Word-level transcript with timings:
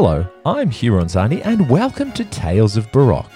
Hello, 0.00 0.24
I'm 0.46 0.70
Hugh 0.70 0.92
Ronzani, 0.92 1.44
and 1.44 1.68
welcome 1.68 2.12
to 2.12 2.24
Tales 2.24 2.76
of 2.76 2.92
Baroque. 2.92 3.32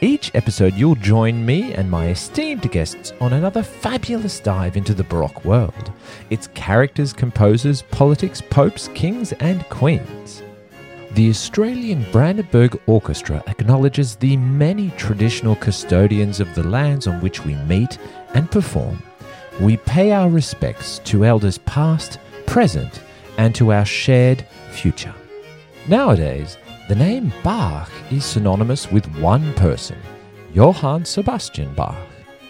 Each 0.00 0.34
episode, 0.34 0.74
you'll 0.74 0.96
join 0.96 1.46
me 1.46 1.72
and 1.74 1.88
my 1.88 2.08
esteemed 2.08 2.68
guests 2.72 3.12
on 3.20 3.32
another 3.32 3.62
fabulous 3.62 4.40
dive 4.40 4.76
into 4.76 4.92
the 4.92 5.04
Baroque 5.04 5.44
world 5.44 5.92
its 6.30 6.48
characters, 6.48 7.12
composers, 7.12 7.82
politics, 7.82 8.40
popes, 8.40 8.88
kings, 8.88 9.30
and 9.34 9.62
queens. 9.68 10.42
The 11.12 11.30
Australian 11.30 12.04
Brandenburg 12.10 12.80
Orchestra 12.86 13.44
acknowledges 13.46 14.16
the 14.16 14.36
many 14.36 14.90
traditional 14.96 15.54
custodians 15.54 16.40
of 16.40 16.52
the 16.56 16.64
lands 16.64 17.06
on 17.06 17.20
which 17.20 17.44
we 17.44 17.54
meet 17.54 17.98
and 18.34 18.50
perform. 18.50 19.00
We 19.60 19.76
pay 19.76 20.10
our 20.10 20.28
respects 20.28 20.98
to 21.04 21.24
elders 21.24 21.58
past, 21.58 22.18
present, 22.46 23.00
and 23.38 23.54
to 23.54 23.70
our 23.72 23.84
shared 23.84 24.44
future. 24.72 25.14
Nowadays, 25.88 26.58
the 26.88 26.94
name 26.94 27.32
Bach 27.42 27.90
is 28.10 28.24
synonymous 28.24 28.92
with 28.92 29.06
one 29.16 29.54
person, 29.54 29.98
Johann 30.52 31.04
Sebastian 31.04 31.74
Bach. 31.74 31.96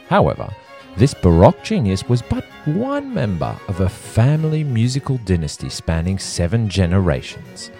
However, 0.08 0.52
this 0.96 1.14
Baroque 1.14 1.62
genius 1.62 2.08
was 2.08 2.22
but 2.22 2.44
one 2.64 3.14
member 3.14 3.56
of 3.68 3.80
a 3.80 3.88
family 3.88 4.64
musical 4.64 5.18
dynasty 5.18 5.68
spanning 5.68 6.18
seven 6.18 6.68
generations. 6.68 7.70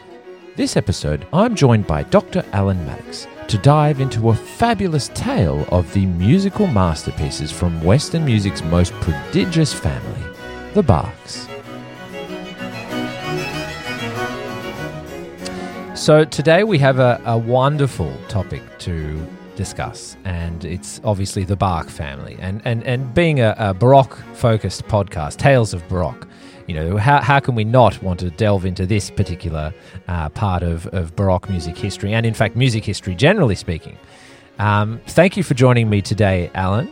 This 0.54 0.76
episode, 0.76 1.26
I'm 1.32 1.56
joined 1.56 1.86
by 1.86 2.04
Dr. 2.04 2.44
Alan 2.52 2.84
Maddox 2.86 3.26
to 3.48 3.58
dive 3.58 4.00
into 4.00 4.30
a 4.30 4.34
fabulous 4.34 5.08
tale 5.14 5.66
of 5.72 5.92
the 5.92 6.06
musical 6.06 6.68
masterpieces 6.68 7.50
from 7.50 7.82
Western 7.82 8.24
music's 8.24 8.62
most 8.62 8.92
prodigious 8.94 9.72
family, 9.72 10.22
the 10.74 10.82
Bachs. 10.82 11.49
So 16.00 16.24
today 16.24 16.64
we 16.64 16.78
have 16.78 16.98
a, 16.98 17.20
a 17.26 17.36
wonderful 17.36 18.10
topic 18.28 18.62
to 18.78 19.28
discuss, 19.54 20.16
and 20.24 20.64
it's 20.64 20.98
obviously 21.04 21.44
the 21.44 21.56
Bach 21.56 21.90
family. 21.90 22.38
And 22.40 22.62
and 22.64 22.82
and 22.84 23.12
being 23.12 23.40
a, 23.40 23.54
a 23.58 23.74
Baroque 23.74 24.16
focused 24.32 24.84
podcast, 24.84 25.36
Tales 25.36 25.74
of 25.74 25.86
Baroque, 25.88 26.26
you 26.66 26.74
know, 26.74 26.96
how, 26.96 27.20
how 27.20 27.38
can 27.38 27.54
we 27.54 27.64
not 27.64 28.02
want 28.02 28.18
to 28.20 28.30
delve 28.30 28.64
into 28.64 28.86
this 28.86 29.10
particular 29.10 29.74
uh, 30.08 30.30
part 30.30 30.62
of, 30.62 30.86
of 30.86 31.14
Baroque 31.16 31.50
music 31.50 31.76
history, 31.76 32.14
and 32.14 32.24
in 32.24 32.32
fact, 32.32 32.56
music 32.56 32.82
history 32.82 33.14
generally 33.14 33.54
speaking? 33.54 33.98
Um, 34.58 35.02
thank 35.06 35.36
you 35.36 35.42
for 35.42 35.52
joining 35.52 35.90
me 35.90 36.00
today, 36.00 36.50
Alan. 36.54 36.90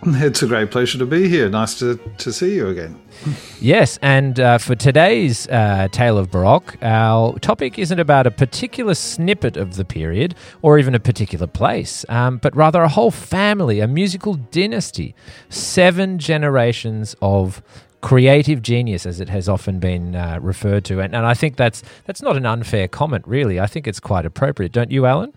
It's 0.06 0.42
a 0.42 0.46
great 0.46 0.70
pleasure 0.70 0.98
to 0.98 1.06
be 1.06 1.28
here. 1.28 1.48
Nice 1.48 1.78
to, 1.80 1.98
to 2.18 2.32
see 2.32 2.54
you 2.54 2.68
again. 2.68 3.00
Yes, 3.60 3.98
and 4.00 4.38
uh, 4.38 4.58
for 4.58 4.76
today's 4.76 5.48
uh, 5.48 5.88
Tale 5.90 6.18
of 6.18 6.30
Baroque, 6.30 6.76
our 6.82 7.36
topic 7.40 7.78
isn't 7.78 7.98
about 7.98 8.26
a 8.26 8.30
particular 8.30 8.94
snippet 8.94 9.56
of 9.56 9.74
the 9.74 9.84
period 9.84 10.36
or 10.62 10.78
even 10.78 10.94
a 10.94 11.00
particular 11.00 11.48
place, 11.48 12.04
um, 12.08 12.38
but 12.38 12.54
rather 12.54 12.82
a 12.82 12.88
whole 12.88 13.10
family, 13.10 13.80
a 13.80 13.88
musical 13.88 14.34
dynasty, 14.34 15.16
seven 15.48 16.18
generations 16.18 17.16
of 17.20 17.60
creative 18.00 18.62
genius, 18.62 19.04
as 19.04 19.18
it 19.18 19.28
has 19.28 19.48
often 19.48 19.80
been 19.80 20.14
uh, 20.14 20.38
referred 20.40 20.84
to. 20.84 21.00
And, 21.00 21.14
and 21.14 21.26
I 21.26 21.34
think 21.34 21.56
that's, 21.56 21.82
that's 22.04 22.22
not 22.22 22.36
an 22.36 22.46
unfair 22.46 22.86
comment, 22.86 23.26
really. 23.26 23.58
I 23.58 23.66
think 23.66 23.88
it's 23.88 24.00
quite 24.00 24.24
appropriate, 24.24 24.70
don't 24.70 24.92
you, 24.92 25.06
Alan? 25.06 25.32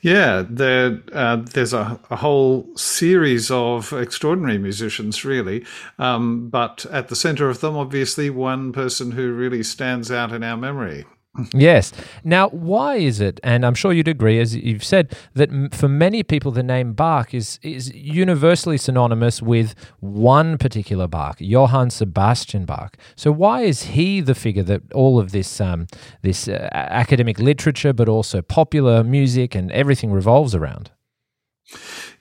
Yeah, 0.00 0.44
there, 0.48 1.00
uh, 1.12 1.36
there's 1.36 1.72
a, 1.72 2.00
a, 2.10 2.16
whole 2.16 2.76
series 2.76 3.50
of 3.50 3.92
extraordinary 3.92 4.58
musicians, 4.58 5.24
really. 5.24 5.64
Um, 5.98 6.48
but 6.48 6.84
at 6.86 7.08
the 7.08 7.16
center 7.16 7.48
of 7.48 7.60
them, 7.60 7.76
obviously, 7.76 8.28
one 8.28 8.72
person 8.72 9.12
who 9.12 9.32
really 9.32 9.62
stands 9.62 10.10
out 10.10 10.32
in 10.32 10.42
our 10.42 10.56
memory. 10.56 11.04
Yes. 11.54 11.92
Now, 12.24 12.50
why 12.50 12.96
is 12.96 13.18
it, 13.18 13.40
and 13.42 13.64
I'm 13.64 13.74
sure 13.74 13.92
you'd 13.92 14.08
agree, 14.08 14.38
as 14.38 14.54
you've 14.54 14.84
said, 14.84 15.16
that 15.32 15.74
for 15.74 15.88
many 15.88 16.22
people 16.22 16.52
the 16.52 16.62
name 16.62 16.92
Bach 16.92 17.32
is, 17.32 17.58
is 17.62 17.92
universally 17.94 18.76
synonymous 18.76 19.40
with 19.40 19.74
one 20.00 20.58
particular 20.58 21.08
Bach, 21.08 21.36
Johann 21.40 21.88
Sebastian 21.88 22.66
Bach. 22.66 22.98
So, 23.16 23.32
why 23.32 23.62
is 23.62 23.82
he 23.84 24.20
the 24.20 24.34
figure 24.34 24.62
that 24.64 24.82
all 24.92 25.18
of 25.18 25.32
this, 25.32 25.58
um, 25.58 25.86
this 26.20 26.48
uh, 26.48 26.68
academic 26.72 27.38
literature, 27.38 27.94
but 27.94 28.10
also 28.10 28.42
popular 28.42 29.02
music 29.02 29.54
and 29.54 29.72
everything 29.72 30.12
revolves 30.12 30.54
around? 30.54 30.90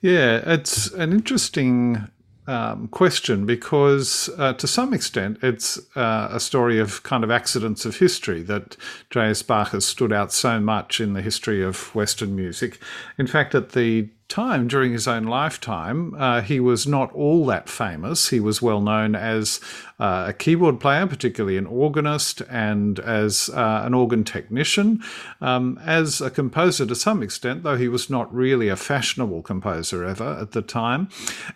Yeah, 0.01 0.41
it's 0.45 0.89
an 0.93 1.11
interesting 1.11 2.07
um, 2.51 2.89
question 2.89 3.45
because, 3.45 4.29
uh, 4.37 4.51
to 4.53 4.67
some 4.67 4.93
extent, 4.93 5.37
it's 5.41 5.79
uh, 5.95 6.27
a 6.31 6.39
story 6.39 6.79
of 6.79 7.01
kind 7.03 7.23
of 7.23 7.31
accidents 7.31 7.85
of 7.85 7.97
history 7.97 8.41
that 8.43 8.75
J.S. 9.09 9.41
Bach 9.41 9.69
has 9.69 9.85
stood 9.85 10.11
out 10.11 10.33
so 10.33 10.59
much 10.59 10.99
in 10.99 11.13
the 11.13 11.21
history 11.21 11.63
of 11.63 11.95
Western 11.95 12.35
music. 12.35 12.79
In 13.17 13.25
fact, 13.25 13.55
at 13.55 13.71
the 13.71 14.09
time, 14.31 14.67
during 14.67 14.93
his 14.93 15.07
own 15.07 15.25
lifetime, 15.25 16.15
uh, 16.17 16.41
he 16.41 16.59
was 16.59 16.87
not 16.87 17.11
all 17.13 17.45
that 17.45 17.69
famous. 17.69 18.29
He 18.29 18.39
was 18.39 18.61
well 18.61 18.81
known 18.81 19.13
as 19.13 19.59
uh, 19.99 20.25
a 20.29 20.33
keyboard 20.33 20.79
player, 20.79 21.05
particularly 21.05 21.57
an 21.57 21.67
organist, 21.67 22.41
and 22.49 22.99
as 22.99 23.49
uh, 23.49 23.83
an 23.85 23.93
organ 23.93 24.23
technician. 24.23 25.03
Um, 25.41 25.79
as 25.85 26.21
a 26.21 26.31
composer 26.31 26.85
to 26.87 26.95
some 26.95 27.21
extent, 27.21 27.63
though 27.63 27.77
he 27.77 27.87
was 27.87 28.09
not 28.09 28.33
really 28.33 28.69
a 28.69 28.75
fashionable 28.75 29.43
composer 29.43 30.03
ever 30.05 30.37
at 30.41 30.53
the 30.53 30.61
time. 30.61 31.09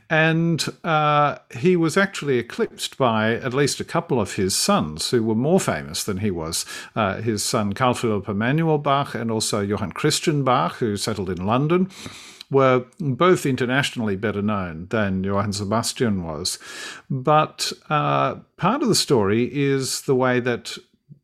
And 0.09 0.63
uh, 0.83 1.37
he 1.57 1.75
was 1.75 1.97
actually 1.97 2.37
eclipsed 2.37 2.97
by 2.97 3.35
at 3.35 3.53
least 3.53 3.79
a 3.79 3.85
couple 3.85 4.19
of 4.19 4.35
his 4.35 4.55
sons 4.55 5.09
who 5.09 5.23
were 5.23 5.33
more 5.33 5.59
famous 5.59 6.03
than 6.03 6.17
he 6.17 6.29
was. 6.29 6.65
Uh, 6.95 7.21
his 7.21 7.43
son 7.43 7.73
Carl 7.73 7.93
Philipp 7.93 8.27
Emanuel 8.27 8.77
Bach 8.77 9.15
and 9.15 9.31
also 9.31 9.61
Johann 9.61 9.93
Christian 9.93 10.43
Bach, 10.43 10.75
who 10.75 10.97
settled 10.97 11.29
in 11.29 11.45
London 11.45 11.89
were 12.51 12.85
both 12.99 13.45
internationally 13.45 14.15
better 14.15 14.41
known 14.41 14.87
than 14.89 15.23
Johann 15.23 15.53
Sebastian 15.53 16.23
was. 16.23 16.59
But 17.09 17.73
uh, 17.89 18.35
part 18.57 18.81
of 18.81 18.87
the 18.87 18.95
story 18.95 19.49
is 19.51 20.01
the 20.01 20.15
way 20.15 20.39
that 20.39 20.77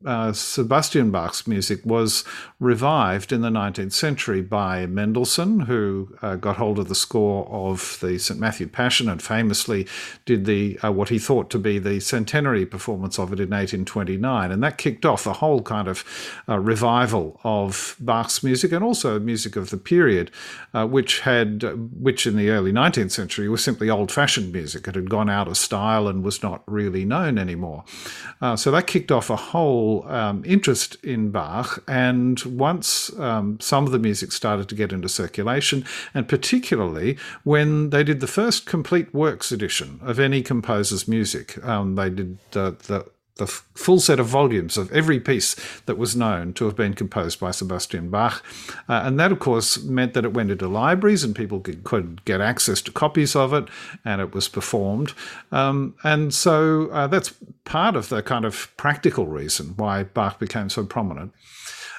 uh, 0.06 0.34
Sebastian 0.34 1.12
Bach's 1.12 1.46
music 1.46 1.86
was 1.86 2.24
revived 2.60 3.32
in 3.32 3.42
the 3.42 3.50
19th 3.50 3.94
century 3.94 4.42
by 4.42 4.86
Mendelssohn, 4.86 5.62
who 5.62 6.16
uh, 6.22 6.36
got 6.36 6.58
hold 6.58 6.80
of 6.80 6.88
the 6.88 6.96
score 6.96 7.48
of 7.50 7.98
the 8.02 8.18
St. 8.18 8.40
Matthew 8.40 8.68
Passion 8.68 9.10
and 9.10 9.22
famously 9.22 9.88
did 10.26 10.46
the 10.46 10.80
uh, 10.84 10.92
what 10.92 11.10
he 11.10 11.20
thought 11.20 11.50
to 11.52 11.60
be 11.60 11.80
the 11.80 12.00
centenary 12.00 12.66
performance 12.66 13.20
of 13.20 13.32
it 13.34 13.40
in 13.40 13.50
1829. 13.50 14.52
And 14.52 14.64
that 14.64 14.78
kicked 14.78 15.06
off 15.06 15.28
a 15.28 15.34
whole 15.34 15.62
kind 15.62 15.88
of 15.88 16.04
uh, 16.50 16.60
revival 16.60 17.40
of 17.44 17.96
Bach's 18.00 18.44
music 18.44 18.72
and 18.72 18.84
also 18.84 19.20
music 19.20 19.56
of 19.56 19.70
the 19.70 19.78
period, 19.78 20.32
uh, 20.74 20.88
which 20.88 21.22
had, 21.22 21.64
which 22.02 22.26
in 22.26 22.38
the 22.38 22.50
early 22.50 22.72
19th 22.72 23.12
century 23.12 23.50
was 23.50 23.64
simply 23.64 23.90
old 23.90 24.12
fashioned 24.12 24.52
music. 24.52 24.88
It 24.88 24.96
had 24.96 25.10
gone 25.10 25.30
out 25.30 25.48
of 25.48 25.58
style 25.58 26.08
and 26.08 26.24
was 26.24 26.42
not 26.42 26.64
really 26.66 27.06
known 27.06 27.38
anymore. 27.38 27.84
So 28.56 28.72
that 28.72 28.88
kicked 28.88 29.12
off 29.12 29.30
a 29.30 29.36
whole 29.36 29.91
um, 30.10 30.44
interest 30.46 30.98
in 31.04 31.32
Bach. 31.32 31.84
And 31.88 32.42
once 32.44 33.12
um, 33.20 33.60
some 33.60 33.86
of 33.86 33.92
the 33.92 34.00
music 34.00 34.32
started 34.32 34.68
to 34.70 34.76
get 34.76 34.92
into 34.92 35.10
circulation, 35.10 35.86
and 36.14 36.28
particularly 36.28 37.18
when 37.44 37.90
they 37.90 38.04
did 38.04 38.20
the 38.20 38.28
first 38.28 38.66
complete 38.66 39.14
works 39.14 39.52
edition 39.52 40.00
of 40.02 40.20
any 40.20 40.42
composer's 40.42 41.08
music, 41.08 41.64
um, 41.64 41.96
they 41.96 42.10
did 42.10 42.38
the 42.52 43.06
the 43.42 43.48
full 43.48 44.00
set 44.00 44.20
of 44.20 44.28
volumes 44.28 44.78
of 44.78 44.92
every 44.92 45.20
piece 45.20 45.56
that 45.86 45.98
was 45.98 46.16
known 46.16 46.54
to 46.54 46.66
have 46.66 46.76
been 46.76 46.94
composed 46.94 47.40
by 47.40 47.52
Sebastian 47.52 48.10
Bach. 48.10 48.44
Uh, 48.88 49.02
and 49.04 49.20
that, 49.20 49.32
of 49.32 49.40
course, 49.40 49.82
meant 49.84 50.14
that 50.14 50.26
it 50.26 50.34
went 50.34 50.52
into 50.52 50.68
libraries 50.68 51.24
and 51.24 51.36
people 51.36 51.60
could, 51.60 51.84
could 51.84 52.24
get 52.24 52.40
access 52.40 52.82
to 52.84 52.92
copies 52.92 53.36
of 53.36 53.54
it 53.54 53.66
and 54.06 54.22
it 54.22 54.34
was 54.34 54.48
performed. 54.48 55.14
Um, 55.52 55.96
and 56.04 56.34
so 56.34 56.90
uh, 56.92 57.08
that's 57.08 57.34
part 57.66 57.96
of 57.96 58.10
the 58.10 58.22
kind 58.22 58.46
of 58.46 58.72
practical 58.78 59.26
reason 59.26 59.74
why 59.76 60.04
Bach 60.04 60.40
became 60.40 60.70
so 60.70 60.86
prominent. 60.86 61.34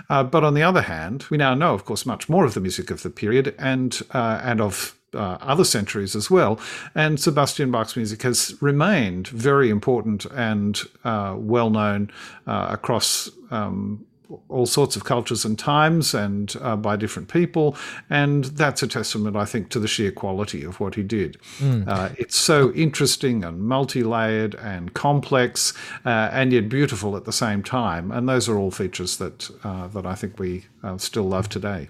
Uh, 0.09 0.23
but 0.23 0.45
on 0.45 0.55
the 0.55 0.63
other 0.63 0.83
hand, 0.83 1.27
we 1.31 1.37
now 1.37 1.55
know, 1.55 1.75
of 1.75 1.85
course, 1.85 2.07
much 2.07 2.29
more 2.29 2.45
of 2.45 2.55
the 2.55 2.61
music 2.61 2.91
of 2.91 3.03
the 3.03 3.11
period 3.11 3.55
and 3.59 4.01
uh, 4.13 4.41
and 4.43 4.61
of 4.61 4.97
uh, 5.15 5.39
other 5.41 5.65
centuries 5.65 6.17
as 6.17 6.31
well. 6.31 6.59
And 6.95 7.19
Sebastian 7.21 7.71
Bach's 7.71 7.97
music 7.97 8.23
has 8.23 8.55
remained 8.61 9.29
very 9.29 9.71
important 9.71 10.25
and 10.27 10.81
uh, 11.05 11.35
well 11.39 11.71
known 11.71 12.11
uh, 12.47 12.69
across. 12.71 13.31
Um, 13.51 14.07
all 14.49 14.67
sorts 14.67 14.97
of 14.97 15.05
cultures 15.05 15.45
and 15.45 15.59
times 15.59 16.15
and 16.15 16.57
uh, 16.61 16.77
by 16.77 16.97
different 16.97 17.29
people. 17.29 17.77
And 18.09 18.45
that's 18.45 18.83
a 18.83 18.87
testament, 18.87 19.37
I 19.37 19.45
think, 19.45 19.69
to 19.71 19.79
the 19.79 19.89
sheer 19.89 20.11
quality 20.11 20.65
of 20.65 20.81
what 20.81 20.95
he 20.95 21.03
did. 21.03 21.37
Mm. 21.59 21.87
Uh, 21.87 22.11
it's 22.19 22.37
so 22.37 22.73
interesting 22.73 23.45
and 23.45 23.61
multi 23.61 24.03
layered 24.03 24.55
and 24.55 24.95
complex 24.95 25.75
uh, 26.05 26.31
and 26.33 26.53
yet 26.53 26.69
beautiful 26.69 27.17
at 27.17 27.25
the 27.25 27.33
same 27.33 27.63
time. 27.63 28.11
And 28.11 28.29
those 28.29 28.49
are 28.49 28.57
all 28.57 28.71
features 28.71 29.19
that, 29.19 29.51
uh, 29.65 29.89
that 29.89 30.07
I 30.07 30.15
think 30.15 30.39
we 30.39 30.65
uh, 30.83 30.99
still 30.99 31.25
love 31.25 31.49
today. 31.49 31.89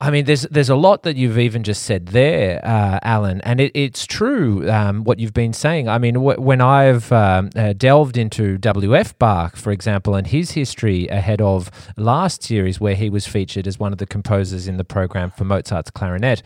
I 0.00 0.10
mean, 0.10 0.24
there's 0.24 0.42
there's 0.42 0.68
a 0.68 0.76
lot 0.76 1.04
that 1.04 1.16
you've 1.16 1.38
even 1.38 1.62
just 1.62 1.84
said 1.84 2.06
there, 2.08 2.60
uh, 2.64 2.98
Alan, 3.02 3.40
and 3.42 3.60
it, 3.60 3.70
it's 3.74 4.06
true 4.06 4.68
um, 4.70 5.04
what 5.04 5.20
you've 5.20 5.32
been 5.32 5.52
saying. 5.52 5.88
I 5.88 5.98
mean, 5.98 6.14
w- 6.14 6.40
when 6.40 6.60
I've 6.60 7.10
um, 7.12 7.50
uh, 7.54 7.74
delved 7.74 8.18
into 8.18 8.58
W.F. 8.58 9.16
Bach, 9.18 9.56
for 9.56 9.70
example, 9.70 10.16
and 10.16 10.26
his 10.26 10.50
history 10.50 11.06
ahead 11.08 11.40
of 11.40 11.70
last 11.96 12.42
series, 12.42 12.80
where 12.80 12.96
he 12.96 13.08
was 13.08 13.26
featured 13.26 13.68
as 13.68 13.78
one 13.78 13.92
of 13.92 13.98
the 13.98 14.06
composers 14.06 14.66
in 14.66 14.78
the 14.78 14.84
program 14.84 15.30
for 15.30 15.44
Mozart's 15.44 15.90
clarinet, 15.90 16.42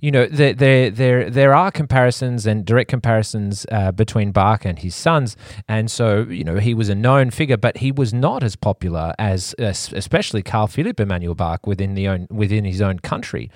you 0.00 0.10
know, 0.10 0.26
there 0.26 0.52
there 0.52 0.90
there, 0.90 1.30
there 1.30 1.54
are 1.54 1.70
comparisons 1.70 2.46
and 2.46 2.64
direct 2.64 2.90
comparisons 2.90 3.64
uh, 3.70 3.92
between 3.92 4.32
Bach 4.32 4.64
and 4.64 4.78
his 4.78 4.96
sons, 4.96 5.36
and 5.68 5.88
so 5.90 6.22
you 6.22 6.42
know 6.44 6.56
he 6.56 6.74
was 6.74 6.88
a 6.88 6.94
known 6.96 7.30
figure, 7.30 7.56
but 7.56 7.78
he 7.78 7.92
was 7.92 8.12
not 8.12 8.42
as 8.42 8.56
popular 8.56 9.14
as 9.18 9.54
especially 9.58 10.42
Carl 10.42 10.66
Philipp 10.66 11.00
Emanuel 11.00 11.36
Bach 11.36 11.66
within 11.66 11.94
the 11.94 12.08
own 12.08 12.26
within 12.30 12.64
his 12.64 12.82
own 12.82 12.87
country. 12.96 13.50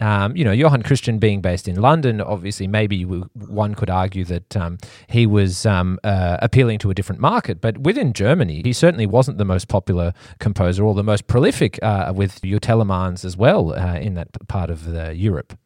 Um, 0.00 0.34
you 0.36 0.44
know, 0.44 0.52
Johann 0.52 0.82
Christian 0.82 1.18
being 1.18 1.42
based 1.42 1.68
in 1.68 1.76
London, 1.76 2.20
obviously, 2.20 2.66
maybe 2.66 3.02
one 3.02 3.74
could 3.74 3.90
argue 3.90 4.24
that 4.24 4.56
um, 4.56 4.78
he 5.08 5.26
was 5.26 5.66
um, 5.66 5.98
uh, 6.04 6.38
appealing 6.40 6.78
to 6.78 6.90
a 6.90 6.94
different 6.94 7.20
market, 7.20 7.60
but 7.60 7.78
within 7.78 8.12
Germany, 8.12 8.62
he 8.64 8.72
certainly 8.72 9.06
wasn't 9.06 9.36
the 9.36 9.44
most 9.44 9.68
popular 9.68 10.14
composer 10.38 10.84
or 10.84 10.94
the 10.94 11.04
most 11.04 11.26
prolific, 11.26 11.78
uh, 11.82 12.12
with 12.14 12.42
your 12.42 12.60
Telemanns 12.60 13.24
as 13.24 13.36
well 13.36 13.74
uh, 13.74 13.96
in 13.96 14.14
that 14.14 14.28
part 14.48 14.70
of 14.70 14.86
Europe. 15.14 15.58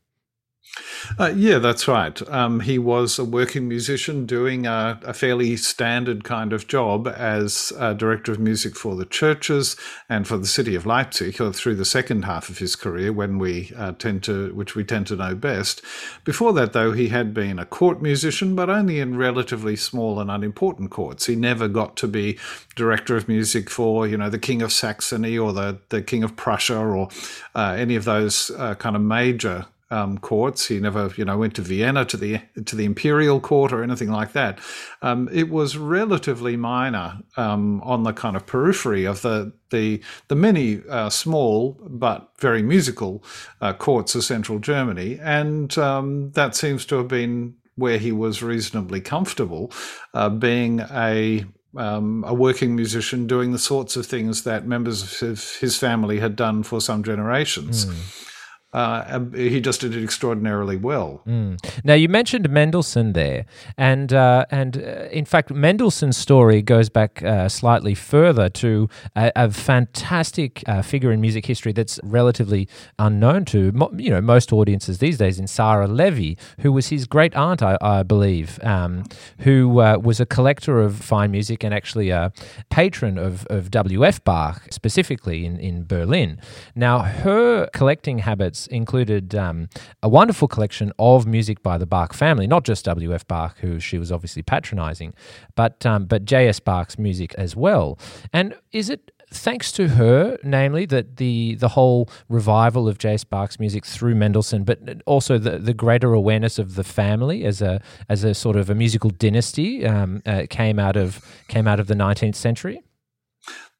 Uh, 1.19 1.33
yeah, 1.37 1.59
that's 1.59 1.87
right. 1.87 2.27
Um, 2.31 2.61
he 2.61 2.79
was 2.79 3.19
a 3.19 3.25
working 3.25 3.69
musician 3.69 4.25
doing 4.25 4.67
a, 4.67 4.99
a, 5.03 5.13
fairly 5.13 5.57
standard 5.57 6.25
kind 6.25 6.53
of 6.53 6.67
job 6.67 7.07
as 7.07 7.73
director 7.99 8.33
of 8.33 8.39
music 8.39 8.75
for 8.77 8.97
the 8.97 9.05
churches 9.05 9.77
and 10.09 10.27
for 10.27 10.39
the 10.39 10.47
city 10.47 10.75
of 10.75 10.87
Leipzig 10.87 11.37
through 11.37 11.75
the 11.75 11.85
second 11.85 12.25
half 12.25 12.49
of 12.49 12.59
his 12.59 12.75
career, 12.75 13.13
when 13.13 13.39
we 13.39 13.73
uh, 13.77 13.93
tend 13.93 14.23
to, 14.23 14.55
which 14.55 14.75
we 14.75 14.85
tend 14.85 15.07
to 15.09 15.17
know 15.17 15.35
best. 15.35 15.83
Before 16.25 16.53
that, 16.55 16.73
though, 16.73 16.93
he 16.93 17.09
had 17.09 17.35
been 17.35 17.59
a 17.59 17.67
court 17.67 18.01
musician, 18.01 18.55
but 18.55 18.71
only 18.71 19.01
in 19.01 19.17
relatively 19.17 19.77
small 19.77 20.21
and 20.21 20.31
unimportant 20.31 20.91
courts. 20.91 21.27
He 21.27 21.37
never 21.37 21.69
got 21.69 21.97
to 21.99 22.09
be 22.09 22.39
director 22.77 23.17
of 23.17 23.29
music 23.29 23.69
for, 23.69 24.07
you 24.07 24.17
know, 24.17 24.31
the 24.31 24.39
King 24.39 24.63
of 24.63 24.73
Saxony 24.73 25.37
or 25.37 25.53
the 25.53 25.79
the 25.91 26.03
King 26.03 26.23
of 26.23 26.37
Prussia 26.37 26.79
or 26.79 27.09
uh, 27.55 27.75
any 27.79 27.97
of 27.97 28.05
those 28.05 28.51
uh, 28.57 28.75
kind 28.77 28.97
of 28.97 29.03
major 29.03 29.67
um, 29.93 30.17
courts. 30.19 30.67
He 30.67 30.81
never, 30.81 31.13
you 31.17 31.25
know, 31.25 31.37
went 31.37 31.55
to 31.57 31.63
Vienna 31.63 32.05
to 32.07 32.17
the 32.17 32.41
to 32.65 32.75
the 32.75 32.85
imperial 32.85 33.41
court 33.41 33.73
or 33.73 33.83
anything 33.83 34.11
like 34.11 34.33
that. 34.33 34.59
Um, 35.03 35.29
it 35.31 35.51
was 35.51 35.77
relatively 35.77 36.57
minor 36.57 37.19
um, 37.37 37.83
on 37.83 38.03
the 38.03 38.13
kind 38.15 38.35
of 38.35 38.47
periphery 38.47 39.05
of 39.05 39.21
the 39.21 39.53
the 39.71 40.03
the 40.29 40.35
many 40.35 40.83
uh, 40.89 41.11
small 41.11 41.79
but 41.89 42.31
very 42.39 42.63
musical 42.63 43.23
uh, 43.61 43.75
courts 43.75 44.15
of 44.15 44.25
central 44.25 44.59
Germany, 44.59 45.19
and 45.21 45.77
um, 45.77 46.33
that 46.33 46.57
seems 46.57 46.87
to 46.87 46.97
have 46.97 47.09
been 47.09 47.55
where 47.75 47.99
he 47.99 48.13
was 48.13 48.43
reasonably 48.43 49.01
comfortable, 49.01 49.71
uh, 50.15 50.31
being 50.31 50.81
a 50.91 51.45
um, 51.77 52.25
a 52.27 52.33
working 52.33 52.75
musician 52.77 53.27
doing 53.27 53.53
the 53.53 53.59
sorts 53.59 53.97
of 53.97 54.07
things 54.07 54.45
that 54.45 54.67
members 54.67 55.23
of 55.23 55.57
his 55.57 55.77
family 55.77 56.19
had 56.19 56.35
done 56.35 56.63
for 56.63 56.81
some 56.81 57.03
generations. 57.03 57.87
Mm 57.87 58.29
uh, 58.73 59.21
he 59.35 59.61
just 59.61 59.83
did 59.83 59.95
it 59.95 60.03
extraordinarily 60.03 60.77
well. 60.77 61.21
Mm. 61.27 61.59
Now 61.85 61.95
you 61.95 62.09
mentioned 62.09 62.49
Mendelssohn 62.49 63.13
there, 63.13 63.45
and 63.77 64.13
uh, 64.13 64.47
and 64.51 64.79
uh, 64.79 65.09
in 65.11 65.27
fact 65.27 65.51
Mendelssohn's 65.51 66.17
story 66.17 66.63
goes 66.63 66.89
back 66.89 67.23
uh, 67.23 67.49
slightly 67.51 67.95
further 67.95 68.49
to 68.49 68.89
a, 69.15 69.31
a 69.37 69.51
fantastic 69.51 70.65
uh, 70.67 70.81
figure 70.81 71.13
in 71.13 71.21
music 71.21 71.45
history 71.45 71.73
that's 71.73 72.01
relatively 72.03 72.67
unknown 72.99 73.45
to 73.47 73.73
you 73.97 74.11
know 74.11 74.23
most 74.23 74.53
audiences 74.53 74.99
these 74.99 75.19
days. 75.19 75.39
In 75.39 75.47
Sara 75.47 75.87
Levy, 75.87 76.39
who 76.61 76.73
was 76.73 76.89
his 76.89 77.07
great 77.07 77.35
aunt, 77.37 77.63
I, 77.63 77.77
I 77.81 78.03
believe, 78.03 78.59
um, 78.63 79.05
who 79.41 79.81
uh, 79.81 79.99
was 79.99 80.19
a 80.19 80.27
collector 80.27 80.81
of 80.81 80.97
fine 80.97 81.31
music 81.31 81.63
and 81.63 81.75
actually 81.75 82.09
a 82.09 82.33
patron 82.71 83.19
of, 83.19 83.47
of 83.47 83.71
W. 83.71 84.05
F. 84.05 84.25
Bach 84.25 84.63
specifically 84.71 85.45
in 85.45 85.59
in 85.59 85.85
Berlin. 85.85 86.41
Now 86.75 87.01
her 87.01 87.69
collecting 87.75 88.19
habits 88.19 88.62
included 88.67 89.35
um, 89.35 89.69
a 90.03 90.09
wonderful 90.09 90.49
collection 90.49 90.93
of 90.99 91.27
music 91.27 91.63
by 91.63 91.79
the 91.79 91.87
Bach 91.87 92.13
family, 92.13 92.47
not 92.47 92.65
just 92.65 92.85
W.F. 92.85 93.27
Bach, 93.27 93.59
who 93.59 93.81
she 93.81 93.99
was 93.99 94.11
obviously 94.11 94.43
patronizing, 94.43 95.15
but 95.55 95.85
um, 95.87 96.07
but 96.07 96.25
J.S. 96.25 96.61
Bach's 96.61 96.99
music 96.99 97.35
as 97.35 97.57
well. 97.57 97.99
And 98.33 98.55
is 98.73 98.91
it 98.91 99.11
thanks 99.33 99.73
to 99.73 99.89
her, 99.89 100.39
namely, 100.43 100.87
that 100.87 101.17
the 101.17 101.55
the 101.57 101.69
whole 101.69 102.09
revival 102.29 102.89
of 102.89 102.99
J.S. 102.99 103.25
Bach's 103.25 103.59
music 103.59 103.85
through 103.85 104.15
Mendelssohn, 104.15 104.65
but 104.65 105.03
also 105.07 105.39
the, 105.39 105.59
the 105.59 105.75
greater 105.75 106.13
awareness 106.13 106.59
of 106.59 106.75
the 106.75 106.85
family 106.85 107.45
as 107.45 107.63
a 107.63 107.81
as 108.09 108.25
a 108.25 108.35
sort 108.35 108.57
of 108.57 108.71
a 108.71 108.75
musical 108.75 109.11
dynasty 109.11 109.87
um, 109.87 110.23
uh, 110.27 110.47
came 110.49 110.79
out 110.79 110.97
of 110.97 111.25
came 111.49 111.67
out 111.67 111.81
of 111.81 111.87
the 111.87 111.95
nineteenth 111.95 112.37
century. 112.37 112.83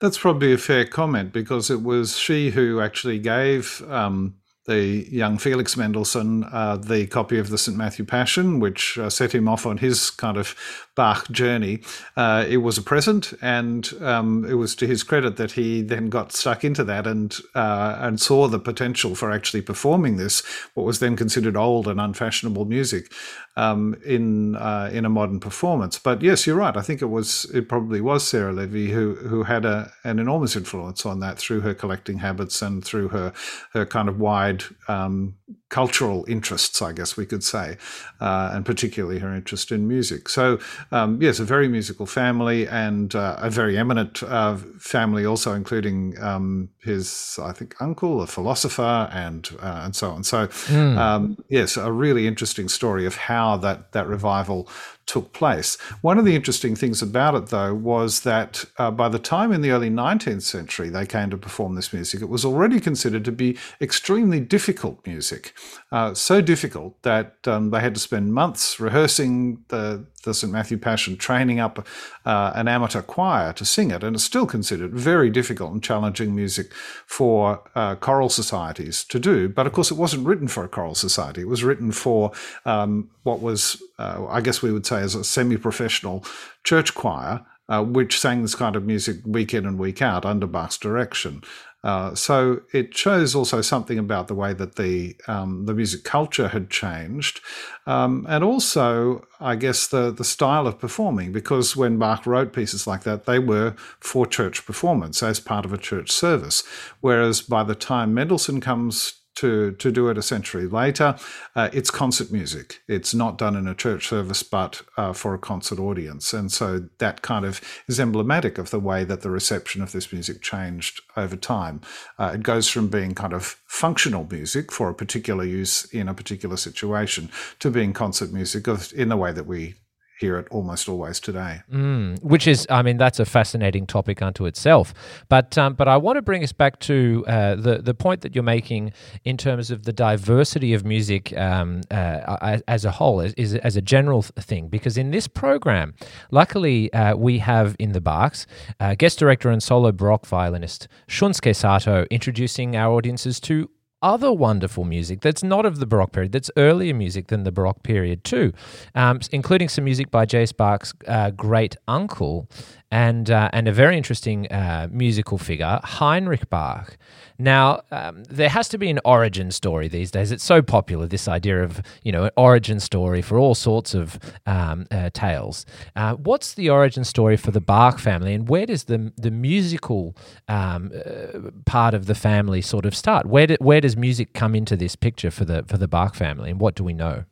That's 0.01 0.19
probably 0.19 0.53
a 0.53 0.59
fair 0.59 0.85
comment 0.85 1.33
because 1.33 1.71
it 1.71 1.83
was 1.83 2.19
she 2.19 2.51
who 2.51 2.81
actually 2.81 3.21
gave 3.21 3.83
um, 3.89 4.35
the 4.67 5.07
young 5.11 5.39
Felix 5.39 5.77
Mendelssohn 5.77 6.45
uh, 6.45 6.77
the 6.77 7.07
copy 7.07 7.39
of 7.39 7.49
the 7.49 7.59
St. 7.59 7.77
Matthew 7.77 8.05
Passion, 8.05 8.61
which 8.61 8.97
uh, 8.97 9.11
set 9.11 9.35
him 9.35 9.49
off 9.49 9.67
on 9.67 9.79
his 9.79 10.11
kind 10.11 10.37
of 10.37 10.55
Bach 10.95 11.31
journey. 11.31 11.81
Uh, 12.17 12.45
it 12.47 12.59
was 12.59 12.77
a 12.77 12.83
present, 12.83 13.33
and 13.41 13.91
um, 14.03 14.45
it 14.45 14.55
was 14.55 14.75
to 14.77 14.87
his 14.87 15.03
credit 15.03 15.37
that 15.37 15.53
he 15.53 15.81
then 15.81 16.09
got 16.09 16.33
stuck 16.33 16.65
into 16.65 16.85
that 16.85 17.07
and 17.07 17.37
uh, 17.55 17.97
and 18.01 18.21
saw 18.21 18.47
the 18.47 18.59
potential 18.59 19.15
for 19.15 19.31
actually 19.31 19.63
performing 19.63 20.17
this, 20.17 20.43
what 20.75 20.85
was 20.85 20.99
then 20.99 21.17
considered 21.17 21.57
old 21.57 21.89
and 21.89 22.01
unfashionable 22.01 22.67
music, 22.67 23.11
um, 23.57 23.97
in 24.05 24.57
uh, 24.57 24.91
in 24.93 25.05
a 25.05 25.11
modern 25.11 25.41
performance. 25.41 25.99
But 25.99 26.21
yes, 26.21 26.47
you're 26.47 26.57
right. 26.57 26.77
I 26.77 26.83
think 26.83 27.01
it 27.01 27.07
was 27.07 27.47
it 27.55 27.69
probably 27.69 28.01
was 28.01 28.27
Sara 28.27 28.53
Levy 28.53 28.91
who 28.91 29.15
who 29.15 29.45
had 29.45 29.65
a 29.65 29.93
an 30.05 30.19
enormous 30.19 30.57
influence 30.57 31.07
on 31.07 31.21
that 31.21 31.39
through 31.39 31.61
her 31.61 31.75
collecting 31.75 32.19
habits 32.19 32.61
and 32.61 32.85
through 32.85 33.09
her 33.09 33.33
her 33.73 33.87
kind 33.87 34.09
of 34.09 34.19
wide 34.19 34.65
um, 34.89 35.37
cultural 35.73 36.25
interests, 36.29 36.83
I 36.83 36.93
guess 36.93 37.17
we 37.17 37.25
could 37.25 37.43
say, 37.43 37.79
uh, 38.21 38.51
and 38.53 38.65
particularly 38.65 39.19
her 39.21 39.35
interest 39.35 39.73
in 39.73 39.89
music. 39.89 40.29
So, 40.29 40.59
um, 40.93 41.21
yes, 41.21 41.41
a 41.41 41.45
very 41.45 41.67
musical 41.67 42.05
family 42.05 42.69
and 42.69 43.15
uh, 43.15 43.37
a 43.39 43.49
very 43.49 43.79
eminent 43.79 44.23
uh, 44.23 44.59
family, 44.79 45.25
also 45.25 45.55
including 45.55 46.21
um, 46.21 46.69
his, 46.85 47.39
I 47.43 47.53
think, 47.53 47.75
uncle, 47.81 48.21
a 48.21 48.27
philosopher, 48.27 49.09
and 49.13 49.49
uh, 49.61 49.81
and 49.85 49.97
so 49.97 50.11
on. 50.11 50.25
So, 50.25 50.47
mm. 50.47 50.97
um, 50.99 51.37
yes, 51.49 51.79
a 51.79 51.91
really 51.91 52.27
interesting 52.27 52.69
story 52.69 53.07
of 53.07 53.17
how 53.17 53.57
that 53.57 53.93
that 53.93 54.07
revival 54.07 54.69
took 55.07 55.33
place. 55.33 55.77
One 56.01 56.19
of 56.19 56.25
the 56.25 56.35
interesting 56.37 56.77
things 56.77 57.03
about 57.03 57.35
it, 57.35 57.47
though, 57.47 57.75
was 57.75 58.21
that 58.21 58.65
uh, 58.79 58.91
by 58.91 59.09
the 59.09 59.19
time 59.19 59.53
in 59.53 59.61
the 59.61 59.71
early 59.71 59.91
19th 59.91 60.43
century 60.43 60.89
they 60.89 61.07
came 61.07 61.31
to 61.31 61.37
perform 61.37 61.75
this 61.75 61.93
music, 61.93 62.23
it 62.23 62.29
was 62.29 62.45
already 62.45 62.81
considered 62.81 63.25
to 63.25 63.33
be 63.33 63.59
extremely 63.81 64.41
difficult 64.41 65.07
music. 65.07 65.55
Uh, 65.91 66.15
so 66.15 66.41
difficult 66.41 67.01
that 67.03 67.37
um, 67.47 67.71
they 67.71 67.81
had 67.81 67.95
to 67.95 68.01
spend 68.01 68.33
months 68.33 68.81
rehearsing 68.81 69.65
the, 69.69 70.05
the 70.25 70.35
St. 70.35 70.53
Matthew 70.53 70.79
Passion, 70.79 71.17
training 71.17 71.61
up 71.61 71.87
uh, 72.25 72.53
an 72.55 72.69
amateur 72.69 73.03
choir 73.03 73.53
to 73.55 73.65
sing 73.65 73.91
it. 73.91 74.03
And 74.03 74.17
it's 74.17 74.25
still 74.25 74.47
considered 74.47 74.93
very 74.93 75.31
difficult 75.31 75.73
and 75.73 75.83
challenging 75.83 76.35
music 76.35 76.73
for 77.07 77.63
uh, 77.75 77.97
choral 77.97 78.29
societies 78.29 79.05
to 79.05 79.19
do. 79.19 79.49
But 79.49 79.67
of 79.67 79.73
course, 79.73 79.91
it 79.91 79.97
wasn't 79.97 80.27
written 80.27 80.49
for 80.49 80.65
a 80.65 80.69
choral 80.69 80.95
society, 80.95 81.43
it 81.43 81.49
was 81.49 81.65
written 81.65 81.93
for 81.93 82.33
um, 82.65 83.11
what 83.23 83.41
was, 83.41 83.83
uh, 83.99 84.27
I 84.29 84.41
guess 84.41 84.63
we 84.63 84.73
would 84.73 84.87
say, 84.87 85.01
as 85.01 85.15
a 85.15 85.25
semi 85.25 85.57
professional 85.57 86.25
church 86.65 86.95
choir. 86.95 87.45
Uh, 87.69 87.83
which 87.83 88.19
sang 88.21 88.43
this 88.43 88.57
kind 88.57 88.75
of 88.75 88.85
music 88.85 89.17
week 89.25 89.55
in 89.55 89.65
and 89.65 89.79
week 89.79 90.03
out 90.03 90.27
under 90.27 90.49
Bach's 90.49 90.77
direction. 90.77 91.43
Uh, 91.85 92.15
so 92.15 92.61
it 92.73 92.97
shows 92.97 93.35
also 93.35 93.61
something 93.61 93.99
about 93.99 94.29
the 94.29 94.35
way 94.35 94.53
that 94.53 94.77
the 94.77 95.17
um, 95.27 95.67
the 95.67 95.75
music 95.75 96.05
culture 96.05 96.49
had 96.49 96.71
changed, 96.71 97.41
um, 97.87 98.25
and 98.29 98.45
also 98.45 99.27
I 99.41 99.57
guess 99.57 99.89
the 99.89 100.13
the 100.13 100.25
style 100.25 100.69
of 100.69 100.79
performing. 100.79 101.33
Because 101.33 101.77
when 101.77 101.99
Bach 101.99 102.25
wrote 102.25 102.53
pieces 102.53 102.87
like 102.87 103.03
that, 103.03 103.27
they 103.27 103.41
were 103.41 103.75
for 103.99 104.27
church 104.27 104.65
performance 104.65 105.23
as 105.23 105.41
part 105.41 105.65
of 105.65 105.73
a 105.73 105.79
church 105.79 106.11
service. 106.11 106.63
Whereas 107.01 107.43
by 107.43 107.65
the 107.65 107.75
time 107.75 108.15
Mendelssohn 108.15 108.61
comes 108.61 109.22
to 109.37 109.73
to 109.73 109.91
do 109.91 110.09
it 110.09 110.19
a 110.19 110.23
century 110.23 110.67
later. 110.67 111.17
Uh, 111.55 111.69
it's 111.73 111.91
concert 111.91 112.31
music. 112.31 112.83
It's 112.89 113.15
not 113.15 113.39
done 113.39 113.57
in 113.57 113.67
a 113.67 113.75
church 113.75 114.09
service, 114.09 114.43
but 114.43 114.83
uh, 114.97 115.13
for 115.13 115.35
a 115.35 115.39
concert 115.39 115.79
audience, 115.79 116.33
and 116.33 116.51
so 116.51 116.89
that 116.99 117.23
kind 117.23 117.45
of 117.45 117.61
is 117.89 118.01
emblematic 118.01 118.59
of 118.59 118.71
the 118.71 118.81
way 118.81 119.05
that 119.05 119.23
the 119.23 119.31
reception 119.31 119.83
of 119.83 119.93
this 119.93 120.13
music 120.13 120.43
changed 120.43 121.01
over 121.17 121.37
time. 121.37 121.81
Uh, 122.19 122.33
it 122.35 122.43
goes 122.43 122.69
from 122.69 122.89
being 122.89 123.15
kind 123.15 123.33
of 123.33 123.57
functional 123.67 124.27
music 124.31 124.71
for 124.71 124.89
a 124.89 124.95
particular 124.95 125.45
use 125.45 125.85
in 125.93 126.09
a 126.09 126.15
particular 126.15 126.57
situation 126.57 127.31
to 127.59 127.71
being 127.71 127.93
concert 127.93 128.33
music 128.33 128.67
in 128.93 129.09
the 129.09 129.17
way 129.17 129.33
that 129.33 129.47
we 129.47 129.75
hear 130.23 130.39
it 130.39 130.47
almost 130.51 130.89
always 130.89 131.21
today. 131.21 131.61
Mm, 131.71 132.23
which 132.23 132.47
is, 132.47 132.67
I 132.71 132.83
mean, 132.83 132.97
that's 132.97 133.19
a 133.19 133.25
fascinating 133.25 133.87
topic 133.87 134.23
unto 134.23 134.47
itself. 134.47 134.95
But 135.29 135.59
um, 135.59 135.75
but 135.75 135.89
I 135.89 135.97
want 135.97 136.17
to 136.17 136.23
bring 136.23 136.43
us 136.43 136.53
back 136.53 136.79
to 136.81 137.25
uh, 137.27 137.57
the 137.57 137.79
the 137.79 137.93
point 137.93 138.21
that 138.23 138.35
you're 138.35 138.45
making 138.45 138.93
in 139.25 139.37
terms 139.37 139.71
of 139.71 139.83
the 139.83 139.93
diversity 139.93 140.73
of 140.75 140.85
music 140.85 141.37
um, 141.37 141.83
uh, 141.91 142.59
as 142.69 142.85
a 142.85 142.93
whole, 142.93 143.21
as, 143.21 143.35
as 143.35 143.77
a 143.77 143.83
general 143.83 144.23
thing. 144.23 144.69
Because 144.69 144.97
in 144.97 145.11
this 145.11 145.27
program, 145.27 145.95
luckily, 146.31 146.93
uh, 146.93 147.17
we 147.17 147.39
have 147.39 147.77
in 147.79 147.93
the 147.93 148.01
Bachs 148.01 148.47
uh, 148.81 148.95
guest 148.95 149.19
director 149.19 149.51
and 149.51 149.63
solo 149.63 149.93
Baroque 149.93 150.27
violinist 150.27 150.89
Shunsuke 151.09 151.55
Sato 151.55 152.07
introducing 152.11 152.77
our 152.77 152.95
audiences 152.95 153.41
to 153.41 153.69
other 154.03 154.33
wonderful 154.33 154.85
music 154.85 155.21
that's 155.21 155.43
not 155.43 155.65
of 155.65 155.79
the 155.79 155.87
Baroque 155.87 156.13
period, 156.13 156.33
that's 156.33 156.51
earlier 156.57 156.95
music 156.95 157.29
than 157.29 157.45
the 157.45 157.53
Baroque 157.53 157.83
period 157.83 158.25
too, 158.25 158.53
um, 158.95 159.21
including 159.31 159.69
some 159.69 159.85
music 159.85 160.11
by 160.11 160.25
J.S. 160.25 160.53
Bach's 160.53 160.93
uh, 161.07 161.31
great 161.31 161.77
uncle 161.87 162.49
and 162.93 163.31
uh, 163.31 163.49
and 163.55 163.67
a 163.67 163.73
very 163.73 163.97
interesting 163.97 164.47
uh, 164.53 164.87
musical 164.93 165.39
figure, 165.39 165.81
Heinrich 165.83 166.49
Bach. 166.51 166.99
Now, 167.39 167.81
um, 167.91 168.23
there 168.25 168.51
has 168.51 168.69
to 168.69 168.79
be 168.79 168.91
an 168.91 169.01
origin 169.05 169.51
story 169.51 169.89
these 169.89 170.11
days. 170.11 170.31
It's 170.31 170.45
so 170.45 170.61
popular 170.61 171.07
this 171.07 171.27
idea 171.27 171.65
of 171.65 171.81
you 172.05 172.13
know 172.13 172.25
an 172.25 172.31
origin 172.37 172.79
story 172.79 173.23
for 173.23 173.39
all 173.39 173.55
sorts 173.55 173.95
of 173.95 174.21
um, 174.45 174.87
uh, 174.91 175.09
tales. 175.15 175.65
Uh, 175.97 176.15
what's 176.15 176.53
the 176.53 176.69
origin 176.69 177.03
story 177.03 177.39
for 177.39 177.51
the 177.51 177.63
Bach 177.63 177.99
family, 177.99 178.35
and 178.35 178.47
where 178.47 178.67
does 178.67 178.85
the 178.85 179.11
the 179.17 179.31
musical 179.31 180.15
um, 180.49 180.93
uh, 180.95 181.51
part 181.65 181.95
of 181.95 182.05
the 182.05 182.15
family 182.15 182.61
sort 182.61 182.85
of 182.85 182.95
start? 182.95 183.25
Where 183.25 183.47
do, 183.47 183.57
where 183.59 183.81
does 183.81 183.97
music 183.97 184.35
come 184.35 184.55
into 184.55 184.77
this 184.77 184.97
picture 184.97 185.31
for 185.31 185.47
the 185.47 185.65
for 185.67 185.79
the 185.79 185.89
Bach 185.89 186.15
family, 186.15 186.51
and 186.51 186.61
what 186.61 186.75
do 186.75 186.85
we 186.85 186.93
know? 186.93 187.25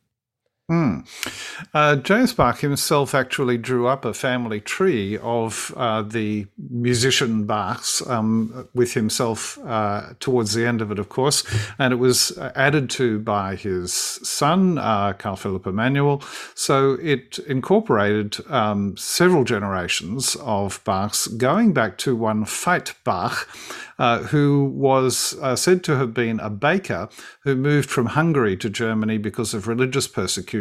Mm. 0.70 1.04
Uh, 1.74 1.96
J.S. 1.96 2.32
Bach 2.32 2.60
himself 2.60 3.12
actually 3.12 3.58
drew 3.58 3.88
up 3.88 4.04
a 4.04 4.14
family 4.14 4.60
tree 4.60 5.18
of 5.18 5.74
uh, 5.76 6.02
the 6.02 6.46
musician 6.70 7.44
Bachs 7.44 8.08
um, 8.08 8.68
with 8.72 8.94
himself 8.94 9.58
uh, 9.64 10.14
towards 10.20 10.54
the 10.54 10.64
end 10.64 10.80
of 10.80 10.92
it, 10.92 11.00
of 11.00 11.08
course, 11.08 11.42
and 11.80 11.92
it 11.92 11.96
was 11.96 12.38
added 12.54 12.88
to 12.90 13.18
by 13.18 13.56
his 13.56 13.92
son, 13.92 14.78
uh, 14.78 15.12
Carl 15.14 15.34
Philipp 15.34 15.66
Emanuel. 15.66 16.22
So 16.54 16.96
it 17.02 17.40
incorporated 17.40 18.36
um, 18.48 18.96
several 18.96 19.42
generations 19.42 20.36
of 20.36 20.84
Bachs, 20.84 21.36
going 21.36 21.72
back 21.72 21.98
to 21.98 22.14
one 22.14 22.44
Veit 22.44 22.94
Bach, 23.02 23.48
uh, 23.98 24.20
who 24.24 24.64
was 24.64 25.36
uh, 25.42 25.56
said 25.56 25.84
to 25.84 25.96
have 25.96 26.14
been 26.14 26.40
a 26.40 26.48
baker 26.48 27.08
who 27.40 27.54
moved 27.54 27.90
from 27.90 28.06
Hungary 28.06 28.56
to 28.56 28.70
Germany 28.70 29.18
because 29.18 29.52
of 29.52 29.66
religious 29.66 30.06
persecution. 30.08 30.59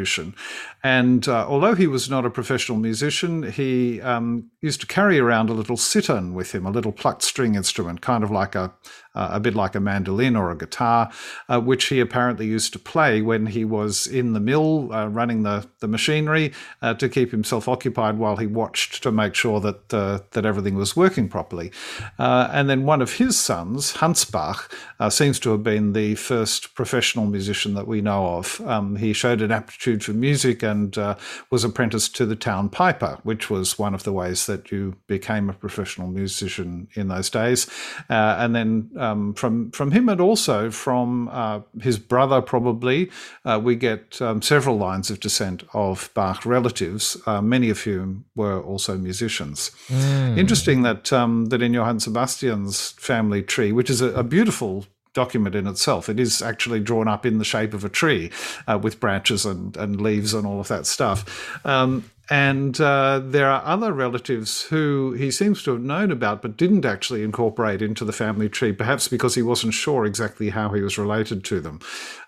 And 0.84 1.27
uh, 1.27 1.48
although 1.48 1.75
he 1.75 1.88
was 1.88 2.10
not 2.10 2.25
a 2.25 2.29
professional 2.29 2.77
musician, 2.77 3.51
he 3.51 4.01
um, 4.01 4.50
used 4.62 4.82
to 4.82 4.88
carry 4.88 5.20
around 5.20 5.50
a 5.50 5.53
little 5.53 5.77
cittern 5.77 6.34
with 6.34 6.53
him, 6.53 6.65
a 6.65 6.72
little 6.72 6.91
plucked 6.91 7.24
string 7.24 7.56
instrument, 7.56 8.01
kind 8.01 8.24
of 8.24 8.32
like 8.32 8.56
a, 8.56 8.74
uh, 9.16 9.30
a 9.34 9.39
bit 9.39 9.56
like 9.56 9.75
a 9.75 9.80
mandolin 9.80 10.36
or 10.36 10.51
a 10.51 10.58
guitar, 10.58 11.12
uh, 11.48 11.60
which 11.60 11.86
he 11.86 12.00
apparently 12.00 12.46
used 12.48 12.74
to 12.74 12.80
play 12.80 13.22
when 13.22 13.48
he 13.48 13.66
was 13.66 14.08
in 14.08 14.34
the 14.34 14.39
mill 14.39 14.92
uh, 14.94 15.08
running 15.08 15.44
the, 15.44 15.68
the 15.80 15.88
machinery 15.88 16.51
uh, 16.82 16.94
to 16.94 17.10
keep 17.10 17.32
himself 17.32 17.68
occupied 17.68 18.18
while 18.18 18.38
he 18.38 18.48
watched 18.48 19.01
to 19.04 19.12
make 19.12 19.36
sure 19.36 19.60
that, 19.60 19.94
uh, 19.94 20.20
that 20.32 20.46
everything 20.46 20.75
was 20.75 20.96
working 20.96 21.28
properly. 21.28 21.72
and 22.18 22.70
then 22.70 22.86
one 22.86 23.01
of 23.01 23.13
his 23.13 23.38
sons, 23.38 23.94
Hans 23.94 24.25
Bach, 24.25 24.74
seems 25.10 25.39
to 25.39 25.51
have 25.51 25.63
been 25.63 25.94
the 25.94 26.16
first 26.16 26.74
professional 26.75 27.25
musician 27.25 27.74
that 27.74 27.88
we 27.88 28.01
know 28.01 28.38
of. 28.38 28.62
Um, 28.62 28.96
he 28.96 29.13
showed 29.13 29.42
an 29.42 29.51
aptitude 29.51 30.04
for 30.04 30.13
music 30.13 30.63
and 30.63 30.98
uh, 30.98 31.16
was 31.50 31.63
apprenticed 31.63 32.16
to 32.18 32.25
the 32.25 32.36
town 32.36 32.70
piper, 32.70 33.18
which 33.24 33.50
was 33.50 33.80
one 33.80 33.94
of 33.94 34.04
the 34.04 34.13
ways 34.13 34.46
that 34.46 34.72
you 34.72 34.96
became 35.08 35.50
a 35.50 35.54
professional 35.54 36.08
musician 36.08 36.88
in 36.96 37.08
those 37.08 37.30
days. 37.30 37.68
Uh, 38.10 38.36
and 38.39 38.56
then 38.56 38.89
um, 39.00 39.34
from 39.34 39.72
from 39.72 39.91
him 39.91 40.10
and 40.10 40.22
also 40.22 40.70
from 40.72 41.29
uh, 41.29 41.62
his 41.82 41.98
brother, 41.98 42.41
probably, 42.41 43.10
uh, 43.46 43.60
we 43.63 43.75
get 43.75 44.22
um, 44.22 44.41
several 44.41 44.77
lines 44.77 45.10
of 45.10 45.20
descent 45.20 45.63
of 45.74 46.10
Bach 46.13 46.46
relatives, 46.46 47.18
uh, 47.25 47.41
many 47.41 47.70
of 47.70 47.82
whom 47.82 48.25
were 48.36 48.62
also 48.62 48.98
musicians. 48.98 49.72
Mm. 49.88 50.38
Interesting 50.38 50.84
that 50.84 51.13
um, 51.13 51.46
that 51.46 51.62
in 51.62 51.74
Johann 51.74 52.00
Sebastian's 52.00 52.91
family 52.91 53.41
tree, 53.41 53.72
which 53.72 53.89
is 53.89 54.01
a, 54.01 54.10
a 54.13 54.24
beautiful 54.24 54.86
document 55.13 55.56
in 55.56 55.68
itself. 55.68 56.08
It 56.08 56.20
is 56.20 56.41
actually 56.41 56.79
drawn 56.79 57.08
up 57.08 57.25
in 57.25 57.39
the 57.39 57.44
shape 57.44 57.74
of 57.74 57.84
a 57.84 57.89
tree 57.89 58.32
uh, 58.68 58.77
with 58.77 59.00
branches 59.00 59.46
and, 59.46 59.75
and 59.75 60.00
leaves 60.00 60.34
and 60.34 60.46
all 60.46 60.60
of 60.60 60.68
that 60.68 60.86
stuff. 60.86 61.20
Um, 61.65 62.10
and 62.29 62.79
uh, 62.79 63.19
there 63.24 63.50
are 63.50 63.63
other 63.65 63.91
relatives 63.91 64.62
who 64.63 65.13
he 65.13 65.31
seems 65.31 65.63
to 65.63 65.71
have 65.71 65.81
known 65.81 66.12
about 66.12 66.41
but 66.41 66.57
didn't 66.57 66.86
actually 66.86 67.24
incorporate 67.24 67.81
into 67.81 68.05
the 68.05 68.13
family 68.13 68.48
tree, 68.48 68.71
perhaps 68.71 69.07
because 69.07 69.36
he 69.36 69.41
wasn't 69.41 69.74
sure 69.74 70.05
exactly 70.05 70.50
how 70.50 70.69
he 70.69 70.81
was 70.81 70.98
related 70.98 71.43
to 71.45 71.59
them. 71.59 71.79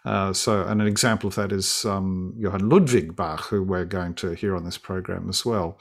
Uh, 0.04 0.34
so, 0.34 0.64
and 0.64 0.82
an 0.82 0.88
example 0.88 1.28
of 1.28 1.36
that 1.36 1.52
is 1.52 1.86
um, 1.86 2.34
Johann 2.38 2.70
Ludwig 2.70 3.16
Bach, 3.16 3.48
who 3.48 3.62
we're 3.62 3.86
going 3.86 4.16
to 4.16 4.32
hear 4.32 4.56
on 4.56 4.64
this 4.64 4.78
program 4.78 5.30
as 5.30 5.46
well. 5.46 5.78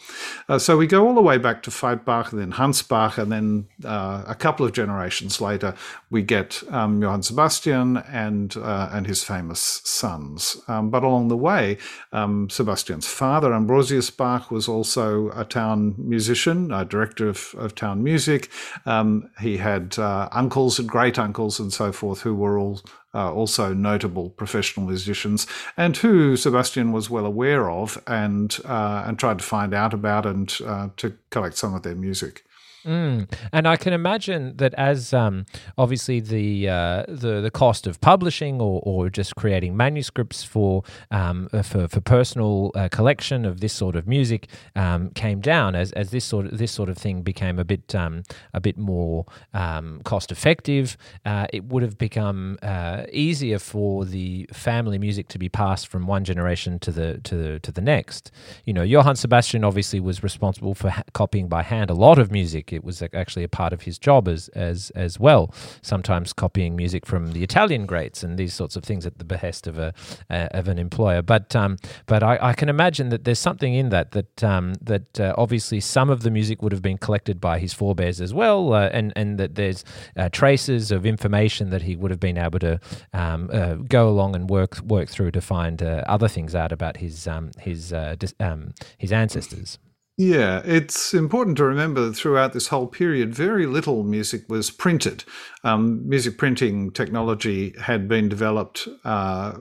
Uh, 0.49 0.59
so 0.59 0.77
we 0.77 0.87
go 0.87 1.07
all 1.07 1.15
the 1.15 1.23
way 1.23 1.39
back 1.39 1.63
to 1.63 1.71
Veit 1.71 2.05
Bach, 2.05 2.33
and 2.33 2.41
then 2.41 2.53
Hans 2.53 2.83
Bach, 2.83 3.17
and 3.17 3.33
then 3.33 3.67
uh, 3.85 4.25
a 4.27 4.35
couple 4.35 4.67
of 4.67 4.73
generations 4.73 5.41
later, 5.41 5.75
we 6.11 6.23
get 6.23 6.63
um, 6.71 7.01
Johann 7.03 7.23
Sebastian 7.23 7.99
and 7.99 8.57
uh, 8.57 8.91
and 8.93 9.07
his 9.07 9.25
famous 9.25 9.81
sons. 9.85 10.57
Um, 10.69 10.91
but 10.91 11.03
along 11.03 11.29
the 11.29 11.37
way, 11.37 11.79
um, 12.13 12.51
Sebastian's 12.51 13.07
father, 13.07 13.55
Ambrosius 13.55 14.11
Bach, 14.11 14.51
was 14.51 14.69
also 14.69 15.31
a 15.31 15.45
town 15.45 15.95
musician, 15.97 16.73
a 16.73 16.85
director 16.85 17.29
of, 17.29 17.55
of 17.57 17.75
town 17.75 18.03
music. 18.03 18.51
Um, 18.87 19.31
he 19.41 19.57
had 19.57 19.99
uh, 19.99 20.29
uncles 20.33 20.79
and 20.79 20.89
great 20.89 21.19
uncles 21.19 21.59
and 21.59 21.73
so 21.73 21.93
forth 21.93 22.21
who 22.21 22.35
were 22.35 22.59
all 22.59 22.81
uh, 23.15 23.33
also 23.33 23.73
notable 23.73 24.31
professional 24.31 24.87
musicians, 24.87 25.47
and 25.77 25.97
who 25.97 26.37
Sebastian 26.37 26.93
was 26.93 27.11
well 27.11 27.27
aware 27.27 27.71
of 27.71 28.03
and 28.07 28.59
uh, 28.65 29.05
and 29.07 29.19
tried 29.19 29.39
to 29.39 29.45
find 29.45 29.75
out 29.75 29.93
about 29.95 30.27
and 30.27 30.57
uh, 30.67 30.89
to 30.97 31.15
collect 31.31 31.57
some 31.57 31.75
of 31.75 31.83
their 31.83 31.95
music. 31.95 32.45
Mm. 32.85 33.31
And 33.53 33.69
I 33.69 33.77
can 33.77 33.93
imagine 33.93 34.57
that 34.57 34.73
as 34.75 35.13
um, 35.13 35.45
obviously 35.77 36.21
the, 36.21 36.69
uh, 36.69 37.05
the 37.09 37.41
the 37.41 37.51
cost 37.51 37.87
of 37.87 38.01
publishing 38.01 38.61
or, 38.61 38.81
or 38.85 39.11
just 39.11 39.37
creating 39.37 39.77
manuscripts 39.77 40.43
for 40.43 40.83
um, 41.11 41.49
uh, 41.53 41.63
for, 41.63 41.89
for 41.89 42.01
personal 42.01 42.71
uh, 42.75 42.89
collection 42.89 43.45
of 43.45 43.61
this 43.61 43.73
sort 43.73 43.97
of 43.97 44.07
music 44.09 44.49
um, 44.77 45.11
came 45.11 45.41
down 45.41 45.75
as, 45.75 45.93
as 45.93 46.11
this 46.11 46.25
sort 46.25 46.47
of 46.47 46.57
this 46.57 46.73
sort 46.73 46.89
of 46.89 46.97
thing 46.97 47.23
became 47.23 47.59
a 47.59 47.65
bit 47.65 47.95
um, 47.95 48.23
a 48.55 48.61
bit 48.61 48.79
more 48.79 49.27
um, 49.53 50.01
cost 50.05 50.33
effective. 50.33 50.97
Uh, 51.27 51.47
it 51.53 51.65
would 51.65 51.83
have 51.83 51.99
become 51.99 52.59
uh, 52.63 53.05
easier 53.13 53.59
for 53.59 54.07
the 54.07 54.49
family 54.53 54.99
music 54.99 55.29
to 55.29 55.39
be 55.39 55.49
passed 55.49 55.89
from 55.89 56.07
one 56.07 56.25
generation 56.25 56.79
to 56.79 56.91
the 56.91 57.21
to 57.25 57.37
the, 57.37 57.59
to 57.61 57.71
the 57.71 57.83
next. 57.83 58.31
You 58.65 58.73
know, 58.73 58.83
Johann 58.83 59.17
Sebastian 59.17 59.65
obviously 59.65 60.01
was 60.01 60.23
responsible 60.23 60.75
for 60.75 60.89
ha- 60.89 61.03
copying 61.13 61.49
by 61.49 61.63
hand 61.63 61.91
a 61.91 61.95
lot 61.95 62.19
of 62.19 62.31
music 62.31 62.70
it 62.73 62.85
was 62.85 63.03
actually 63.03 63.45
a 63.45 63.49
part 63.49 63.73
of 63.73 63.83
his 63.83 63.99
job 63.99 64.29
as 64.29 64.49
as 64.51 64.91
as 64.91 65.19
well. 65.19 65.53
Sometimes 65.83 66.33
copying 66.33 66.77
music 66.77 67.07
from 67.07 67.33
the 67.33 67.43
Italian 67.43 67.87
greats 67.87 68.23
and 68.23 68.39
these 68.39 68.55
sorts 68.55 68.77
of 68.77 68.85
things 68.85 69.07
at 69.07 69.19
the 69.19 69.25
behest 69.25 69.67
of 69.67 69.79
a 69.79 69.93
uh, 70.31 70.49
of 70.53 70.69
an 70.69 70.79
employer. 70.79 71.23
But 71.23 71.55
um, 71.57 71.77
but 72.07 72.23
I, 72.23 72.39
I, 72.41 72.53
can 72.53 72.69
imagine 72.69 73.09
that 73.11 73.25
there's 73.25 73.39
something 73.39 73.75
in 73.75 73.89
that 73.91 74.13
that 74.13 74.45
um, 74.45 74.75
that 74.83 75.21
uh, 75.21 75.35
obviously 75.37 75.81
some 75.81 76.11
of 76.11 76.23
the 76.23 76.31
music 76.31 76.63
would 76.63 76.73
have 76.73 76.83
been 76.83 76.99
collected 76.99 77.41
by 77.41 77.59
his 77.59 77.73
forebears 77.73 78.21
as 78.21 78.33
well, 78.33 78.73
uh, 78.73 78.89
and 78.93 79.13
and 79.17 79.39
that 79.39 79.55
there's 79.55 79.85
uh, 80.17 80.29
traces 80.31 80.91
of 80.91 81.07
information 81.07 81.71
that 81.71 81.83
he 81.83 81.97
would 81.97 82.11
have 82.11 82.21
been 82.21 82.39
able 82.39 82.59
to 82.59 82.81
um, 83.13 83.51
uh, 83.53 83.75
go 83.75 84.09
along 84.09 84.35
and 84.35 84.51
work 84.51 84.81
work 84.81 85.09
through 85.09 85.31
to 85.33 85.41
find 85.41 85.83
uh, 85.83 86.05
other 86.07 86.29
things 86.29 86.55
out 86.55 86.73
about 86.73 86.99
his 86.99 87.27
um, 87.27 87.51
his 87.59 87.95
dis- 88.19 88.35
um, 88.41 88.73
his 88.99 89.13
ancestors. 89.13 89.79
Yeah, 90.23 90.61
it's 90.67 91.15
important 91.15 91.57
to 91.57 91.65
remember 91.65 92.03
that 92.05 92.13
throughout 92.13 92.53
this 92.53 92.69
whole 92.69 92.87
period, 92.87 93.35
very 93.35 93.65
little 93.65 94.05
music 94.05 94.47
was 94.51 94.71
printed. 94.71 95.25
Um, 95.65 96.07
music 96.07 96.37
printing 96.37 96.91
technology 96.91 97.75
had 97.81 98.07
been 98.07 98.29
developed 98.29 98.87
uh, 99.03 99.55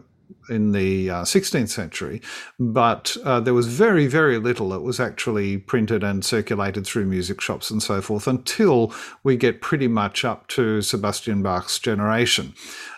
in 0.49 0.71
the 0.71 1.09
uh, 1.09 1.21
16th 1.23 1.69
century, 1.69 2.21
but 2.59 3.15
uh, 3.23 3.39
there 3.39 3.53
was 3.53 3.67
very, 3.67 4.07
very 4.07 4.37
little 4.37 4.69
that 4.69 4.81
was 4.81 4.99
actually 4.99 5.57
printed 5.57 6.03
and 6.03 6.25
circulated 6.25 6.85
through 6.85 7.05
music 7.05 7.41
shops 7.41 7.69
and 7.69 7.83
so 7.83 8.01
forth 8.01 8.27
until 8.27 8.93
we 9.23 9.37
get 9.37 9.61
pretty 9.61 9.87
much 9.87 10.25
up 10.25 10.47
to 10.47 10.81
Sebastian 10.81 11.43
Bach's 11.43 11.79
generation. 11.79 12.53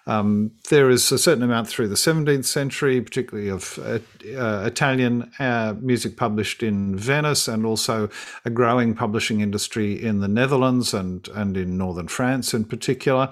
Um, 0.08 0.52
there 0.70 0.90
is 0.90 1.12
a 1.12 1.20
certain 1.20 1.44
amount 1.44 1.68
through 1.68 1.88
the 1.88 1.96
17th 1.96 2.46
century, 2.46 3.00
particularly 3.02 3.50
of 3.50 3.78
uh, 3.80 4.00
uh, 4.36 4.64
Italian 4.66 5.32
uh, 5.40 5.76
music 5.80 6.18
published 6.18 6.64
in 6.64 6.96
Venice, 6.96 7.48
and 7.48 7.66
also 7.66 8.10
a 8.44 8.50
growing 8.50 8.96
publishing 8.96 9.42
industry 9.42 9.94
in 9.94 10.20
the 10.20 10.28
Netherlands 10.28 10.94
and, 10.94 11.28
and 11.30 11.56
in 11.56 11.78
northern 11.78 12.08
France 12.08 12.54
in 12.54 12.66
particular. 12.66 13.30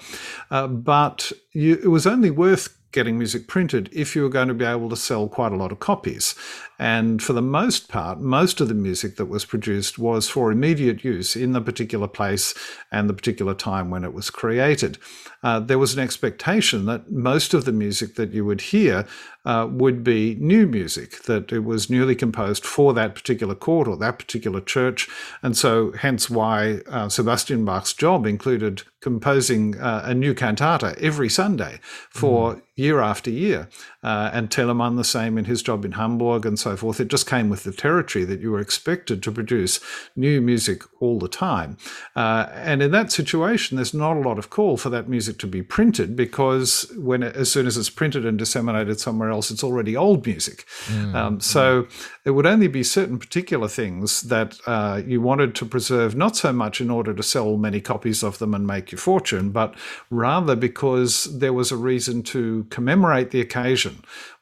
Uh, 0.51 0.68
but 0.68 1.32
you, 1.53 1.79
it 1.84 1.88
was 1.88 2.06
only 2.06 2.29
worth 2.29 2.78
getting 2.91 3.17
music 3.17 3.48
printed 3.48 3.89
if 3.91 4.15
you 4.15 4.24
were 4.24 4.29
going 4.29 4.48
to 4.48 4.53
be 4.53 4.65
able 4.65 4.89
to 4.89 4.96
sell 4.96 5.27
quite 5.27 5.51
a 5.51 5.55
lot 5.55 5.72
of 5.72 5.79
copies. 5.79 6.36
And 6.79 7.21
for 7.21 7.33
the 7.33 7.41
most 7.41 7.89
part, 7.89 8.21
most 8.21 8.62
of 8.62 8.69
the 8.69 8.74
music 8.74 9.17
that 9.17 9.25
was 9.25 9.43
produced 9.43 10.00
was 10.00 10.29
for 10.29 10.50
immediate 10.51 11.03
use 11.03 11.36
in 11.36 11.51
the 11.51 11.62
particular 11.62 12.07
place 12.07 12.53
and 12.89 13.09
the 13.09 13.13
particular 13.13 13.53
time 13.53 13.89
when 13.89 14.05
it 14.05 14.13
was 14.13 14.29
created. 14.29 14.98
Uh, 15.43 15.59
there 15.59 15.77
was 15.77 15.93
an 15.93 16.00
expectation 16.00 16.86
that 16.86 17.12
most 17.12 17.53
of 17.53 17.65
the 17.65 17.71
music 17.71 18.15
that 18.15 18.31
you 18.31 18.45
would 18.45 18.62
hear 18.62 19.05
uh, 19.45 19.67
would 19.69 20.03
be 20.03 20.36
new 20.36 20.67
music, 20.67 21.24
that 21.24 21.51
it 21.51 21.63
was 21.63 21.89
newly 21.89 22.15
composed 22.15 22.65
for 22.65 22.93
that 22.93 23.15
particular 23.15 23.55
court 23.55 23.88
or 23.88 23.95
that 23.98 24.19
particular 24.19 24.59
church. 24.59 25.07
And 25.41 25.57
so, 25.57 25.91
hence 25.93 26.29
why 26.29 26.81
uh, 26.89 27.07
Sebastian 27.09 27.63
Bach's 27.63 27.93
job 27.93 28.25
included 28.25 28.83
composing 29.01 29.79
uh, 29.79 30.01
a 30.05 30.13
new 30.13 30.33
cantata 30.33 30.93
every 31.00 31.29
Sunday 31.29 31.79
for 32.09 32.55
mm. 32.55 32.62
year 32.75 33.00
after 33.00 33.29
year. 33.29 33.69
Uh, 34.01 34.29
and 34.32 34.50
Telemann 34.50 34.96
the 34.96 35.03
same 35.03 35.38
in 35.38 35.44
his 35.44 35.62
job 35.62 35.84
in 35.84 35.94
Hamburg 35.94 36.46
and 36.46 36.58
so 36.58 36.77
forth. 36.77 37.01
It 37.01 37.10
just 37.10 37.27
came 37.27 37.50
with 37.50 37.63
the 37.63 37.74
territory 37.74 38.24
that 38.25 38.39
you 38.39 38.50
were 38.51 38.62
expected 38.62 39.22
to 39.24 39.32
produce 39.32 39.82
new 40.15 40.39
music 40.39 40.84
all 41.01 41.20
the 41.20 41.27
time. 41.27 41.77
Uh, 42.15 42.48
and 42.53 42.82
in 42.82 42.91
that 42.91 43.12
situation, 43.12 43.75
there's 43.75 43.94
not 43.94 44.15
a 44.15 44.22
lot 44.22 44.39
of 44.39 44.50
call 44.50 44.77
for 44.77 44.89
that 44.89 45.10
music 45.10 45.38
to 45.39 45.48
be 45.48 45.62
printed 45.62 46.15
because 46.15 46.89
when 46.98 47.24
it, 47.24 47.36
as 47.36 47.51
soon 47.51 47.68
as 47.68 47.75
it's 47.75 47.89
printed 47.89 48.25
and 48.25 48.38
disseminated 48.39 49.01
somewhere 49.01 49.32
else, 49.32 49.51
it's 49.51 49.65
already 49.65 49.98
old 49.98 50.25
music. 50.25 50.65
Mm. 50.86 51.15
Um, 51.15 51.39
so 51.41 51.84
mm. 51.84 52.08
it 52.24 52.32
would 52.32 52.46
only 52.46 52.70
be 52.70 52.84
certain 52.84 53.20
particular 53.20 53.68
things 53.68 54.22
that 54.24 54.58
uh, 54.65 55.01
you 55.06 55.20
wanted 55.20 55.56
to 55.56 55.65
preserve, 55.65 56.15
not 56.15 56.38
so 56.38 56.53
much 56.53 56.79
in 56.79 56.89
order 56.89 57.13
to 57.13 57.24
sell 57.24 57.58
many 57.58 57.82
copies 57.82 58.24
of 58.24 58.39
them 58.39 58.53
and 58.53 58.65
make 58.65 58.94
your 58.94 59.00
fortune, 59.00 59.51
but 59.51 59.75
rather 60.10 60.56
because 60.56 61.38
there 61.39 61.53
was 61.53 61.70
a 61.70 61.77
reason 61.77 62.24
to 62.24 62.65
commemorate 62.70 63.32
the 63.32 63.41
occasion 63.41 63.88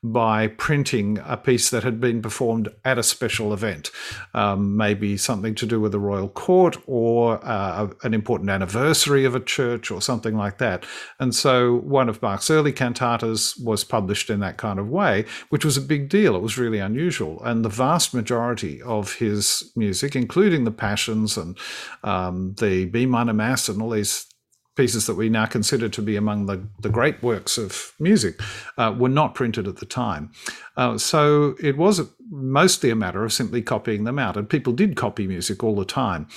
by 0.03 0.47
printing 0.47 1.19
a 1.25 1.35
piece 1.35 1.69
that 1.69 1.83
had 1.83 1.99
been 1.99 2.21
performed 2.21 2.69
at 2.85 2.97
a 2.97 3.03
special 3.03 3.51
event, 3.51 3.89
um, 4.33 4.77
maybe 4.77 5.17
something 5.17 5.55
to 5.55 5.65
do 5.65 5.81
with 5.81 5.91
the 5.91 5.99
royal 5.99 6.29
court 6.29 6.77
or 6.85 7.43
uh, 7.43 7.89
an 8.03 8.13
important 8.13 8.49
anniversary 8.49 9.25
of 9.25 9.33
a 9.33 9.39
church 9.39 9.89
or 9.89 10.01
something 10.01 10.35
like 10.35 10.59
that. 10.59 10.85
And 11.19 11.33
so 11.33 11.77
one 11.77 12.09
of 12.09 12.21
Bach's 12.21 12.49
early 12.49 12.71
cantatas 12.71 13.61
was 13.63 13.83
published 13.83 14.29
in 14.29 14.39
that 14.41 14.57
kind 14.57 14.79
of 14.79 14.89
way, 14.89 15.25
which 15.49 15.65
was 15.65 15.77
a 15.77 15.81
big 15.81 16.09
deal. 16.09 16.35
It 16.35 16.41
was 16.41 16.57
really 16.57 16.79
unusual. 16.79 17.43
And 17.43 17.65
the 17.65 17.69
vast 17.69 18.13
majority 18.13 18.81
of 18.83 19.15
his 19.15 19.71
music, 19.75 20.15
including 20.15 20.63
the 20.63 20.71
Passions 20.71 21.37
and 21.37 21.57
um, 22.03 22.53
the 22.59 22.85
B 22.85 23.05
minor 23.05 23.33
Mass 23.33 23.67
and 23.67 23.81
all 23.81 23.89
these 23.89 24.26
pieces 24.77 25.07
that 25.07 25.15
we 25.15 25.27
now 25.29 25.45
consider 25.45 25.89
to 25.89 26.01
be 26.01 26.15
among 26.15 26.45
the, 26.45 26.65
the 26.79 26.89
great 26.89 27.21
works 27.21 27.57
of 27.57 27.93
music 27.99 28.39
uh, 28.77 28.95
were 28.97 29.09
not 29.09 29.35
printed 29.35 29.67
at 29.67 29.77
the 29.77 29.85
time. 29.85 30.31
Uh, 30.77 30.97
so 30.97 31.55
it 31.61 31.77
was 31.77 32.01
mostly 32.29 32.89
a 32.89 32.95
matter 32.95 33.25
of 33.25 33.33
simply 33.33 33.61
copying 33.61 34.03
them 34.03 34.19
out. 34.19 34.37
And 34.37 34.49
people 34.49 34.73
did 34.73 34.95
copy 34.95 35.27
music 35.27 35.63
all 35.63 35.75
the 35.75 35.85
time. 35.85 36.27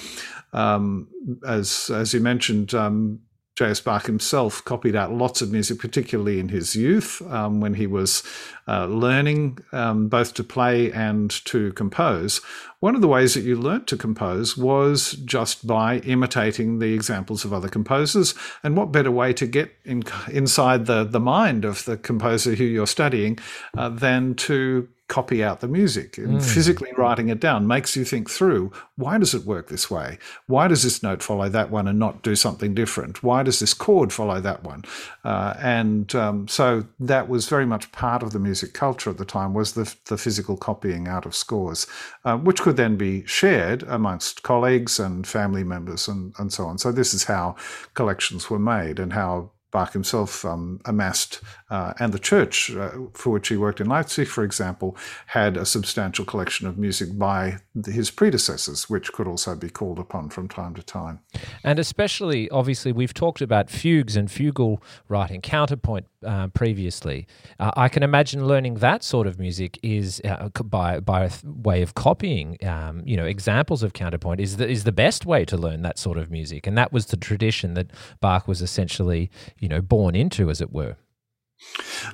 Um, 0.52 1.08
as, 1.46 1.90
as 1.90 2.12
you 2.14 2.20
mentioned, 2.20 2.74
um, 2.74 3.20
J.S. 3.60 3.80
Bach 3.80 4.06
himself 4.06 4.64
copied 4.64 4.96
out 4.96 5.12
lots 5.12 5.42
of 5.42 5.52
music, 5.52 5.78
particularly 5.78 6.40
in 6.40 6.48
his 6.48 6.74
youth 6.74 7.20
um, 7.30 7.60
when 7.60 7.74
he 7.74 7.86
was 7.86 8.22
uh, 8.66 8.86
learning 8.86 9.58
um, 9.72 10.08
both 10.08 10.32
to 10.34 10.44
play 10.44 10.90
and 10.92 11.30
to 11.44 11.70
compose. 11.74 12.40
One 12.80 12.94
of 12.94 13.02
the 13.02 13.08
ways 13.08 13.34
that 13.34 13.42
you 13.42 13.56
learnt 13.56 13.86
to 13.88 13.96
compose 13.98 14.56
was 14.56 15.12
just 15.12 15.66
by 15.66 15.98
imitating 15.98 16.78
the 16.78 16.94
examples 16.94 17.44
of 17.44 17.52
other 17.52 17.68
composers. 17.68 18.34
And 18.64 18.74
what 18.74 18.90
better 18.90 19.10
way 19.10 19.34
to 19.34 19.46
get 19.46 19.74
in, 19.84 20.02
inside 20.32 20.86
the, 20.86 21.04
the 21.04 21.20
mind 21.20 21.66
of 21.66 21.84
the 21.84 21.98
composer 21.98 22.54
who 22.54 22.64
you're 22.64 22.86
studying 22.86 23.38
uh, 23.76 23.90
than 23.90 24.34
to 24.36 24.88
copy 25.10 25.42
out 25.42 25.58
the 25.58 25.66
music 25.66 26.16
and 26.18 26.38
mm. 26.38 26.54
physically 26.54 26.92
writing 26.96 27.30
it 27.30 27.40
down 27.40 27.66
makes 27.66 27.96
you 27.96 28.04
think 28.04 28.30
through 28.30 28.70
why 28.94 29.18
does 29.18 29.34
it 29.34 29.44
work 29.44 29.68
this 29.68 29.90
way 29.90 30.16
why 30.46 30.68
does 30.68 30.84
this 30.84 31.02
note 31.02 31.20
follow 31.20 31.48
that 31.48 31.68
one 31.68 31.88
and 31.88 31.98
not 31.98 32.22
do 32.22 32.36
something 32.36 32.74
different 32.74 33.20
why 33.20 33.42
does 33.42 33.58
this 33.58 33.74
chord 33.74 34.12
follow 34.12 34.40
that 34.40 34.62
one 34.62 34.84
uh, 35.24 35.54
and 35.58 36.14
um, 36.14 36.46
so 36.46 36.84
that 37.00 37.28
was 37.28 37.48
very 37.48 37.66
much 37.66 37.90
part 37.90 38.22
of 38.22 38.30
the 38.32 38.38
music 38.38 38.72
culture 38.72 39.10
at 39.10 39.18
the 39.18 39.24
time 39.24 39.52
was 39.52 39.72
the, 39.72 39.92
the 40.06 40.16
physical 40.16 40.56
copying 40.56 41.08
out 41.08 41.26
of 41.26 41.34
scores 41.34 41.88
uh, 42.24 42.36
which 42.36 42.64
could 42.70 42.76
then 42.76 42.94
be 42.94 43.26
shared 43.26 43.82
amongst 43.88 44.44
colleagues 44.44 45.00
and 45.00 45.26
family 45.26 45.64
members 45.64 46.06
and, 46.06 46.32
and 46.38 46.52
so 46.52 46.66
on 46.66 46.78
so 46.78 46.92
this 46.92 47.12
is 47.12 47.24
how 47.24 47.56
collections 47.94 48.48
were 48.48 48.60
made 48.60 49.00
and 49.00 49.12
how 49.12 49.50
Bach 49.70 49.92
himself 49.92 50.44
um, 50.44 50.80
amassed, 50.84 51.40
uh, 51.70 51.92
and 52.00 52.12
the 52.12 52.18
church 52.18 52.70
uh, 52.74 52.90
for 53.14 53.30
which 53.30 53.48
he 53.48 53.56
worked 53.56 53.80
in 53.80 53.86
Leipzig, 53.88 54.26
for 54.26 54.42
example, 54.42 54.96
had 55.26 55.56
a 55.56 55.64
substantial 55.64 56.24
collection 56.24 56.66
of 56.66 56.76
music 56.76 57.16
by 57.16 57.58
his 57.86 58.10
predecessors, 58.10 58.90
which 58.90 59.12
could 59.12 59.28
also 59.28 59.54
be 59.54 59.70
called 59.70 60.00
upon 60.00 60.28
from 60.28 60.48
time 60.48 60.74
to 60.74 60.82
time. 60.82 61.20
And 61.62 61.78
especially, 61.78 62.50
obviously, 62.50 62.90
we've 62.90 63.14
talked 63.14 63.40
about 63.40 63.70
fugues 63.70 64.16
and 64.16 64.28
fugal 64.28 64.82
writing, 65.08 65.40
counterpoint 65.40 66.06
uh, 66.26 66.48
previously. 66.48 67.26
Uh, 67.58 67.70
I 67.76 67.88
can 67.88 68.02
imagine 68.02 68.46
learning 68.46 68.74
that 68.76 69.02
sort 69.02 69.26
of 69.26 69.38
music 69.38 69.78
is 69.82 70.20
uh, 70.24 70.48
by 70.64 71.00
by 71.00 71.30
way 71.44 71.82
of 71.82 71.94
copying, 71.94 72.56
um, 72.64 73.02
you 73.04 73.16
know, 73.16 73.24
examples 73.24 73.82
of 73.82 73.92
counterpoint 73.92 74.40
is 74.40 74.56
the, 74.56 74.68
is 74.68 74.84
the 74.84 74.92
best 74.92 75.26
way 75.26 75.44
to 75.44 75.56
learn 75.56 75.82
that 75.82 75.98
sort 75.98 76.18
of 76.18 76.30
music, 76.30 76.66
and 76.66 76.76
that 76.78 76.92
was 76.92 77.06
the 77.06 77.16
tradition 77.16 77.74
that 77.74 77.90
Bach 78.20 78.46
was 78.46 78.62
essentially 78.62 79.30
you 79.58 79.68
know, 79.68 79.80
born 79.80 80.14
into, 80.14 80.50
as 80.50 80.60
it 80.60 80.72
were. 80.72 80.96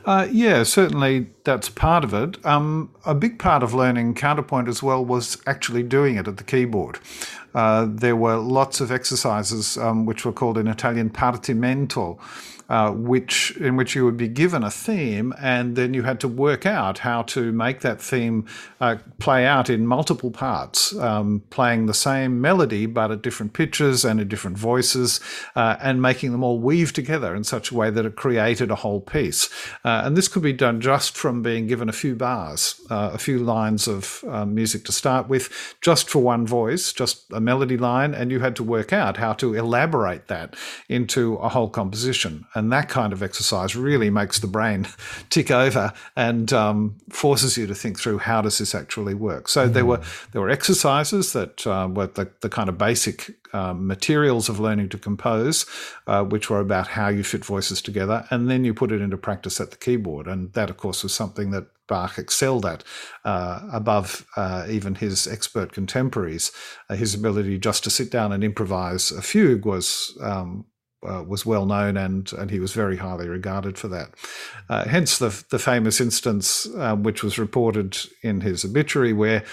Uh, 0.05 0.27
yeah, 0.31 0.65
certainly 0.65 1.29
that's 1.45 1.69
part 1.69 2.03
of 2.03 2.13
it. 2.13 2.45
Um, 2.45 2.93
a 3.05 3.15
big 3.15 3.39
part 3.39 3.63
of 3.63 3.73
learning 3.73 4.15
counterpoint 4.15 4.67
as 4.67 4.83
well 4.83 5.05
was 5.05 5.41
actually 5.47 5.85
doing 5.85 6.17
it 6.17 6.27
at 6.27 6.37
the 6.37 6.45
keyboard. 6.45 6.99
Uh, 7.55 7.87
there 7.89 8.17
were 8.17 8.37
lots 8.37 8.81
of 8.81 8.91
exercises 8.91 9.79
um, 9.79 10.05
which 10.05 10.25
were 10.25 10.33
called 10.33 10.59
in 10.59 10.67
Italian 10.67 11.11
partimento, 11.11 12.19
uh, 12.69 12.91
which 12.91 13.57
in 13.59 13.77
which 13.77 13.95
you 13.95 14.05
would 14.05 14.17
be 14.17 14.29
given 14.29 14.63
a 14.63 14.71
theme, 14.71 15.33
and 15.41 15.77
then 15.77 15.95
you 15.95 16.03
had 16.03 16.21
to 16.21 16.29
work 16.29 16.67
out 16.67 16.99
how 16.99 17.23
to 17.23 17.53
make 17.53 17.81
that 17.81 18.01
theme 18.01 18.45
uh, 18.81 18.97
play 19.19 19.47
out 19.47 19.71
in 19.71 19.87
multiple 19.87 20.31
parts, 20.31 20.95
um, 20.97 21.43
playing 21.51 21.87
the 21.87 21.95
same 21.95 22.41
melody 22.41 22.87
but 22.87 23.11
at 23.11 23.23
different 23.23 23.53
pitches 23.53 24.05
and 24.05 24.21
in 24.21 24.29
different 24.29 24.59
voices, 24.59 25.21
uh, 25.55 25.77
and 25.81 26.03
making 26.03 26.33
them 26.33 26.43
all 26.43 26.59
weave 26.59 26.93
together 26.93 27.35
in 27.35 27.45
such 27.45 27.71
a 27.71 27.75
way 27.75 27.91
that 27.91 28.05
it 28.05 28.17
created 28.17 28.71
a 28.71 28.77
whole 28.77 29.01
piece. 29.01 29.49
Uh, 29.85 30.03
and 30.05 30.17
this 30.17 30.29
could 30.29 30.43
be 30.43 30.53
done 30.53 30.81
just 30.81 31.17
from 31.17 31.43
being 31.43 31.67
given 31.67 31.89
a 31.89 31.93
few 31.93 32.15
bars, 32.15 32.81
uh, 32.91 33.11
a 33.13 33.19
few 33.19 33.39
lines 33.39 33.87
of 33.87 34.25
um, 34.29 34.55
music 34.55 34.85
to 34.85 34.93
start 34.93 35.29
with, 35.29 35.77
just 35.81 36.09
for 36.09 36.21
one 36.21 36.47
voice, 36.47 36.93
just 36.93 37.25
a 37.33 37.41
melody 37.41 37.77
line, 37.77 38.15
and 38.15 38.31
you 38.31 38.41
had 38.41 38.57
to 38.57 38.63
work 38.63 38.93
out 38.93 39.17
how 39.17 39.33
to 39.33 39.55
elaborate 39.55 40.27
that 40.29 40.55
into 40.89 41.35
a 41.37 41.49
whole 41.49 41.69
composition. 41.69 42.45
And 42.57 42.73
that 42.73 42.89
kind 42.89 43.13
of 43.13 43.23
exercise 43.23 43.77
really 43.77 44.09
makes 44.09 44.39
the 44.39 44.47
brain 44.47 44.89
tick 45.31 45.51
over 45.51 45.93
and 46.17 46.51
um, 46.55 46.97
forces 47.11 47.59
you 47.59 47.67
to 47.67 47.75
think 47.75 47.99
through 47.99 48.19
how 48.19 48.41
does 48.41 48.57
this 48.57 48.75
actually 48.75 49.15
work. 49.15 49.49
So 49.49 49.69
mm. 49.69 49.73
there 49.75 49.85
were 49.85 50.01
there 50.33 50.41
were 50.41 50.49
exercises 50.49 51.35
that 51.35 51.67
uh, 51.67 51.89
were 51.93 52.07
the, 52.07 52.31
the 52.41 52.49
kind 52.49 52.71
of 52.71 52.79
basic 52.79 53.37
um, 53.53 53.87
materials 53.87 54.49
of 54.49 54.59
learning 54.59 54.89
to 54.91 54.99
compose, 54.99 55.67
uh, 56.07 56.25
which 56.25 56.49
were 56.49 56.61
about 56.61 56.89
how 56.89 57.09
you 57.09 57.23
fit 57.23 57.45
voices 57.45 57.83
together, 57.83 58.27
and 58.31 58.51
then 58.51 58.65
you 58.65 58.73
put 58.73 58.91
it 58.91 59.03
into 59.03 59.19
practice 59.19 59.61
at 59.61 59.71
the 59.71 59.77
keyboard. 59.77 60.27
And 60.27 60.53
that, 60.55 60.71
of 60.71 60.79
course, 60.79 61.03
was 61.03 61.15
something 61.15 61.51
that 61.51 61.67
Bach 61.87 62.19
excelled 62.19 62.67
at 62.67 62.83
uh, 63.25 63.61
above 63.71 64.27
uh, 64.37 64.67
even 64.69 64.95
his 64.97 65.27
expert 65.27 65.73
contemporaries. 65.73 66.53
Uh, 66.89 66.97
his 66.97 67.15
ability 67.15 67.59
just 67.59 67.85
to 67.85 67.91
sit 67.91 68.11
down 68.11 68.33
and 68.33 68.43
improvise 68.43 69.13
a 69.13 69.23
fugue 69.23 69.67
was 69.67 70.17
um, 70.23 70.65
uh, 71.07 71.23
was 71.23 71.47
well 71.47 71.67
known, 71.67 71.97
and 71.97 72.33
and 72.33 72.51
he 72.51 72.61
was 72.61 72.73
very 72.73 72.97
highly 72.97 73.29
regarded 73.29 73.79
for 73.79 73.89
that. 73.89 74.11
Uh, 74.69 74.87
hence 74.89 75.19
the 75.19 75.45
the 75.51 75.59
famous 75.59 76.01
instance, 76.01 76.67
uh, 76.77 76.97
which 76.97 77.23
was 77.23 77.39
reported 77.39 77.97
in 78.23 78.41
his 78.41 78.65
obituary, 78.65 79.13
where 79.13 79.45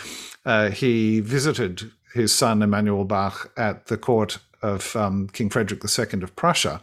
uh, 0.45 0.69
he 0.69 1.19
visited 1.19 1.91
his 2.13 2.31
son 2.31 2.61
Emanuel 2.61 3.05
Bach 3.05 3.51
at 3.57 3.87
the 3.87 3.97
court 3.97 4.37
of 4.61 4.95
um, 4.95 5.27
King 5.27 5.49
Frederick 5.49 5.83
II 5.83 6.23
of 6.23 6.35
Prussia, 6.35 6.79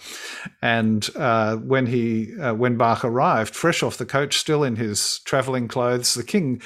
and 0.60 1.08
uh, 1.16 1.56
when 1.56 1.86
he 1.86 2.38
uh, 2.38 2.54
when 2.54 2.76
Bach 2.76 3.04
arrived, 3.04 3.54
fresh 3.54 3.82
off 3.82 3.96
the 3.96 4.06
coach, 4.06 4.36
still 4.38 4.62
in 4.62 4.76
his 4.76 5.20
travelling 5.20 5.66
clothes, 5.66 6.14
the 6.14 6.22
king 6.22 6.60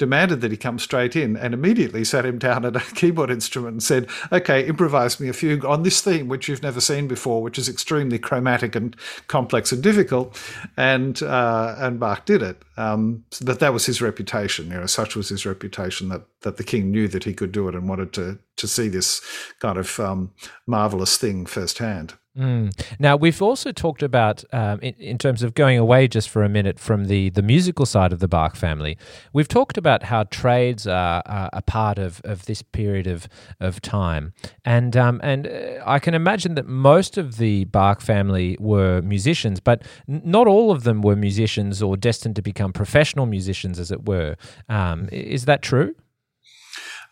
demanded 0.00 0.40
that 0.40 0.50
he 0.50 0.56
come 0.56 0.78
straight 0.78 1.14
in 1.14 1.36
and 1.36 1.52
immediately 1.52 2.04
sat 2.04 2.24
him 2.24 2.38
down 2.38 2.64
at 2.64 2.74
a 2.74 2.80
keyboard 2.94 3.30
instrument 3.30 3.74
and 3.74 3.82
said, 3.82 4.08
Okay, 4.32 4.66
improvise 4.66 5.20
me 5.20 5.28
a 5.28 5.32
fugue 5.34 5.62
on 5.62 5.82
this 5.82 6.00
theme, 6.00 6.26
which 6.26 6.48
you've 6.48 6.62
never 6.62 6.80
seen 6.80 7.06
before, 7.06 7.42
which 7.42 7.58
is 7.58 7.68
extremely 7.68 8.18
chromatic 8.18 8.74
and 8.74 8.96
complex 9.28 9.72
and 9.72 9.82
difficult. 9.82 10.40
And, 10.74 11.22
uh, 11.22 11.76
and 11.78 12.00
Bach 12.00 12.24
did 12.24 12.40
it. 12.40 12.62
Um, 12.78 13.26
but 13.44 13.60
that 13.60 13.74
was 13.74 13.84
his 13.84 14.00
reputation. 14.00 14.68
You 14.70 14.80
know, 14.80 14.86
such 14.86 15.14
was 15.14 15.28
his 15.28 15.44
reputation 15.44 16.08
that, 16.08 16.22
that 16.40 16.56
the 16.56 16.64
king 16.64 16.90
knew 16.90 17.06
that 17.08 17.24
he 17.24 17.34
could 17.34 17.52
do 17.52 17.68
it 17.68 17.74
and 17.74 17.86
wanted 17.86 18.14
to, 18.14 18.38
to 18.56 18.66
see 18.66 18.88
this 18.88 19.20
kind 19.58 19.76
of 19.76 20.00
um, 20.00 20.32
marvelous 20.66 21.18
thing 21.18 21.44
firsthand. 21.44 22.14
Mm. 22.38 22.72
Now, 23.00 23.16
we've 23.16 23.42
also 23.42 23.72
talked 23.72 24.04
about, 24.04 24.44
um, 24.52 24.78
in, 24.80 24.94
in, 24.94 25.18
terms 25.18 25.42
of 25.42 25.52
going 25.54 25.78
away 25.78 26.06
just 26.06 26.28
for 26.28 26.44
a 26.44 26.48
minute 26.48 26.78
from 26.78 27.06
the, 27.06 27.30
the 27.30 27.42
musical 27.42 27.84
side 27.84 28.12
of 28.12 28.20
the 28.20 28.28
Bach 28.28 28.54
family, 28.54 28.96
we've 29.32 29.48
talked 29.48 29.76
about 29.76 30.04
how 30.04 30.22
trades 30.24 30.86
are, 30.86 31.22
are 31.26 31.50
a 31.52 31.60
part 31.60 31.98
of, 31.98 32.20
of 32.22 32.46
this 32.46 32.62
period 32.62 33.08
of, 33.08 33.28
of 33.58 33.80
time. 33.80 34.32
And, 34.64 34.96
um, 34.96 35.20
and 35.24 35.48
uh, 35.48 35.82
I 35.84 35.98
can 35.98 36.14
imagine 36.14 36.54
that 36.54 36.66
most 36.66 37.18
of 37.18 37.36
the 37.38 37.64
Bach 37.64 38.00
family 38.00 38.56
were 38.60 39.02
musicians, 39.02 39.58
but 39.58 39.82
not 40.06 40.46
all 40.46 40.70
of 40.70 40.84
them 40.84 41.02
were 41.02 41.16
musicians 41.16 41.82
or 41.82 41.96
destined 41.96 42.36
to 42.36 42.42
become 42.42 42.72
professional 42.72 43.26
musicians, 43.26 43.80
as 43.80 43.90
it 43.90 44.06
were. 44.06 44.36
Um, 44.68 45.08
is 45.10 45.46
that 45.46 45.62
true? 45.62 45.96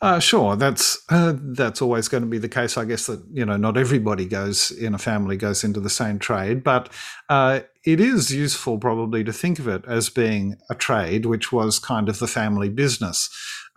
Uh, 0.01 0.21
sure, 0.21 0.55
that's 0.55 1.03
uh, 1.09 1.35
that's 1.37 1.83
always 1.83 2.07
going 2.07 2.23
to 2.23 2.29
be 2.29 2.39
the 2.39 2.49
case. 2.49 2.77
I 2.77 2.85
guess 2.85 3.07
that 3.07 3.21
you 3.33 3.45
know 3.45 3.57
not 3.57 3.77
everybody 3.77 4.27
goes 4.27 4.71
in 4.71 4.95
a 4.95 4.99
family 4.99 5.37
goes 5.37 5.65
into 5.65 5.81
the 5.81 5.91
same 5.91 6.21
trade, 6.21 6.63
but 6.63 6.89
uh, 7.29 7.61
it 7.85 8.01
is 8.01 8.33
useful 8.33 8.79
probably 8.79 9.25
to 9.25 9.33
think 9.33 9.59
of 9.59 9.67
it 9.67 9.85
as 9.89 10.09
being 10.09 10.57
a 10.71 10.77
trade, 10.77 11.27
which 11.27 11.51
was 11.51 11.81
kind 11.81 12.09
of 12.09 12.21
the 12.21 12.29
family 12.29 12.69
business. 12.69 13.29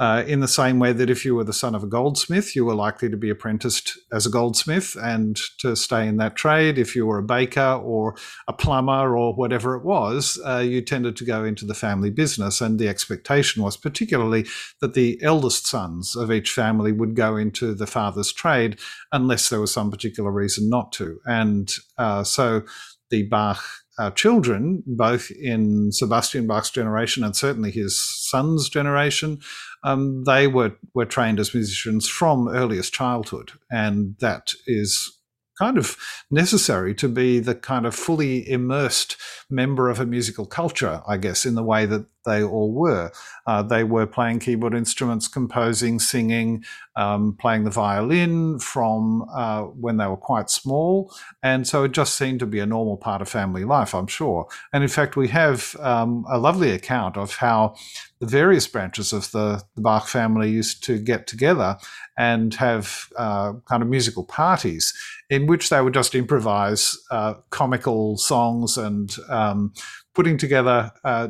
Uh, 0.02 0.24
in 0.26 0.40
the 0.40 0.48
same 0.48 0.80
way 0.80 0.92
that 0.92 1.12
if 1.12 1.24
you 1.24 1.36
were 1.36 1.44
the 1.44 1.54
son 1.54 1.76
of 1.76 1.84
a 1.84 1.88
goldsmith, 1.88 2.56
you 2.56 2.66
were 2.66 2.74
likely 2.74 3.08
to 3.08 3.16
be 3.16 3.30
apprenticed 3.30 4.00
as 4.12 4.26
a 4.26 4.32
goldsmith 4.32 4.98
and 5.00 5.40
to 5.60 5.76
stay 5.76 6.08
in 6.08 6.18
that 6.18 6.36
trade. 6.36 6.80
If 6.80 6.96
you 6.96 7.06
were 7.06 7.20
a 7.20 7.24
baker 7.24 7.80
or 7.84 8.16
a 8.48 8.54
plumber 8.54 9.16
or 9.16 9.36
whatever 9.36 9.76
it 9.76 9.86
was, 9.86 10.42
uh, 10.44 10.58
you 10.58 10.82
tended 10.82 11.16
to 11.18 11.24
go 11.24 11.44
into 11.44 11.66
the 11.66 11.76
family 11.76 12.10
business. 12.10 12.62
And 12.62 12.80
the 12.80 12.90
expectation 12.90 13.62
was 13.62 13.78
particularly 13.78 14.48
that 14.80 14.96
the 14.96 15.22
eldest 15.22 15.68
sons 15.68 16.16
of 16.16 16.32
each 16.32 16.52
family 16.52 16.92
would 16.92 17.16
go 17.16 17.38
into 17.38 17.76
the 17.76 17.86
father's 17.86 18.34
trade 18.34 18.80
unless 19.12 19.50
there 19.50 19.62
was 19.62 19.72
some 19.72 19.92
particular 19.92 20.32
reason 20.32 20.68
not 20.68 20.92
to. 20.94 21.20
And 21.28 21.72
uh, 22.00 22.24
so 22.24 22.64
the 23.12 23.22
Bach 23.28 23.64
uh, 24.00 24.10
children, 24.10 24.82
both 24.88 25.30
in 25.30 25.92
Sebastian 25.92 26.48
Bach's 26.48 26.72
generation 26.72 27.24
and 27.24 27.36
certainly 27.36 27.70
his 27.70 28.02
son's 28.02 28.68
generation, 28.68 29.40
um, 29.84 30.24
they 30.26 30.48
were 30.48 30.74
were 30.94 31.06
trained 31.06 31.40
as 31.40 31.54
musicians 31.54 32.08
from 32.08 32.48
earliest 32.48 32.94
childhood, 32.94 33.52
and 33.70 34.16
that 34.20 34.54
is 34.68 35.18
kind 35.58 35.78
of 35.78 35.96
necessary 36.32 36.96
to 36.96 37.08
be 37.08 37.40
the 37.40 37.54
kind 37.54 37.86
of 37.86 37.94
fully 37.94 38.50
immersed 38.50 39.16
member 39.50 39.90
of 39.90 40.00
a 40.00 40.06
musical 40.06 40.46
culture, 40.46 41.02
I 41.08 41.18
guess, 41.18 41.46
in 41.46 41.56
the 41.56 41.64
way 41.64 41.86
that 41.86 42.06
they 42.26 42.44
all 42.44 42.72
were. 42.72 43.12
Uh, 43.46 43.64
they 43.64 43.84
were 43.84 44.06
playing 44.06 44.40
keyboard 44.40 44.74
instruments, 44.74 45.28
composing, 45.28 46.00
singing, 46.00 46.64
um, 46.96 47.36
playing 47.40 47.64
the 47.64 47.70
violin 47.70 48.60
from 48.60 49.26
uh, 49.34 49.64
when 49.64 49.98
they 49.98 50.08
were 50.08 50.18
quite 50.18 50.50
small. 50.50 51.14
And 51.42 51.68
so 51.68 51.84
it 51.84 51.92
just 51.92 52.16
seemed 52.16 52.40
to 52.40 52.46
be 52.46 52.60
a 52.60 52.66
normal 52.66 52.98
part 52.98 53.22
of 53.22 53.30
family 53.30 53.64
life, 53.64 53.96
I'm 53.96 54.08
sure. 54.08 54.48
And 54.74 54.84
in 54.84 54.90
fact, 54.90 55.16
we 55.16 55.30
have 55.30 55.76
um, 55.80 56.26
a 56.30 56.38
lovely 56.38 56.72
account 56.72 57.18
of 57.18 57.36
how 57.36 57.76
the 58.20 58.28
various 58.28 58.68
branches 58.68 59.14
of 59.14 59.32
the, 59.32 59.64
the 59.76 59.82
Bach 59.82 60.08
family 60.08 60.50
used 60.50 60.84
to 60.84 61.00
get 61.00 61.28
together 61.28 61.78
and 62.18 62.54
have 62.56 63.08
uh, 63.18 63.54
kind 63.68 63.82
of 63.82 63.90
musical 63.90 64.24
parties 64.24 64.94
in 65.30 65.48
which 65.48 65.70
they 65.70 65.82
would 65.82 65.94
just 65.94 66.14
improvise 66.14 66.98
uh, 67.10 67.34
comical 67.50 68.18
songs 68.18 68.78
and 68.78 69.16
um, 69.30 69.74
putting 70.14 70.38
together 70.38 70.92
uh, 71.04 71.30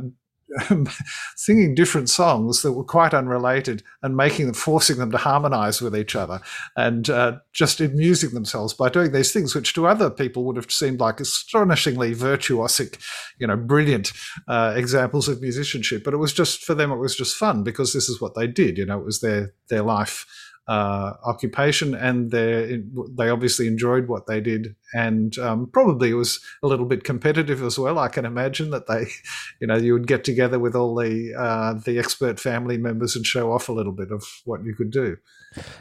singing 1.36 1.76
different 1.76 2.10
songs 2.10 2.62
that 2.62 2.74
were 2.74 2.84
quite 2.84 3.14
unrelated 3.14 3.84
and 4.02 4.16
making 4.16 4.46
them, 4.46 4.56
forcing 4.56 4.98
them 4.98 5.12
to 5.12 5.18
harmonize 5.18 5.82
with 5.82 5.96
each 5.96 6.16
other 6.16 6.42
and 6.76 7.10
uh, 7.10 7.38
just 7.54 7.80
amusing 7.80 8.32
themselves 8.32 8.74
by 8.74 8.90
doing 8.90 9.12
these 9.12 9.32
things, 9.32 9.56
which 9.56 9.74
to 9.74 9.88
other 9.88 10.10
people 10.10 10.44
would 10.44 10.56
have 10.56 10.72
seemed 10.72 11.00
like 11.00 11.20
astonishingly 11.20 12.14
virtuosic, 12.14 12.98
you 13.40 13.48
know, 13.48 13.58
brilliant 13.58 14.12
uh, 14.48 14.74
examples 14.76 15.28
of 15.28 15.42
musicianship. 15.42 16.04
But 16.04 16.14
it 16.14 16.18
was 16.18 16.34
just, 16.34 16.64
for 16.64 16.74
them, 16.74 16.92
it 16.92 16.98
was 16.98 17.16
just 17.16 17.36
fun 17.36 17.64
because 17.64 17.94
this 17.94 18.10
is 18.10 18.22
what 18.22 18.36
they 18.36 18.48
did, 18.48 18.78
you 18.78 18.86
know, 18.86 19.00
it 19.00 19.06
was 19.06 19.22
their, 19.22 19.54
their 19.70 19.84
life 19.84 20.26
uh, 20.68 21.14
occupation, 21.26 21.94
and 21.94 22.32
they 22.32 22.82
they 23.18 23.30
obviously 23.30 23.68
enjoyed 23.68 24.08
what 24.08 24.28
they 24.28 24.40
did, 24.40 24.76
and 24.94 25.38
um, 25.38 25.68
probably 25.68 26.10
it 26.12 26.16
was 26.16 26.40
a 26.64 26.68
little 26.68 26.86
bit 26.86 27.04
competitive 27.04 27.64
as 27.64 27.78
well. 27.78 28.00
I 28.00 28.08
can 28.08 28.26
imagine 28.26 28.72
that 28.72 28.88
they, 28.88 29.08
you 29.60 29.68
know, 29.68 29.78
you 29.78 29.94
would 29.94 30.08
get 30.08 30.24
together 30.24 30.60
with 30.60 30.76
all 30.76 30.96
the 30.96 31.34
uh, 31.38 31.74
the 31.74 32.00
expert 32.00 32.40
family 32.40 32.78
members 32.78 33.16
and 33.16 33.26
show 33.26 33.52
off 33.52 33.70
a 33.70 33.74
little 33.74 33.94
bit 33.94 34.12
of 34.12 34.24
what 34.46 34.64
you 34.64 34.76
could 34.76 34.92
do. 34.92 35.18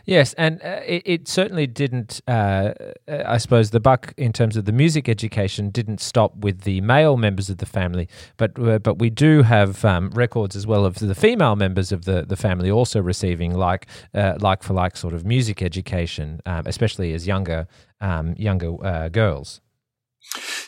Yes, 0.04 0.34
and 0.34 0.60
uh, 0.62 0.80
it, 0.84 1.02
it, 1.04 1.28
certainly 1.28 1.66
didn't. 1.66 2.20
Uh, 2.26 2.72
I 3.08 3.38
suppose 3.38 3.70
the 3.70 3.78
buck, 3.78 4.12
in 4.16 4.32
terms 4.32 4.56
of 4.56 4.64
the 4.64 4.72
music 4.72 5.08
education, 5.08 5.70
didn't 5.70 6.00
stop 6.00 6.36
with 6.36 6.62
the 6.62 6.80
male 6.80 7.16
members 7.16 7.48
of 7.50 7.58
the 7.58 7.66
family, 7.66 8.08
but 8.36 8.58
uh, 8.58 8.80
but 8.80 8.98
we 8.98 9.10
do 9.10 9.42
have 9.42 9.84
um, 9.84 10.10
records 10.10 10.56
as 10.56 10.66
well 10.66 10.84
of 10.84 10.96
the 10.96 11.14
female 11.14 11.54
members 11.54 11.92
of 11.92 12.04
the, 12.04 12.24
the 12.26 12.36
family 12.36 12.68
also 12.68 13.00
receiving 13.00 13.54
like 13.54 13.86
uh, 14.12 14.34
like 14.40 14.64
for 14.64 14.74
like 14.74 14.96
sort 14.96 15.14
of 15.14 15.24
music 15.24 15.62
education, 15.62 16.40
um, 16.46 16.64
especially 16.66 17.12
as 17.12 17.28
younger 17.28 17.68
um, 18.00 18.34
younger 18.36 18.84
uh, 18.84 19.08
girls. 19.08 19.60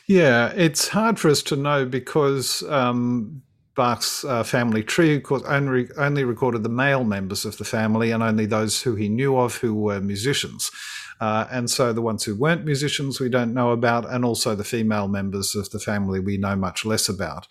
Yeah, 0.07 0.53
it's 0.55 0.89
hard 0.89 1.19
for 1.19 1.29
us 1.29 1.43
to 1.45 1.57
know 1.57 1.85
because 1.85 2.63
um, 2.65 3.43
Bach's 3.75 4.25
uh, 4.25 4.43
family 4.43 4.83
tree, 4.83 5.17
of 5.17 5.23
course, 5.23 5.43
only, 5.47 5.89
only 5.97 6.25
recorded 6.25 6.63
the 6.63 6.69
male 6.69 7.05
members 7.05 7.45
of 7.45 7.59
the 7.59 7.65
family 7.65 8.11
and 8.11 8.23
only 8.23 8.47
those 8.47 8.83
who 8.83 8.95
he 8.95 9.09
knew 9.09 9.37
of 9.37 9.57
who 9.57 9.75
were 9.75 10.01
musicians. 10.01 10.71
Uh, 11.21 11.47
and 11.53 11.71
so 11.71 11.93
the 11.93 12.03
ones 12.03 12.25
who 12.25 12.35
weren't 12.35 12.65
musicians 12.65 13.21
we 13.21 13.29
don't 13.29 13.55
know 13.55 13.71
about, 13.71 14.11
and 14.11 14.25
also 14.25 14.57
the 14.57 14.65
female 14.65 15.07
members 15.07 15.55
of 15.55 15.71
the 15.71 15.79
family 15.79 16.19
we 16.19 16.37
know 16.37 16.57
much 16.57 16.85
less 16.85 17.09
about. 17.09 17.47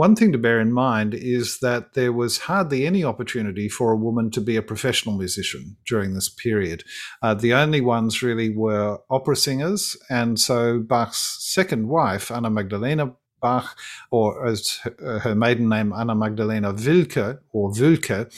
One 0.00 0.16
thing 0.16 0.32
to 0.32 0.38
bear 0.38 0.58
in 0.60 0.72
mind 0.72 1.12
is 1.12 1.58
that 1.58 1.92
there 1.92 2.10
was 2.10 2.38
hardly 2.38 2.86
any 2.86 3.04
opportunity 3.04 3.68
for 3.68 3.92
a 3.92 3.98
woman 3.98 4.30
to 4.30 4.40
be 4.40 4.56
a 4.56 4.62
professional 4.62 5.18
musician 5.18 5.76
during 5.86 6.14
this 6.14 6.30
period. 6.30 6.84
Uh, 7.20 7.34
the 7.34 7.52
only 7.52 7.82
ones 7.82 8.22
really 8.22 8.48
were 8.48 8.96
opera 9.10 9.36
singers, 9.36 9.98
and 10.08 10.40
so 10.40 10.78
Bach's 10.78 11.36
second 11.40 11.88
wife, 11.88 12.30
Anna 12.30 12.48
Magdalena 12.48 13.12
Bach, 13.42 13.76
or 14.10 14.46
as 14.46 14.78
her 14.98 15.34
maiden 15.34 15.68
name, 15.68 15.92
Anna 15.92 16.14
Magdalena 16.14 16.72
Wilke 16.72 17.38
or 17.52 17.70
Wilke, 17.70 18.32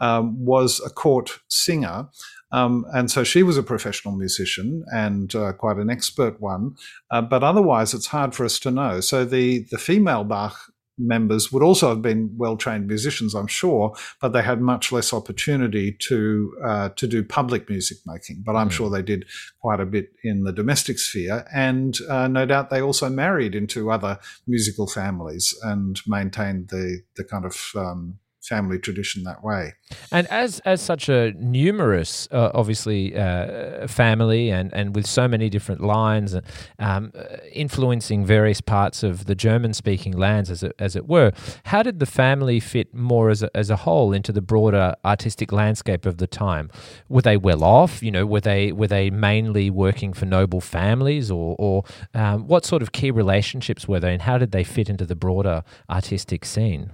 um, 0.00 0.44
was 0.44 0.80
a 0.86 0.90
court 0.90 1.40
singer. 1.48 2.08
Um, 2.52 2.84
and 2.94 3.10
so 3.10 3.24
she 3.24 3.42
was 3.42 3.56
a 3.56 3.62
professional 3.64 4.16
musician 4.16 4.84
and 4.92 5.34
uh, 5.34 5.52
quite 5.54 5.76
an 5.76 5.90
expert 5.90 6.40
one. 6.40 6.76
Uh, 7.10 7.22
but 7.22 7.42
otherwise, 7.42 7.94
it's 7.94 8.08
hard 8.08 8.34
for 8.34 8.44
us 8.44 8.60
to 8.60 8.70
know. 8.70 9.00
So 9.00 9.24
the, 9.24 9.66
the 9.70 9.78
female 9.78 10.24
Bach 10.24 10.69
members 11.00 11.50
would 11.52 11.62
also 11.62 11.88
have 11.88 12.02
been 12.02 12.30
well 12.36 12.56
trained 12.56 12.86
musicians, 12.86 13.34
I'm 13.34 13.46
sure, 13.46 13.94
but 14.20 14.32
they 14.32 14.42
had 14.42 14.60
much 14.60 14.92
less 14.92 15.12
opportunity 15.12 15.96
to 16.08 16.54
uh, 16.64 16.88
to 16.90 17.06
do 17.06 17.24
public 17.24 17.68
music 17.68 17.98
making. 18.06 18.42
But 18.44 18.56
I'm 18.56 18.68
mm. 18.68 18.72
sure 18.72 18.90
they 18.90 19.02
did 19.02 19.24
quite 19.60 19.80
a 19.80 19.86
bit 19.86 20.12
in 20.22 20.44
the 20.44 20.52
domestic 20.52 20.98
sphere, 20.98 21.46
and 21.52 21.96
uh, 22.08 22.28
no 22.28 22.46
doubt 22.46 22.70
they 22.70 22.82
also 22.82 23.08
married 23.08 23.54
into 23.54 23.90
other 23.90 24.18
musical 24.46 24.86
families 24.86 25.54
and 25.62 26.00
maintained 26.06 26.68
the 26.68 27.02
the 27.16 27.24
kind 27.24 27.44
of 27.44 27.56
um, 27.76 28.18
family 28.42 28.78
tradition 28.78 29.24
that 29.24 29.44
way. 29.44 29.74
And 30.10 30.26
as 30.28 30.60
as 30.60 30.80
such 30.80 31.08
a 31.08 31.32
numerous, 31.32 32.28
uh, 32.30 32.50
obviously, 32.54 33.16
uh, 33.16 33.86
family, 33.86 34.50
and 34.50 34.72
and 34.72 34.94
with 34.94 35.06
so 35.06 35.28
many 35.28 35.48
different 35.48 35.82
lines, 35.82 36.36
um, 36.78 37.12
influencing 37.52 38.24
various 38.24 38.60
parts 38.60 39.02
of 39.02 39.26
the 39.26 39.34
German 39.34 39.74
speaking 39.74 40.16
lands, 40.16 40.50
as 40.50 40.62
it 40.62 40.74
as 40.78 40.96
it 40.96 41.06
were, 41.06 41.32
how 41.64 41.82
did 41.82 41.98
the 41.98 42.06
family 42.06 42.60
fit 42.60 42.94
more 42.94 43.30
as 43.30 43.42
a, 43.42 43.54
as 43.56 43.70
a 43.70 43.76
whole 43.76 44.12
into 44.12 44.32
the 44.32 44.42
broader 44.42 44.94
artistic 45.04 45.52
landscape 45.52 46.06
of 46.06 46.18
the 46.18 46.26
time? 46.26 46.70
Were 47.08 47.22
they 47.22 47.36
well 47.36 47.62
off? 47.62 48.02
You 48.02 48.10
know, 48.10 48.26
were 48.26 48.40
they 48.40 48.72
were 48.72 48.88
they 48.88 49.10
mainly 49.10 49.70
working 49.70 50.12
for 50.12 50.26
noble 50.26 50.60
families, 50.60 51.30
or 51.30 51.56
or 51.58 51.84
um, 52.14 52.46
what 52.46 52.64
sort 52.64 52.82
of 52.82 52.92
key 52.92 53.10
relationships 53.10 53.86
were 53.86 54.00
they, 54.00 54.12
and 54.12 54.22
how 54.22 54.38
did 54.38 54.52
they 54.52 54.64
fit 54.64 54.88
into 54.88 55.04
the 55.04 55.16
broader 55.16 55.62
artistic 55.88 56.44
scene? 56.44 56.92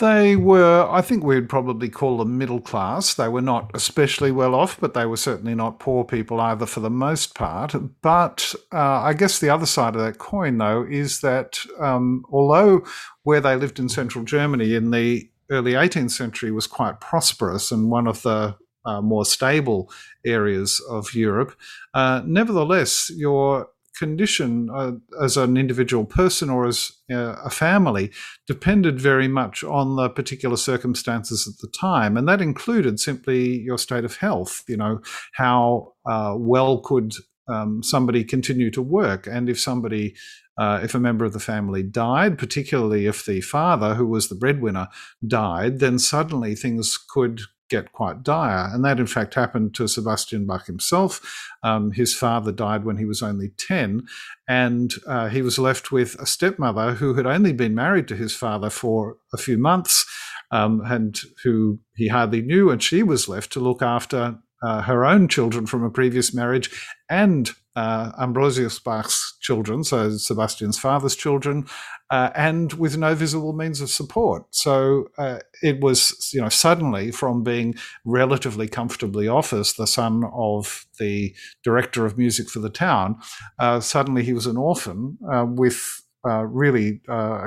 They 0.00 0.36
were, 0.36 0.86
I 0.88 1.00
think 1.02 1.24
we'd 1.24 1.48
probably 1.48 1.88
call 1.88 2.18
them 2.18 2.38
middle 2.38 2.60
class. 2.60 3.14
They 3.14 3.26
were 3.26 3.42
not 3.42 3.70
especially 3.74 4.30
well 4.30 4.54
off, 4.54 4.78
but 4.78 4.94
they 4.94 5.06
were 5.06 5.16
certainly 5.16 5.56
not 5.56 5.80
poor 5.80 6.04
people 6.04 6.40
either 6.40 6.66
for 6.66 6.78
the 6.78 6.90
most 6.90 7.34
part. 7.34 7.74
But 8.00 8.54
uh, 8.72 9.00
I 9.02 9.12
guess 9.14 9.40
the 9.40 9.50
other 9.50 9.66
side 9.66 9.96
of 9.96 10.02
that 10.02 10.18
coin, 10.18 10.58
though, 10.58 10.86
is 10.88 11.20
that 11.22 11.58
um, 11.80 12.24
although 12.30 12.84
where 13.24 13.40
they 13.40 13.56
lived 13.56 13.80
in 13.80 13.88
central 13.88 14.24
Germany 14.24 14.74
in 14.74 14.92
the 14.92 15.28
early 15.50 15.72
18th 15.72 16.12
century 16.12 16.52
was 16.52 16.68
quite 16.68 17.00
prosperous 17.00 17.72
and 17.72 17.90
one 17.90 18.06
of 18.06 18.22
the 18.22 18.56
uh, 18.84 19.00
more 19.00 19.24
stable 19.24 19.90
areas 20.24 20.80
of 20.88 21.12
Europe, 21.12 21.56
uh, 21.94 22.22
nevertheless, 22.24 23.10
your 23.16 23.68
condition 23.98 24.68
uh, 24.74 24.92
as 25.22 25.36
an 25.36 25.56
individual 25.56 26.04
person 26.04 26.48
or 26.50 26.66
as 26.66 26.92
uh, 27.10 27.36
a 27.44 27.50
family 27.50 28.10
depended 28.46 29.00
very 29.00 29.28
much 29.28 29.64
on 29.64 29.96
the 29.96 30.08
particular 30.08 30.56
circumstances 30.56 31.46
at 31.46 31.60
the 31.60 31.68
time. 31.78 32.16
And 32.16 32.28
that 32.28 32.40
included 32.40 33.00
simply 33.00 33.58
your 33.60 33.78
state 33.78 34.04
of 34.04 34.16
health. 34.16 34.62
You 34.68 34.76
know, 34.76 35.00
how 35.34 35.94
uh, 36.06 36.34
well 36.36 36.80
could 36.80 37.12
um, 37.48 37.82
somebody 37.82 38.24
continue 38.24 38.70
to 38.70 38.82
work. 38.82 39.26
And 39.26 39.48
if 39.48 39.58
somebody, 39.58 40.14
uh, 40.58 40.80
if 40.82 40.94
a 40.94 41.00
member 41.00 41.24
of 41.24 41.32
the 41.32 41.40
family 41.40 41.82
died, 41.82 42.38
particularly 42.38 43.06
if 43.06 43.24
the 43.24 43.40
father, 43.40 43.94
who 43.94 44.06
was 44.06 44.28
the 44.28 44.34
breadwinner, 44.34 44.88
died, 45.26 45.80
then 45.80 45.98
suddenly 45.98 46.54
things 46.54 46.98
could 46.98 47.40
get 47.68 47.92
quite 47.92 48.22
dire. 48.22 48.70
And 48.72 48.84
that, 48.84 48.98
in 48.98 49.06
fact, 49.06 49.34
happened 49.34 49.74
to 49.74 49.88
Sebastian 49.88 50.46
Bach 50.46 50.66
himself. 50.66 51.48
Um, 51.62 51.92
his 51.92 52.14
father 52.14 52.52
died 52.52 52.84
when 52.84 52.96
he 52.96 53.04
was 53.04 53.22
only 53.22 53.50
10, 53.58 54.06
and 54.48 54.92
uh, 55.06 55.28
he 55.28 55.42
was 55.42 55.58
left 55.58 55.92
with 55.92 56.14
a 56.20 56.26
stepmother 56.26 56.94
who 56.94 57.14
had 57.14 57.26
only 57.26 57.52
been 57.52 57.74
married 57.74 58.08
to 58.08 58.16
his 58.16 58.34
father 58.34 58.70
for 58.70 59.16
a 59.32 59.36
few 59.36 59.58
months. 59.58 60.06
Um, 60.50 60.80
and 60.86 61.20
who 61.44 61.78
he 61.94 62.08
hardly 62.08 62.40
knew, 62.40 62.70
and 62.70 62.82
she 62.82 63.02
was 63.02 63.28
left 63.28 63.52
to 63.52 63.60
look 63.60 63.82
after 63.82 64.38
uh, 64.62 64.82
her 64.82 65.04
own 65.04 65.28
children 65.28 65.66
from 65.66 65.84
a 65.84 65.90
previous 65.90 66.32
marriage 66.32 66.70
and 67.08 67.50
uh, 67.76 68.12
Ambrosius 68.18 68.78
Bach's 68.78 69.36
children, 69.40 69.84
so 69.84 70.10
Sebastian's 70.16 70.78
father's 70.78 71.14
children, 71.14 71.66
uh, 72.10 72.30
and 72.34 72.72
with 72.72 72.96
no 72.96 73.14
visible 73.14 73.52
means 73.52 73.80
of 73.80 73.90
support. 73.90 74.44
So 74.50 75.08
uh, 75.18 75.38
it 75.62 75.80
was, 75.80 76.30
you 76.32 76.40
know, 76.40 76.48
suddenly 76.48 77.10
from 77.12 77.44
being 77.44 77.74
relatively 78.04 78.66
comfortably 78.68 79.28
off 79.28 79.52
as 79.52 79.74
the 79.74 79.86
son 79.86 80.24
of 80.32 80.86
the 80.98 81.34
director 81.62 82.04
of 82.06 82.18
music 82.18 82.48
for 82.48 82.58
the 82.58 82.70
town, 82.70 83.16
uh, 83.58 83.80
suddenly 83.80 84.24
he 84.24 84.32
was 84.32 84.46
an 84.46 84.56
orphan 84.56 85.18
uh, 85.32 85.46
with 85.46 86.02
uh, 86.28 86.44
really 86.44 87.00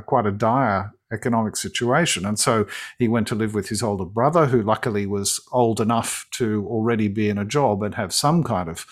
quite 0.05 0.25
a 0.25 0.31
dire 0.31 0.91
economic 1.11 1.57
situation. 1.57 2.25
And 2.25 2.39
so 2.39 2.65
he 2.97 3.07
went 3.07 3.27
to 3.27 3.35
live 3.35 3.53
with 3.53 3.69
his 3.69 3.83
older 3.83 4.05
brother, 4.05 4.45
who 4.45 4.61
luckily 4.61 5.05
was 5.05 5.41
old 5.51 5.81
enough 5.81 6.25
to 6.31 6.65
already 6.67 7.09
be 7.09 7.29
in 7.29 7.37
a 7.37 7.45
job 7.45 7.83
and 7.83 7.95
have 7.95 8.13
some 8.13 8.43
kind 8.43 8.69
of 8.69 8.85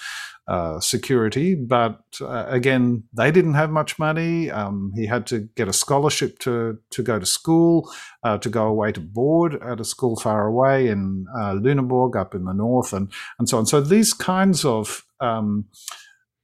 uh, 0.50 0.80
security. 0.80 1.54
But 1.54 2.02
uh, 2.20 2.46
again, 2.50 3.04
they 3.14 3.30
didn't 3.30 3.54
have 3.54 3.70
much 3.70 4.00
money. 4.00 4.50
Um, 4.50 4.92
he 4.96 5.06
had 5.06 5.28
to 5.28 5.48
get 5.56 5.68
a 5.68 5.74
scholarship 5.74 6.40
to, 6.40 6.80
to 6.90 7.04
go 7.04 7.20
to 7.20 7.26
school, 7.26 7.92
uh, 8.24 8.40
to 8.40 8.50
go 8.50 8.66
away 8.66 8.92
to 8.94 9.00
board 9.00 9.62
at 9.62 9.80
a 9.80 9.86
school 9.86 10.16
far 10.16 10.48
away 10.48 10.88
in 10.88 11.28
uh, 11.38 11.54
Lüneburg 11.54 12.16
up 12.16 12.34
in 12.34 12.46
the 12.46 12.54
north, 12.54 12.94
and, 12.94 13.12
and 13.38 13.48
so 13.48 13.60
on. 13.60 13.68
So 13.68 13.80
these 13.80 14.12
kinds 14.12 14.66
of 14.66 15.06
um, 15.20 15.66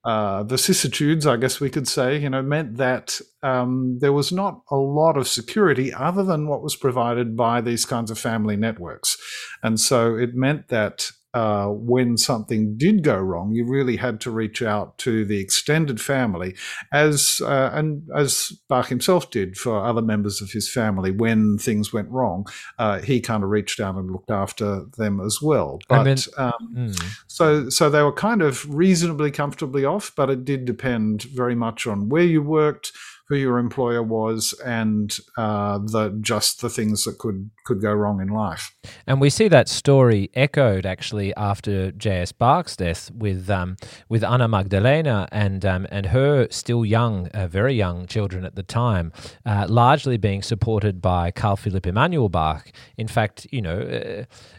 uh, 0.04 0.44
vicissitudes, 0.44 1.26
I 1.26 1.38
guess 1.38 1.60
we 1.60 1.72
could 1.72 1.88
say, 1.88 2.20
you 2.20 2.30
know, 2.30 2.44
meant 2.44 2.78
that 2.78 3.20
um, 3.42 3.98
there 4.02 4.14
was 4.14 4.32
not 4.32 4.62
a 4.70 4.76
lot 4.76 5.18
of 5.18 5.28
security 5.28 5.92
other 5.92 6.24
than 6.24 6.48
what 6.48 6.62
was 6.62 6.76
provided 6.76 7.36
by 7.36 7.60
these 7.60 7.86
kinds 7.86 8.12
of 8.12 8.20
family 8.20 8.56
networks. 8.56 9.18
And 9.64 9.80
so 9.80 10.16
it 10.16 10.36
meant 10.36 10.68
that 10.68 11.10
uh, 11.36 11.68
when 11.68 12.18
something 12.18 12.78
did 12.78 13.04
go 13.04 13.18
wrong, 13.18 13.52
you 13.52 13.66
really 13.66 13.98
had 13.98 14.22
to 14.22 14.32
reach 14.32 14.62
out 14.62 14.98
to 14.98 15.26
the 15.26 15.38
extended 15.38 16.00
family, 16.00 16.56
as 16.94 17.42
uh, 17.44 17.72
and 17.74 18.08
as 18.16 18.54
Bach 18.70 18.88
himself 18.88 19.30
did 19.32 19.58
for 19.58 19.84
other 19.84 20.02
members 20.02 20.42
of 20.42 20.52
his 20.52 20.72
family 20.72 21.12
when 21.12 21.58
things 21.58 21.92
went 21.92 22.10
wrong. 22.10 22.46
Uh, 22.80 23.02
he 23.02 23.20
kind 23.20 23.44
of 23.44 23.50
reached 23.50 23.82
out 23.82 23.96
and 23.96 24.10
looked 24.10 24.32
after 24.32 24.86
them 24.98 25.20
as 25.20 25.42
well. 25.42 25.80
But 25.90 26.00
I 26.00 26.04
mean, 26.06 26.18
um, 26.38 26.54
mm. 26.74 27.14
so 27.28 27.68
so 27.68 27.90
they 27.90 28.02
were 28.02 28.14
kind 28.14 28.42
of 28.42 28.74
reasonably 28.74 29.30
comfortably 29.30 29.84
off, 29.84 30.14
but 30.16 30.30
it 30.30 30.46
did 30.46 30.64
depend 30.64 31.24
very 31.24 31.56
much 31.56 31.86
on 31.86 32.08
where 32.08 32.24
you 32.24 32.42
worked 32.42 32.94
who 33.28 33.36
your 33.36 33.58
employer 33.58 34.04
was 34.04 34.54
and 34.64 35.18
uh, 35.38 35.80
the 35.80 36.18
just 36.22 36.62
the 36.62 36.70
things 36.70 37.04
that 37.06 37.18
could 37.18 37.50
could 37.66 37.82
go 37.82 37.92
wrong 37.92 38.22
in 38.22 38.30
life. 38.30 38.76
And 39.06 39.20
we 39.20 39.30
see 39.30 39.48
that 39.50 39.68
story 39.68 40.30
echoed 40.34 40.86
actually 40.86 41.34
after 41.36 41.92
J.S. 41.92 42.32
Bach's 42.32 42.78
death 42.78 43.12
with 43.12 43.50
um, 43.50 43.76
with 44.08 44.24
Anna 44.24 44.48
Magdalena 44.48 45.28
and 45.32 45.66
um, 45.66 45.88
and 45.92 46.08
her 46.08 46.48
still 46.52 46.86
young, 46.86 47.28
uh, 47.30 47.48
very 47.48 47.74
young 47.74 48.06
children 48.06 48.46
at 48.46 48.56
the 48.56 48.64
time, 48.64 49.12
uh, 49.46 49.66
largely 49.68 50.18
being 50.18 50.42
supported 50.42 51.02
by 51.02 51.32
Carl 51.32 51.58
Philipp 51.58 51.88
Emanuel 51.88 52.30
Bach. 52.30 52.72
In 52.98 53.08
fact, 53.08 53.48
you 53.52 53.62
know, 53.62 53.80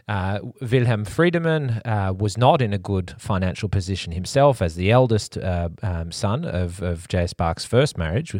uh, 0.07 0.11
uh, 0.11 0.39
Wilhelm 0.61 1.05
Friedemann 1.05 1.81
uh, 1.85 2.13
was 2.13 2.37
not 2.37 2.61
in 2.61 2.73
a 2.73 2.77
good 2.77 3.15
financial 3.17 3.69
position 3.69 4.11
himself 4.11 4.61
as 4.61 4.75
the 4.75 4.91
eldest 4.91 5.37
um, 5.37 6.11
son 6.11 6.45
of, 6.45 6.81
of 6.81 7.07
J.S. 7.07 7.33
Bach's 7.33 7.65
first 7.65 7.97
marriage 7.97 8.35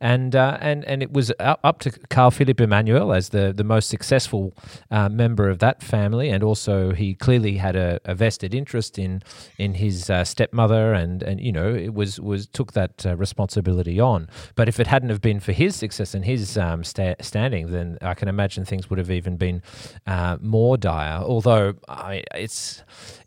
and 0.00 0.34
uh, 0.34 0.58
and 0.60 0.84
and 0.84 1.02
it 1.02 1.12
was 1.12 1.32
up 1.38 1.78
to 1.80 1.90
Carl 2.08 2.30
Philipp 2.30 2.60
Emanuel 2.60 3.12
as 3.12 3.30
the 3.30 3.52
the 3.52 3.64
most 3.64 3.88
successful 3.88 4.54
uh, 4.90 5.08
member 5.08 5.48
of 5.48 5.58
that 5.60 5.82
family, 5.82 6.30
and 6.30 6.42
also 6.42 6.92
he 6.92 7.14
clearly 7.14 7.56
had 7.56 7.76
a, 7.76 8.00
a 8.04 8.14
vested 8.14 8.54
interest 8.54 8.98
in 8.98 9.22
in 9.58 9.74
his 9.74 10.10
uh, 10.10 10.24
stepmother, 10.24 10.92
and 10.92 11.22
and 11.22 11.40
you 11.40 11.52
know 11.52 11.74
it 11.74 11.94
was 11.94 12.20
was 12.20 12.46
took 12.46 12.72
that 12.72 13.04
uh, 13.06 13.16
responsibility 13.16 14.00
on. 14.00 14.28
But 14.54 14.68
if 14.68 14.80
it 14.80 14.86
hadn't 14.86 15.10
have 15.10 15.20
been 15.20 15.40
for 15.40 15.52
his 15.52 15.76
success 15.76 16.14
and 16.14 16.24
his 16.24 16.56
um, 16.58 16.84
sta- 16.84 17.16
standing, 17.20 17.70
then 17.70 17.98
I 18.02 18.14
can 18.14 18.28
imagine 18.28 18.64
things 18.64 18.90
would 18.90 18.98
have 18.98 19.10
even 19.10 19.36
been 19.36 19.62
uh, 20.06 20.36
more 20.40 20.76
dire. 20.76 21.18
Although 21.22 21.74
I, 21.88 22.22
it's 22.34 22.82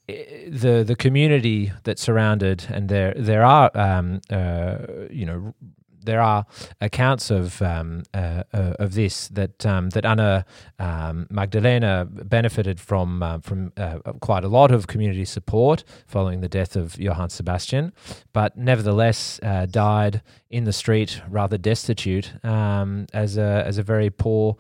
the 0.08 0.84
the 0.86 0.96
community 0.96 1.72
that 1.84 2.00
surrounded 2.00 2.66
and 2.70 2.90
there 2.90 3.14
there 3.16 3.44
are 3.44 3.70
um, 3.76 4.22
uh, 4.30 4.78
you 5.10 5.26
know 5.26 5.54
there 6.04 6.22
are 6.22 6.46
accounts 6.82 7.30
of 7.30 7.62
um, 7.62 8.04
uh, 8.14 8.44
uh, 8.54 8.74
of 8.80 8.94
this 8.94 9.28
that 9.30 9.66
um, 9.66 9.90
that 9.92 10.06
Anna 10.06 10.46
um, 10.80 11.28
Magdalena 11.30 12.08
benefited 12.10 12.80
from 12.80 13.24
uh, 13.24 13.40
from 13.40 13.74
uh, 13.78 14.00
quite 14.20 14.44
a 14.44 14.48
lot 14.48 14.72
of 14.72 14.88
community 14.88 15.26
support 15.26 15.84
following 16.08 16.42
the 16.42 16.50
death 16.50 16.76
of 16.76 17.00
Johann 17.00 17.30
Sebastian, 17.30 17.94
but 18.34 18.58
nevertheless 18.58 19.40
uh, 19.44 19.66
died 19.66 20.22
in 20.50 20.64
the 20.64 20.74
street, 20.74 21.22
rather 21.30 21.58
destitute, 21.58 22.34
um, 22.44 23.06
as 23.14 23.38
a 23.38 23.64
as 23.66 23.78
a 23.78 23.84
very 23.84 24.10
poor 24.10 24.58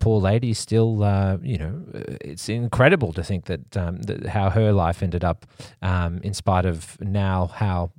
poor 0.00 0.20
lady. 0.20 0.54
Still, 0.54 1.38
you 1.42 1.58
know, 1.58 1.82
it's 2.20 2.48
incredible 2.48 3.12
to 3.12 3.22
think 3.22 3.46
that, 3.46 3.76
um, 3.76 4.02
that 4.02 4.26
how 4.26 4.50
her 4.50 4.72
life 4.72 5.02
ended 5.02 5.24
up, 5.24 5.46
in 5.82 6.34
spite 6.34 6.66
of 6.66 7.00
now 7.00 7.46
how 7.46 7.90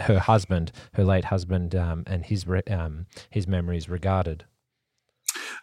her 0.00 0.18
husband, 0.18 0.72
her 0.94 1.04
late 1.04 1.26
husband, 1.26 1.74
um, 1.74 2.04
and 2.06 2.24
his 2.24 2.46
um, 2.70 3.06
his 3.30 3.46
memories 3.46 3.88
regarded. 3.88 4.44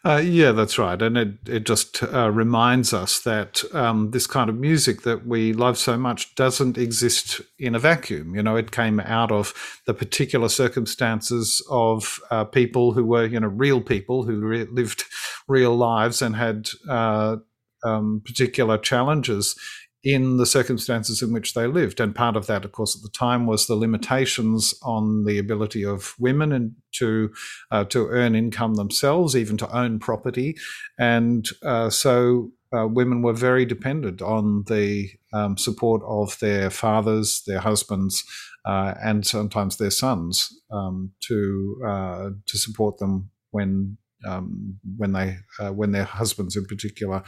Uh, 0.03 0.17
yeah, 0.17 0.51
that's 0.51 0.79
right, 0.79 0.99
and 1.01 1.17
it 1.17 1.47
it 1.47 1.65
just 1.65 2.01
uh, 2.03 2.31
reminds 2.31 2.91
us 2.91 3.19
that 3.19 3.63
um, 3.73 4.11
this 4.11 4.25
kind 4.25 4.49
of 4.49 4.57
music 4.57 5.03
that 5.03 5.27
we 5.27 5.53
love 5.53 5.77
so 5.77 5.95
much 5.95 6.33
doesn't 6.35 6.77
exist 6.77 7.39
in 7.59 7.75
a 7.75 7.79
vacuum. 7.79 8.35
You 8.35 8.41
know, 8.41 8.55
it 8.55 8.71
came 8.71 8.99
out 8.99 9.31
of 9.31 9.53
the 9.85 9.93
particular 9.93 10.49
circumstances 10.49 11.65
of 11.69 12.19
uh, 12.31 12.45
people 12.45 12.93
who 12.93 13.05
were, 13.05 13.25
you 13.25 13.39
know, 13.39 13.47
real 13.47 13.79
people 13.79 14.23
who 14.23 14.39
re- 14.39 14.67
lived 14.71 15.03
real 15.47 15.75
lives 15.75 16.21
and 16.21 16.35
had 16.35 16.69
uh, 16.89 17.37
um, 17.83 18.21
particular 18.25 18.77
challenges 18.77 19.55
in 20.03 20.37
the 20.37 20.45
circumstances 20.45 21.21
in 21.21 21.31
which 21.31 21.53
they 21.53 21.67
lived. 21.67 21.99
And 21.99 22.15
part 22.15 22.35
of 22.35 22.47
that, 22.47 22.65
of 22.65 22.71
course, 22.71 22.95
at 22.95 23.03
the 23.03 23.17
time 23.17 23.45
was 23.45 23.67
the 23.67 23.75
limitations 23.75 24.73
on 24.81 25.25
the 25.25 25.37
ability 25.37 25.85
of 25.85 26.15
women 26.19 26.51
and 26.51 26.73
to 26.93 27.31
uh, 27.69 27.85
to 27.85 28.07
earn 28.07 28.35
income 28.35 28.75
themselves, 28.75 29.35
even 29.35 29.57
to 29.57 29.75
own 29.75 29.99
property. 29.99 30.55
And 30.97 31.47
uh, 31.63 31.89
so 31.89 32.51
uh, 32.75 32.87
women 32.87 33.21
were 33.21 33.33
very 33.33 33.65
dependent 33.65 34.21
on 34.21 34.63
the 34.67 35.09
um, 35.33 35.57
support 35.57 36.01
of 36.05 36.39
their 36.39 36.69
fathers, 36.69 37.43
their 37.45 37.59
husbands, 37.59 38.23
uh, 38.65 38.93
and 39.03 39.25
sometimes 39.25 39.77
their 39.77 39.91
sons 39.91 40.49
um, 40.71 41.11
to 41.21 41.81
uh, 41.85 42.29
to 42.45 42.57
support 42.57 42.97
them 42.97 43.29
when 43.51 43.97
um, 44.25 44.79
when 44.97 45.13
they 45.13 45.37
uh, 45.59 45.71
when 45.71 45.91
their 45.91 46.03
husbands 46.03 46.55
in 46.55 46.65
particular 46.65 47.23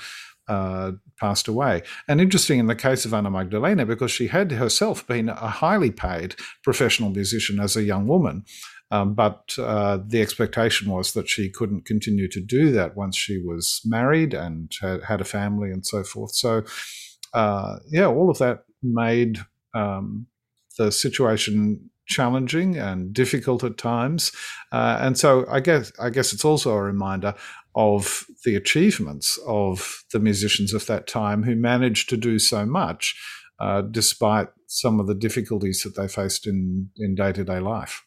uh, 0.47 0.91
passed 1.19 1.47
away. 1.47 1.81
And 2.07 2.19
interesting 2.19 2.59
in 2.59 2.67
the 2.67 2.75
case 2.75 3.05
of 3.05 3.13
Anna 3.13 3.29
Magdalena, 3.29 3.85
because 3.85 4.11
she 4.11 4.27
had 4.27 4.51
herself 4.51 5.05
been 5.07 5.29
a 5.29 5.47
highly 5.47 5.91
paid 5.91 6.35
professional 6.63 7.09
musician 7.09 7.59
as 7.59 7.75
a 7.75 7.83
young 7.83 8.07
woman. 8.07 8.43
Um, 8.91 9.15
but 9.15 9.55
uh, 9.57 9.97
the 10.05 10.21
expectation 10.21 10.91
was 10.91 11.13
that 11.13 11.27
she 11.27 11.49
couldn't 11.49 11.85
continue 11.85 12.27
to 12.27 12.39
do 12.39 12.71
that 12.73 12.95
once 12.95 13.17
she 13.17 13.39
was 13.39 13.81
married 13.85 14.35
and 14.35 14.71
had, 14.81 15.03
had 15.03 15.21
a 15.21 15.25
family 15.25 15.71
and 15.71 15.83
so 15.83 16.03
forth. 16.03 16.35
So, 16.35 16.63
uh, 17.33 17.77
yeah, 17.89 18.05
all 18.05 18.29
of 18.29 18.37
that 18.37 18.65
made 18.83 19.39
um, 19.73 20.27
the 20.77 20.91
situation 20.91 21.89
challenging 22.05 22.77
and 22.77 23.13
difficult 23.13 23.63
at 23.63 23.77
times. 23.77 24.31
Uh, 24.71 24.97
and 25.01 25.17
so 25.17 25.45
I 25.49 25.59
guess 25.59 25.91
I 25.99 26.09
guess 26.09 26.33
it's 26.33 26.45
also 26.45 26.73
a 26.73 26.81
reminder 26.81 27.33
of 27.75 28.25
the 28.45 28.55
achievements 28.55 29.39
of 29.47 30.03
the 30.11 30.19
musicians 30.19 30.73
of 30.73 30.85
that 30.85 31.07
time 31.07 31.43
who 31.43 31.55
managed 31.55 32.09
to 32.09 32.17
do 32.17 32.37
so 32.39 32.65
much 32.65 33.15
uh, 33.59 33.81
despite 33.81 34.49
some 34.67 34.99
of 34.99 35.07
the 35.07 35.15
difficulties 35.15 35.83
that 35.83 35.95
they 35.99 36.07
faced 36.07 36.47
in 36.47 36.89
in 36.97 37.15
day 37.15 37.31
to 37.31 37.43
day 37.43 37.59
life. 37.59 38.03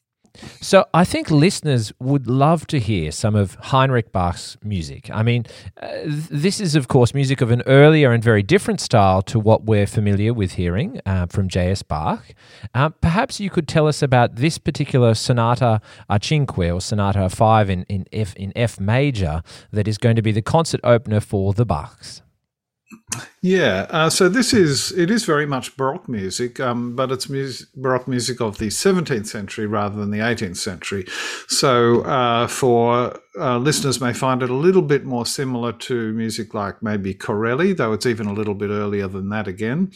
So 0.61 0.87
I 0.95 1.05
think 1.05 1.31
listeners 1.31 1.93
would 1.99 2.27
love 2.27 2.67
to 2.69 2.79
hear 2.79 3.11
some 3.13 3.35
of 3.35 3.55
Heinrich 3.57 4.13
Bach's 4.13 4.57
music. 4.63 5.11
I 5.11 5.23
mean, 5.23 5.47
uh, 5.81 5.89
this 6.05 6.61
is, 6.61 6.75
of 6.75 6.89
course, 6.89 7.15
music 7.15 7.41
of 7.41 7.51
an 7.51 7.63
earlier 7.67 8.13
and 8.13 8.23
very 8.23 8.43
different 8.43 8.81
style 8.81 9.23
to 9.23 9.39
what 9.39 9.65
we're 9.65 9.87
familiar 9.87 10.33
with 10.33 10.53
hearing 10.53 11.01
uh, 11.07 11.27
from 11.27 11.49
J.S. 11.49 11.83
Bach. 11.83 12.25
Uh, 12.75 12.91
perhaps 12.91 13.41
you 13.41 13.51
could 13.51 13.69
tell 13.69 13.87
us 13.87 14.03
about 14.03 14.37
this 14.37 14.59
particular 14.59 15.15
Sonata 15.15 15.81
a 16.09 16.19
Cinque 16.23 16.59
or 16.59 16.81
Sonata 16.81 17.29
5 17.29 17.71
in, 17.71 17.83
in, 17.85 18.07
F, 18.13 18.35
in 18.37 18.53
F 18.57 18.81
major 18.81 19.43
that 19.73 19.89
is 19.89 19.99
going 19.99 20.17
to 20.17 20.23
be 20.23 20.33
the 20.33 20.43
concert 20.43 20.81
opener 20.85 21.21
for 21.21 21.53
the 21.53 21.67
Bachs. 21.67 22.23
Yeah, 23.43 23.87
uh, 23.91 24.11
so 24.11 24.29
this 24.29 24.53
is 24.53 24.93
it 24.93 25.11
is 25.11 25.25
very 25.25 25.47
much 25.47 25.77
Baroque 25.77 26.09
music, 26.09 26.61
um, 26.61 26.95
but 26.95 27.11
it's 27.11 27.29
music, 27.29 27.69
Baroque 27.75 28.09
music 28.09 28.41
of 28.41 28.59
the 28.59 28.69
17th 28.69 29.27
century 29.27 29.67
rather 29.67 29.97
than 29.97 30.11
the 30.11 30.19
18th 30.19 30.57
century. 30.57 31.05
So 31.49 32.03
uh, 32.03 32.47
for 32.47 33.19
uh, 33.39 33.59
listeners 33.59 34.01
may 34.01 34.13
find 34.13 34.43
it 34.43 34.51
a 34.51 34.55
little 34.55 34.83
bit 34.83 35.05
more 35.05 35.27
similar 35.27 35.73
to 35.73 36.13
music 36.13 36.55
like 36.55 36.83
maybe 36.83 37.15
Corelli, 37.15 37.73
though 37.73 37.93
it's 37.93 38.07
even 38.07 38.27
a 38.27 38.33
little 38.33 38.55
bit 38.55 38.71
earlier 38.71 39.09
than 39.09 39.29
that 39.31 39.49
again. 39.49 39.93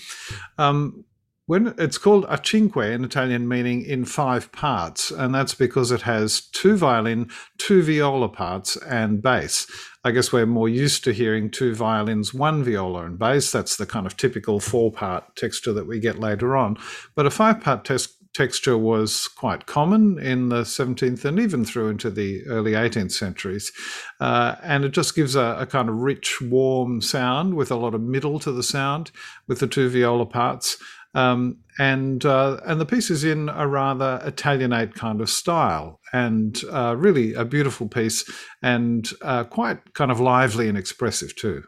Um, 0.59 1.05
when 1.51 1.75
it's 1.79 1.99
called 1.99 2.25
a 2.29 2.41
cinque 2.41 2.77
in 2.77 3.03
Italian, 3.03 3.49
meaning 3.49 3.83
in 3.83 4.05
five 4.05 4.53
parts, 4.53 5.11
and 5.11 5.35
that's 5.35 5.53
because 5.53 5.91
it 5.91 6.03
has 6.03 6.43
two 6.43 6.77
violin, 6.77 7.29
two 7.59 7.83
viola 7.83 8.29
parts, 8.29 8.77
and 8.77 9.21
bass. 9.21 9.67
I 10.05 10.13
guess 10.13 10.33
we're 10.33 10.47
more 10.47 10.69
used 10.69 11.03
to 11.03 11.13
hearing 11.13 11.51
two 11.51 11.75
violins, 11.75 12.33
one 12.33 12.63
viola, 12.63 13.05
and 13.05 13.19
bass. 13.19 13.51
That's 13.51 13.77
the 13.77 13.85
kind 13.85 14.07
of 14.07 14.17
typical 14.17 14.61
four 14.61 14.93
part 14.93 15.35
texture 15.35 15.73
that 15.73 15.89
we 15.89 15.99
get 15.99 16.21
later 16.21 16.57
on. 16.57 16.77
But 17.17 17.27
a 17.27 17.31
five 17.31 17.61
part 17.61 17.85
texture 18.33 18.79
was 18.79 19.27
quite 19.27 19.67
common 19.67 20.21
in 20.21 20.51
the 20.51 20.63
17th 20.63 21.25
and 21.25 21.41
even 21.41 21.65
through 21.65 21.89
into 21.89 22.11
the 22.11 22.47
early 22.47 22.73
18th 22.73 23.11
centuries. 23.11 23.73
Uh, 24.21 24.55
and 24.63 24.85
it 24.85 24.93
just 24.93 25.17
gives 25.17 25.35
a, 25.35 25.57
a, 25.59 25.67
kind 25.67 25.89
of 25.89 25.97
rich, 25.97 26.41
warm 26.41 27.01
sound 27.01 27.55
with 27.55 27.73
a 27.73 27.77
lot 27.77 27.93
of 27.93 28.01
middle 28.01 28.39
to 28.39 28.53
the 28.53 28.63
sound 28.63 29.11
with 29.49 29.59
the 29.59 29.67
two 29.67 29.89
viola 29.89 30.27
parts. 30.27 30.79
Um, 31.15 31.59
and 31.79 32.25
uh, 32.25 32.61
and 32.67 32.81
the 32.81 32.87
piece 32.87 33.11
is 33.11 33.25
in 33.25 33.49
a 33.49 33.67
rather 33.67 34.21
Italianate 34.25 34.95
kind 34.95 35.21
of 35.21 35.29
style, 35.29 35.99
and 36.13 36.61
uh, 36.71 36.95
really 36.97 37.35
a 37.35 37.45
beautiful 37.45 37.89
piece, 37.89 38.31
and 38.63 39.09
uh, 39.23 39.45
quite 39.45 39.95
kind 39.95 40.11
of 40.11 40.21
lively 40.21 40.69
and 40.69 40.79
expressive 40.79 41.35
too. 41.35 41.65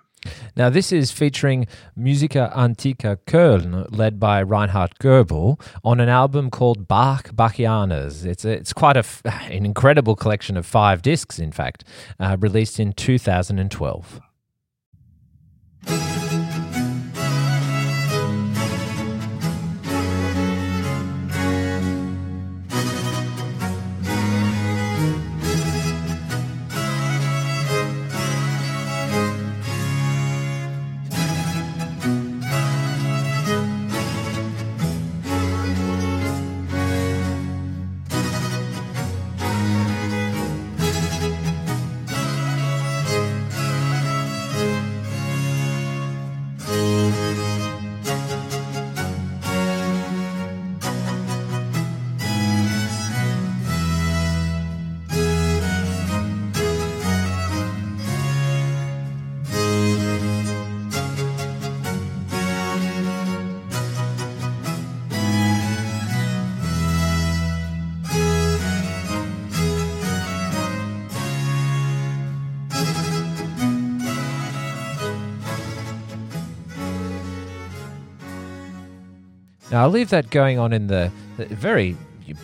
Now, 0.57 0.71
this 0.71 0.93
is 0.93 1.11
featuring 1.11 1.67
Musica 1.97 2.53
Antiqua 2.55 3.19
Köln, 3.27 3.87
led 3.91 4.21
by 4.21 4.43
Reinhard 4.43 4.99
Goebel, 4.99 5.61
on 5.83 6.01
an 6.01 6.09
album 6.09 6.51
called 6.51 6.87
Bach 6.87 7.31
Bachianas. 7.31 8.25
It's, 8.25 8.45
a, 8.45 8.51
it's 8.53 8.73
quite 8.73 8.97
a, 8.97 9.05
an 9.25 9.65
incredible 9.65 10.15
collection 10.15 10.57
of 10.57 10.67
five 10.67 11.03
discs, 11.03 11.39
in 11.39 11.53
fact, 11.53 11.85
uh, 12.21 12.37
released 12.39 12.79
in 12.79 12.93
2012. 12.93 14.21
I'll 79.83 79.91
leave 79.91 80.11
that 80.11 80.31
going 80.31 80.61
on 80.61 80.73
in 80.73 80.87
the, 80.87 81.11
the 81.37 81.47
very 81.47 81.97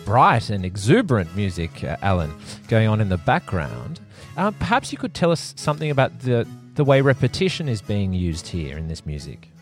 bright 0.03 0.49
and 0.49 0.65
exuberant 0.65 1.33
music, 1.37 1.85
uh, 1.85 1.95
Alan, 2.01 2.33
going 2.67 2.89
on 2.89 2.99
in 2.99 3.07
the 3.07 3.17
background. 3.17 4.01
Uh, 4.35 4.51
perhaps 4.51 4.91
you 4.91 4.97
could 4.97 5.13
tell 5.13 5.31
us 5.31 5.53
something 5.55 5.89
about 5.89 6.19
the, 6.19 6.45
the 6.75 6.83
way 6.83 6.99
repetition 6.99 7.69
is 7.69 7.81
being 7.81 8.11
used 8.11 8.45
here 8.45 8.77
in 8.77 8.89
this 8.89 9.05
music. 9.05 9.53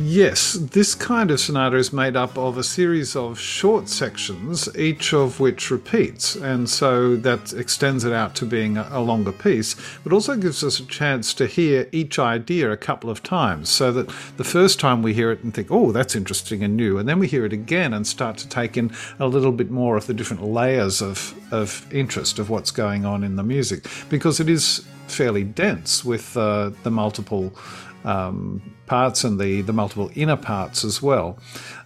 Yes, 0.00 0.52
this 0.52 0.94
kind 0.94 1.28
of 1.32 1.40
sonata 1.40 1.76
is 1.76 1.92
made 1.92 2.14
up 2.14 2.38
of 2.38 2.56
a 2.56 2.62
series 2.62 3.16
of 3.16 3.36
short 3.36 3.88
sections, 3.88 4.68
each 4.76 5.12
of 5.12 5.40
which 5.40 5.72
repeats, 5.72 6.36
and 6.36 6.70
so 6.70 7.16
that 7.16 7.52
extends 7.52 8.04
it 8.04 8.12
out 8.12 8.36
to 8.36 8.46
being 8.46 8.76
a, 8.76 9.00
longer 9.00 9.32
piece, 9.32 9.74
but 10.04 10.12
also 10.12 10.36
gives 10.36 10.62
us 10.62 10.78
a 10.78 10.86
chance 10.86 11.34
to 11.34 11.48
hear 11.48 11.88
each 11.90 12.16
idea 12.16 12.70
a 12.70 12.76
couple 12.76 13.10
of 13.10 13.24
times, 13.24 13.70
so 13.70 13.90
that 13.90 14.06
the 14.36 14.44
first 14.44 14.78
time 14.78 15.02
we 15.02 15.14
hear 15.14 15.32
it 15.32 15.42
and 15.42 15.52
think, 15.52 15.66
oh, 15.68 15.90
that's 15.90 16.14
interesting 16.14 16.62
and 16.62 16.76
new, 16.76 16.96
and 16.96 17.08
then 17.08 17.18
we 17.18 17.26
hear 17.26 17.44
it 17.44 17.52
again 17.52 17.92
and 17.92 18.06
start 18.06 18.36
to 18.36 18.48
take 18.48 18.76
in 18.76 18.92
a 19.18 19.26
little 19.26 19.50
bit 19.50 19.68
more 19.68 19.96
of 19.96 20.06
the 20.06 20.14
different 20.14 20.44
layers 20.44 21.02
of, 21.02 21.34
of 21.52 21.84
interest 21.92 22.38
of 22.38 22.48
what's 22.48 22.70
going 22.70 23.04
on 23.04 23.24
in 23.24 23.34
the 23.34 23.42
music, 23.42 23.84
because 24.08 24.38
it 24.38 24.48
is 24.48 24.86
fairly 25.08 25.42
dense 25.42 26.04
with 26.04 26.36
uh, 26.36 26.70
the 26.84 26.90
multiple 26.90 27.52
um, 28.04 28.62
parts 28.88 29.22
and 29.24 29.38
the, 29.38 29.62
the 29.62 29.72
multiple 29.72 30.10
inner 30.14 30.36
parts 30.36 30.84
as 30.84 31.02
well. 31.02 31.38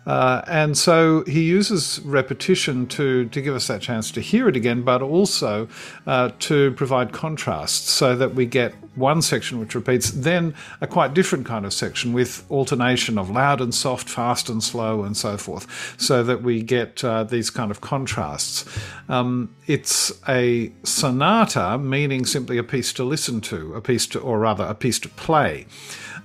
Uh, 0.04 0.42
and 0.48 0.76
so 0.76 1.22
he 1.24 1.42
uses 1.42 2.00
repetition 2.00 2.86
to, 2.88 3.26
to 3.28 3.40
give 3.40 3.54
us 3.54 3.68
that 3.68 3.80
chance 3.80 4.10
to 4.10 4.20
hear 4.20 4.48
it 4.48 4.56
again, 4.56 4.82
but 4.82 5.00
also 5.00 5.68
uh, 6.06 6.30
to 6.40 6.72
provide 6.72 7.12
contrast 7.12 7.86
so 7.86 8.16
that 8.16 8.34
we 8.34 8.44
get 8.44 8.74
one 8.96 9.22
section 9.22 9.60
which 9.60 9.74
repeats, 9.74 10.10
then 10.10 10.54
a 10.80 10.86
quite 10.86 11.14
different 11.14 11.46
kind 11.46 11.64
of 11.64 11.72
section 11.72 12.12
with 12.12 12.44
alternation 12.50 13.16
of 13.16 13.30
loud 13.30 13.60
and 13.60 13.74
soft, 13.74 14.08
fast 14.08 14.48
and 14.48 14.62
slow, 14.62 15.04
and 15.04 15.16
so 15.16 15.36
forth, 15.38 15.94
so 15.98 16.22
that 16.22 16.42
we 16.42 16.62
get 16.62 17.02
uh, 17.04 17.24
these 17.24 17.48
kind 17.48 17.70
of 17.70 17.80
contrasts. 17.80 18.66
Um, 19.08 19.54
it's 19.66 20.12
a 20.28 20.72
sonata, 20.82 21.78
meaning 21.78 22.26
simply 22.26 22.58
a 22.58 22.64
piece 22.64 22.92
to 22.94 23.04
listen 23.04 23.40
to, 23.42 23.74
a 23.74 23.80
piece 23.80 24.06
to, 24.08 24.20
or 24.20 24.40
rather, 24.40 24.64
a 24.64 24.74
piece 24.74 24.98
to 24.98 25.08
play 25.08 25.66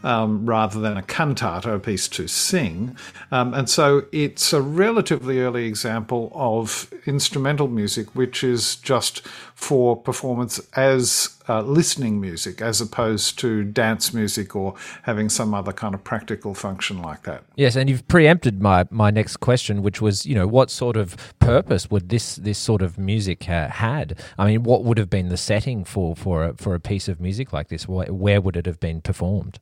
um, 0.03 0.45
rather 0.45 0.66
than 0.75 0.97
a 0.97 1.01
cantata, 1.01 1.73
a 1.73 1.79
piece 1.79 2.07
to 2.09 2.27
sing. 2.27 2.97
Um, 3.31 3.53
and 3.53 3.69
so 3.69 4.05
it's 4.11 4.53
a 4.53 4.61
relatively 4.61 5.39
early 5.39 5.65
example 5.65 6.31
of 6.33 6.91
instrumental 7.05 7.67
music, 7.67 8.15
which 8.15 8.43
is 8.43 8.75
just 8.77 9.27
for 9.55 9.95
performance 9.95 10.59
as 10.75 11.37
uh, 11.49 11.61
listening 11.61 12.19
music 12.19 12.61
as 12.61 12.81
opposed 12.81 13.39
to 13.39 13.63
dance 13.63 14.13
music 14.13 14.55
or 14.55 14.75
having 15.03 15.29
some 15.29 15.53
other 15.53 15.71
kind 15.71 15.95
of 15.95 16.03
practical 16.03 16.53
function 16.53 17.01
like 17.01 17.23
that. 17.23 17.43
Yes, 17.55 17.75
and 17.75 17.89
you've 17.89 18.07
preempted 18.07 18.61
my, 18.61 18.85
my 18.91 19.09
next 19.09 19.37
question, 19.37 19.81
which 19.81 20.01
was, 20.01 20.25
you 20.25 20.35
know, 20.35 20.47
what 20.47 20.69
sort 20.69 20.97
of 20.97 21.15
purpose 21.39 21.89
would 21.89 22.09
this 22.09 22.35
this 22.35 22.57
sort 22.57 22.81
of 22.81 22.97
music 22.97 23.45
ha- 23.45 23.69
had? 23.69 24.19
I 24.37 24.45
mean, 24.45 24.63
what 24.63 24.83
would 24.83 24.97
have 24.97 25.09
been 25.09 25.29
the 25.29 25.37
setting 25.37 25.83
for 25.83 26.15
for 26.15 26.45
a, 26.45 26.53
for 26.55 26.75
a 26.75 26.79
piece 26.79 27.07
of 27.07 27.19
music 27.19 27.53
like 27.53 27.69
this? 27.69 27.87
Where 27.87 28.41
would 28.41 28.57
it 28.57 28.65
have 28.65 28.79
been 28.79 29.01
performed? 29.01 29.59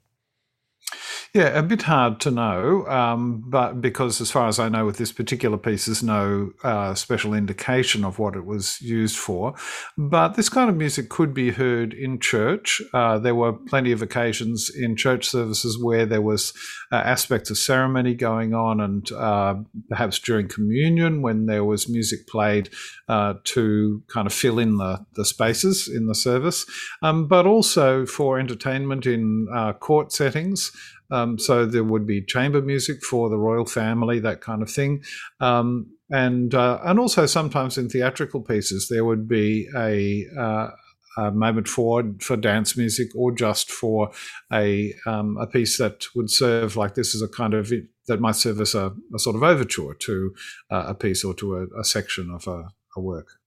Yeah, 1.36 1.48
a 1.48 1.64
bit 1.64 1.82
hard 1.82 2.22
to 2.22 2.32
know, 2.32 2.88
um, 2.88 3.44
but 3.46 3.82
because 3.82 4.22
as 4.22 4.32
far 4.32 4.48
as 4.48 4.58
I 4.58 4.70
know, 4.70 4.86
with 4.86 4.96
this 4.96 5.12
particular 5.12 5.58
piece, 5.58 5.86
there's 5.86 6.02
no 6.02 6.54
uh, 6.64 6.94
special 6.96 7.34
indication 7.34 8.06
of 8.06 8.20
what 8.20 8.38
it 8.38 8.46
was 8.46 8.80
used 8.80 9.18
for. 9.18 9.54
But 9.98 10.36
this 10.36 10.48
kind 10.48 10.70
of 10.70 10.78
music 10.78 11.10
could 11.10 11.34
be 11.34 11.52
heard 11.52 11.94
in 11.94 12.22
church. 12.22 12.82
Uh, 12.94 13.20
there 13.20 13.36
were 13.36 13.52
plenty 13.52 13.92
of 13.92 14.02
occasions 14.02 14.72
in 14.74 14.96
church 14.96 15.28
services 15.28 15.78
where 15.78 16.06
there 16.06 16.22
was 16.22 16.54
uh, 16.94 16.96
aspects 16.96 17.50
of 17.50 17.58
ceremony 17.58 18.14
going 18.14 18.54
on, 18.54 18.80
and 18.80 19.12
uh, 19.12 19.56
perhaps 19.90 20.20
during 20.20 20.48
communion 20.48 21.22
when 21.22 21.48
there 21.48 21.66
was 21.66 21.90
music 21.90 22.28
played 22.28 22.70
uh, 23.10 23.34
to 23.44 24.02
kind 24.08 24.26
of 24.26 24.32
fill 24.32 24.58
in 24.58 24.78
the, 24.78 25.06
the 25.16 25.26
spaces 25.26 25.90
in 25.90 26.08
the 26.08 26.16
service, 26.16 26.66
um, 27.02 27.28
but 27.28 27.46
also 27.46 28.06
for 28.06 28.40
entertainment 28.40 29.06
in 29.06 29.50
uh, 29.54 29.74
court 29.74 30.14
settings. 30.14 30.72
Um, 31.12 31.38
so 31.38 31.66
there 31.66 31.84
would 31.84 32.06
be 32.06 32.22
chamber 32.22 32.62
music 32.62 33.04
for 33.04 33.30
the 33.30 33.38
royal 33.38 33.66
family, 33.66 34.20
that 34.20 34.42
kind 34.42 34.62
of 34.62 34.70
thing. 34.70 35.04
Um, 35.40 35.88
and 36.10 36.54
uh, 36.54 36.80
and 36.84 37.00
also 37.00 37.26
sometimes 37.26 37.78
in 37.78 37.90
theatrical 37.90 38.42
pieces 38.42 38.88
there 38.90 39.04
would 39.04 39.28
be 39.28 39.68
a, 39.76 40.26
uh, 40.40 40.70
a 41.18 41.32
moment 41.32 41.68
for 41.68 42.04
for 42.20 42.38
dance 42.38 42.78
music 42.78 43.08
or 43.16 43.32
just 43.32 43.72
for 43.72 44.12
a 44.54 44.94
um, 45.08 45.38
a 45.38 45.48
piece 45.48 45.78
that 45.78 46.06
would 46.16 46.30
serve 46.30 46.76
like 46.76 46.96
this 46.96 47.16
as 47.16 47.22
a 47.22 47.28
kind 47.28 47.54
of 47.54 47.72
that 48.08 48.20
might 48.20 48.36
serve 48.36 48.62
as 48.62 48.76
a, 48.76 48.94
a 49.14 49.20
sort 49.20 49.36
of 49.36 49.44
overture 49.44 49.96
to 49.96 50.36
uh, 50.70 50.86
a 50.88 50.94
piece 50.94 51.24
or 51.24 51.34
to 51.34 51.56
a, 51.58 51.80
a 51.80 51.84
section 51.84 52.30
of 52.30 52.48
a, 52.48 52.70
a 52.96 53.02
work. 53.02 53.40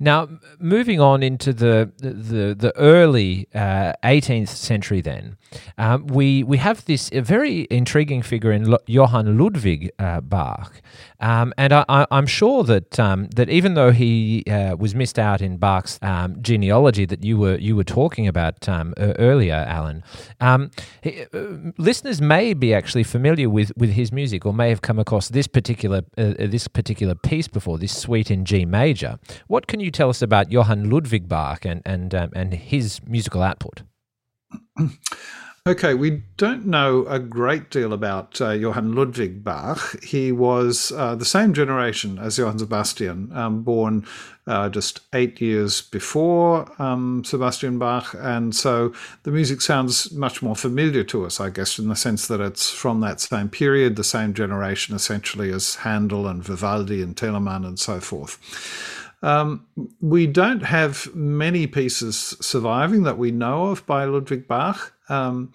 Now, 0.00 0.28
moving 0.58 1.00
on 1.00 1.22
into 1.22 1.52
the 1.52 1.92
the, 1.98 2.54
the 2.58 2.72
early 2.76 3.48
uh, 3.54 3.92
18th 4.02 4.48
century, 4.48 5.00
then 5.00 5.36
um, 5.78 6.06
we 6.06 6.42
we 6.42 6.56
have 6.58 6.84
this 6.84 7.10
very 7.10 7.66
intriguing 7.70 8.22
figure 8.22 8.52
in 8.52 8.70
Lo- 8.70 8.78
Johann 8.86 9.38
Ludwig 9.38 9.90
uh, 9.98 10.20
Bach, 10.20 10.80
um, 11.20 11.52
and 11.56 11.72
I, 11.72 12.06
am 12.10 12.26
sure 12.26 12.64
that 12.64 12.98
um, 13.00 13.28
that 13.36 13.48
even 13.48 13.74
though 13.74 13.92
he 13.92 14.44
uh, 14.50 14.76
was 14.76 14.94
missed 14.94 15.18
out 15.18 15.40
in 15.40 15.56
Bach's 15.56 15.98
um, 16.02 16.40
genealogy 16.42 17.04
that 17.06 17.24
you 17.24 17.38
were 17.38 17.56
you 17.56 17.76
were 17.76 17.84
talking 17.84 18.28
about 18.28 18.68
um, 18.68 18.94
earlier, 18.98 19.54
Alan, 19.54 20.02
um, 20.40 20.70
he, 21.02 21.24
uh, 21.32 21.72
listeners 21.78 22.20
may 22.20 22.54
be 22.54 22.74
actually 22.74 23.04
familiar 23.04 23.48
with, 23.48 23.72
with 23.76 23.90
his 23.90 24.12
music 24.12 24.44
or 24.44 24.52
may 24.52 24.68
have 24.68 24.82
come 24.82 24.98
across 24.98 25.28
this 25.28 25.46
particular 25.46 26.02
uh, 26.18 26.34
this 26.38 26.68
particular 26.68 27.14
piece 27.14 27.48
before, 27.48 27.78
this 27.78 27.96
suite 27.96 28.30
in 28.30 28.44
G 28.44 28.64
major. 28.64 29.18
What 29.46 29.66
can 29.66 29.80
you 29.80 29.90
tell 29.90 30.10
us 30.10 30.22
about 30.22 30.50
Johann 30.50 30.90
Ludwig 30.90 31.28
Bach 31.28 31.64
and 31.64 31.82
and 31.84 32.12
and 32.14 32.54
his 32.54 33.00
musical 33.06 33.42
output? 33.42 33.82
Okay, 35.66 35.94
we 35.94 36.22
don't 36.36 36.66
know 36.66 37.06
a 37.06 37.18
great 37.18 37.70
deal 37.70 37.94
about 37.94 38.38
uh, 38.38 38.50
Johann 38.50 38.94
Ludwig 38.94 39.42
Bach. 39.42 39.98
He 40.04 40.30
was 40.30 40.92
uh, 40.92 41.14
the 41.14 41.24
same 41.24 41.54
generation 41.54 42.18
as 42.18 42.36
Johann 42.36 42.58
Sebastian, 42.58 43.34
um, 43.34 43.62
born 43.62 44.04
uh, 44.46 44.68
just 44.68 45.00
eight 45.14 45.40
years 45.40 45.80
before 45.80 46.70
um, 46.78 47.24
Sebastian 47.24 47.78
Bach, 47.78 48.14
and 48.18 48.54
so 48.54 48.92
the 49.22 49.30
music 49.30 49.62
sounds 49.62 50.12
much 50.12 50.42
more 50.42 50.54
familiar 50.54 51.02
to 51.04 51.24
us, 51.24 51.40
I 51.40 51.48
guess, 51.48 51.78
in 51.78 51.88
the 51.88 51.96
sense 51.96 52.28
that 52.28 52.42
it's 52.42 52.70
from 52.70 53.00
that 53.00 53.22
same 53.22 53.48
period, 53.48 53.96
the 53.96 54.04
same 54.04 54.34
generation 54.34 54.94
essentially 54.94 55.50
as 55.50 55.76
Handel 55.76 56.26
and 56.26 56.44
Vivaldi 56.44 57.00
and 57.00 57.16
Telemann 57.16 57.64
and 57.64 57.78
so 57.78 58.00
forth. 58.00 58.38
Um, 59.24 59.66
we 60.02 60.26
don't 60.26 60.62
have 60.64 61.12
many 61.14 61.66
pieces 61.66 62.36
surviving 62.42 63.04
that 63.04 63.16
we 63.16 63.30
know 63.30 63.68
of 63.68 63.86
by 63.86 64.04
Ludwig 64.04 64.46
Bach. 64.46 64.92
Um, 65.08 65.54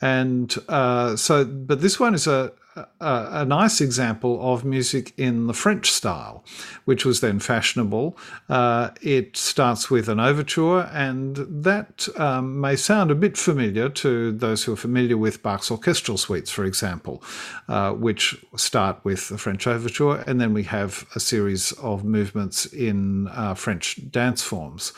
and 0.00 0.54
uh, 0.70 1.16
so, 1.16 1.44
but 1.44 1.82
this 1.82 2.00
one 2.00 2.14
is 2.14 2.26
a, 2.26 2.52
a, 3.00 3.44
nice 3.44 3.80
example 3.80 4.38
of 4.52 4.64
music 4.64 5.12
in 5.16 5.46
the 5.46 5.54
French 5.54 5.90
style, 5.90 6.44
which 6.84 7.04
was 7.04 7.20
then 7.20 7.40
fashionable. 7.40 8.16
Uh, 8.48 8.90
it 9.00 9.36
starts 9.36 9.90
with 9.90 10.08
an 10.08 10.20
overture, 10.20 10.88
and 10.92 11.36
that 11.64 12.08
um, 12.18 12.60
may 12.60 12.76
sound 12.76 13.10
a 13.10 13.14
bit 13.14 13.36
familiar 13.36 13.88
to 13.88 14.32
those 14.32 14.64
who 14.64 14.72
are 14.72 14.76
familiar 14.76 15.16
with 15.16 15.42
Bach's 15.42 15.70
orchestral 15.70 16.18
suites, 16.18 16.50
for 16.50 16.64
example, 16.64 17.22
uh, 17.68 17.92
which 17.92 18.36
start 18.56 19.04
with 19.04 19.28
the 19.28 19.38
French 19.38 19.66
overture, 19.66 20.16
and 20.26 20.40
then 20.40 20.52
we 20.52 20.62
have 20.64 21.06
a 21.14 21.20
series 21.20 21.72
of 21.72 22.04
movements 22.04 22.66
in 22.66 23.28
uh, 23.28 23.54
French 23.54 23.98
dance 24.10 24.42
forms. 24.42 24.92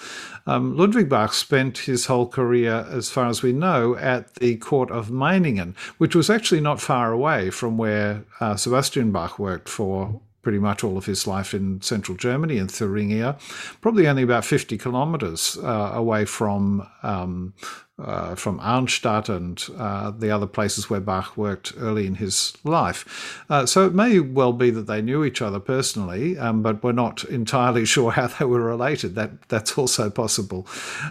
Um, 0.47 0.77
Ludwig 0.77 1.09
Bach 1.09 1.33
spent 1.33 1.79
his 1.79 2.07
whole 2.07 2.27
career, 2.27 2.87
as 2.91 3.11
far 3.11 3.27
as 3.29 3.43
we 3.43 3.53
know, 3.53 3.97
at 3.97 4.35
the 4.37 4.57
court 4.57 4.91
of 4.91 5.09
Meiningen, 5.09 5.77
which 5.99 6.17
was 6.17 6.29
actually 6.29 6.61
not 6.61 6.81
far 6.81 7.13
away 7.13 7.51
from 7.51 7.72
where 7.77 8.25
uh, 8.41 8.57
Sebastian 8.57 9.13
Bach 9.13 9.39
worked 9.39 9.69
for 9.69 10.21
pretty 10.43 10.59
much 10.59 10.83
all 10.83 10.99
of 10.99 11.07
his 11.07 11.27
life 11.27 11.55
in 11.55 11.81
central 11.81 12.17
Germany 12.19 12.59
in 12.59 12.67
Thuringia, 12.67 13.39
probably 13.81 14.09
only 14.09 14.25
about 14.25 14.45
50 14.45 14.77
kilometers 14.77 15.57
uh, 15.63 15.93
away 15.95 16.25
from 16.25 16.87
um, 17.03 17.55
uh, 17.99 18.35
from 18.35 18.59
Arnstadt 18.61 19.29
and 19.29 19.63
uh, 19.79 20.11
the 20.11 20.31
other 20.31 20.47
places 20.47 20.89
where 20.89 21.01
Bach 21.01 21.37
worked 21.37 21.73
early 21.77 22.07
in 22.07 22.17
his 22.17 22.55
life. 22.65 23.45
Uh, 23.51 23.67
so 23.67 23.87
it 23.87 23.95
may 23.95 24.19
well 24.19 24.53
be 24.53 24.71
that 24.71 24.87
they 24.87 25.03
knew 25.03 25.25
each 25.25 25.43
other 25.43 25.61
personally, 25.61 26.39
um, 26.39 26.63
but 26.63 26.83
we're 26.83 26.93
not 26.93 27.25
entirely 27.25 27.85
sure 27.93 28.13
how 28.13 28.27
they 28.27 28.45
were 28.45 28.63
related. 28.63 29.15
That 29.15 29.49
that's 29.49 29.77
also 29.77 30.11
possible. 30.11 30.67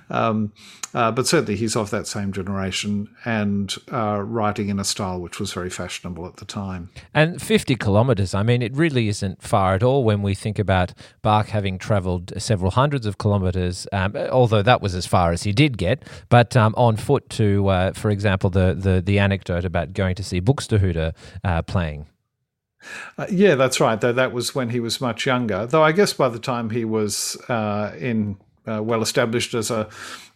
Um, 0.09 0.51
uh, 0.93 1.11
but 1.11 1.25
certainly 1.25 1.55
he's 1.55 1.75
of 1.75 1.89
that 1.89 2.05
same 2.05 2.33
generation 2.33 3.09
and 3.23 3.75
uh, 3.91 4.21
writing 4.21 4.69
in 4.69 4.79
a 4.79 4.83
style 4.83 5.19
which 5.19 5.39
was 5.39 5.53
very 5.53 5.69
fashionable 5.69 6.25
at 6.25 6.37
the 6.37 6.45
time. 6.45 6.89
And 7.13 7.41
50 7.41 7.75
kilometres, 7.75 8.33
I 8.33 8.43
mean, 8.43 8.61
it 8.61 8.75
really 8.75 9.07
isn't 9.07 9.41
far 9.41 9.73
at 9.73 9.83
all 9.83 10.03
when 10.03 10.21
we 10.21 10.35
think 10.35 10.59
about 10.59 10.93
Bach 11.21 11.47
having 11.47 11.77
travelled 11.77 12.33
several 12.37 12.71
hundreds 12.71 13.05
of 13.05 13.17
kilometres, 13.17 13.87
um, 13.93 14.15
although 14.15 14.61
that 14.61 14.81
was 14.81 14.93
as 14.93 15.05
far 15.05 15.31
as 15.31 15.43
he 15.43 15.53
did 15.53 15.77
get. 15.77 16.03
But 16.29 16.57
um, 16.57 16.75
on 16.81 16.95
foot 16.95 17.29
to, 17.29 17.67
uh, 17.67 17.93
for 17.93 18.09
example, 18.09 18.49
the, 18.49 18.73
the, 18.73 19.01
the 19.01 19.19
anecdote 19.19 19.65
about 19.65 19.93
going 19.93 20.15
to 20.15 20.23
see 20.23 20.41
Buxtehude 20.41 21.13
uh, 21.43 21.61
playing. 21.61 22.07
Uh, 23.19 23.27
yeah, 23.29 23.53
that's 23.53 23.79
right. 23.79 24.01
Though 24.01 24.13
that 24.13 24.33
was 24.33 24.55
when 24.55 24.69
he 24.71 24.79
was 24.79 24.99
much 24.99 25.27
younger. 25.27 25.67
Though 25.67 25.83
I 25.83 25.91
guess 25.91 26.13
by 26.13 26.29
the 26.29 26.39
time 26.39 26.71
he 26.71 26.83
was 26.83 27.37
uh, 27.47 27.93
in 27.99 28.37
uh, 28.67 28.81
well 28.81 29.03
established 29.03 29.53
as 29.53 29.69
a, 29.69 29.87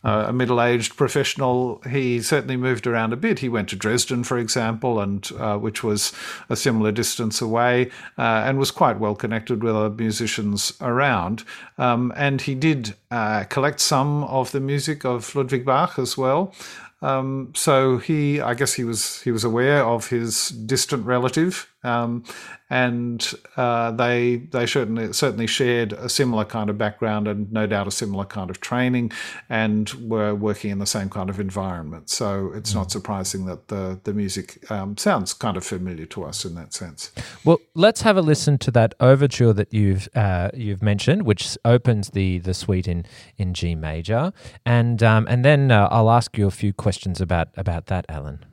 a 0.06 0.34
middle 0.34 0.62
aged 0.62 0.96
professional, 0.96 1.82
he 1.90 2.22
certainly 2.22 2.58
moved 2.58 2.86
around 2.86 3.12
a 3.12 3.18
bit. 3.18 3.40
He 3.40 3.50
went 3.50 3.70
to 3.70 3.76
Dresden, 3.76 4.24
for 4.24 4.38
example, 4.38 5.00
and 5.00 5.30
uh, 5.40 5.58
which 5.58 5.84
was 5.84 6.14
a 6.48 6.56
similar 6.56 6.92
distance 6.92 7.42
away, 7.42 7.90
uh, 8.18 8.44
and 8.46 8.60
was 8.60 8.72
quite 8.72 9.00
well 9.00 9.16
connected 9.16 9.64
with 9.64 9.76
other 9.76 9.90
musicians 9.90 10.74
around. 10.80 11.44
Um, 11.78 12.14
and 12.16 12.42
he 12.42 12.54
did 12.54 12.94
uh, 13.10 13.46
collect 13.46 13.80
some 13.80 14.24
of 14.26 14.52
the 14.52 14.60
music 14.60 15.06
of 15.06 15.36
Ludwig 15.36 15.66
Bach 15.66 15.98
as 15.98 16.16
well. 16.16 16.54
Um, 17.02 17.52
so 17.56 17.98
he, 17.98 18.40
I 18.40 18.54
guess, 18.54 18.74
he 18.74 18.84
was 18.84 19.22
he 19.22 19.32
was 19.32 19.44
aware 19.44 19.84
of 19.84 20.10
his 20.10 20.50
distant 20.50 21.06
relative, 21.06 21.68
um, 21.86 22.24
and 22.70 23.34
uh, 23.58 23.92
they 23.92 24.38
they 24.38 24.66
certainly 24.66 25.14
certainly 25.14 25.48
shared 25.48 25.94
a 25.94 26.10
similar 26.10 26.44
kind 26.44 26.70
of 26.70 26.78
background 26.78 27.28
and 27.28 27.52
no 27.52 27.68
doubt 27.68 27.88
a 27.88 27.92
similar 27.92 28.26
kind 28.26 28.50
of 28.50 28.60
training, 28.60 29.12
and 29.50 29.90
were 30.02 30.34
working 30.34 30.72
in 30.72 30.80
the 30.80 30.86
same 30.86 31.10
kind 31.10 31.30
of 31.30 31.40
environment. 31.40 32.10
So 32.10 32.52
it's 32.56 32.72
mm. 32.72 32.76
not 32.76 32.92
surprising 32.92 33.46
that 33.46 33.68
the 33.68 34.00
the 34.04 34.14
music 34.14 34.70
um, 34.72 34.98
sounds 34.98 35.34
kind 35.34 35.58
of 35.58 35.64
familiar 35.64 36.08
to 36.08 36.24
us 36.24 36.44
in 36.44 36.56
that 36.56 36.74
sense. 36.74 37.12
Well, 37.44 37.60
let's 37.76 38.02
have 38.02 38.18
a 38.18 38.22
listen 38.22 38.58
to 38.60 38.72
that 38.72 38.96
overture 39.00 39.54
that 39.54 39.72
you've 39.72 40.10
uh, 40.16 40.50
you've 40.54 40.82
mentioned, 40.82 41.24
which 41.24 41.58
opens 41.64 42.10
the 42.10 42.40
the 42.40 42.54
suite 42.54 42.88
in 42.88 43.06
in 43.38 43.54
G 43.54 43.76
major, 43.76 44.34
and 44.66 45.04
um, 45.04 45.28
and 45.30 45.46
then 45.46 45.72
uh, 45.72 45.88
I'll 45.92 46.10
ask 46.10 46.36
you 46.38 46.48
a 46.48 46.52
few 46.52 46.74
questions 46.74 47.22
about 47.22 47.50
about 47.56 47.86
that, 47.88 48.06
Alan. 48.10 48.44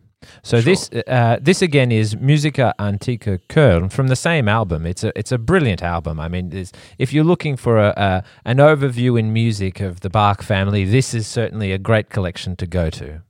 So 0.43 0.61
sure. 0.61 0.63
this 0.63 0.91
uh, 1.07 1.39
this 1.41 1.63
again 1.63 1.93
is 1.93 2.17
Musica 2.17 2.75
Antiqua 2.79 3.39
Köln 3.49 3.91
from 3.91 4.09
the 4.09 4.17
same 4.17 4.49
album. 4.49 4.87
It's 4.87 5.05
a 5.05 5.17
it's 5.19 5.33
a 5.33 5.39
brilliant 5.39 5.83
album. 5.83 6.21
I 6.21 6.29
mean, 6.29 6.67
if 6.99 7.13
you're 7.13 7.25
looking 7.25 7.57
for 7.57 7.79
a, 7.79 7.93
a, 7.97 8.25
an 8.45 8.59
overview 8.59 9.19
in 9.19 9.33
music 9.33 9.81
of 9.81 10.01
the 10.01 10.11
Bach 10.11 10.43
family, 10.43 10.85
this 10.85 11.15
is 11.15 11.27
certainly 11.27 11.73
a 11.73 11.79
great 11.79 12.11
collection 12.11 12.57
to 12.57 12.67
go 12.67 12.91
to. 12.91 13.23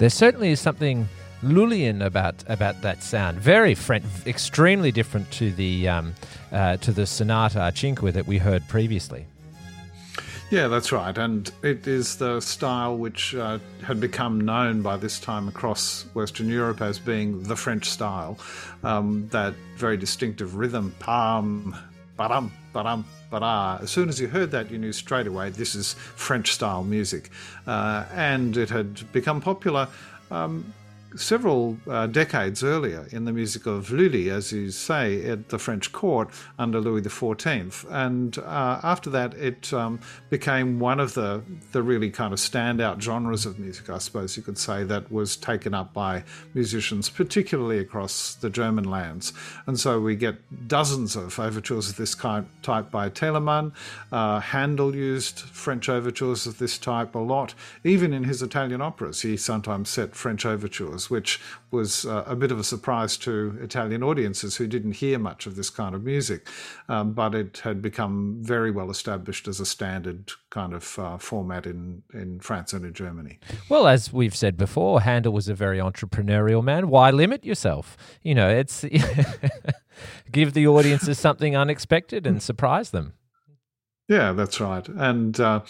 There 0.00 0.08
certainly 0.08 0.48
is 0.48 0.60
something 0.60 1.06
Lullian 1.42 2.00
about 2.00 2.42
about 2.48 2.80
that 2.80 3.02
sound. 3.02 3.38
Very 3.38 3.74
French, 3.74 4.06
extremely 4.26 4.90
different 4.90 5.30
to 5.32 5.52
the 5.52 5.88
um, 5.88 6.14
uh, 6.50 6.78
to 6.78 6.90
the 6.90 7.04
sonata 7.04 7.70
cinque 7.74 8.00
that 8.14 8.26
we 8.26 8.38
heard 8.38 8.66
previously. 8.66 9.26
Yeah, 10.50 10.68
that's 10.68 10.90
right. 10.90 11.16
And 11.18 11.52
it 11.62 11.86
is 11.86 12.16
the 12.16 12.40
style 12.40 12.96
which 12.96 13.34
uh, 13.34 13.58
had 13.84 14.00
become 14.00 14.40
known 14.40 14.80
by 14.80 14.96
this 14.96 15.20
time 15.20 15.48
across 15.48 16.06
Western 16.14 16.48
Europe 16.48 16.80
as 16.80 16.98
being 16.98 17.42
the 17.42 17.54
French 17.54 17.84
style. 17.84 18.38
Um, 18.82 19.28
that 19.32 19.52
very 19.76 19.98
distinctive 19.98 20.56
rhythm, 20.56 20.94
pam, 20.98 21.76
ba-dum, 22.16 22.50
ba-dum, 23.30 23.78
ba 23.78 23.78
As 23.82 23.90
soon 23.90 24.08
as 24.08 24.20
you 24.20 24.28
heard 24.28 24.50
that, 24.50 24.70
you 24.70 24.78
knew 24.78 24.92
straight 24.92 25.26
away 25.26 25.50
this 25.50 25.74
is 25.74 25.94
French 25.94 26.52
style 26.52 26.84
music. 26.84 27.30
Uh, 27.66 28.04
and 28.12 28.56
it 28.56 28.70
had 28.70 29.10
become 29.12 29.40
popular 29.40 29.88
um, 30.30 30.72
several 31.16 31.78
uh, 31.88 32.06
decades 32.06 32.62
earlier 32.62 33.06
in 33.10 33.24
the 33.24 33.32
music 33.32 33.66
of 33.66 33.90
Lully, 33.90 34.30
as 34.30 34.52
you 34.52 34.70
say, 34.70 35.24
at 35.26 35.48
the 35.48 35.58
French 35.58 35.92
court 35.92 36.30
under 36.58 36.80
Louis 36.80 37.02
XIV. 37.02 37.84
And 37.90 38.38
uh, 38.38 38.80
after 38.82 39.10
that, 39.10 39.34
it 39.34 39.72
um, 39.72 40.00
became 40.28 40.78
one 40.78 41.00
of 41.00 41.14
the, 41.14 41.42
the 41.72 41.82
really 41.82 42.10
kind 42.10 42.32
of 42.32 42.38
standout 42.38 43.00
genres 43.00 43.46
of 43.46 43.58
music, 43.58 43.90
I 43.90 43.98
suppose 43.98 44.36
you 44.36 44.42
could 44.42 44.58
say, 44.58 44.84
that 44.84 45.10
was 45.10 45.36
taken 45.36 45.74
up 45.74 45.92
by 45.92 46.24
musicians, 46.54 47.08
particularly 47.08 47.78
across 47.78 48.34
the 48.34 48.50
German 48.50 48.84
lands. 48.84 49.32
And 49.66 49.78
so 49.78 50.00
we 50.00 50.16
get 50.16 50.68
dozens 50.68 51.16
of 51.16 51.38
overtures 51.38 51.90
of 51.90 51.96
this 51.96 52.14
kind, 52.14 52.46
type 52.62 52.90
by 52.90 53.08
Telemann. 53.08 53.72
Uh, 54.12 54.40
Handel 54.40 54.94
used 54.94 55.40
French 55.40 55.88
overtures 55.88 56.46
of 56.46 56.58
this 56.58 56.78
type 56.78 57.14
a 57.14 57.18
lot. 57.18 57.54
Even 57.84 58.12
in 58.12 58.24
his 58.24 58.42
Italian 58.42 58.80
operas, 58.80 59.22
he 59.22 59.36
sometimes 59.36 59.88
set 59.88 60.14
French 60.14 60.44
overtures 60.44 60.99
which 61.08 61.40
was 61.70 62.04
uh, 62.04 62.24
a 62.26 62.36
bit 62.36 62.50
of 62.50 62.58
a 62.58 62.64
surprise 62.64 63.16
to 63.18 63.56
Italian 63.62 64.02
audiences 64.02 64.56
who 64.56 64.66
didn't 64.66 64.96
hear 64.96 65.18
much 65.18 65.46
of 65.46 65.56
this 65.56 65.70
kind 65.70 65.94
of 65.94 66.02
music. 66.02 66.48
Um, 66.88 67.12
but 67.12 67.34
it 67.34 67.58
had 67.62 67.80
become 67.80 68.38
very 68.42 68.70
well 68.70 68.90
established 68.90 69.48
as 69.48 69.60
a 69.60 69.66
standard 69.66 70.32
kind 70.50 70.74
of 70.74 70.98
uh, 70.98 71.16
format 71.18 71.64
in, 71.66 72.02
in 72.12 72.40
France 72.40 72.72
and 72.72 72.84
in 72.84 72.92
Germany. 72.92 73.38
Well, 73.68 73.86
as 73.86 74.12
we've 74.12 74.36
said 74.36 74.56
before, 74.56 75.00
Handel 75.00 75.32
was 75.32 75.48
a 75.48 75.54
very 75.54 75.78
entrepreneurial 75.78 76.62
man. 76.62 76.88
Why 76.88 77.10
limit 77.10 77.44
yourself? 77.44 77.96
You 78.22 78.34
know, 78.34 78.50
it's 78.50 78.84
give 80.32 80.52
the 80.52 80.66
audiences 80.66 81.18
something 81.18 81.56
unexpected 81.56 82.26
and 82.26 82.42
surprise 82.42 82.90
them. 82.90 83.14
Yeah, 84.08 84.32
that's 84.32 84.60
right. 84.60 84.86
And 84.88 85.38
uh, 85.38 85.60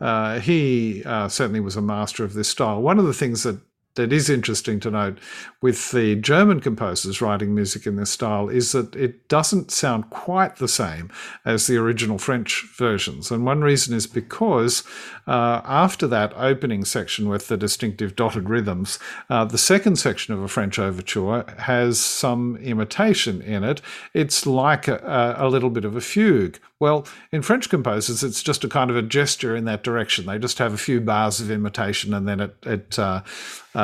uh, 0.00 0.40
he 0.40 1.02
uh, 1.04 1.28
certainly 1.28 1.60
was 1.60 1.76
a 1.76 1.82
master 1.82 2.22
of 2.22 2.34
this 2.34 2.48
style. 2.48 2.82
One 2.82 2.98
of 2.98 3.06
the 3.06 3.14
things 3.14 3.42
that 3.44 3.58
that 3.98 4.12
is 4.12 4.30
interesting 4.30 4.78
to 4.80 4.90
note 4.92 5.18
with 5.60 5.90
the 5.90 6.14
German 6.14 6.60
composers 6.60 7.20
writing 7.20 7.52
music 7.52 7.84
in 7.84 7.96
this 7.96 8.10
style 8.10 8.48
is 8.48 8.70
that 8.70 8.94
it 8.94 9.28
doesn't 9.28 9.72
sound 9.72 10.08
quite 10.08 10.56
the 10.56 10.68
same 10.68 11.10
as 11.44 11.66
the 11.66 11.76
original 11.76 12.16
French 12.16 12.64
versions. 12.76 13.32
And 13.32 13.44
one 13.44 13.60
reason 13.60 13.96
is 13.96 14.06
because 14.06 14.84
uh, 15.26 15.62
after 15.64 16.06
that 16.06 16.32
opening 16.36 16.84
section 16.84 17.28
with 17.28 17.48
the 17.48 17.56
distinctive 17.56 18.14
dotted 18.14 18.48
rhythms, 18.48 19.00
uh, 19.28 19.44
the 19.44 19.58
second 19.58 19.96
section 19.96 20.32
of 20.32 20.42
a 20.42 20.48
French 20.48 20.78
overture 20.78 21.44
has 21.58 21.98
some 21.98 22.56
imitation 22.58 23.42
in 23.42 23.64
it. 23.64 23.82
It's 24.14 24.46
like 24.46 24.86
a, 24.86 25.34
a 25.36 25.48
little 25.48 25.70
bit 25.70 25.84
of 25.84 25.96
a 25.96 26.00
fugue. 26.00 26.60
Well, 26.80 27.08
in 27.32 27.42
French 27.42 27.68
composers, 27.68 28.22
it's 28.22 28.40
just 28.40 28.62
a 28.62 28.68
kind 28.68 28.88
of 28.88 28.96
a 28.96 29.02
gesture 29.02 29.56
in 29.56 29.64
that 29.64 29.82
direction. 29.82 30.26
They 30.26 30.38
just 30.38 30.58
have 30.58 30.72
a 30.72 30.78
few 30.78 31.00
bars 31.00 31.40
of 31.40 31.50
imitation 31.50 32.14
and 32.14 32.28
then 32.28 32.38
it, 32.38 32.56
it 32.64 32.98
uh, 32.98 33.22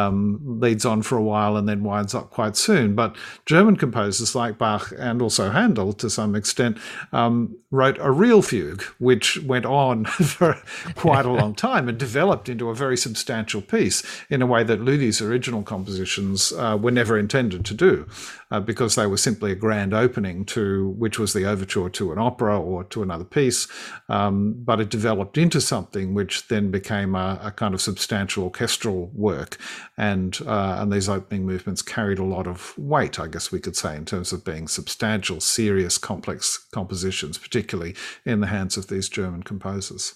um, 0.04 0.60
leads 0.60 0.84
on 0.84 1.02
for 1.02 1.16
a 1.16 1.22
while 1.22 1.56
and 1.56 1.68
then 1.68 1.82
winds 1.82 2.14
up 2.14 2.30
quite 2.30 2.56
soon. 2.56 2.94
But 2.94 3.16
German 3.46 3.76
composers 3.76 4.34
like 4.34 4.58
Bach 4.58 4.92
and 4.98 5.22
also 5.22 5.50
Handel, 5.50 5.92
to 5.94 6.10
some 6.10 6.34
extent, 6.34 6.78
um, 7.12 7.56
wrote 7.70 7.98
a 8.00 8.10
real 8.10 8.42
fugue, 8.42 8.82
which 8.98 9.42
went 9.42 9.66
on 9.66 10.04
for 10.06 10.54
quite 10.94 11.26
a 11.26 11.32
long 11.40 11.54
time 11.54 11.88
and 11.88 11.98
developed 11.98 12.48
into 12.48 12.70
a 12.70 12.74
very 12.74 12.96
substantial 12.96 13.60
piece 13.60 14.02
in 14.30 14.42
a 14.42 14.46
way 14.46 14.62
that 14.62 14.80
Lully's 14.80 15.20
original 15.20 15.62
compositions 15.62 16.52
uh, 16.52 16.78
were 16.80 16.90
never 16.90 17.18
intended 17.18 17.64
to 17.64 17.74
do, 17.74 18.06
uh, 18.54 18.60
because 18.60 18.94
they 18.94 19.06
were 19.06 19.16
simply 19.16 19.50
a 19.50 19.56
grand 19.56 19.92
opening 19.92 20.44
to 20.44 20.90
which 20.90 21.18
was 21.18 21.32
the 21.32 21.44
overture 21.44 21.88
to 21.88 22.12
an 22.12 22.18
opera 22.18 22.60
or 22.60 22.84
to 22.84 23.02
another 23.02 23.24
piece. 23.24 23.66
Um, 24.08 24.54
but 24.58 24.80
it 24.80 24.90
developed 24.90 25.36
into 25.36 25.60
something 25.60 26.14
which 26.14 26.46
then 26.48 26.70
became 26.70 27.16
a, 27.16 27.40
a 27.42 27.50
kind 27.50 27.74
of 27.74 27.80
substantial 27.80 28.44
orchestral 28.44 29.10
work 29.12 29.58
and 29.96 30.38
uh, 30.46 30.76
and 30.78 30.92
these 30.92 31.08
opening 31.08 31.44
movements 31.44 31.82
carried 31.82 32.18
a 32.18 32.24
lot 32.24 32.46
of 32.46 32.76
weight, 32.78 33.18
I 33.18 33.26
guess 33.26 33.50
we 33.50 33.58
could 33.58 33.76
say, 33.76 33.96
in 33.96 34.04
terms 34.04 34.32
of 34.32 34.44
being 34.44 34.68
substantial, 34.68 35.40
serious, 35.40 35.98
complex 35.98 36.58
compositions, 36.72 37.38
particularly 37.38 37.96
in 38.24 38.40
the 38.40 38.46
hands 38.46 38.76
of 38.76 38.86
these 38.86 39.08
German 39.08 39.42
composers. 39.42 40.14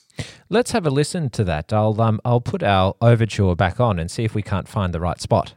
Let's 0.49 0.70
have 0.72 0.86
a 0.86 0.91
listen 0.91 1.30
to 1.30 1.45
that. 1.45 1.72
I'll 1.72 2.01
um, 2.01 2.20
I'll 2.24 2.41
put 2.41 2.62
our 2.62 2.95
overture 3.01 3.57
back 3.57 3.80
on 3.80 3.99
and 3.99 4.09
see 4.11 4.24
if 4.24 4.34
we 4.34 4.43
can't 4.43 4.68
find 4.68 4.95
the 4.95 5.01
right 5.01 5.20
spot. 5.20 5.55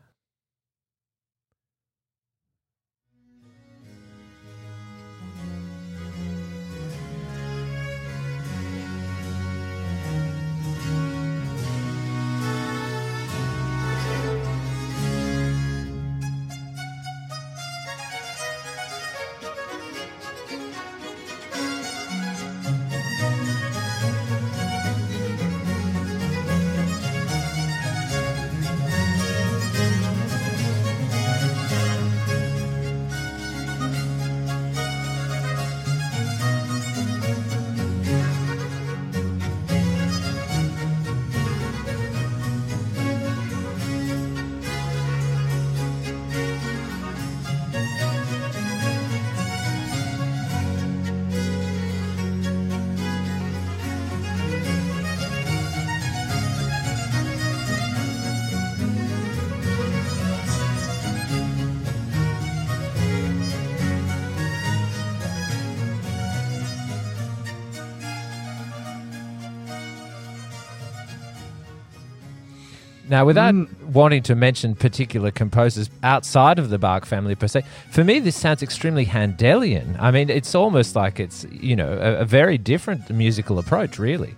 Now, 73.21 73.25
without 73.25 73.53
mm. 73.53 73.83
wanting 73.83 74.23
to 74.23 74.33
mention 74.33 74.73
particular 74.73 75.29
composers 75.29 75.91
outside 76.01 76.57
of 76.57 76.71
the 76.71 76.79
Bach 76.79 77.05
family 77.05 77.35
per 77.35 77.47
se, 77.47 77.61
for 77.91 78.03
me 78.03 78.19
this 78.19 78.35
sounds 78.35 78.63
extremely 78.63 79.05
Handelian. 79.05 79.95
I 79.99 80.09
mean, 80.09 80.31
it's 80.31 80.55
almost 80.55 80.95
like 80.95 81.19
it's 81.19 81.45
you 81.51 81.75
know 81.75 81.91
a, 82.01 82.21
a 82.21 82.25
very 82.25 82.57
different 82.57 83.11
musical 83.11 83.59
approach, 83.59 83.99
really. 83.99 84.33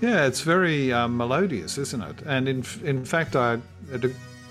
Yeah, 0.00 0.24
it's 0.24 0.40
very 0.40 0.94
um, 0.94 1.18
melodious, 1.18 1.76
isn't 1.76 2.00
it? 2.00 2.22
And 2.24 2.48
in 2.48 2.64
in 2.84 3.04
fact, 3.04 3.36
I. 3.36 3.58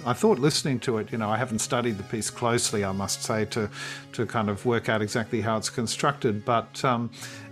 I 0.05 0.13
thought 0.13 0.39
listening 0.39 0.79
to 0.81 0.99
it, 0.99 1.11
you 1.11 1.17
know, 1.17 1.29
I 1.29 1.37
haven't 1.37 1.59
studied 1.59 1.97
the 1.97 2.03
piece 2.03 2.29
closely, 2.29 2.85
I 2.85 2.93
must 2.93 3.23
say, 3.23 3.43
to 3.45 3.67
to 4.13 4.25
kind 4.25 4.47
of 4.47 4.63
work 4.65 4.89
out 4.89 5.01
exactly 5.01 5.41
how 5.41 5.57
it's 5.57 5.71
constructed, 5.71 6.45
but 6.45 6.85
um, 6.85 7.09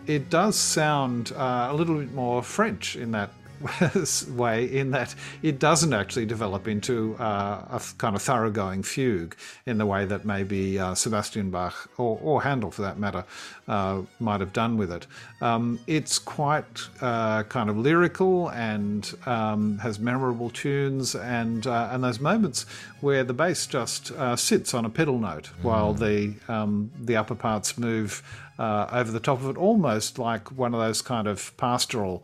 it 0.08 0.30
does 0.30 0.56
sound 0.56 1.34
uh, 1.36 1.68
a 1.72 1.74
little 1.74 1.98
bit 1.98 2.14
more 2.14 2.44
French 2.44 2.96
in 2.96 3.12
that 3.12 3.32
way 4.30 4.66
in 4.66 4.92
that 4.92 5.16
it 5.42 5.60
doesn't 5.60 5.94
actually 5.94 6.26
develop 6.26 6.68
into 6.68 7.16
uh, 7.16 7.66
a 7.70 7.82
kind 7.98 8.16
of 8.16 8.22
thoroughgoing 8.22 8.84
fugue 8.84 9.36
in 9.66 9.78
the 9.78 9.86
way 9.86 10.06
that 10.06 10.26
maybe 10.26 10.80
uh, 10.80 10.94
Sebastian 10.96 11.50
Bach 11.50 11.90
or, 11.98 12.20
or, 12.22 12.42
Handel, 12.44 12.72
for 12.72 12.84
that 12.84 13.00
matter, 13.00 13.26
uh, 13.68 14.02
might 14.20 14.40
have 14.40 14.54
done 14.54 14.78
with 14.78 14.92
it. 14.92 15.08
Um, 15.42 15.80
it's 15.88 16.20
quite 16.20 16.82
uh, 17.02 17.44
kind 17.44 17.70
of 17.70 17.78
lyrical 17.78 18.50
and 18.50 19.12
um, 19.26 19.80
has 19.80 20.00
memorable 20.00 20.50
tunes 20.50 21.16
and 21.16 21.66
uh, 21.66 21.90
and 21.92 22.04
those 22.04 22.20
moments 22.20 22.66
where 23.02 23.24
the 23.24 23.34
bass 23.34 23.66
just 23.68 24.12
uh, 24.12 24.36
sits 24.36 24.74
on 24.74 24.86
a 24.86 24.90
pedal 24.90 25.20
note 25.20 25.46
mm. 25.46 25.64
while 25.64 25.94
the 25.94 26.36
um, 26.48 26.92
the 27.00 27.16
upper 27.16 27.36
parts 27.36 27.78
move 27.78 28.24
over 28.58 29.12
the 29.12 29.20
top 29.20 29.42
of 29.42 29.50
it, 29.50 29.58
almost 29.58 30.18
like 30.18 30.50
one 30.52 30.74
of 30.74 30.80
those 30.80 31.02
kind 31.02 31.28
of 31.28 31.56
pastoral 31.58 32.24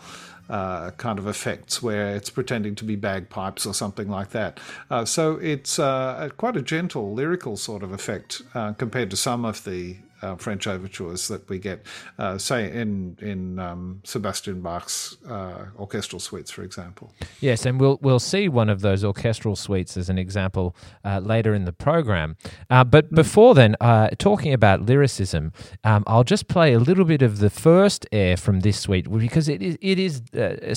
uh, 0.52 0.92
kind 0.92 1.18
of 1.18 1.28
effects 1.28 1.82
where 1.82 2.14
it's 2.16 2.30
pretending 2.30 2.76
to 2.76 2.84
be 2.84 2.98
bagpipes 2.98 3.66
or 3.66 3.74
something 3.74 4.10
like 4.10 4.32
that. 4.32 4.60
Uh, 4.90 5.06
so 5.06 5.38
it's 5.38 5.80
uh, 5.80 6.30
quite 6.36 6.58
a 6.58 6.62
gentle 6.62 7.14
lyrical 7.14 7.56
sort 7.56 7.82
of 7.82 7.94
effect 7.94 8.42
uh, 8.54 8.74
compared 8.74 9.10
to 9.10 9.16
some 9.16 9.46
of 9.46 9.64
the 9.64 9.96
uh, 10.22 10.36
French 10.36 10.68
overtures 10.68 11.28
that 11.28 11.48
we 11.50 11.60
get, 11.60 11.86
uh, 12.18 12.38
say 12.38 12.72
in 12.72 13.18
in 13.22 13.60
um, 13.60 14.02
Sebastian 14.04 14.62
Bach's 14.62 15.18
uh, 15.28 15.66
orchestral 15.78 16.20
suites, 16.20 16.52
for 16.52 16.64
example. 16.64 17.14
Yes, 17.40 17.66
and 17.66 17.80
we'll 17.80 18.00
we'll 18.02 18.20
see 18.20 18.48
one 18.48 18.70
of 18.70 18.82
those 18.82 19.04
orchestral 19.04 19.56
suites 19.56 19.98
as 19.98 20.10
an 20.10 20.18
example 20.18 20.76
uh, 21.04 21.20
later 21.20 21.54
in 21.54 21.66
the 21.66 21.74
program. 21.74 22.38
Uh, 22.70 22.84
but 22.84 23.06
hmm. 23.08 23.16
before 23.16 23.56
then, 23.56 23.76
uh, 23.82 24.10
talking 24.18 24.54
about 24.54 24.82
lyricism, 24.82 25.54
um, 25.84 26.04
I'll 26.08 26.24
just 26.24 26.48
play 26.48 26.74
a 26.74 26.80
little 26.80 27.06
bit 27.06 27.22
of 27.22 27.40
the 27.40 27.50
first 27.50 28.06
air 28.12 28.38
from 28.38 28.62
this 28.62 28.80
suite 28.80 29.12
because 29.12 29.48
it 29.50 29.62
is 29.62 29.78
it 29.82 30.00
is 30.00 30.22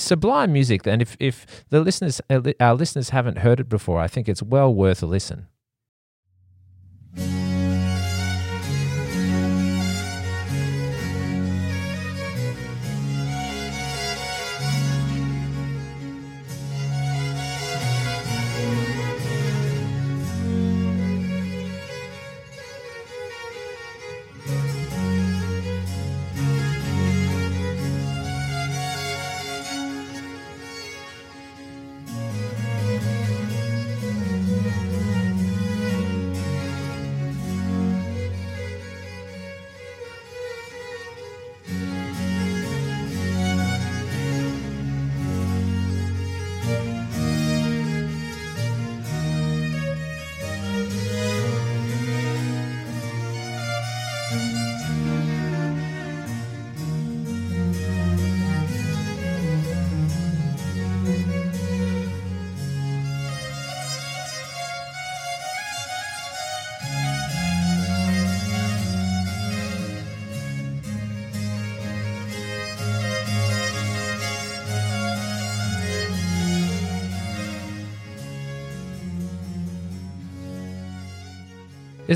sublime 0.01 0.53
music, 0.53 0.87
and 0.87 1.01
if 1.01 1.15
if 1.19 1.45
the 1.69 1.81
listeners 1.81 2.21
our 2.59 2.73
listeners 2.73 3.09
haven't 3.09 3.39
heard 3.39 3.59
it 3.59 3.69
before, 3.69 3.99
I 3.99 4.07
think 4.07 4.27
it's 4.27 4.43
well 4.43 4.73
worth 4.73 5.03
a 5.03 5.05
listen. 5.05 5.47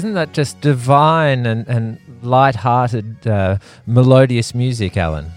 Isn't 0.09 0.15
that 0.15 0.33
just 0.33 0.59
divine 0.61 1.45
and, 1.45 1.67
and 1.67 1.99
light-hearted, 2.23 3.27
uh, 3.27 3.59
melodious 3.85 4.55
music, 4.55 4.97
Alan? 4.97 5.27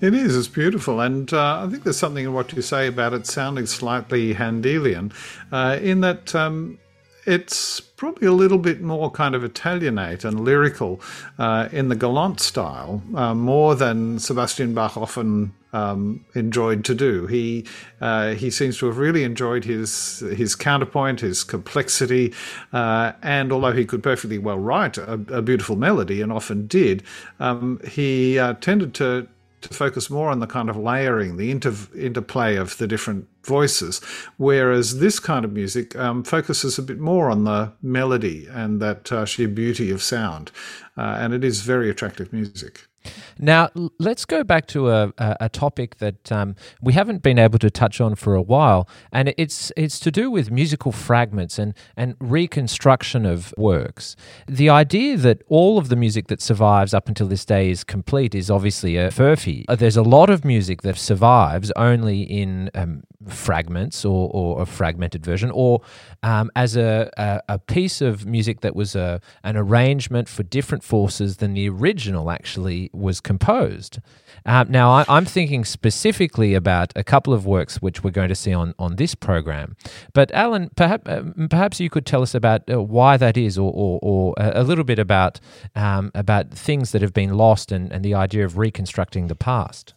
It 0.00 0.14
is. 0.14 0.34
It's 0.34 0.48
beautiful, 0.48 1.02
and 1.02 1.30
uh, 1.30 1.62
I 1.62 1.68
think 1.68 1.84
there's 1.84 1.98
something 1.98 2.24
in 2.24 2.32
what 2.32 2.54
you 2.54 2.62
say 2.62 2.86
about 2.86 3.12
it 3.12 3.26
sounding 3.26 3.66
slightly 3.66 4.32
Handelian, 4.32 5.12
uh, 5.52 5.78
in 5.82 6.00
that 6.00 6.34
um, 6.34 6.78
it's 7.24 7.80
probably 7.80 8.26
a 8.26 8.32
little 8.32 8.58
bit 8.58 8.80
more 8.80 9.10
kind 9.10 9.34
of 9.34 9.44
Italianate 9.44 10.24
and 10.24 10.40
lyrical 10.40 11.00
uh, 11.38 11.68
in 11.72 11.88
the 11.88 11.96
Galant 11.96 12.40
style, 12.40 13.02
uh, 13.14 13.34
more 13.34 13.74
than 13.74 14.18
Sebastian 14.18 14.74
Bach 14.74 14.96
often 14.96 15.52
um, 15.72 16.24
enjoyed 16.34 16.84
to 16.84 16.94
do. 16.94 17.26
He 17.26 17.66
uh, 18.00 18.34
he 18.34 18.50
seems 18.50 18.78
to 18.78 18.86
have 18.86 18.98
really 18.98 19.24
enjoyed 19.24 19.64
his 19.64 20.20
his 20.20 20.54
counterpoint, 20.54 21.20
his 21.20 21.44
complexity, 21.44 22.34
uh, 22.72 23.12
and 23.22 23.52
although 23.52 23.72
he 23.72 23.84
could 23.84 24.02
perfectly 24.02 24.38
well 24.38 24.58
write 24.58 24.98
a, 24.98 25.14
a 25.28 25.42
beautiful 25.42 25.76
melody 25.76 26.20
and 26.20 26.32
often 26.32 26.66
did, 26.66 27.02
um, 27.40 27.80
he 27.88 28.38
uh, 28.38 28.54
tended 28.54 28.94
to 28.94 29.28
to 29.62 29.74
focus 29.74 30.10
more 30.10 30.30
on 30.30 30.40
the 30.40 30.46
kind 30.46 30.68
of 30.68 30.76
layering, 30.76 31.36
the 31.36 31.50
inter- 31.50 31.74
interplay 31.96 32.56
of 32.56 32.76
the 32.78 32.86
different 32.86 33.26
voices, 33.44 34.00
whereas 34.36 34.98
this 34.98 35.18
kind 35.18 35.44
of 35.44 35.52
music 35.52 35.96
um, 35.96 36.22
focuses 36.22 36.78
a 36.78 36.82
bit 36.82 36.98
more 36.98 37.30
on 37.30 37.44
the 37.44 37.72
melody 37.82 38.46
and 38.50 38.80
that 38.80 39.10
uh, 39.10 39.24
sheer 39.24 39.48
beauty 39.48 39.90
of 39.90 40.02
sound, 40.02 40.50
uh, 40.96 41.16
and 41.18 41.32
it 41.32 41.44
is 41.44 41.62
very 41.62 41.88
attractive 41.88 42.32
music. 42.32 42.86
Now, 43.38 43.70
let's 43.98 44.24
go 44.24 44.44
back 44.44 44.66
to 44.68 44.90
a, 44.90 45.12
a, 45.18 45.48
topic 45.48 45.98
that 45.98 46.32
um, 46.32 46.56
we 46.80 46.92
haven't 46.92 47.22
been 47.22 47.38
able 47.38 47.58
to 47.58 47.70
touch 47.70 48.00
on 48.00 48.14
for 48.14 48.34
a 48.34 48.42
while, 48.42 48.88
and 49.12 49.34
it's 49.36 49.72
it's 49.76 49.98
to 50.00 50.10
do 50.10 50.30
with 50.30 50.50
musical 50.50 50.92
fragments 50.92 51.58
and, 51.58 51.74
and 51.96 52.14
reconstruction 52.20 53.26
of 53.26 53.52
works. 53.56 54.16
The 54.46 54.68
idea 54.68 55.16
that 55.18 55.42
all 55.48 55.78
of 55.78 55.88
the 55.88 55.96
music 55.96 56.28
that 56.28 56.40
survives 56.40 56.94
up 56.94 57.08
until 57.08 57.26
this 57.26 57.44
day 57.44 57.70
is 57.70 57.84
complete 57.84 58.34
is 58.34 58.50
obviously 58.50 58.96
a 58.96 59.08
furphy. 59.08 59.64
Uh, 59.68 59.76
there's 59.76 59.96
a 59.96 60.02
lot 60.02 60.30
of 60.30 60.44
music 60.44 60.82
that 60.82 60.96
survives 60.96 61.72
only 61.76 62.22
in 62.22 62.70
um, 62.74 63.02
fragments 63.28 64.04
or, 64.04 64.30
or 64.32 64.62
a 64.62 64.66
fragmented 64.66 65.24
version, 65.24 65.50
or 65.50 65.80
um, 66.22 66.50
as 66.54 66.76
a, 66.76 67.10
a, 67.16 67.40
a, 67.48 67.58
piece 67.58 68.00
of 68.00 68.26
music 68.26 68.60
that 68.60 68.76
was 68.76 68.94
a, 68.94 69.20
an 69.42 69.56
arrangement 69.56 70.28
for 70.28 70.42
different 70.42 70.84
forces 70.84 71.38
than 71.38 71.54
the 71.54 71.68
original 71.68 72.30
actually 72.30 72.90
was 72.92 73.20
composed. 73.20 73.98
Um, 74.46 74.70
now, 74.70 74.90
I, 74.90 75.16
am 75.16 75.24
thinking 75.24 75.64
specifically 75.64 76.54
about 76.54 76.92
a 76.96 77.04
couple 77.04 77.32
of 77.32 77.46
works 77.46 77.82
which 77.82 78.04
we're 78.04 78.10
going 78.10 78.28
to 78.28 78.34
see 78.34 78.52
on, 78.52 78.74
on 78.78 78.96
this 78.96 79.14
program. 79.14 79.76
But, 80.12 80.30
Alan, 80.32 80.70
perhaps, 80.76 81.08
uh, 81.08 81.24
perhaps 81.50 81.80
you 81.80 81.90
could 81.90 82.06
tell 82.06 82.22
us 82.22 82.34
about 82.34 82.70
uh, 82.70 82.82
why 82.82 83.16
that 83.16 83.36
is, 83.36 83.58
or, 83.58 83.72
or, 83.72 83.98
or 84.02 84.34
a 84.38 84.62
little 84.62 84.84
bit 84.84 84.98
about, 84.98 85.40
um, 85.74 86.10
about 86.14 86.50
things 86.50 86.92
that 86.92 87.02
have 87.02 87.12
been 87.12 87.34
lost 87.34 87.72
and, 87.72 87.92
and 87.92 88.04
the 88.04 88.14
idea 88.14 88.44
of 88.44 88.58
reconstructing 88.58 89.26
the 89.26 89.34
past. 89.34 89.94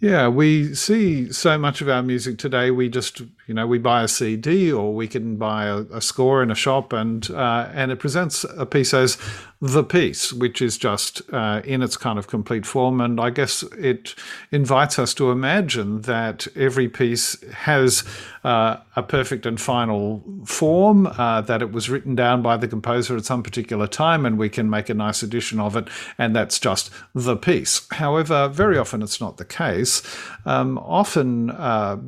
Yeah, 0.00 0.28
we 0.28 0.74
see 0.74 1.32
so 1.32 1.58
much 1.58 1.80
of 1.80 1.88
our 1.88 2.02
music 2.02 2.38
today. 2.38 2.70
We 2.70 2.88
just, 2.88 3.20
you 3.46 3.54
know, 3.54 3.66
we 3.66 3.78
buy 3.78 4.02
a 4.02 4.08
CD 4.08 4.70
or 4.70 4.94
we 4.94 5.08
can 5.08 5.36
buy 5.36 5.66
a, 5.66 5.78
a 5.92 6.00
score 6.00 6.42
in 6.42 6.50
a 6.50 6.54
shop, 6.54 6.92
and 6.92 7.30
uh, 7.30 7.70
and 7.72 7.90
it 7.90 7.98
presents 7.98 8.44
a 8.44 8.66
piece 8.66 8.92
as 8.92 9.18
the 9.60 9.82
piece, 9.82 10.30
which 10.30 10.60
is 10.60 10.76
just 10.76 11.22
uh, 11.32 11.62
in 11.64 11.80
its 11.80 11.96
kind 11.96 12.18
of 12.18 12.26
complete 12.26 12.66
form. 12.66 13.00
And 13.00 13.18
I 13.18 13.30
guess 13.30 13.62
it 13.78 14.14
invites 14.52 14.98
us 14.98 15.14
to 15.14 15.30
imagine 15.30 16.02
that 16.02 16.46
every 16.54 16.88
piece 16.88 17.40
has 17.50 18.04
uh, 18.44 18.76
a 18.94 19.02
perfect 19.02 19.46
and 19.46 19.58
final 19.58 20.22
form, 20.44 21.06
uh, 21.06 21.40
that 21.42 21.62
it 21.62 21.72
was 21.72 21.88
written 21.88 22.14
down 22.14 22.42
by 22.42 22.58
the 22.58 22.68
composer 22.68 23.16
at 23.16 23.24
some 23.24 23.42
particular 23.42 23.86
time, 23.86 24.26
and 24.26 24.38
we 24.38 24.50
can 24.50 24.68
make 24.68 24.90
a 24.90 24.94
nice 24.94 25.22
edition 25.22 25.58
of 25.58 25.76
it, 25.76 25.88
and 26.18 26.36
that's 26.36 26.58
just 26.58 26.90
the 27.14 27.36
piece. 27.36 27.86
However, 27.90 28.48
very 28.48 28.76
often 28.76 29.00
it's 29.00 29.20
not 29.20 29.38
the 29.38 29.46
case. 29.46 29.73
Um, 30.44 30.78
often 30.78 31.50
uh, 31.50 31.98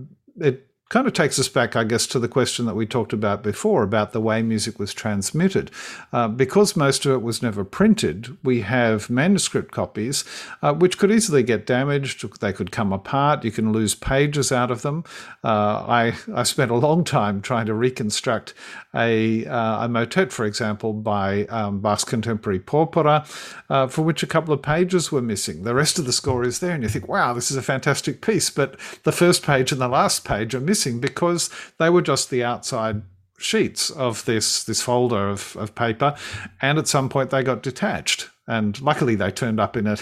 it 0.41 0.66
kind 0.89 1.09
of 1.09 1.13
takes 1.13 1.37
us 1.39 1.49
back, 1.49 1.75
I 1.75 1.83
guess, 1.83 2.07
to 2.09 2.21
the 2.21 2.29
question 2.29 2.65
that 2.67 2.77
we 2.77 2.87
talked 2.87 3.13
about 3.13 3.43
before 3.43 3.83
about 3.83 4.13
the 4.13 4.21
way 4.21 4.41
music 4.41 4.79
was 4.79 4.95
transmitted. 4.95 5.73
Uh, 6.13 6.29
because 6.29 6.77
most 6.77 7.05
of 7.05 7.13
it 7.13 7.23
was 7.23 7.43
never 7.43 7.65
printed, 7.65 8.37
we 8.45 8.61
have 8.61 9.11
manuscript 9.11 9.73
copies, 9.73 10.25
uh, 10.63 10.73
which 10.73 10.97
could 10.97 11.11
easily 11.11 11.43
get 11.43 11.67
damaged. 11.67 12.25
They 12.39 12.53
could 12.53 12.71
come 12.71 12.93
apart. 12.93 13.45
You 13.45 13.51
can 13.51 13.73
lose 13.73 13.97
pages 13.97 14.53
out 14.53 14.71
of 14.71 14.83
them. 14.83 15.03
Uh, 15.43 15.85
I, 15.89 16.15
I 16.33 16.45
spent 16.45 16.71
a 16.71 16.77
long 16.77 17.03
time 17.03 17.43
trying 17.43 17.67
to 17.67 17.75
reconstruct 17.75 18.55
a, 18.95 19.45
uh, 19.45 19.85
a 19.85 19.89
motet, 19.89 20.33
for 20.33 20.45
example, 20.45 20.93
by 20.93 21.47
um, 21.47 21.81
Bach's 21.81 22.05
contemporary 22.05 22.61
Porpora, 22.61 23.27
uh, 23.69 23.89
for 23.89 24.03
which 24.03 24.23
a 24.23 24.27
couple 24.27 24.55
of 24.55 24.63
pages 24.63 25.11
were 25.11 25.21
missing. 25.21 25.65
The 25.65 25.75
rest 25.75 25.99
of 25.99 26.07
the 26.07 26.13
score 26.13 26.45
is 26.45 26.61
there, 26.61 26.75
and 26.75 26.85
you 26.85 26.89
think, 26.89 27.09
wow, 27.09 27.33
this 27.33 27.51
is 27.51 27.57
a 27.57 27.63
fantastic 27.63 28.21
piece. 28.21 28.51
But 28.51 28.79
the 29.03 29.13
first 29.13 29.43
page 29.43 29.73
and 29.73 29.81
the 29.81 29.89
last 29.89 30.25
page 30.25 30.55
are 30.55 30.61
missing 30.61 30.76
missing 30.77 31.01
because 31.01 31.49
they 31.79 31.89
were 31.89 32.03
just 32.03 32.29
the 32.29 32.45
outside 32.45 33.01
sheets 33.39 33.91
of 33.91 34.25
this 34.27 34.65
this 34.65 34.83
folder 34.83 35.29
of, 35.29 35.57
of 35.57 35.75
paper 35.75 36.15
and 36.61 36.79
at 36.79 36.87
some 36.87 37.09
point 37.09 37.31
they 37.31 37.43
got 37.43 37.63
detached 37.63 38.29
and 38.47 38.81
luckily 38.83 39.15
they 39.15 39.31
turned 39.31 39.59
up 39.59 39.77
in 39.81 39.87
a 39.87 39.97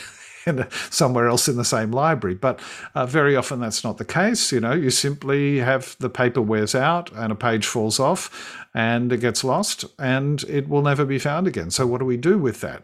somewhere 0.90 1.26
else 1.26 1.48
in 1.48 1.56
the 1.56 1.64
same 1.64 1.90
library. 1.90 2.34
But 2.34 2.60
uh, 2.94 3.06
very 3.06 3.36
often 3.36 3.60
that's 3.60 3.84
not 3.84 3.98
the 3.98 4.04
case. 4.04 4.52
You 4.52 4.60
know, 4.60 4.72
you 4.72 4.90
simply 4.90 5.58
have 5.58 5.96
the 6.00 6.10
paper 6.10 6.42
wears 6.42 6.74
out 6.74 7.10
and 7.12 7.32
a 7.32 7.34
page 7.34 7.66
falls 7.66 7.98
off 7.98 8.66
and 8.74 9.12
it 9.12 9.20
gets 9.20 9.44
lost 9.44 9.84
and 9.98 10.42
it 10.44 10.68
will 10.68 10.82
never 10.82 11.04
be 11.04 11.18
found 11.18 11.46
again. 11.46 11.70
So, 11.70 11.86
what 11.86 11.98
do 11.98 12.04
we 12.04 12.16
do 12.16 12.38
with 12.38 12.60
that? 12.60 12.82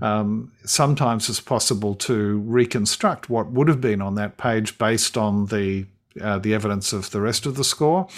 Um, 0.00 0.52
sometimes 0.64 1.28
it's 1.28 1.40
possible 1.40 1.94
to 1.96 2.38
reconstruct 2.40 3.28
what 3.28 3.50
would 3.50 3.68
have 3.68 3.80
been 3.80 4.00
on 4.00 4.14
that 4.14 4.36
page 4.36 4.78
based 4.78 5.16
on 5.16 5.46
the 5.46 5.86
uh, 6.20 6.38
the 6.38 6.52
evidence 6.52 6.92
of 6.92 7.10
the 7.10 7.20
rest 7.20 7.46
of 7.46 7.54
the 7.54 7.64
score. 7.64 8.08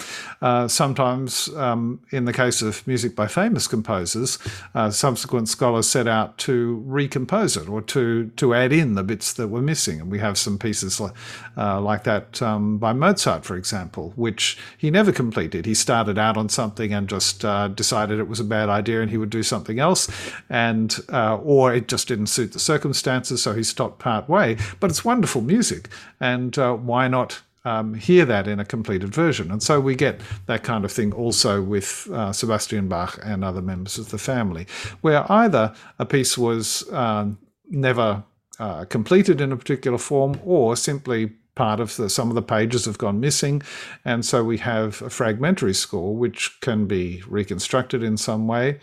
Uh, 0.41 0.67
sometimes, 0.67 1.49
um, 1.49 1.99
in 2.09 2.25
the 2.25 2.33
case 2.33 2.61
of 2.61 2.85
music 2.87 3.15
by 3.15 3.27
famous 3.27 3.67
composers, 3.67 4.39
uh, 4.73 4.89
subsequent 4.89 5.47
scholars 5.47 5.87
set 5.87 6.07
out 6.07 6.37
to 6.37 6.81
recompose 6.85 7.55
it 7.55 7.69
or 7.69 7.81
to 7.81 8.31
to 8.35 8.53
add 8.53 8.73
in 8.73 8.95
the 8.95 9.03
bits 9.03 9.33
that 9.33 9.47
were 9.47 9.61
missing. 9.61 10.01
And 10.01 10.11
we 10.11 10.19
have 10.19 10.37
some 10.37 10.57
pieces 10.57 10.99
like, 10.99 11.13
uh, 11.55 11.79
like 11.81 12.03
that 12.03 12.41
um, 12.41 12.77
by 12.79 12.93
Mozart, 12.93 13.45
for 13.45 13.55
example, 13.55 14.13
which 14.15 14.57
he 14.77 14.89
never 14.89 15.11
completed. 15.11 15.65
He 15.65 15.75
started 15.75 16.17
out 16.17 16.35
on 16.35 16.49
something 16.49 16.93
and 16.93 17.07
just 17.07 17.45
uh, 17.45 17.67
decided 17.67 18.19
it 18.19 18.27
was 18.27 18.39
a 18.39 18.43
bad 18.43 18.69
idea 18.69 19.01
and 19.01 19.11
he 19.11 19.17
would 19.17 19.29
do 19.29 19.43
something 19.43 19.79
else, 19.79 20.09
and 20.49 20.99
uh, 21.11 21.37
or 21.37 21.73
it 21.73 21.87
just 21.87 22.07
didn't 22.07 22.27
suit 22.27 22.53
the 22.53 22.59
circumstances, 22.59 23.43
so 23.43 23.53
he 23.53 23.63
stopped 23.63 23.99
part 23.99 24.27
way. 24.27 24.57
But 24.79 24.89
it's 24.89 25.05
wonderful 25.05 25.41
music, 25.41 25.89
and 26.19 26.55
why 26.55 27.07
not? 27.07 27.43
Um, 27.65 27.93
hear 27.93 28.25
that 28.25 28.47
in 28.47 28.59
a 28.59 28.65
completed 28.65 29.13
version. 29.13 29.51
And 29.51 29.63
so 29.63 29.79
we 29.79 29.95
get 29.95 30.21
that 30.47 30.63
kind 30.63 30.85
of 30.85 30.91
thing 30.91 31.13
also 31.13 31.61
with 31.61 32.09
uh, 32.11 32.33
Sebastian 32.33 32.87
Bach 32.87 33.19
and 33.23 33.43
other 33.43 33.61
members 33.61 33.97
of 33.97 34.09
the 34.09 34.17
family, 34.17 34.67
where 35.01 35.31
either 35.31 35.73
a 35.99 36.05
piece 36.05 36.37
was 36.37 36.91
um, 36.91 37.37
never 37.69 38.23
uh, 38.59 38.85
completed 38.85 39.41
in 39.41 39.51
a 39.51 39.57
particular 39.57 39.97
form 39.97 40.39
or 40.45 40.75
simply 40.75 41.31
part 41.55 41.79
of 41.79 41.95
the, 41.97 42.09
some 42.09 42.29
of 42.29 42.35
the 42.35 42.41
pages 42.41 42.85
have 42.85 42.97
gone 42.97 43.19
missing. 43.19 43.61
And 44.03 44.25
so 44.25 44.43
we 44.43 44.57
have 44.57 45.01
a 45.01 45.09
fragmentary 45.09 45.73
score 45.73 46.15
which 46.15 46.59
can 46.61 46.87
be 46.87 47.21
reconstructed 47.27 48.03
in 48.03 48.17
some 48.17 48.47
way. 48.47 48.79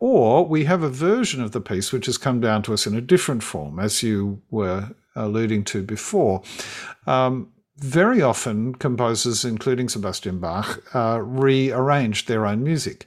Or 0.00 0.46
we 0.46 0.64
have 0.64 0.82
a 0.82 0.88
version 0.88 1.42
of 1.42 1.52
the 1.52 1.60
piece 1.60 1.92
which 1.92 2.06
has 2.06 2.18
come 2.18 2.40
down 2.40 2.62
to 2.64 2.72
us 2.72 2.86
in 2.86 2.96
a 2.96 3.00
different 3.00 3.42
form, 3.42 3.78
as 3.78 4.02
you 4.02 4.42
were 4.50 4.90
alluding 5.14 5.64
to 5.64 5.82
before. 5.82 6.42
Um, 7.06 7.52
very 7.80 8.20
often 8.20 8.74
composers, 8.74 9.44
including 9.44 9.88
Sebastian 9.88 10.38
Bach, 10.38 10.82
uh, 10.94 11.20
rearranged 11.22 12.28
their 12.28 12.46
own 12.46 12.62
music. 12.62 13.06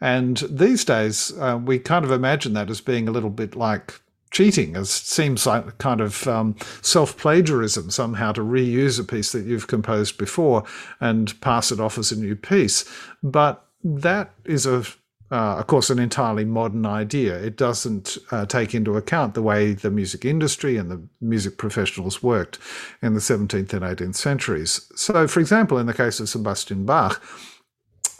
And 0.00 0.38
these 0.50 0.84
days, 0.84 1.32
uh, 1.38 1.58
we 1.62 1.78
kind 1.78 2.04
of 2.04 2.10
imagine 2.10 2.52
that 2.54 2.70
as 2.70 2.80
being 2.80 3.08
a 3.08 3.12
little 3.12 3.30
bit 3.30 3.56
like 3.56 4.00
cheating, 4.30 4.76
as 4.76 4.90
seems 4.90 5.46
like 5.46 5.78
kind 5.78 6.00
of 6.00 6.26
um, 6.26 6.56
self 6.82 7.16
plagiarism 7.16 7.90
somehow 7.90 8.32
to 8.32 8.40
reuse 8.42 8.98
a 8.98 9.04
piece 9.04 9.32
that 9.32 9.46
you've 9.46 9.68
composed 9.68 10.18
before 10.18 10.64
and 11.00 11.40
pass 11.40 11.70
it 11.70 11.80
off 11.80 11.98
as 11.98 12.12
a 12.12 12.18
new 12.18 12.34
piece. 12.34 12.84
But 13.22 13.64
that 13.84 14.34
is 14.44 14.66
a 14.66 14.84
uh, 15.32 15.56
of 15.56 15.66
course, 15.66 15.88
an 15.88 15.98
entirely 15.98 16.44
modern 16.44 16.84
idea. 16.84 17.34
It 17.42 17.56
doesn't 17.56 18.18
uh, 18.30 18.44
take 18.44 18.74
into 18.74 18.98
account 18.98 19.32
the 19.32 19.40
way 19.40 19.72
the 19.72 19.90
music 19.90 20.26
industry 20.26 20.76
and 20.76 20.90
the 20.90 21.02
music 21.22 21.56
professionals 21.56 22.22
worked 22.22 22.58
in 23.00 23.14
the 23.14 23.20
17th 23.20 23.72
and 23.72 23.82
18th 23.82 24.14
centuries. 24.14 24.92
So, 24.94 25.26
for 25.26 25.40
example, 25.40 25.78
in 25.78 25.86
the 25.86 25.94
case 25.94 26.20
of 26.20 26.28
Sebastian 26.28 26.84
Bach, 26.84 27.22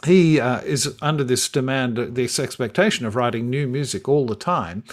he 0.05 0.39
uh, 0.39 0.61
is 0.61 0.95
under 1.01 1.23
this 1.23 1.47
demand, 1.49 1.97
this 1.97 2.39
expectation 2.39 3.05
of 3.05 3.15
writing 3.15 3.49
new 3.49 3.67
music 3.67 4.09
all 4.09 4.25
the 4.25 4.35
time. 4.35 4.83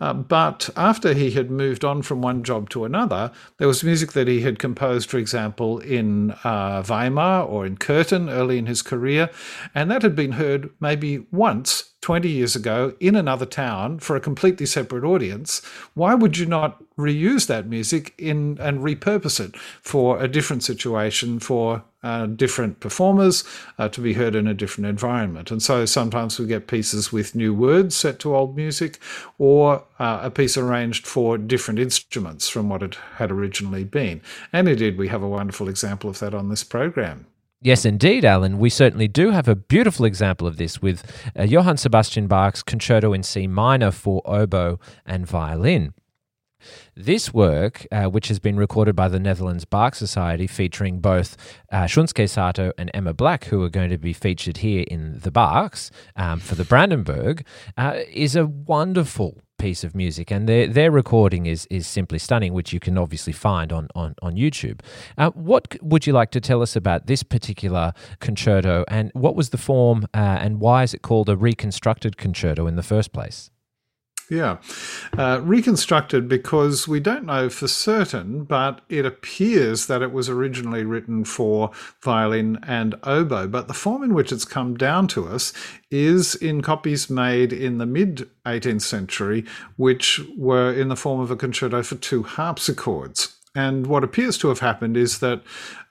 Uh, 0.00 0.12
but 0.12 0.70
after 0.76 1.12
he 1.14 1.32
had 1.32 1.50
moved 1.50 1.84
on 1.84 2.02
from 2.02 2.22
one 2.22 2.42
job 2.44 2.68
to 2.70 2.84
another, 2.84 3.32
there 3.58 3.66
was 3.66 3.82
music 3.82 4.12
that 4.12 4.28
he 4.28 4.42
had 4.42 4.58
composed, 4.58 5.10
for 5.10 5.18
example, 5.18 5.78
in 5.78 6.32
uh, 6.44 6.84
Weimar 6.88 7.42
or 7.42 7.66
in 7.66 7.76
Köthen 7.76 8.30
early 8.30 8.58
in 8.58 8.66
his 8.66 8.82
career, 8.82 9.30
and 9.74 9.90
that 9.90 10.02
had 10.02 10.14
been 10.14 10.32
heard 10.32 10.70
maybe 10.80 11.26
once 11.32 11.94
20 12.00 12.28
years 12.28 12.54
ago 12.54 12.94
in 13.00 13.16
another 13.16 13.46
town 13.46 13.98
for 13.98 14.14
a 14.14 14.20
completely 14.20 14.66
separate 14.66 15.04
audience, 15.04 15.62
why 15.94 16.14
would 16.14 16.38
you 16.38 16.46
not 16.46 16.82
reuse 16.96 17.46
that 17.48 17.66
music 17.66 18.14
in 18.18 18.56
and 18.60 18.80
repurpose 18.80 19.40
it 19.40 19.56
for 19.82 20.22
a 20.22 20.28
different 20.28 20.62
situation 20.62 21.38
for 21.38 21.82
uh, 22.04 22.26
different 22.26 22.78
performers 22.78 23.42
uh, 23.78 23.88
to 23.88 24.00
be 24.00 24.12
heard 24.12 24.36
in 24.36 24.46
a 24.46 24.54
different 24.54 24.88
environment? 24.88 25.50
And 25.50 25.60
so 25.62 25.84
sometimes 25.86 26.38
we 26.38 26.46
get 26.46 26.68
pieces 26.68 27.12
with 27.12 27.34
new 27.34 27.52
words 27.52 27.96
set 27.96 28.20
to 28.20 28.34
old 28.34 28.56
music 28.56 29.00
or 29.38 29.84
uh, 29.98 30.20
a 30.22 30.30
piece 30.30 30.56
arranged 30.56 31.06
for 31.06 31.36
different 31.36 31.80
instruments 31.80 32.48
from 32.48 32.68
what 32.68 32.82
it 32.82 32.96
had 33.16 33.32
originally 33.32 33.84
been. 33.84 34.20
And 34.52 34.68
indeed, 34.68 34.98
we 34.98 35.08
have 35.08 35.22
a 35.22 35.28
wonderful 35.28 35.68
example 35.68 36.08
of 36.08 36.20
that 36.20 36.34
on 36.34 36.48
this 36.48 36.62
program. 36.62 37.26
Yes, 37.60 37.84
indeed, 37.84 38.24
Alan. 38.24 38.60
We 38.60 38.70
certainly 38.70 39.08
do 39.08 39.30
have 39.30 39.48
a 39.48 39.56
beautiful 39.56 40.04
example 40.04 40.46
of 40.46 40.58
this 40.58 40.80
with 40.80 41.02
uh, 41.36 41.42
Johann 41.42 41.76
Sebastian 41.76 42.28
Bach's 42.28 42.62
Concerto 42.62 43.12
in 43.12 43.24
C 43.24 43.48
minor 43.48 43.90
for 43.90 44.22
oboe 44.24 44.78
and 45.04 45.26
violin. 45.26 45.92
This 46.94 47.34
work, 47.34 47.84
uh, 47.90 48.06
which 48.06 48.28
has 48.28 48.38
been 48.38 48.56
recorded 48.56 48.94
by 48.94 49.08
the 49.08 49.18
Netherlands 49.18 49.64
Bach 49.64 49.96
Society, 49.96 50.46
featuring 50.46 51.00
both 51.00 51.36
uh, 51.72 51.84
Shunsuke 51.84 52.28
Sato 52.28 52.72
and 52.78 52.92
Emma 52.94 53.12
Black, 53.12 53.44
who 53.44 53.62
are 53.62 53.68
going 53.68 53.90
to 53.90 53.98
be 53.98 54.12
featured 54.12 54.58
here 54.58 54.84
in 54.88 55.18
the 55.20 55.30
Bachs 55.32 55.90
um, 56.14 56.38
for 56.38 56.54
the 56.54 56.64
Brandenburg, 56.64 57.44
uh, 57.76 57.98
is 58.12 58.36
a 58.36 58.46
wonderful 58.46 59.40
piece 59.58 59.84
of 59.84 59.94
music, 59.94 60.30
and 60.30 60.48
their 60.48 60.66
their 60.66 60.90
recording 60.90 61.46
is 61.46 61.66
is 61.70 61.86
simply 61.86 62.18
stunning, 62.18 62.52
which 62.52 62.72
you 62.72 62.80
can 62.80 62.96
obviously 62.96 63.32
find 63.32 63.72
on 63.72 63.88
on 63.94 64.14
on 64.22 64.34
YouTube. 64.34 64.80
Uh, 65.16 65.30
what 65.30 65.76
would 65.82 66.06
you 66.06 66.12
like 66.12 66.30
to 66.30 66.40
tell 66.40 66.62
us 66.62 66.76
about 66.76 67.06
this 67.06 67.22
particular 67.22 67.92
concerto, 68.20 68.84
and 68.88 69.10
what 69.14 69.34
was 69.34 69.50
the 69.50 69.58
form, 69.58 70.06
uh, 70.14 70.38
and 70.40 70.60
why 70.60 70.82
is 70.82 70.94
it 70.94 71.02
called 71.02 71.28
a 71.28 71.36
reconstructed 71.36 72.16
concerto 72.16 72.66
in 72.66 72.76
the 72.76 72.82
first 72.82 73.12
place? 73.12 73.50
Yeah. 74.30 74.58
Uh, 75.16 75.40
reconstructed 75.42 76.28
because 76.28 76.86
we 76.86 77.00
don't 77.00 77.24
know 77.24 77.48
for 77.48 77.66
certain, 77.66 78.44
but 78.44 78.82
it 78.90 79.06
appears 79.06 79.86
that 79.86 80.02
it 80.02 80.12
was 80.12 80.28
originally 80.28 80.84
written 80.84 81.24
for 81.24 81.70
violin 82.02 82.58
and 82.62 82.94
oboe. 83.04 83.48
But 83.48 83.68
the 83.68 83.74
form 83.74 84.02
in 84.02 84.12
which 84.12 84.30
it's 84.30 84.44
come 84.44 84.76
down 84.76 85.08
to 85.08 85.26
us 85.28 85.54
is 85.90 86.34
in 86.34 86.60
copies 86.60 87.08
made 87.08 87.54
in 87.54 87.78
the 87.78 87.86
mid 87.86 88.28
18th 88.44 88.82
century, 88.82 89.46
which 89.76 90.20
were 90.36 90.72
in 90.72 90.88
the 90.88 90.96
form 90.96 91.20
of 91.20 91.30
a 91.30 91.36
concerto 91.36 91.82
for 91.82 91.94
two 91.94 92.22
harpsichords. 92.22 93.37
And 93.58 93.88
what 93.88 94.04
appears 94.04 94.38
to 94.38 94.48
have 94.50 94.60
happened 94.60 94.96
is 94.96 95.18
that 95.18 95.42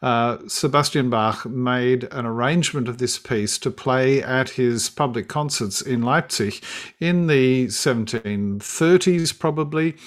uh, 0.01 0.37
Sebastian 0.47 1.09
Bach 1.09 1.45
made 1.45 2.05
an 2.13 2.25
arrangement 2.25 2.87
of 2.87 2.97
this 2.97 3.19
piece 3.19 3.57
to 3.57 3.69
play 3.69 4.23
at 4.23 4.51
his 4.51 4.89
public 4.89 5.27
concerts 5.27 5.81
in 5.81 6.01
Leipzig 6.01 6.63
in 7.01 7.27
the 7.27 7.65
1730s, 7.67 9.37
probably. 9.37 9.97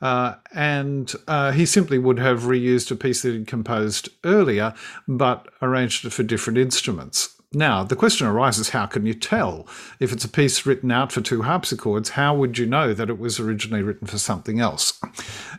Uh, 0.00 0.36
and 0.54 1.12
uh, 1.28 1.52
he 1.52 1.66
simply 1.66 1.98
would 1.98 2.18
have 2.18 2.44
reused 2.44 2.90
a 2.90 2.96
piece 2.96 3.20
that 3.20 3.34
he'd 3.34 3.46
composed 3.46 4.08
earlier, 4.24 4.72
but 5.06 5.48
arranged 5.60 6.06
it 6.06 6.14
for 6.14 6.22
different 6.22 6.58
instruments. 6.58 7.41
Now, 7.54 7.84
the 7.84 7.96
question 7.96 8.26
arises 8.26 8.70
how 8.70 8.86
can 8.86 9.04
you 9.04 9.14
tell? 9.14 9.66
If 10.00 10.12
it's 10.12 10.24
a 10.24 10.28
piece 10.28 10.64
written 10.64 10.90
out 10.90 11.12
for 11.12 11.20
two 11.20 11.42
harpsichords, 11.42 12.10
how 12.10 12.34
would 12.34 12.56
you 12.56 12.66
know 12.66 12.94
that 12.94 13.10
it 13.10 13.18
was 13.18 13.38
originally 13.38 13.82
written 13.82 14.06
for 14.06 14.18
something 14.18 14.58
else? 14.58 14.98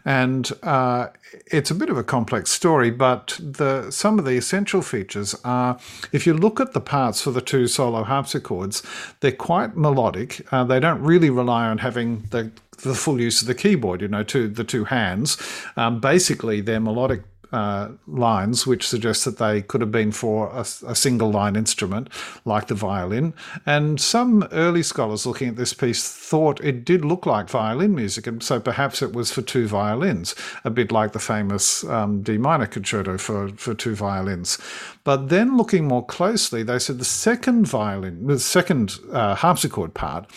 And 0.04 0.52
uh, 0.64 1.10
it's 1.48 1.70
a 1.70 1.76
bit 1.76 1.90
of 1.90 1.98
a 1.98 2.04
complex 2.04 2.52
story, 2.52 2.90
but 2.90 3.38
the, 3.40 3.92
some 3.92 4.18
of 4.18 4.26
the 4.26 4.38
essential 4.38 4.82
features 4.82 5.36
are 5.44 5.80
if 6.12 6.26
you 6.26 6.34
look 6.34 6.60
at 6.60 6.74
the 6.74 6.82
parts 6.82 7.22
for 7.22 7.32
the 7.32 7.42
two 7.42 7.68
solo 7.68 8.04
harpsichords, 8.04 8.82
they're 9.20 9.32
quite 9.32 9.78
melodic. 9.78 10.46
Uh, 10.52 10.64
they 10.64 10.80
don't 10.80 11.02
really 11.02 11.30
rely 11.30 11.68
on 11.68 11.78
having 11.78 12.24
the 12.32 12.52
the 12.82 12.96
full 12.96 13.22
use 13.22 13.40
of 13.42 13.48
the 13.48 13.56
keyboard, 13.56 14.02
you 14.02 14.08
know, 14.08 14.24
to 14.24 14.48
the 14.48 14.64
two 14.64 14.84
hands. 14.84 15.38
Um, 15.78 16.02
basically, 16.02 16.60
they're 16.60 16.82
melodic 16.82 17.22
uh, 17.54 17.90
lines, 18.08 18.66
which 18.66 18.88
suggests 18.88 19.26
that 19.26 19.38
they 19.38 19.62
could 19.62 19.80
have 19.80 19.92
been 19.92 20.12
for 20.12 20.48
a, 20.48 20.62
a, 20.88 20.96
single 20.96 21.30
line 21.30 21.56
instrument 21.56 22.10
like 22.46 22.66
the 22.66 22.74
violin. 22.74 23.32
And 23.64 24.02
some 24.02 24.48
early 24.52 24.82
scholars 24.82 25.28
looking 25.28 25.50
at 25.50 25.56
this 25.56 25.72
piece 25.72 26.10
thought 26.12 26.60
it 26.64 26.84
did 26.84 27.06
look 27.06 27.28
like 27.28 27.48
violin 27.48 27.94
music, 27.94 28.26
and 28.26 28.42
so 28.42 28.60
perhaps 28.60 29.04
it 29.04 29.14
was 29.14 29.32
for 29.32 29.44
two 29.44 29.68
violins, 29.68 30.34
a 30.66 30.72
bit 30.72 30.92
like 30.92 31.12
the 31.12 31.20
famous 31.20 31.84
um, 31.84 32.24
D 32.24 32.40
minor 32.40 32.66
concerto 32.66 33.20
for, 33.20 33.50
for 33.50 33.76
two 33.76 33.94
violins. 33.94 34.58
But 35.04 35.30
then 35.30 35.56
looking 35.56 35.88
more 35.88 36.04
closely, 36.04 36.64
they 36.64 36.80
said 36.80 36.98
the 36.98 37.06
second 37.06 37.68
violin, 37.68 38.26
the 38.26 38.40
second 38.40 38.98
uh, 39.12 39.36
harpsichord 39.36 39.94
part, 39.94 40.28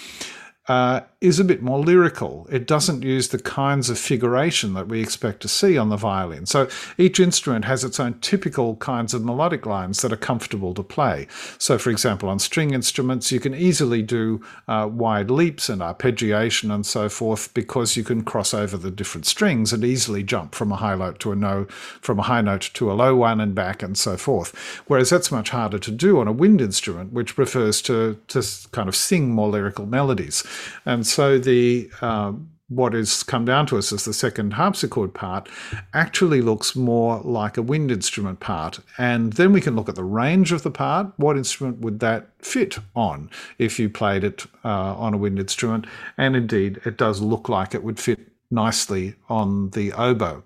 uh, 0.69 1.01
is 1.23 1.41
a 1.41 1.45
bit 1.45 1.63
more 1.63 1.79
lyrical. 1.79 2.47
It 2.51 2.67
doesn't 2.67 3.03
use 3.03 3.29
the 3.29 3.39
kinds 3.39 3.89
of 3.89 3.99
figuration 3.99 4.75
that 4.75 4.89
we 4.89 5.01
expect 5.01 5.41
to 5.41 5.49
see 5.49 5.79
on 5.79 5.89
the 5.89 5.97
violin. 5.97 6.45
So 6.45 6.69
each 6.99 7.19
instrument 7.19 7.65
has 7.65 7.85
its 7.85 7.99
own 7.99 8.19
typical 8.21 8.77
kinds 8.77 9.15
of 9.15 9.25
melodic 9.25 9.65
lines 9.65 10.03
that 10.03 10.13
are 10.13 10.19
comfortable 10.19 10.75
to 10.75 10.83
play. 10.83 11.27
So, 11.57 11.79
for 11.79 11.89
example, 11.89 12.29
on 12.29 12.39
string 12.39 12.75
instruments, 12.75 13.33
you 13.33 13.41
can 13.41 13.55
easily 13.55 14.03
do 14.03 14.45
uh, 14.69 14.91
wide 14.93 15.31
leaps 15.31 15.71
and 15.71 15.81
arpeggiation 15.81 16.73
and 16.73 16.85
so 16.85 17.09
forth 17.09 17.53
because 17.55 17.97
you 17.97 18.05
can 18.05 18.23
cross 18.23 18.53
over 18.53 18.77
the 18.77 18.91
different 18.91 19.25
strings 19.25 19.73
and 19.73 19.85
easily 19.85 20.23
jump 20.23 20.55
from 20.55 20.71
a 20.71 20.77
high 20.77 20.97
note 20.97 21.19
to 21.21 21.33
a 21.33 21.37
no, 21.37 21.65
from 22.03 22.19
a 22.19 22.25
high 22.25 22.43
note 22.43 22.71
to 22.75 22.93
a 22.93 22.95
low 22.95 23.17
one 23.17 23.41
and 23.41 23.55
back 23.55 23.83
and 23.83 23.97
so 23.97 24.19
forth. 24.19 24.55
Whereas 24.87 25.09
that's 25.09 25.33
much 25.33 25.49
harder 25.49 25.79
to 25.79 25.91
do 25.91 26.21
on 26.21 26.29
a 26.29 26.33
wind 26.33 26.61
instrument, 26.61 27.15
which 27.15 27.35
prefers 27.35 27.81
to 27.83 28.21
to 28.29 28.43
kind 28.73 28.89
of 28.89 28.95
sing 28.97 29.31
more 29.31 29.49
lyrical 29.49 29.87
melodies. 29.87 30.45
And 30.85 31.06
so 31.07 31.39
the 31.39 31.91
uh, 32.01 32.33
what 32.69 32.95
has 32.95 33.23
come 33.23 33.45
down 33.45 33.67
to 33.67 33.79
us 33.79 33.93
as 33.93 34.05
the 34.05 34.13
second 34.13 34.53
harpsichord 34.53 35.15
part 35.15 35.49
actually 35.95 36.41
looks 36.41 36.75
more 36.75 37.21
like 37.21 37.57
a 37.57 37.63
wind 37.63 37.93
instrument 37.93 38.41
part. 38.41 38.81
And 38.99 39.35
then 39.35 39.53
we 39.53 39.61
can 39.61 39.77
look 39.77 39.89
at 39.89 39.95
the 39.95 40.03
range 40.03 40.51
of 40.51 40.63
the 40.63 40.71
part. 40.71 41.13
What 41.17 41.37
instrument 41.37 41.79
would 41.79 42.01
that 42.01 42.29
fit 42.41 42.79
on 42.97 43.31
if 43.59 43.79
you 43.79 43.89
played 43.89 44.25
it 44.25 44.47
uh, 44.65 44.97
on 44.97 45.15
a 45.15 45.19
wind 45.19 45.39
instrument? 45.39 45.87
And 46.19 46.35
indeed, 46.35 46.81
it 46.85 46.97
does 46.97 47.21
look 47.21 47.49
like 47.49 47.75
it 47.75 47.85
would 47.85 48.01
fit 48.01 48.19
nicely 48.51 49.15
on 49.29 49.71
the 49.71 49.93
oboe. 49.93 50.43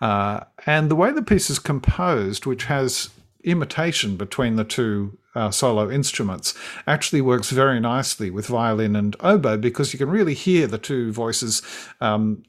Uh, 0.00 0.40
and 0.66 0.90
the 0.90 0.96
way 0.96 1.12
the 1.12 1.22
piece 1.22 1.48
is 1.48 1.58
composed, 1.58 2.44
which 2.44 2.64
has 2.64 3.10
imitation 3.42 4.16
between 4.16 4.56
the 4.56 4.64
two 4.64 5.16
uh, 5.34 5.50
solo 5.50 5.90
instruments 5.90 6.54
actually 6.86 7.20
works 7.20 7.50
very 7.50 7.80
nicely 7.80 8.30
with 8.30 8.46
violin 8.46 8.96
and 8.96 9.16
oboe 9.20 9.56
because 9.56 9.92
you 9.92 9.98
can 9.98 10.10
really 10.10 10.34
hear 10.34 10.66
the 10.66 10.78
two 10.78 11.12
voices 11.12 11.62
um, 12.00 12.42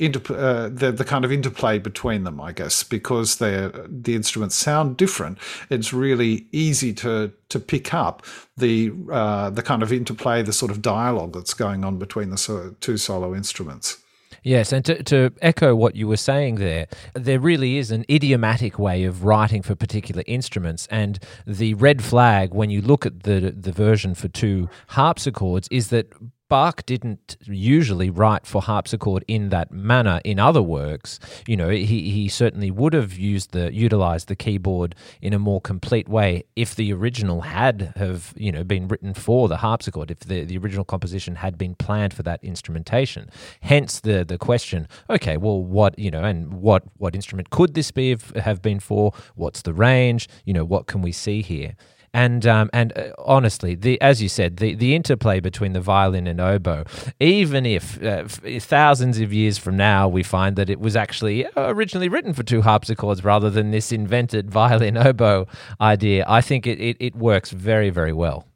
uh, 0.00 0.68
the, 0.68 0.92
the 0.96 1.04
kind 1.04 1.24
of 1.24 1.30
interplay 1.30 1.78
between 1.78 2.24
them, 2.24 2.40
I 2.40 2.52
guess, 2.52 2.82
because 2.82 3.36
they 3.36 3.70
the 3.86 4.14
instruments 4.14 4.56
sound 4.56 4.96
different. 4.96 5.38
It's 5.70 5.92
really 5.92 6.46
easy 6.50 6.92
to 6.94 7.32
to 7.48 7.60
pick 7.60 7.94
up 7.94 8.24
the 8.56 8.92
uh, 9.10 9.50
the 9.50 9.62
kind 9.62 9.82
of 9.82 9.92
interplay, 9.92 10.42
the 10.42 10.52
sort 10.52 10.72
of 10.72 10.82
dialogue 10.82 11.32
that's 11.32 11.54
going 11.54 11.84
on 11.84 11.98
between 11.98 12.30
the 12.30 12.38
so- 12.38 12.74
two 12.80 12.96
solo 12.96 13.34
instruments. 13.34 13.98
Yes, 14.42 14.72
and 14.72 14.84
to, 14.84 15.02
to 15.04 15.32
echo 15.42 15.74
what 15.74 15.96
you 15.96 16.08
were 16.08 16.16
saying 16.16 16.56
there, 16.56 16.86
there 17.14 17.40
really 17.40 17.78
is 17.78 17.90
an 17.90 18.04
idiomatic 18.08 18.78
way 18.78 19.04
of 19.04 19.24
writing 19.24 19.62
for 19.62 19.74
particular 19.74 20.22
instruments. 20.26 20.86
And 20.90 21.18
the 21.46 21.74
red 21.74 22.02
flag, 22.02 22.54
when 22.54 22.70
you 22.70 22.80
look 22.80 23.04
at 23.04 23.24
the, 23.24 23.54
the 23.56 23.72
version 23.72 24.14
for 24.14 24.28
two 24.28 24.68
harpsichords, 24.88 25.68
is 25.70 25.88
that 25.88 26.12
Bach 26.48 26.84
didn't 26.86 27.36
usually 27.44 28.08
write 28.08 28.46
for 28.46 28.62
harpsichord 28.62 29.24
in 29.28 29.50
that 29.50 29.70
manner 29.70 30.20
in 30.24 30.38
other 30.38 30.62
works. 30.62 31.20
You 31.46 31.56
know, 31.56 31.68
he, 31.68 32.10
he 32.10 32.28
certainly 32.28 32.70
would 32.70 32.94
have 32.94 33.12
used 33.18 33.52
the 33.52 33.72
utilized 33.72 34.28
the 34.28 34.36
keyboard 34.36 34.94
in 35.20 35.34
a 35.34 35.38
more 35.38 35.60
complete 35.60 36.08
way 36.08 36.44
if 36.56 36.74
the 36.74 36.92
original 36.92 37.42
had 37.42 37.92
have 37.96 38.32
you 38.36 38.50
know 38.50 38.64
been 38.64 38.88
written 38.88 39.12
for 39.14 39.48
the 39.48 39.58
harpsichord, 39.58 40.10
if 40.10 40.20
the, 40.20 40.44
the 40.44 40.56
original 40.56 40.84
composition 40.84 41.36
had 41.36 41.58
been 41.58 41.74
planned 41.74 42.14
for 42.14 42.22
that 42.22 42.42
instrumentation. 42.42 43.28
Hence 43.60 44.00
the 44.00 44.24
the 44.24 44.38
question. 44.38 44.88
Okay, 45.10 45.36
well, 45.36 45.62
what 45.62 45.98
you 45.98 46.10
know, 46.10 46.24
and 46.24 46.54
what 46.54 46.84
what 46.96 47.14
instrument 47.14 47.50
could 47.50 47.74
this 47.74 47.90
be 47.90 48.16
have 48.36 48.62
been 48.62 48.80
for? 48.80 49.12
What's 49.34 49.62
the 49.62 49.74
range? 49.74 50.28
You 50.44 50.54
know, 50.54 50.64
what 50.64 50.86
can 50.86 51.02
we 51.02 51.12
see 51.12 51.42
here? 51.42 51.74
And 52.14 52.46
um, 52.46 52.70
and 52.72 52.96
uh, 52.96 53.10
honestly, 53.18 53.74
the 53.74 54.00
as 54.00 54.22
you 54.22 54.28
said, 54.28 54.56
the, 54.56 54.74
the 54.74 54.94
interplay 54.94 55.40
between 55.40 55.72
the 55.72 55.80
violin 55.80 56.26
and 56.26 56.40
oboe, 56.40 56.84
even 57.20 57.66
if 57.66 58.02
uh, 58.02 58.24
thousands 58.60 59.20
of 59.20 59.32
years 59.32 59.58
from 59.58 59.76
now 59.76 60.08
we 60.08 60.22
find 60.22 60.56
that 60.56 60.70
it 60.70 60.80
was 60.80 60.96
actually 60.96 61.46
uh, 61.46 61.50
originally 61.56 62.08
written 62.08 62.32
for 62.32 62.42
two 62.42 62.62
harpsichords 62.62 63.24
rather 63.24 63.50
than 63.50 63.70
this 63.70 63.92
invented 63.92 64.50
violin 64.50 64.96
oboe 64.96 65.46
idea, 65.80 66.24
I 66.26 66.40
think 66.40 66.66
it, 66.66 66.80
it, 66.80 66.96
it 66.98 67.14
works 67.14 67.50
very 67.50 67.90
very 67.90 68.12
well. 68.12 68.46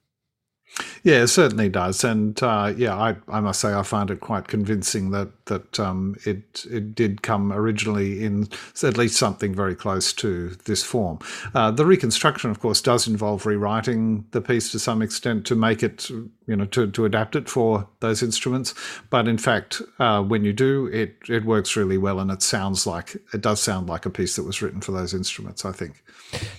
Yeah, 1.03 1.23
it 1.23 1.29
certainly 1.29 1.69
does, 1.69 2.05
and 2.05 2.41
uh, 2.43 2.73
yeah, 2.77 2.95
I, 2.95 3.17
I 3.29 3.41
must 3.41 3.61
say 3.61 3.75
I 3.75 3.83
find 3.83 4.11
it 4.11 4.21
quite 4.21 4.49
convincing 4.49 5.11
that 5.11 5.47
that 5.47 5.79
um, 5.81 6.17
it 6.25 6.65
it 6.71 6.95
did 6.95 7.23
come 7.23 7.53
originally 7.53 8.25
in 8.25 8.49
at 8.83 8.97
least 8.97 9.17
something 9.17 9.55
very 9.55 9.75
close 9.75 10.13
to 10.15 10.51
this 10.65 10.83
form. 10.83 11.19
Uh, 11.55 11.71
the 11.71 11.85
reconstruction, 11.85 12.51
of 12.51 12.61
course, 12.61 12.81
does 12.81 13.07
involve 13.07 13.45
rewriting 13.45 14.25
the 14.31 14.41
piece 14.41 14.71
to 14.73 14.79
some 14.79 15.03
extent 15.03 15.45
to 15.47 15.57
make 15.57 15.83
it 15.83 16.09
you 16.47 16.57
know 16.57 16.65
to, 16.67 16.91
to 16.91 17.05
adapt 17.05 17.37
it 17.37 17.49
for 17.49 17.89
those 18.01 18.23
instruments. 18.23 18.75
But 19.11 19.29
in 19.29 19.39
fact, 19.39 19.83
uh, 19.99 20.23
when 20.23 20.45
you 20.45 20.53
do, 20.53 20.87
it 20.87 21.17
it 21.29 21.45
works 21.45 21.77
really 21.77 21.99
well, 21.99 22.21
and 22.21 22.31
it 22.31 22.43
sounds 22.43 22.87
like 22.87 23.17
it 23.33 23.41
does 23.41 23.61
sound 23.61 23.89
like 23.89 24.07
a 24.07 24.11
piece 24.11 24.37
that 24.37 24.45
was 24.45 24.63
written 24.63 24.81
for 24.81 24.93
those 24.93 25.15
instruments. 25.15 25.65
I 25.65 25.73
think. 25.73 26.03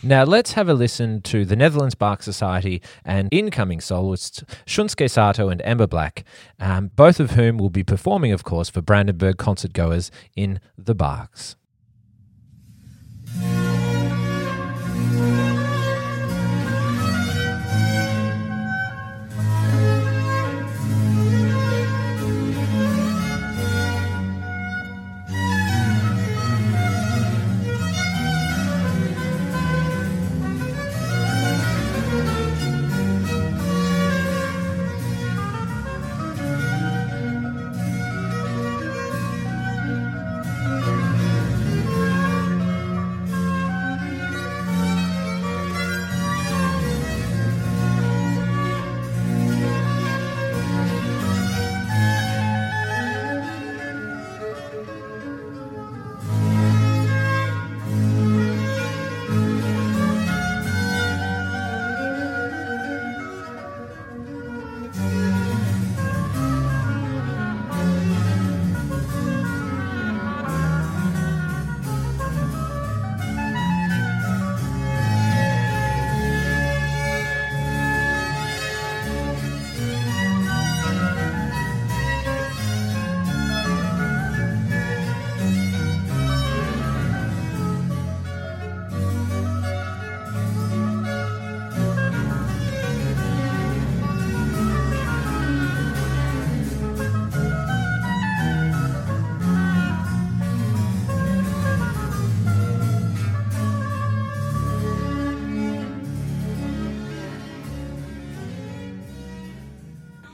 Now 0.04 0.24
let's 0.24 0.54
have 0.54 0.70
a 0.70 0.74
listen 0.74 1.22
to 1.24 1.46
the 1.46 1.56
Netherlands 1.56 1.96
Bach 1.96 2.22
Society 2.22 2.82
and 3.04 3.28
incoming 3.32 3.82
soloists 3.82 4.44
Shunsuke 4.66 5.10
Sato 5.10 5.50
and 5.50 5.62
Emma 5.64 5.88
Black, 5.88 6.24
um, 6.60 6.92
both 6.96 7.20
of 7.20 7.32
whom 7.32 7.58
will 7.58 7.72
be 7.72 7.84
performing, 7.84 8.32
of 8.32 8.44
course, 8.44 8.70
for 8.70 8.82
Brandenburg 8.82 9.38
concert 9.38 9.74
goers 9.74 10.12
in 10.36 10.60
the 10.78 10.96
Bachs. 10.96 11.56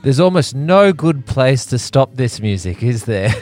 There's 0.02 0.20
almost 0.20 0.54
no 0.54 0.92
good 0.92 1.26
place 1.26 1.66
to 1.66 1.78
stop 1.78 2.14
this 2.14 2.40
music, 2.40 2.82
is 2.82 3.04
there? 3.04 3.34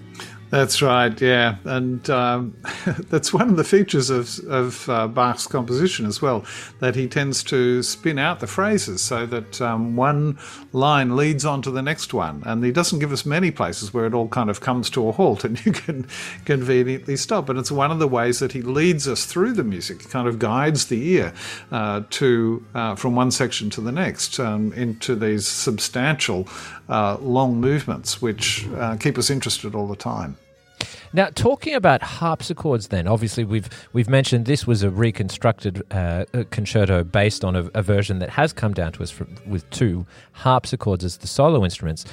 That's 0.50 0.80
right, 0.80 1.20
yeah, 1.20 1.56
and 1.64 2.08
um, 2.08 2.56
that's 3.10 3.32
one 3.32 3.48
of 3.48 3.56
the 3.56 3.64
features 3.64 4.10
of 4.10 4.38
of 4.48 4.88
uh, 4.88 5.08
Bach's 5.08 5.46
composition 5.46 6.06
as 6.06 6.22
well. 6.22 6.44
That 6.80 6.94
he 6.94 7.08
tends 7.08 7.42
to 7.44 7.82
spin 7.82 8.18
out 8.18 8.40
the 8.40 8.46
phrases 8.46 9.02
so 9.02 9.26
that 9.26 9.60
um, 9.60 9.96
one 9.96 10.38
line 10.72 11.16
leads 11.16 11.44
on 11.44 11.62
to 11.62 11.70
the 11.70 11.82
next 11.82 12.14
one, 12.14 12.42
and 12.46 12.64
he 12.64 12.70
doesn't 12.70 12.98
give 12.98 13.12
us 13.12 13.26
many 13.26 13.50
places 13.50 13.92
where 13.92 14.06
it 14.06 14.14
all 14.14 14.28
kind 14.28 14.50
of 14.50 14.60
comes 14.60 14.88
to 14.90 15.08
a 15.08 15.12
halt 15.12 15.44
and 15.44 15.64
you 15.66 15.72
can 15.72 16.06
conveniently 16.44 17.16
stop. 17.16 17.48
And 17.48 17.58
it's 17.58 17.72
one 17.72 17.90
of 17.90 17.98
the 17.98 18.08
ways 18.08 18.38
that 18.38 18.52
he 18.52 18.62
leads 18.62 19.08
us 19.08 19.24
through 19.24 19.52
the 19.54 19.64
music, 19.64 20.08
kind 20.10 20.28
of 20.28 20.38
guides 20.38 20.86
the 20.86 21.08
ear 21.10 21.32
uh, 21.72 22.02
to 22.10 22.64
uh, 22.74 22.94
from 22.94 23.16
one 23.16 23.30
section 23.30 23.70
to 23.70 23.80
the 23.80 23.92
next 23.92 24.38
um, 24.38 24.72
into 24.74 25.16
these 25.16 25.46
substantial 25.46 26.48
uh, 26.88 27.16
long 27.18 27.60
movements, 27.60 28.22
which 28.22 28.66
uh, 28.76 28.96
keep 28.96 29.18
us 29.18 29.30
interested 29.30 29.74
all 29.74 29.88
the 29.88 29.96
time. 29.96 30.36
Now, 31.12 31.30
talking 31.34 31.74
about 31.74 32.02
harpsichords, 32.02 32.88
then 32.88 33.06
obviously 33.06 33.44
we've 33.44 33.68
we've 33.92 34.08
mentioned 34.08 34.46
this 34.46 34.66
was 34.66 34.82
a 34.82 34.90
reconstructed 34.90 35.82
uh, 35.90 36.24
concerto 36.50 37.04
based 37.04 37.44
on 37.44 37.56
a, 37.56 37.64
a, 37.74 37.82
version 37.82 38.18
that 38.18 38.30
has 38.30 38.52
come 38.52 38.74
down 38.74 38.92
to 38.92 39.02
us 39.02 39.10
from, 39.10 39.34
with 39.46 39.68
two 39.70 40.06
harpsichords 40.32 41.04
as 41.04 41.18
the 41.18 41.26
solo 41.26 41.64
instruments 41.64 42.04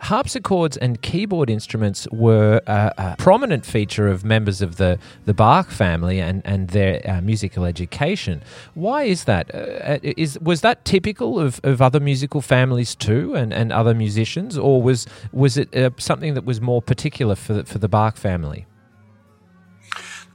harpsichords 0.00 0.76
and 0.76 1.00
keyboard 1.02 1.50
instruments 1.50 2.06
were 2.10 2.60
a, 2.66 3.16
prominent 3.18 3.66
feature 3.66 4.08
of 4.08 4.24
members 4.24 4.62
of 4.62 4.76
the, 4.76 4.98
the 5.24 5.34
Bach 5.34 5.70
family 5.70 6.20
and, 6.20 6.42
and 6.44 6.68
their 6.68 7.00
uh, 7.08 7.20
musical 7.20 7.64
education. 7.64 8.42
Why 8.74 9.04
is 9.04 9.24
that? 9.24 9.54
Uh, 9.54 9.58
uh, 9.58 9.98
is, 10.02 10.38
was 10.40 10.60
that 10.60 10.84
typical 10.84 11.38
of, 11.38 11.60
of 11.64 11.82
other 11.82 12.00
musical 12.00 12.40
families 12.40 12.94
too 12.94 13.34
and, 13.34 13.52
and 13.52 13.72
other 13.72 13.94
musicians, 13.94 14.56
or 14.56 14.82
was, 14.82 15.06
was 15.32 15.56
it 15.56 15.74
uh, 15.74 15.90
something 15.98 16.34
that 16.34 16.44
was 16.44 16.60
more 16.60 16.82
particular 16.82 17.34
for 17.34 17.54
the, 17.54 17.64
for 17.64 17.78
the 17.78 17.88
Bach 17.88 18.16
family? 18.16 18.66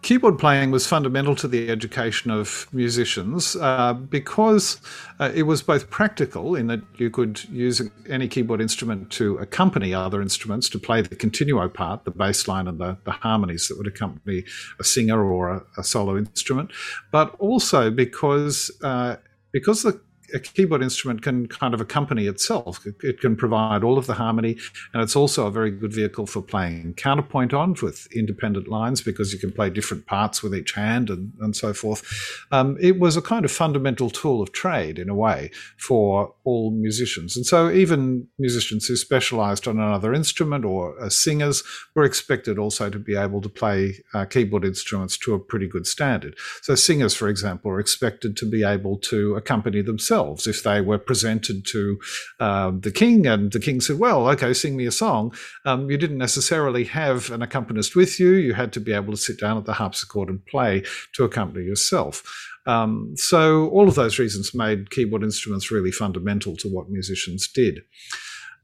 Keyboard 0.03 0.37
playing 0.37 0.69
was 0.69 0.85
fundamental 0.85 1.33
to 1.33 1.47
the 1.47 1.69
education 1.69 2.29
of 2.29 2.67
musicians 2.71 3.55
uh, 3.55 3.93
because 3.93 4.79
uh, 5.19 5.31
it 5.33 5.43
was 5.43 5.63
both 5.63 5.89
practical 5.89 6.55
in 6.55 6.67
that 6.67 6.81
you 6.97 7.09
could 7.09 7.43
use 7.45 7.81
any 8.09 8.27
keyboard 8.27 8.61
instrument 8.61 9.09
to 9.09 9.37
accompany 9.37 9.93
other 9.93 10.21
instruments 10.21 10.67
to 10.69 10.77
play 10.77 11.01
the 11.01 11.15
continuo 11.15 11.67
part, 11.69 12.03
the 12.03 12.11
bass 12.11 12.47
line 12.47 12.67
and 12.67 12.79
the, 12.79 12.97
the 13.05 13.11
harmonies 13.11 13.67
that 13.69 13.77
would 13.77 13.87
accompany 13.87 14.43
a 14.79 14.83
singer 14.83 15.23
or 15.23 15.49
a, 15.49 15.63
a 15.77 15.83
solo 15.83 16.17
instrument, 16.17 16.71
but 17.11 17.33
also 17.39 17.89
because 17.89 18.69
uh, 18.83 19.15
because 19.53 19.83
the 19.83 19.99
a 20.33 20.39
keyboard 20.39 20.81
instrument 20.81 21.21
can 21.21 21.47
kind 21.47 21.73
of 21.73 21.81
accompany 21.81 22.27
itself. 22.27 22.85
It 23.01 23.19
can 23.19 23.35
provide 23.35 23.83
all 23.83 23.97
of 23.97 24.07
the 24.07 24.13
harmony, 24.13 24.57
and 24.93 25.03
it's 25.03 25.15
also 25.15 25.47
a 25.47 25.51
very 25.51 25.71
good 25.71 25.93
vehicle 25.93 26.25
for 26.25 26.41
playing 26.41 26.95
counterpoint 26.95 27.53
on 27.53 27.75
with 27.81 28.07
independent 28.13 28.67
lines 28.67 29.01
because 29.01 29.31
you 29.33 29.39
can 29.39 29.51
play 29.51 29.69
different 29.69 30.05
parts 30.05 30.43
with 30.43 30.53
each 30.55 30.73
hand 30.73 31.09
and, 31.09 31.33
and 31.39 31.55
so 31.55 31.73
forth. 31.73 32.03
Um, 32.51 32.77
it 32.79 32.99
was 32.99 33.15
a 33.15 33.21
kind 33.21 33.45
of 33.45 33.51
fundamental 33.51 34.09
tool 34.09 34.41
of 34.41 34.51
trade 34.51 34.99
in 34.99 35.09
a 35.09 35.15
way 35.15 35.51
for 35.77 36.33
all 36.43 36.71
musicians. 36.71 37.35
And 37.35 37.45
so 37.45 37.69
even 37.71 38.27
musicians 38.37 38.87
who 38.87 38.95
specialized 38.95 39.67
on 39.67 39.79
another 39.79 40.13
instrument 40.13 40.65
or 40.65 40.99
uh, 40.99 41.09
singers 41.09 41.63
were 41.95 42.03
expected 42.03 42.57
also 42.57 42.89
to 42.89 42.99
be 42.99 43.15
able 43.15 43.41
to 43.41 43.49
play 43.49 43.95
uh, 44.13 44.25
keyboard 44.25 44.65
instruments 44.65 45.17
to 45.19 45.33
a 45.33 45.39
pretty 45.39 45.67
good 45.67 45.87
standard. 45.87 46.35
So 46.61 46.75
singers, 46.75 47.15
for 47.15 47.27
example, 47.29 47.71
are 47.71 47.79
expected 47.79 48.35
to 48.37 48.49
be 48.49 48.63
able 48.63 48.97
to 48.97 49.35
accompany 49.35 49.81
themselves 49.81 50.22
themselves 50.23 50.47
if 50.47 50.63
they 50.63 50.81
were 50.81 50.97
presented 50.97 51.65
to 51.65 51.99
um, 52.39 52.81
the 52.81 52.91
king 52.91 53.27
and 53.27 53.51
the 53.51 53.59
king 53.59 53.81
said, 53.81 53.99
Well, 53.99 54.27
okay, 54.29 54.53
sing 54.53 54.75
me 54.75 54.85
a 54.85 54.91
song. 54.91 55.33
Um, 55.65 55.89
you 55.89 55.97
didn't 55.97 56.17
necessarily 56.17 56.85
have 56.85 57.31
an 57.31 57.41
accompanist 57.41 57.95
with 57.95 58.19
you. 58.19 58.33
You 58.33 58.53
had 58.53 58.73
to 58.73 58.79
be 58.79 58.93
able 58.93 59.13
to 59.13 59.17
sit 59.17 59.39
down 59.39 59.57
at 59.57 59.65
the 59.65 59.73
harpsichord 59.73 60.29
and 60.29 60.45
play 60.45 60.83
to 61.13 61.23
accompany 61.23 61.65
yourself. 61.65 62.23
Um, 62.65 63.13
so, 63.15 63.69
all 63.69 63.89
of 63.89 63.95
those 63.95 64.19
reasons 64.19 64.53
made 64.53 64.89
keyboard 64.89 65.23
instruments 65.23 65.71
really 65.71 65.91
fundamental 65.91 66.55
to 66.57 66.69
what 66.69 66.89
musicians 66.89 67.47
did. 67.47 67.81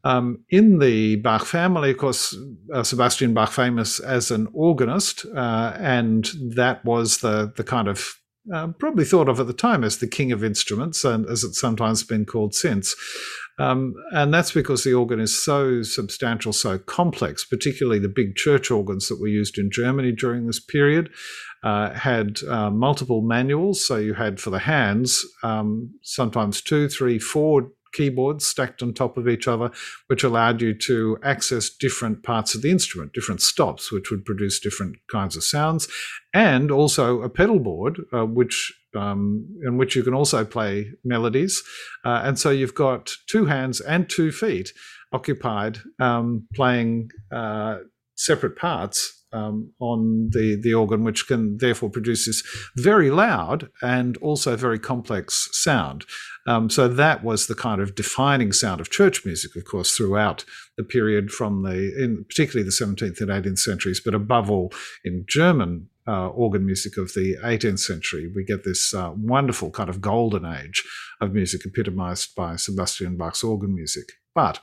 Um, 0.06 0.46
in 0.50 0.80
the 0.80 1.18
Bach 1.18 1.44
family, 1.44 1.92
of 1.92 1.98
course, 1.98 2.34
uh, 2.74 2.84
Sebastian 2.84 3.34
Bach 3.34 3.52
famous 3.52 4.00
as 4.00 4.32
an 4.32 4.48
organist, 4.54 5.26
uh, 5.36 5.74
and 5.78 6.32
that 6.56 6.86
was 6.86 7.18
the 7.18 7.52
the 7.58 7.66
kind 7.66 7.90
of 7.90 8.16
um, 8.54 8.76
probably 8.80 9.06
thought 9.06 9.30
of 9.30 9.40
at 9.40 9.48
the 9.48 9.54
time 9.54 9.84
as 9.84 9.98
the 9.98 10.08
king 10.08 10.32
of 10.32 10.44
instruments, 10.44 11.04
and 11.04 11.26
as 11.28 11.44
it's 11.44 11.60
sometimes 11.60 12.04
been 12.04 12.26
called 12.26 12.54
since. 12.54 12.96
Um, 13.60 13.94
and 14.12 14.34
that's 14.34 14.54
because 14.54 14.84
the 14.84 14.94
organ 14.94 15.20
is 15.20 15.44
so 15.44 15.84
substantial, 15.84 16.54
so 16.54 16.78
complex, 16.78 17.44
particularly 17.44 18.00
the 18.00 18.08
big 18.08 18.36
church 18.36 18.72
organs 18.72 19.10
that 19.10 19.20
were 19.20 19.28
used 19.28 19.58
in 19.58 19.70
Germany 19.70 20.14
during 20.14 20.48
this 20.48 20.60
period. 20.62 21.10
Uh, 21.62 21.94
had 21.94 22.42
uh, 22.48 22.70
multiple 22.70 23.22
manuals. 23.22 23.86
So 23.86 23.98
you 23.98 24.14
had 24.14 24.40
for 24.40 24.50
the 24.50 24.60
hands 24.60 25.26
um, 25.44 25.94
sometimes 26.04 26.62
two, 26.62 26.88
three, 26.88 27.20
four 27.20 27.72
keyboards 27.94 28.46
stacked 28.46 28.82
on 28.82 28.94
top 28.94 29.18
of 29.18 29.28
each 29.28 29.48
other, 29.48 29.72
which 30.08 30.24
allowed 30.24 30.62
you 30.62 30.74
to 30.74 31.18
access 31.24 31.70
different 31.70 32.24
parts 32.24 32.56
of 32.56 32.62
the 32.62 32.72
instrument, 32.72 33.14
different 33.14 33.42
stops, 33.42 33.92
which 33.92 34.12
would 34.12 34.26
produce 34.26 34.60
different 34.60 34.98
kinds 35.12 35.36
of 35.36 35.44
sounds, 35.44 35.88
and 36.34 36.72
also 36.72 37.22
a 37.22 37.30
pedal 37.30 37.60
board, 37.60 38.02
uh, 38.14 38.26
which 38.26 38.74
um, 38.96 39.48
in 39.64 39.78
which 39.78 39.96
you 39.96 40.04
can 40.04 40.14
also 40.14 40.44
play 40.44 40.92
melodies. 41.04 41.62
Uh, 42.04 42.22
and 42.24 42.40
so 42.40 42.50
you've 42.50 42.74
got 42.74 43.12
two 43.28 43.46
hands 43.46 43.82
and 43.82 44.10
two 44.10 44.32
feet 44.32 44.74
occupied 45.12 45.80
um, 46.00 46.48
playing 46.56 47.10
uh, 47.32 47.78
separate 48.16 48.58
parts 48.58 49.20
um, 49.32 49.72
on 49.80 50.30
the, 50.32 50.60
the 50.62 50.74
organ, 50.74 51.04
which 51.04 51.28
can 51.28 51.58
therefore 51.58 51.90
produce 51.90 52.26
this 52.26 52.44
very 52.76 53.12
loud 53.12 53.70
and 53.82 54.18
also 54.18 54.56
very 54.56 54.80
complex 54.80 55.50
sound. 55.52 56.06
Um, 56.50 56.68
so 56.68 56.88
that 56.88 57.24
was 57.24 57.46
the 57.46 57.54
kind 57.54 57.80
of 57.80 57.94
defining 57.94 58.52
sound 58.52 58.82
of 58.82 58.90
church 58.90 59.24
music, 59.24 59.56
of 59.56 59.66
course, 59.66 59.96
throughout 59.96 60.46
the 60.78 60.84
period 60.84 61.30
from 61.30 61.62
the, 61.62 61.94
in 61.96 62.26
particularly 62.28 62.64
the 62.64 62.72
17th 62.72 63.22
and 63.22 63.30
18th 63.30 63.60
centuries, 63.60 64.02
but 64.04 64.16
above 64.16 64.50
all 64.50 64.74
in 65.06 65.26
German 65.28 65.90
uh, 66.08 66.30
organ 66.30 66.66
music 66.66 66.98
of 66.98 67.14
the 67.14 67.36
18th 67.44 67.82
century. 67.82 68.32
We 68.36 68.44
get 68.44 68.64
this 68.64 68.96
uh, 68.96 69.12
wonderful 69.16 69.70
kind 69.70 69.92
of 69.92 70.02
golden 70.02 70.44
age 70.44 70.84
of 71.22 71.34
music 71.34 71.68
epitomized 71.68 72.34
by 72.36 72.56
Sebastian 72.56 73.16
Bach's 73.16 73.44
organ 73.44 73.76
music. 73.76 74.14
But 74.36 74.60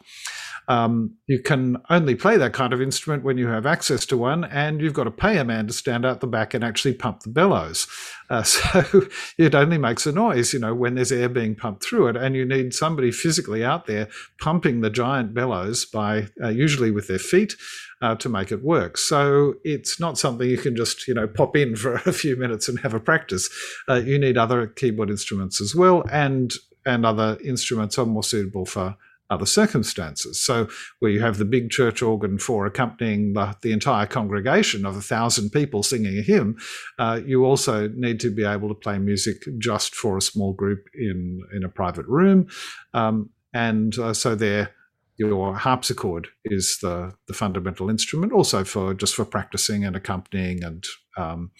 um, 0.68 1.14
you 1.26 1.40
can 1.40 1.76
only 1.90 2.14
play 2.14 2.36
that 2.36 2.52
kind 2.52 2.72
of 2.72 2.82
instrument 2.82 3.22
when 3.22 3.38
you 3.38 3.46
have 3.48 3.66
access 3.66 4.04
to 4.06 4.16
one, 4.16 4.44
and 4.44 4.80
you've 4.80 4.94
got 4.94 5.04
to 5.04 5.10
pay 5.10 5.38
a 5.38 5.44
man 5.44 5.66
to 5.68 5.72
stand 5.72 6.04
out 6.04 6.20
the 6.20 6.26
back 6.26 6.54
and 6.54 6.64
actually 6.64 6.94
pump 6.94 7.20
the 7.20 7.30
bellows. 7.30 7.86
Uh, 8.28 8.42
so 8.42 9.02
it 9.38 9.54
only 9.54 9.78
makes 9.78 10.06
a 10.06 10.12
noise, 10.12 10.52
you 10.52 10.58
know, 10.58 10.74
when 10.74 10.94
there's 10.94 11.12
air 11.12 11.28
being 11.28 11.54
pumped 11.54 11.84
through 11.84 12.08
it, 12.08 12.16
and 12.16 12.34
you 12.34 12.44
need 12.44 12.74
somebody 12.74 13.10
physically 13.10 13.64
out 13.64 13.86
there 13.86 14.08
pumping 14.40 14.80
the 14.80 14.90
giant 14.90 15.34
bellows 15.34 15.84
by 15.84 16.26
uh, 16.42 16.48
usually 16.48 16.90
with 16.90 17.08
their 17.08 17.18
feet. 17.18 17.54
Uh, 18.02 18.14
to 18.14 18.28
make 18.28 18.52
it 18.52 18.62
work. 18.62 18.98
So 18.98 19.54
it's 19.64 19.98
not 19.98 20.18
something 20.18 20.46
you 20.46 20.58
can 20.58 20.76
just, 20.76 21.08
you 21.08 21.14
know, 21.14 21.26
pop 21.26 21.56
in 21.56 21.76
for 21.82 21.94
a 21.94 22.12
few 22.12 22.36
minutes 22.36 22.68
and 22.68 22.78
have 22.80 22.92
a 22.92 23.00
practice. 23.00 23.48
Uh, 23.88 23.94
you 23.94 24.18
need 24.18 24.36
other 24.36 24.66
keyboard 24.66 25.08
instruments 25.08 25.62
as 25.62 25.74
well, 25.74 26.04
and 26.12 26.52
and 26.84 27.06
other 27.06 27.38
instruments 27.42 27.98
are 27.98 28.04
more 28.04 28.22
suitable 28.22 28.66
for 28.66 28.96
other 29.30 29.46
circumstances. 29.46 30.40
So, 30.40 30.68
where 31.00 31.10
you 31.10 31.20
have 31.20 31.38
the 31.38 31.44
big 31.44 31.70
church 31.70 32.02
organ 32.02 32.38
for 32.38 32.66
accompanying 32.66 33.32
the, 33.32 33.56
the 33.62 33.72
entire 33.72 34.06
congregation 34.06 34.86
of 34.86 34.96
a 34.96 35.00
thousand 35.00 35.50
people 35.50 35.82
singing 35.82 36.18
a 36.18 36.22
hymn, 36.22 36.56
uh, 36.98 37.20
you 37.24 37.44
also 37.44 37.88
need 37.88 38.20
to 38.20 38.30
be 38.30 38.44
able 38.44 38.68
to 38.68 38.74
play 38.74 38.98
music 38.98 39.42
just 39.58 39.94
for 39.94 40.16
a 40.16 40.22
small 40.22 40.52
group 40.52 40.86
in, 40.94 41.40
in 41.54 41.64
a 41.64 41.68
private 41.68 42.06
room. 42.06 42.46
Um, 42.94 43.30
and 43.52 43.98
uh, 43.98 44.12
so, 44.12 44.34
there, 44.34 44.75
your 45.18 45.54
harpsichord 45.54 46.28
is 46.44 46.78
the, 46.82 47.14
the 47.26 47.34
fundamental 47.34 47.88
instrument, 47.88 48.32
also 48.32 48.64
for 48.64 48.94
just 48.94 49.14
for 49.14 49.24
practicing 49.24 49.84
and 49.84 49.96
accompanying 49.96 50.62
and 50.62 50.84
um, 51.16 51.50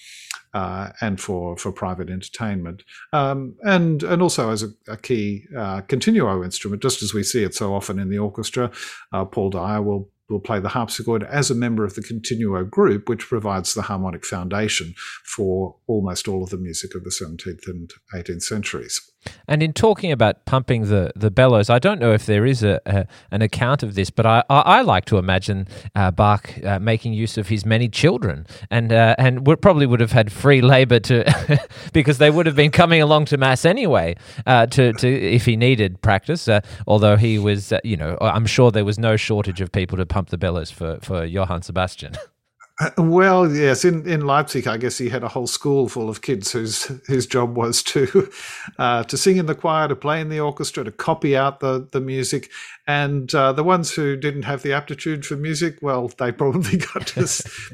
uh, 0.52 0.90
and 1.00 1.20
for, 1.20 1.57
for 1.57 1.72
private 1.72 2.11
entertainment, 2.11 2.82
um, 3.12 3.57
and 3.62 4.02
and 4.02 4.22
also 4.22 4.50
as 4.50 4.62
a, 4.62 4.68
a 4.88 4.96
key 4.96 5.44
uh, 5.57 5.80
continuo 5.82 6.44
instrument, 6.44 6.82
just 6.82 7.02
as 7.02 7.14
we 7.14 7.22
see 7.22 7.42
it 7.42 7.54
so 7.54 7.74
often 7.74 7.98
in 7.98 8.11
the 8.11 8.18
orchestra. 8.18 8.70
Uh, 9.12 9.24
Paul 9.24 9.50
Dyer 9.50 9.82
will 9.82 10.11
will 10.28 10.40
play 10.40 10.59
the 10.59 10.70
harpsichord 10.70 11.22
as 11.24 11.50
a 11.50 11.54
member 11.54 11.84
of 11.84 11.94
the 11.94 12.02
continuo 12.02 12.64
group, 12.64 13.09
which 13.09 13.28
provides 13.28 13.74
the 13.74 13.82
harmonic 13.82 14.24
foundation 14.24 14.94
for 15.24 15.76
almost 15.86 16.26
all 16.26 16.42
of 16.42 16.50
the 16.50 16.57
music 16.57 16.94
of 16.94 17.04
the 17.04 17.11
17th 17.11 17.66
and 17.68 17.92
18th 18.12 18.42
centuries. 18.42 19.00
And 19.48 19.62
in 19.62 19.72
talking 19.72 20.12
about 20.12 20.44
pumping 20.44 20.88
the, 20.88 21.12
the 21.14 21.30
bellows, 21.30 21.70
I 21.70 21.78
don't 21.78 22.00
know 22.00 22.12
if 22.12 22.26
there 22.26 22.46
is 22.46 22.62
a, 22.62 22.80
a 22.86 23.06
an 23.30 23.42
account 23.42 23.82
of 23.82 23.94
this, 23.94 24.10
but 24.10 24.26
I, 24.26 24.42
I, 24.48 24.60
I 24.60 24.82
like 24.82 25.04
to 25.06 25.18
imagine 25.18 25.68
uh, 25.94 26.10
Bach 26.10 26.52
uh, 26.64 26.78
making 26.78 27.12
use 27.12 27.38
of 27.38 27.48
his 27.48 27.64
many 27.64 27.88
children, 27.88 28.46
and 28.70 28.92
uh, 28.92 29.14
and 29.18 29.46
would, 29.46 29.62
probably 29.62 29.86
would 29.86 30.00
have 30.00 30.12
had 30.12 30.32
free 30.32 30.60
labour 30.60 31.00
to 31.00 31.58
because 31.92 32.18
they 32.18 32.30
would 32.30 32.46
have 32.46 32.56
been 32.56 32.70
coming 32.70 33.00
along 33.00 33.26
to 33.26 33.36
mass 33.36 33.64
anyway 33.64 34.16
uh, 34.46 34.66
to 34.66 34.92
to 34.94 35.08
if 35.08 35.44
he 35.44 35.56
needed 35.56 36.00
practice. 36.02 36.48
Uh, 36.48 36.60
although 36.86 37.16
he 37.16 37.38
was, 37.38 37.72
uh, 37.72 37.80
you 37.84 37.96
know, 37.96 38.16
I'm 38.20 38.46
sure 38.46 38.70
there 38.70 38.84
was 38.84 38.98
no 38.98 39.16
shortage 39.16 39.60
of 39.60 39.72
people 39.72 39.96
to 39.98 40.06
pump 40.06 40.30
the 40.30 40.38
bellows 40.38 40.70
for 40.70 40.98
for 41.02 41.24
Johann 41.24 41.62
Sebastian. 41.62 42.14
Uh, 42.78 42.90
well, 42.98 43.50
yes, 43.50 43.86
in, 43.86 44.06
in 44.06 44.26
Leipzig, 44.26 44.66
I 44.66 44.76
guess 44.76 44.98
he 44.98 45.08
had 45.08 45.22
a 45.22 45.28
whole 45.28 45.46
school 45.46 45.88
full 45.88 46.10
of 46.10 46.20
kids 46.20 46.52
whose 46.52 46.84
whose 47.06 47.26
job 47.26 47.56
was 47.56 47.82
to 47.84 48.30
uh, 48.78 49.02
to 49.04 49.16
sing 49.16 49.38
in 49.38 49.46
the 49.46 49.54
choir, 49.54 49.88
to 49.88 49.96
play 49.96 50.20
in 50.20 50.28
the 50.28 50.40
orchestra, 50.40 50.84
to 50.84 50.92
copy 50.92 51.34
out 51.34 51.60
the 51.60 51.88
the 51.92 52.00
music, 52.02 52.50
and 52.86 53.34
uh, 53.34 53.52
the 53.52 53.64
ones 53.64 53.92
who 53.92 54.14
didn't 54.14 54.42
have 54.42 54.62
the 54.62 54.74
aptitude 54.74 55.24
for 55.24 55.36
music, 55.36 55.78
well, 55.80 56.08
they 56.18 56.30
probably 56.32 56.76
got 56.76 57.06
to 57.08 57.26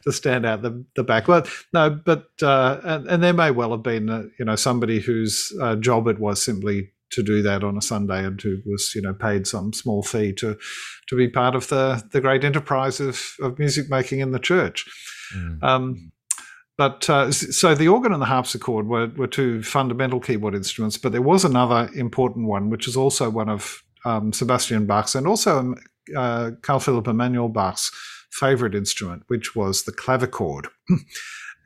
to 0.05 0.12
stand 0.12 0.46
out 0.46 0.62
the, 0.62 0.84
the 0.94 1.03
back. 1.03 1.26
Well, 1.26 1.44
no, 1.72 1.90
but 1.90 2.28
uh, 2.40 2.80
and, 2.84 3.09
and, 3.09 3.22
there 3.22 3.32
may 3.32 3.50
well 3.50 3.72
have 3.72 3.82
been 3.82 4.09
uh, 4.09 4.24
you 4.38 4.44
know 4.44 4.57
somebody 4.57 5.00
whose 5.00 5.53
job 5.80 6.07
it 6.07 6.20
was 6.20 6.40
simply 6.40 6.92
to 7.13 7.23
do 7.23 7.43
that 7.43 7.63
on 7.63 7.77
a 7.77 7.83
Sunday 7.83 8.25
and 8.25 8.41
who 8.41 8.59
was, 8.67 8.93
you 8.95 9.03
know, 9.03 9.15
paid 9.15 9.47
some 9.47 9.73
small 9.73 10.03
fee 10.03 10.33
to 10.35 10.57
to 11.09 11.17
be 11.17 11.29
part 11.29 11.55
of 11.55 11.69
the 11.69 12.03
the 12.13 12.21
great 12.21 12.45
enterprise 12.45 13.01
of, 13.01 13.35
of 13.41 13.59
music 13.59 13.91
making 13.91 14.21
in 14.21 14.33
the 14.33 14.39
church. 14.39 14.87
Mm. 15.37 15.63
Um, 15.63 16.13
but 16.79 17.09
uh, 17.09 17.31
so 17.31 17.75
the 17.75 17.89
organ 17.89 18.13
and 18.13 18.23
the 18.23 18.27
harpsichord 18.27 18.89
were, 18.89 19.09
were 19.09 19.27
two 19.27 19.63
fundamental 19.63 20.21
keyboard 20.21 20.55
instruments, 20.55 20.97
but 20.97 21.13
there 21.13 21.23
was 21.23 21.45
another 21.45 21.91
important 21.95 22.49
one, 22.49 22.71
which 22.71 22.89
is 22.89 22.97
also 22.97 23.29
one 23.29 23.51
of 23.51 23.83
um, 24.05 24.33
Sebastian 24.33 24.87
Bach's 24.87 25.15
and 25.15 25.27
also 25.27 25.59
um, 25.59 25.77
uh, 26.17 26.53
Carl 26.63 26.81
Philipp 26.81 27.07
Emanuel 27.07 27.49
Bach's 27.49 27.91
favorite 28.31 28.75
instrument, 28.75 29.23
which 29.29 29.55
was 29.55 29.85
the 29.85 29.93
clavichord. 29.93 30.67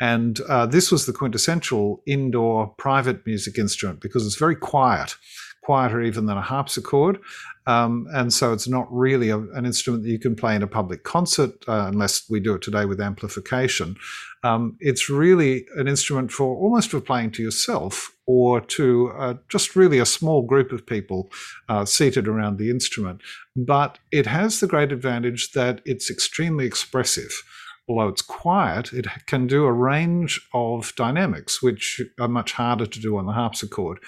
And 0.01 0.41
uh, 0.49 0.67
this 0.67 0.91
was 0.91 1.07
the 1.07 1.13
quintessential 1.13 2.03
indoor 2.07 2.69
private 2.79 3.25
music 3.27 3.59
instrument 3.59 4.01
because 4.01 4.27
it's 4.27 4.37
very 4.37 4.57
quiet, 4.57 5.17
quieter 5.63 6.03
even 6.03 6.27
than 6.27 6.37
a 6.37 6.43
harpsichord. 6.43 7.19
Um, 7.67 8.07
and 8.13 8.33
so 8.33 8.53
it's 8.53 8.69
not 8.69 8.87
really 8.93 9.31
a, 9.31 9.39
an 9.39 9.67
instrument 9.67 10.05
that 10.05 10.11
you 10.11 10.21
can 10.21 10.37
play 10.37 10.55
in 10.55 10.63
a 10.63 10.69
public 10.69 11.03
concert 11.03 11.53
uh, 11.67 11.87
unless 11.89 12.29
we 12.31 12.39
do 12.39 12.55
it 12.55 12.63
today 12.63 12.85
with 12.85 13.01
amplification. 13.01 13.97
Um, 14.45 14.77
it's 14.79 15.11
really 15.11 15.67
an 15.77 15.89
instrument 15.89 16.31
for 16.31 16.57
almost 16.57 16.93
for 16.93 17.01
playing 17.01 17.33
to 17.33 17.43
yourself 17.43 18.13
or 18.27 18.61
to 18.61 19.13
uh, 19.19 19.35
just 19.49 19.75
really 19.75 19.99
a 19.99 20.07
small 20.07 20.43
group 20.43 20.71
of 20.71 20.87
people 20.87 21.29
uh, 21.69 21.85
seated 21.85 22.29
around 22.29 22.59
the 22.59 22.71
instrument. 22.71 23.21
But 23.57 23.99
it 24.13 24.27
has 24.27 24.61
the 24.61 24.69
great 24.69 24.93
advantage 24.93 25.53
that 25.53 25.81
it's 25.85 26.11
extremely 26.11 26.67
expressive 26.67 27.43
although 27.89 28.09
it's 28.09 28.23
quiet, 28.23 28.93
it 28.93 29.07
can 29.27 29.47
do 29.47 29.65
a 29.65 29.73
range 29.73 30.41
of 30.53 30.95
dynamics, 30.97 31.63
which 31.63 32.01
are 32.19 32.29
much 32.29 32.53
harder 32.53 32.87
to 32.87 33.01
do 33.01 33.17
on 33.17 33.27
the 33.27 33.33
harpsichord. 33.33 33.99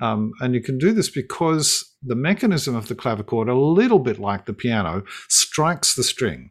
Um, 0.00 0.32
and 0.40 0.54
you 0.54 0.62
can 0.62 0.78
do 0.78 0.92
this 0.92 1.10
because 1.10 1.96
the 2.02 2.14
mechanism 2.14 2.74
of 2.74 2.88
the 2.88 2.94
clavichord, 2.94 3.48
a 3.48 3.54
little 3.54 3.98
bit 3.98 4.18
like 4.18 4.46
the 4.46 4.54
piano, 4.54 5.02
strikes 5.28 5.94
the 5.94 6.04
string 6.04 6.50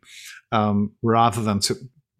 um, 0.51 0.91
rather 1.01 1.41
than 1.41 1.61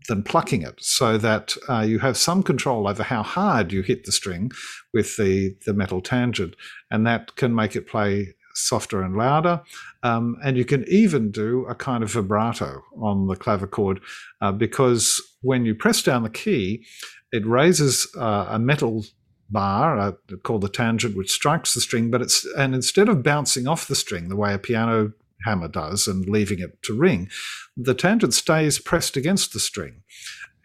than 0.07 0.22
plucking 0.22 0.61
it, 0.61 0.76
so 0.80 1.18
that 1.18 1.55
uh, 1.68 1.82
you 1.82 1.97
have 1.97 2.16
some 2.16 2.43
control 2.43 2.88
over 2.88 3.01
how 3.01 3.24
hard 3.24 3.72
you 3.72 3.82
hit 3.82 4.05
the 4.05 4.11
string 4.11 4.51
with 4.93 5.18
the 5.18 5.55
the 5.66 5.74
metal 5.74 6.01
tangent, 6.01 6.55
and 6.91 7.07
that 7.07 7.36
can 7.36 7.55
make 7.55 7.76
it 7.76 7.88
play 7.88 8.36
softer 8.56 9.01
and 9.01 9.16
louder. 9.16 9.62
Um, 10.03 10.38
and 10.43 10.58
you 10.58 10.66
can 10.66 10.86
even 10.88 11.32
do 11.32 11.66
a 11.70 11.76
kind 11.76 12.03
of 12.03 12.12
vibrato 12.12 12.84
on 13.01 13.28
the 13.28 13.36
clavichord 13.36 13.99
uh, 14.41 14.51
because 14.51 15.22
when 15.41 15.66
you 15.66 15.76
press 15.76 16.01
down 16.01 16.24
the 16.24 16.30
key, 16.30 16.86
it 17.32 17.45
raises 17.45 18.08
uh, 18.18 18.47
a 18.49 18.60
metal 18.60 19.06
bar 19.49 19.99
uh, 19.99 20.12
called 20.43 20.62
the 20.62 20.70
tangent, 20.70 21.16
which 21.16 21.32
strikes 21.32 21.74
the 21.74 21.82
string. 21.82 22.10
But 22.10 22.22
it's 22.22 22.45
and 22.58 22.74
instead 22.74 23.10
of 23.10 23.24
bouncing 23.24 23.68
off 23.68 23.88
the 23.88 23.95
string 23.95 24.30
the 24.30 24.36
way 24.36 24.53
a 24.53 24.60
piano 24.60 25.14
hammer 25.45 25.68
does 25.68 26.08
and 26.08 26.28
leaving 26.28 26.60
it 26.60 26.82
to 26.84 26.97
ring, 26.97 27.30
the 27.78 27.93
tangent 27.93 28.34
stays 28.34 28.80
pressed 28.80 29.18
against 29.18 29.53
the 29.53 29.60
string. 29.60 30.01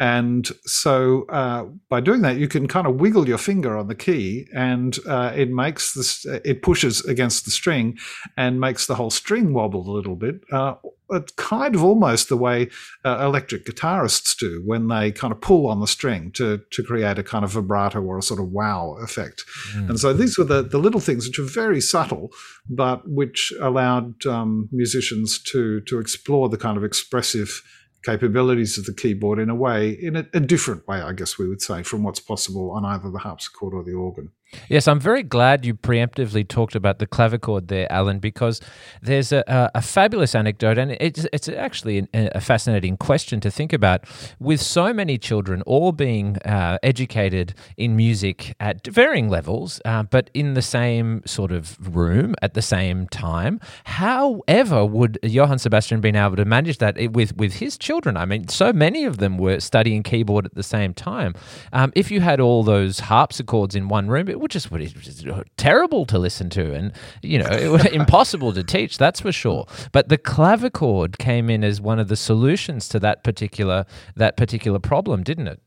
And 0.00 0.48
so 0.64 1.26
uh, 1.28 1.64
by 1.90 2.00
doing 2.00 2.22
that, 2.22 2.38
you 2.38 2.48
can 2.48 2.66
kind 2.66 2.86
of 2.86 2.96
wiggle 2.96 3.28
your 3.28 3.36
finger 3.36 3.76
on 3.76 3.88
the 3.88 3.94
key, 3.94 4.48
and 4.54 4.98
uh, 5.06 5.32
it 5.36 5.50
makes 5.50 5.92
this 5.92 6.24
it 6.24 6.62
pushes 6.62 7.04
against 7.04 7.44
the 7.44 7.50
string 7.50 7.98
and 8.34 8.58
makes 8.58 8.86
the 8.86 8.94
whole 8.94 9.10
string 9.10 9.52
wobble 9.52 9.86
a 9.86 9.92
little 9.92 10.16
bit. 10.16 10.40
Uh, 10.50 10.76
it's 11.10 11.32
kind 11.32 11.74
of 11.74 11.84
almost 11.84 12.30
the 12.30 12.36
way 12.36 12.70
uh, 13.04 13.18
electric 13.20 13.66
guitarists 13.66 14.34
do 14.38 14.62
when 14.64 14.88
they 14.88 15.12
kind 15.12 15.32
of 15.32 15.40
pull 15.42 15.66
on 15.66 15.80
the 15.80 15.86
string 15.86 16.30
to 16.32 16.62
to 16.70 16.82
create 16.82 17.18
a 17.18 17.22
kind 17.22 17.44
of 17.44 17.50
vibrato 17.50 18.00
or 18.00 18.16
a 18.16 18.22
sort 18.22 18.40
of 18.40 18.50
wow 18.50 18.96
effect. 19.02 19.44
Mm. 19.74 19.90
And 19.90 20.00
so 20.00 20.14
these 20.14 20.38
were 20.38 20.44
the 20.44 20.62
the 20.62 20.78
little 20.78 21.00
things 21.00 21.26
which 21.26 21.38
are 21.38 21.42
very 21.42 21.82
subtle, 21.82 22.30
but 22.70 23.06
which 23.06 23.52
allowed 23.60 24.24
um, 24.24 24.70
musicians 24.72 25.38
to 25.52 25.82
to 25.82 25.98
explore 25.98 26.48
the 26.48 26.56
kind 26.56 26.78
of 26.78 26.84
expressive 26.84 27.62
capabilities 28.02 28.78
of 28.78 28.86
the 28.86 28.94
keyboard 28.94 29.38
in 29.38 29.50
a 29.50 29.54
way, 29.54 29.90
in 29.90 30.16
a, 30.16 30.26
a, 30.32 30.40
different 30.40 30.86
way, 30.88 31.00
I 31.00 31.12
guess 31.12 31.38
we 31.38 31.48
would 31.48 31.62
say, 31.62 31.82
from 31.82 32.02
what's 32.02 32.20
possible 32.20 32.70
on 32.70 32.84
either 32.84 33.10
the 33.10 33.18
harpsichord 33.18 33.74
or 33.74 33.84
the 33.84 33.92
organ. 33.92 34.30
Yes, 34.68 34.88
I'm 34.88 35.00
very 35.00 35.22
glad 35.22 35.64
you 35.64 35.74
preemptively 35.74 36.46
talked 36.46 36.74
about 36.74 36.98
the 36.98 37.06
clavichord 37.06 37.68
there, 37.68 37.90
Alan, 37.92 38.18
because 38.18 38.60
there's 39.02 39.32
a, 39.32 39.70
a, 39.74 39.82
fabulous 39.82 40.34
anecdote, 40.34 40.78
and 40.78 40.92
it's, 41.00 41.26
it's 41.32 41.48
actually 41.48 42.08
a 42.14 42.40
fascinating 42.40 42.96
question 42.96 43.40
to 43.40 43.50
think 43.50 43.72
about. 43.72 44.04
With 44.38 44.60
so 44.60 44.92
many 44.92 45.18
children 45.18 45.62
all 45.62 45.92
being 45.92 46.36
uh, 46.38 46.78
educated 46.82 47.54
in 47.76 47.96
music 47.96 48.54
at 48.60 48.86
varying 48.86 49.28
levels, 49.28 49.80
uh, 49.84 50.04
but 50.04 50.30
in 50.34 50.54
the 50.54 50.62
same 50.62 51.22
sort 51.26 51.52
of 51.52 51.94
room 51.94 52.34
at 52.42 52.54
the 52.54 52.62
same 52.62 53.06
time, 53.08 53.60
however 53.84 54.84
would 54.84 55.18
Johann 55.22 55.58
Sebastian 55.58 56.00
been 56.00 56.16
able 56.16 56.36
to 56.36 56.44
manage 56.44 56.78
that 56.78 56.96
with, 57.12 57.36
with 57.36 57.54
his 57.54 57.78
children? 57.78 58.16
I 58.16 58.24
mean, 58.24 58.48
so 58.48 58.72
many 58.72 59.04
of 59.04 59.18
them 59.18 59.38
were 59.38 59.60
studying 59.60 60.02
keyboard 60.02 60.46
at 60.46 60.54
the 60.54 60.62
same 60.62 60.94
time. 60.94 61.34
Um, 61.72 61.92
if 61.94 62.10
you 62.10 62.20
had 62.20 62.40
all 62.40 62.62
those 62.62 63.00
harpsichords 63.00 63.74
in 63.74 63.88
one 63.88 64.08
room, 64.08 64.28
it 64.28 64.39
which 64.40 64.56
is 64.56 64.70
what 64.70 64.80
is 64.80 65.24
terrible 65.56 66.06
to 66.06 66.18
listen 66.18 66.50
to, 66.50 66.72
and 66.74 66.92
you 67.22 67.38
know, 67.38 67.48
impossible 67.92 68.52
to 68.52 68.64
teach. 68.64 68.98
That's 68.98 69.20
for 69.20 69.32
sure. 69.32 69.66
But 69.92 70.08
the 70.08 70.18
clavichord 70.18 71.18
came 71.18 71.50
in 71.50 71.62
as 71.62 71.80
one 71.80 71.98
of 71.98 72.08
the 72.08 72.16
solutions 72.16 72.88
to 72.88 72.98
that 73.00 73.22
particular 73.22 73.86
that 74.16 74.36
particular 74.36 74.78
problem, 74.78 75.22
didn't 75.22 75.48
it? 75.48 75.60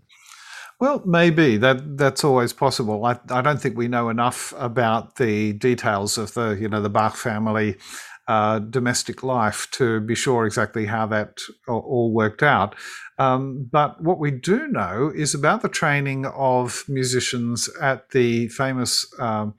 Well, 0.79 1.01
maybe 1.05 1.57
that 1.57 1.97
that's 1.97 2.23
always 2.23 2.51
possible. 2.51 3.05
I, 3.05 3.19
I 3.29 3.41
don't 3.41 3.61
think 3.61 3.77
we 3.77 3.87
know 3.87 4.09
enough 4.09 4.53
about 4.57 5.15
the 5.15 5.53
details 5.53 6.17
of 6.17 6.33
the 6.33 6.57
you 6.59 6.67
know 6.67 6.81
the 6.81 6.89
Bach 6.89 7.15
family 7.15 7.77
uh, 8.27 8.59
domestic 8.59 9.23
life 9.23 9.67
to 9.71 9.99
be 10.01 10.15
sure 10.15 10.45
exactly 10.45 10.85
how 10.85 11.05
that 11.07 11.39
all 11.67 12.11
worked 12.13 12.43
out. 12.43 12.75
Um, 13.19 13.69
but 13.71 14.01
what 14.01 14.19
we 14.19 14.31
do 14.31 14.67
know 14.67 15.11
is 15.13 15.33
about 15.33 15.61
the 15.61 15.69
training 15.69 16.25
of 16.25 16.83
musicians 16.87 17.69
at 17.81 18.09
the 18.09 18.47
famous 18.49 19.05
um, 19.19 19.53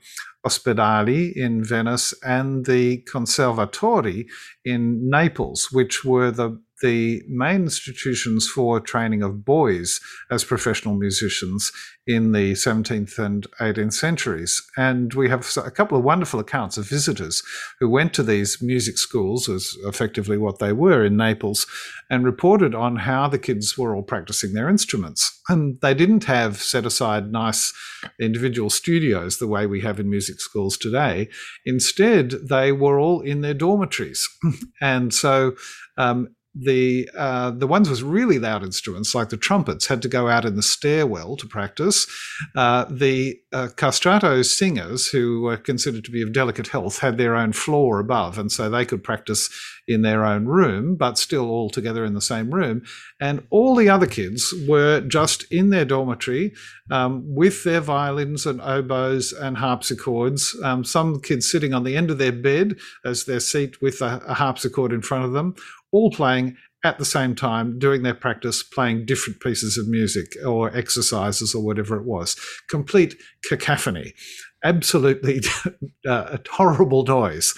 Ospedali 0.45 1.33
in 1.35 1.65
Venice 1.65 2.15
and 2.23 2.67
the 2.67 3.03
Conservatori 3.03 4.27
in 4.65 5.09
Naples, 5.09 5.69
which 5.73 6.05
were 6.05 6.31
the 6.31 6.61
the 6.83 7.23
main 7.29 7.63
institutions 7.63 8.49
for 8.49 8.81
training 8.81 9.23
of 9.23 9.45
boys 9.45 10.01
as 10.31 10.45
professional 10.45 10.97
musicians 10.97 11.73
in 12.07 12.33
the 12.33 12.53
17th 12.53 13.19
and 13.19 13.47
18th 13.61 13.95
centuries. 13.95 14.63
And 14.77 15.15
we 15.15 15.29
have 15.31 15.51
a 15.57 15.71
couple 15.71 15.97
of 15.97 16.05
wonderful 16.05 16.39
accounts 16.41 16.77
of 16.77 16.89
visitors 16.89 17.43
who 17.81 17.89
went 17.89 18.13
to 18.15 18.23
these 18.23 18.61
music 18.61 18.99
schools, 18.99 19.49
as 19.49 19.77
effectively 19.85 20.37
what 20.37 20.59
they 20.59 20.73
were 20.73 21.05
in 21.05 21.17
Naples, 21.17 21.67
and 22.11 22.25
reported 22.25 22.75
on 22.75 22.97
how 22.97 23.29
the 23.29 23.39
kids 23.39 23.79
were 23.79 23.95
all 23.95 24.03
practicing 24.03 24.53
their 24.53 24.69
instruments. 24.69 25.41
And 25.49 25.81
they 25.81 25.95
didn't 25.95 26.25
have 26.25 26.61
set 26.61 26.85
aside 26.85 27.33
nice 27.33 27.73
individual 28.21 28.71
studios 28.71 29.39
the 29.39 29.49
way 29.49 29.67
we 29.67 29.81
have 29.81 29.99
in 29.99 30.11
music 30.11 30.41
schools 30.41 30.77
today. 30.77 31.29
Instead, 31.65 32.31
they 32.49 32.73
were 32.73 32.99
all 32.99 33.21
in 33.21 33.41
their 33.41 33.55
dormitories. 33.55 34.29
and 34.81 35.15
so 35.15 35.55
um, 35.97 36.35
the 36.55 37.11
uh, 37.17 37.51
the 37.51 37.67
ones 37.67 37.91
with 37.91 38.03
really 38.03 38.39
loud 38.39 38.63
instruments, 38.63 39.15
like 39.15 39.31
the 39.31 39.37
trumpets, 39.37 39.87
had 39.87 40.03
to 40.03 40.09
go 40.09 40.29
out 40.29 40.45
in 40.45 40.57
the 40.57 40.63
stairwell 40.63 41.37
to 41.37 41.47
practice. 41.47 42.07
Uh, 42.55 42.85
the 42.89 43.39
uh, 43.53 43.69
castrato 43.77 44.45
singers, 44.45 45.09
who 45.09 45.43
were 45.43 45.57
considered 45.57 46.05
to 46.05 46.11
be 46.11 46.23
of 46.23 46.33
delicate 46.33 46.69
health, 46.69 46.99
had 46.99 47.19
their 47.19 47.35
own 47.35 47.53
floor 47.53 47.99
above, 47.99 48.39
and 48.39 48.53
so 48.53 48.71
they 48.71 48.85
could 48.85 49.03
practice 49.03 49.51
in 49.87 50.03
their 50.03 50.25
own 50.25 50.47
room, 50.47 50.97
but 50.97 51.19
still 51.19 51.51
all 51.51 51.69
together 51.69 52.05
in 52.05 52.15
the 52.15 52.21
same 52.21 52.55
room. 52.55 52.83
And 53.21 53.47
all 53.51 53.75
the 53.75 53.89
other 53.89 54.07
kids 54.07 54.55
were 54.67 55.01
just 55.01 55.45
in 55.53 55.71
their 55.71 55.85
dormitory 55.85 56.55
um, 56.91 57.23
with 57.27 57.65
their 57.65 57.81
violins 57.81 58.47
and 58.47 58.61
oboes 58.63 59.33
and 59.33 59.59
harpsichords. 59.59 60.57
Um, 60.63 60.85
some 60.85 61.21
kids 61.21 61.51
sitting 61.51 61.75
on 61.75 61.85
the 61.85 61.97
end 61.97 62.11
of 62.11 62.19
their 62.19 62.33
bed 62.33 62.77
as 63.05 63.25
their 63.25 63.41
seat 63.41 63.83
with 63.83 64.01
a, 64.01 64.23
a 64.27 64.35
harpsichord 64.35 64.93
in 64.93 65.03
front 65.03 65.25
of 65.25 65.33
them 65.33 65.55
all 65.95 66.11
playing 66.11 66.57
at 66.85 66.99
the 66.99 67.05
same 67.05 67.35
time, 67.35 67.79
doing 67.79 68.03
their 68.03 68.15
practice, 68.15 68.63
playing 68.63 69.07
different 69.07 69.41
pieces 69.41 69.79
of 69.79 69.89
music 69.89 70.37
or 70.45 70.77
exercises 70.77 71.55
or 71.55 71.65
whatever 71.65 71.97
it 71.97 72.05
was. 72.05 72.37
Complete 72.69 73.15
cacophony, 73.49 74.13
absolutely 74.63 75.41
uh, 76.07 76.37
a 76.37 76.41
horrible 76.51 77.05
noise. 77.05 77.55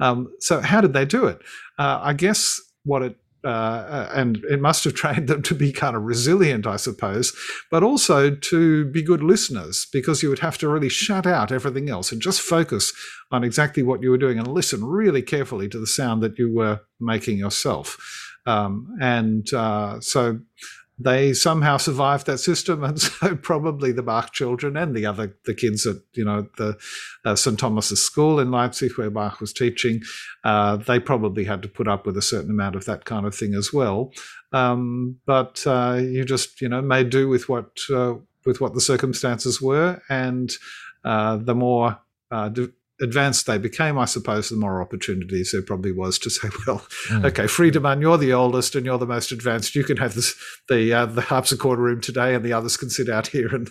Um, 0.00 0.28
so, 0.40 0.60
how 0.60 0.80
did 0.80 0.92
they 0.92 1.04
do 1.06 1.26
it? 1.26 1.40
Uh, 1.78 2.00
I 2.02 2.12
guess 2.12 2.60
what 2.84 3.02
it 3.02 3.16
uh, 3.46 4.10
and 4.12 4.38
it 4.50 4.60
must 4.60 4.84
have 4.84 4.94
trained 5.02 5.28
them 5.28 5.42
to 5.42 5.54
be 5.54 5.72
kind 5.72 5.96
of 5.96 6.02
resilient, 6.02 6.66
I 6.66 6.76
suppose, 6.76 7.32
but 7.70 7.82
also 7.82 8.34
to 8.34 8.84
be 8.90 9.02
good 9.02 9.22
listeners 9.22 9.86
because 9.92 10.22
you 10.22 10.28
would 10.28 10.40
have 10.40 10.58
to 10.58 10.68
really 10.68 10.88
shut 10.88 11.26
out 11.26 11.52
everything 11.52 11.88
else 11.88 12.10
and 12.10 12.20
just 12.20 12.40
focus 12.40 12.92
on 13.30 13.44
exactly 13.44 13.82
what 13.82 14.02
you 14.02 14.10
were 14.10 14.18
doing 14.18 14.38
and 14.38 14.48
listen 14.48 14.84
really 14.84 15.22
carefully 15.22 15.68
to 15.68 15.78
the 15.78 15.86
sound 15.86 16.22
that 16.22 16.38
you 16.38 16.52
were 16.52 16.80
making 17.00 17.38
yourself. 17.38 17.96
Um, 18.46 18.96
and 19.00 19.52
uh, 19.52 20.00
so 20.00 20.38
they 20.98 21.34
somehow 21.34 21.76
survived 21.76 22.26
that 22.26 22.38
system, 22.38 22.82
and 22.82 23.00
so 23.00 23.36
probably 23.36 23.92
the 23.92 24.02
Bach 24.02 24.32
children 24.32 24.76
and 24.76 24.94
the 24.94 25.06
other 25.06 25.36
the 25.44 25.54
kids 25.54 25.86
at 25.86 25.96
you 26.14 26.24
know 26.24 26.48
the 26.56 26.76
uh, 27.24 27.34
St 27.34 27.58
Thomas's 27.58 28.04
School 28.04 28.40
in 28.40 28.50
Leipzig 28.50 28.96
where 28.96 29.10
Bach 29.10 29.40
was 29.40 29.52
teaching, 29.52 30.00
uh, 30.44 30.76
they 30.76 30.98
probably 30.98 31.44
had 31.44 31.62
to 31.62 31.68
put 31.68 31.88
up 31.88 32.06
with 32.06 32.16
a 32.16 32.22
certain 32.22 32.50
amount 32.50 32.76
of 32.76 32.84
that 32.86 33.04
kind 33.04 33.26
of 33.26 33.34
thing 33.34 33.54
as 33.54 33.72
well. 33.72 34.12
Um, 34.52 35.18
but 35.26 35.62
uh, 35.66 35.98
you 36.00 36.24
just 36.24 36.60
you 36.60 36.68
know 36.68 36.80
made 36.80 37.10
do 37.10 37.28
with 37.28 37.48
what 37.48 37.78
uh, 37.92 38.14
with 38.46 38.60
what 38.60 38.74
the 38.74 38.80
circumstances 38.80 39.60
were, 39.60 40.00
and 40.08 40.50
uh, 41.04 41.36
the 41.36 41.54
more 41.54 41.98
uh, 42.30 42.48
advanced 43.00 43.46
they 43.46 43.58
became, 43.58 43.98
I 43.98 44.06
suppose, 44.06 44.48
the 44.48 44.56
more 44.56 44.80
opportunities 44.80 45.52
there 45.52 45.62
probably 45.62 45.92
was 45.92 46.18
to 46.20 46.30
say, 46.30 46.48
well, 46.66 46.86
mm. 47.08 47.24
okay, 47.26 47.44
Friedemann, 47.44 48.00
you're 48.00 48.18
the 48.18 48.32
oldest 48.32 48.74
and 48.74 48.86
you're 48.86 48.98
the 48.98 49.06
most 49.06 49.32
advanced. 49.32 49.74
You 49.74 49.84
can 49.84 49.98
have 49.98 50.14
this, 50.14 50.34
the 50.68 50.92
uh, 50.92 51.06
the 51.06 51.20
harpsichord 51.20 51.78
room 51.78 52.00
today, 52.00 52.34
and 52.34 52.44
the 52.44 52.52
others 52.52 52.76
can 52.76 52.90
sit 52.90 53.08
out 53.08 53.26
here 53.26 53.54
and, 53.54 53.68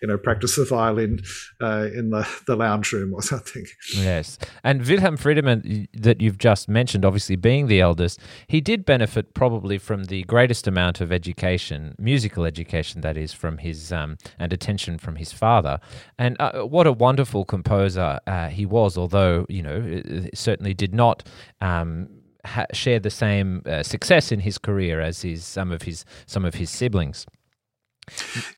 you 0.00 0.08
know, 0.08 0.16
practice 0.16 0.56
the 0.56 0.64
violin 0.64 1.20
uh, 1.60 1.88
in 1.94 2.10
the, 2.10 2.28
the 2.46 2.56
lounge 2.56 2.92
room 2.92 3.14
or 3.14 3.22
something. 3.22 3.66
Yes, 3.94 4.38
and 4.62 4.86
Wilhelm 4.86 5.16
Friedemann 5.16 5.88
that 5.92 6.20
you've 6.20 6.38
just 6.38 6.68
mentioned, 6.68 7.04
obviously 7.04 7.36
being 7.36 7.66
the 7.66 7.80
eldest, 7.80 8.20
he 8.46 8.60
did 8.60 8.84
benefit 8.84 9.34
probably 9.34 9.78
from 9.78 10.04
the 10.04 10.22
greatest 10.24 10.66
amount 10.66 11.00
of 11.00 11.10
education, 11.10 11.94
musical 11.98 12.44
education, 12.44 13.00
that 13.00 13.16
is, 13.16 13.32
from 13.32 13.58
his 13.58 13.92
um, 13.92 14.16
and 14.38 14.52
attention 14.52 14.98
from 14.98 15.16
his 15.16 15.32
father. 15.32 15.80
And 16.18 16.36
uh, 16.40 16.62
what 16.62 16.86
a 16.86 16.92
wonderful 16.92 17.44
composer 17.44 18.20
uh, 18.26 18.48
he 18.48 18.67
was, 18.68 18.96
although 18.96 19.46
you 19.48 19.62
know 19.62 20.02
certainly 20.34 20.74
did 20.74 20.94
not 20.94 21.26
um, 21.60 22.08
ha- 22.44 22.66
share 22.72 23.00
the 23.00 23.10
same 23.10 23.62
uh, 23.66 23.82
success 23.82 24.32
in 24.32 24.40
his 24.40 24.58
career 24.58 25.00
as 25.00 25.22
his 25.22 25.44
some 25.44 25.72
of 25.72 25.82
his 25.82 26.04
some 26.26 26.44
of 26.44 26.54
his 26.54 26.70
siblings. 26.70 27.26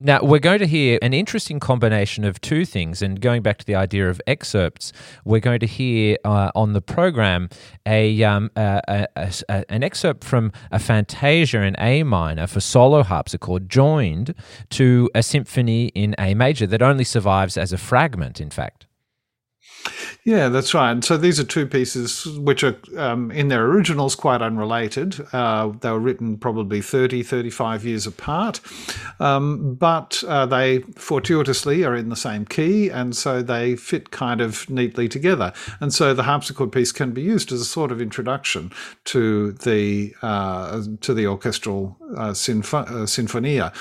Now, 0.01 0.23
we're 0.23 0.39
going 0.39 0.59
to 0.61 0.67
hear 0.67 0.99
an 1.03 1.13
interesting 1.13 1.61
combination 1.61 2.25
of 2.25 2.41
two 2.41 2.65
things. 2.65 3.03
And 3.03 3.21
going 3.21 3.43
back 3.43 3.59
to 3.59 3.67
the 3.67 3.75
idea 3.75 4.09
of 4.09 4.21
excerpts, 4.27 4.93
we're 5.25 5.41
going 5.41 5.61
to 5.61 5.67
hear 5.67 6.17
uh, 6.25 6.51
on 6.55 6.73
the 6.73 6.81
program 6.81 7.49
a, 7.87 8.23
um, 8.23 8.51
a, 8.57 9.07
a, 9.17 9.33
a, 9.49 9.71
an 9.71 9.83
excerpt 9.83 10.25
from 10.25 10.53
a 10.71 10.79
Fantasia 10.79 11.63
in 11.63 11.75
A 11.79 12.03
minor 12.03 12.47
for 12.47 12.61
solo 12.61 13.03
harpsichord, 13.03 13.69
joined 13.69 14.35
to 14.71 15.11
a 15.15 15.23
symphony 15.23 15.87
in 15.89 16.15
A 16.19 16.35
major 16.35 16.67
that 16.67 16.83
only 16.83 17.05
survives 17.05 17.57
as 17.57 17.73
a 17.73 17.79
fragment, 17.79 18.41
in 18.41 18.51
fact. 18.51 18.87
Yeah, 20.25 20.51
that's 20.51 20.75
right. 20.75 21.03
So 21.03 21.17
these 21.17 21.41
are 21.41 21.45
two 21.45 21.67
pieces 21.67 22.27
which 22.39 22.63
are, 22.63 22.77
um, 22.99 23.31
in 23.31 23.49
their 23.49 23.65
originals, 23.65 24.15
quite 24.15 24.43
unrelated. 24.43 25.17
Uh, 25.33 25.73
they 25.81 25.91
were 25.91 25.99
written 25.99 26.37
probably 26.37 26.83
30, 26.83 27.23
35 27.23 27.87
years 27.87 28.07
apart, 28.07 28.61
um, 29.19 29.75
but 29.77 30.23
uh, 30.29 30.45
they 30.45 30.81
fortuitously 30.97 31.85
are 31.85 31.97
in 31.97 32.11
the 32.11 32.17
same 32.17 32.45
key, 32.45 32.91
and 32.91 33.17
so 33.17 33.41
they 33.41 33.77
fit 33.77 34.11
kind 34.11 34.43
of 34.43 34.69
neatly 34.69 35.09
together. 35.09 35.55
And 35.81 35.93
so 35.93 36.13
the 36.13 36.25
harpsichord 36.25 36.73
piece 36.73 36.93
can 36.93 37.13
be 37.13 37.23
used 37.23 37.51
as 37.51 37.63
a 37.63 37.65
sort 37.65 37.91
of 37.91 38.03
introduction 38.03 38.73
to 39.07 39.53
the 39.53 40.15
uh, 40.21 40.83
to 41.01 41.15
the 41.15 41.27
orchestral 41.27 41.97
uh, 42.15 42.31
sinfo- 42.31 42.87
uh, 42.87 43.07
sinfonia. 43.07 43.73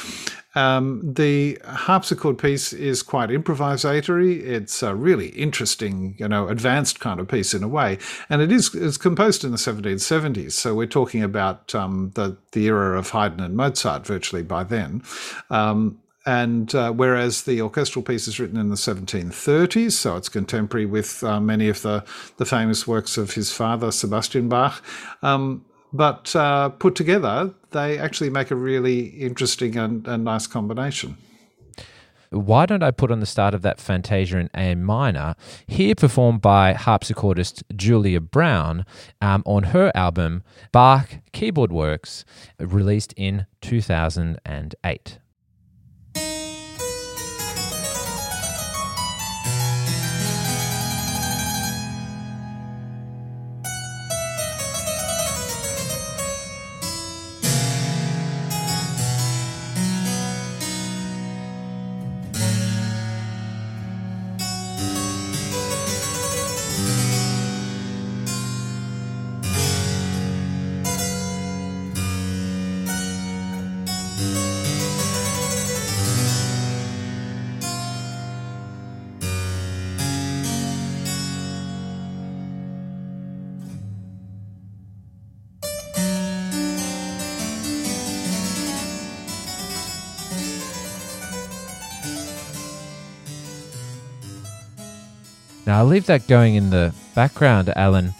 Um, 0.55 1.01
the 1.03 1.59
harpsichord 1.63 2.37
piece 2.37 2.73
is 2.73 3.03
quite 3.03 3.29
improvisatory. 3.29 4.41
It's 4.41 4.81
a 4.81 4.95
really 4.95 5.27
interesting, 5.29 6.15
you 6.17 6.27
know, 6.27 6.47
advanced 6.47 6.99
kind 6.99 7.19
of 7.19 7.27
piece 7.27 7.53
in 7.53 7.63
a 7.63 7.67
way, 7.67 7.99
and 8.29 8.41
it 8.41 8.51
is 8.51 8.73
it's 8.73 8.97
composed 8.97 9.43
in 9.43 9.51
the 9.51 9.57
1770s. 9.57 10.53
So 10.53 10.73
we're 10.73 10.87
talking 10.87 11.23
about 11.23 11.75
um, 11.75 12.11
the 12.15 12.37
the 12.51 12.65
era 12.65 12.97
of 12.97 13.09
Haydn 13.11 13.39
and 13.39 13.55
Mozart 13.55 14.05
virtually 14.05 14.43
by 14.43 14.63
then. 14.63 15.03
Um, 15.49 15.99
and 16.25 16.75
uh, 16.75 16.91
whereas 16.91 17.43
the 17.43 17.61
orchestral 17.61 18.03
piece 18.03 18.27
is 18.27 18.39
written 18.39 18.57
in 18.59 18.69
the 18.69 18.75
1730s, 18.75 19.93
so 19.93 20.15
it's 20.15 20.29
contemporary 20.29 20.85
with 20.85 21.23
uh, 21.23 21.39
many 21.39 21.69
of 21.69 21.81
the, 21.81 22.03
the 22.37 22.45
famous 22.45 22.85
works 22.85 23.17
of 23.17 23.33
his 23.33 23.51
father, 23.51 23.89
Sebastian 23.91 24.47
Bach, 24.47 24.83
um, 25.23 25.65
but 25.91 26.35
uh, 26.35 26.69
put 26.69 26.95
together, 26.95 27.53
they 27.71 27.97
actually 27.97 28.29
make 28.29 28.51
a 28.51 28.55
really 28.55 29.07
interesting 29.07 29.77
and, 29.77 30.07
and, 30.07 30.23
nice 30.23 30.47
combination. 30.47 31.17
Why 32.31 32.67
don't 32.67 32.83
I 32.83 32.91
put 32.91 33.09
on 33.09 33.21
the 33.21 33.25
start 33.25 33.55
of 33.55 33.63
that 33.63 33.79
Fantasia 33.79 34.37
in 34.37 34.49
A 34.53 34.75
minor, 34.75 35.35
here 35.65 35.95
performed 35.95 36.41
by 36.41 36.73
harpsichordist 36.75 37.63
Julia 37.75 38.19
Brown 38.19 38.85
um, 39.19 39.41
on 39.47 39.63
her 39.63 39.91
album 39.95 40.43
Bach 40.71 41.09
Keyboard 41.31 41.71
Works, 41.71 42.25
released 42.59 43.13
in 43.17 43.47
2008. 43.61 45.19
Now, 95.69 95.77
I'll 95.77 95.85
leave 95.85 96.07
that 96.07 96.25
going 96.25 96.55
in 96.55 96.71
the 96.71 96.95
background, 97.13 97.71
Alan. 97.75 98.15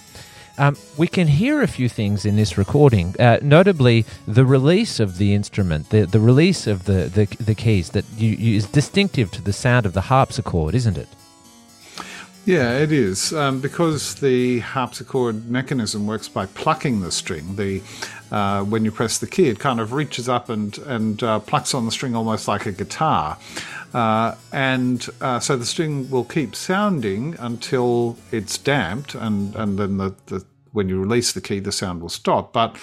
Um, 0.59 0.77
we 0.97 1.07
can 1.07 1.27
hear 1.27 1.63
a 1.63 1.67
few 1.67 1.89
things 1.89 2.23
in 2.23 2.35
this 2.35 2.59
recording, 2.59 3.15
uh, 3.19 3.39
notably 3.41 4.05
the 4.27 4.45
release 4.45 4.99
of 4.99 5.17
the 5.17 5.33
instrument, 5.33 5.89
the, 5.89 6.05
the 6.05 6.19
release 6.19 6.67
of 6.67 6.85
the, 6.85 7.09
the, 7.11 7.25
the 7.43 7.55
keys 7.55 7.89
that 7.89 8.05
you, 8.15 8.29
you, 8.29 8.55
is 8.55 8.67
distinctive 8.67 9.31
to 9.31 9.41
the 9.41 9.51
sound 9.51 9.87
of 9.87 9.93
the 9.93 10.01
harpsichord, 10.01 10.75
isn't 10.75 10.95
it? 10.95 11.07
Yeah, 12.49 12.79
it 12.79 12.91
is 12.91 13.31
um, 13.31 13.61
because 13.61 14.15
the 14.15 14.61
harpsichord 14.61 15.51
mechanism 15.51 16.07
works 16.07 16.27
by 16.27 16.47
plucking 16.47 17.01
the 17.01 17.11
string. 17.11 17.57
The 17.57 17.83
uh, 18.31 18.63
when 18.63 18.83
you 18.83 18.91
press 18.91 19.19
the 19.19 19.27
key, 19.27 19.49
it 19.49 19.59
kind 19.59 19.79
of 19.79 19.93
reaches 19.93 20.27
up 20.27 20.49
and 20.49 20.75
and 20.79 21.21
uh, 21.21 21.41
plucks 21.41 21.75
on 21.75 21.85
the 21.85 21.91
string 21.91 22.15
almost 22.15 22.47
like 22.47 22.65
a 22.65 22.71
guitar. 22.71 23.37
Uh, 23.93 24.33
and 24.51 25.07
uh, 25.21 25.39
so 25.39 25.57
the 25.57 25.65
string 25.65 26.09
will 26.09 26.23
keep 26.23 26.55
sounding 26.55 27.35
until 27.37 28.17
it's 28.31 28.57
damped, 28.57 29.13
and, 29.13 29.55
and 29.55 29.77
then 29.77 29.97
the, 29.97 30.15
the 30.25 30.43
when 30.71 30.89
you 30.89 30.99
release 30.99 31.33
the 31.33 31.41
key, 31.41 31.59
the 31.59 31.71
sound 31.71 32.01
will 32.01 32.09
stop. 32.09 32.51
But 32.51 32.77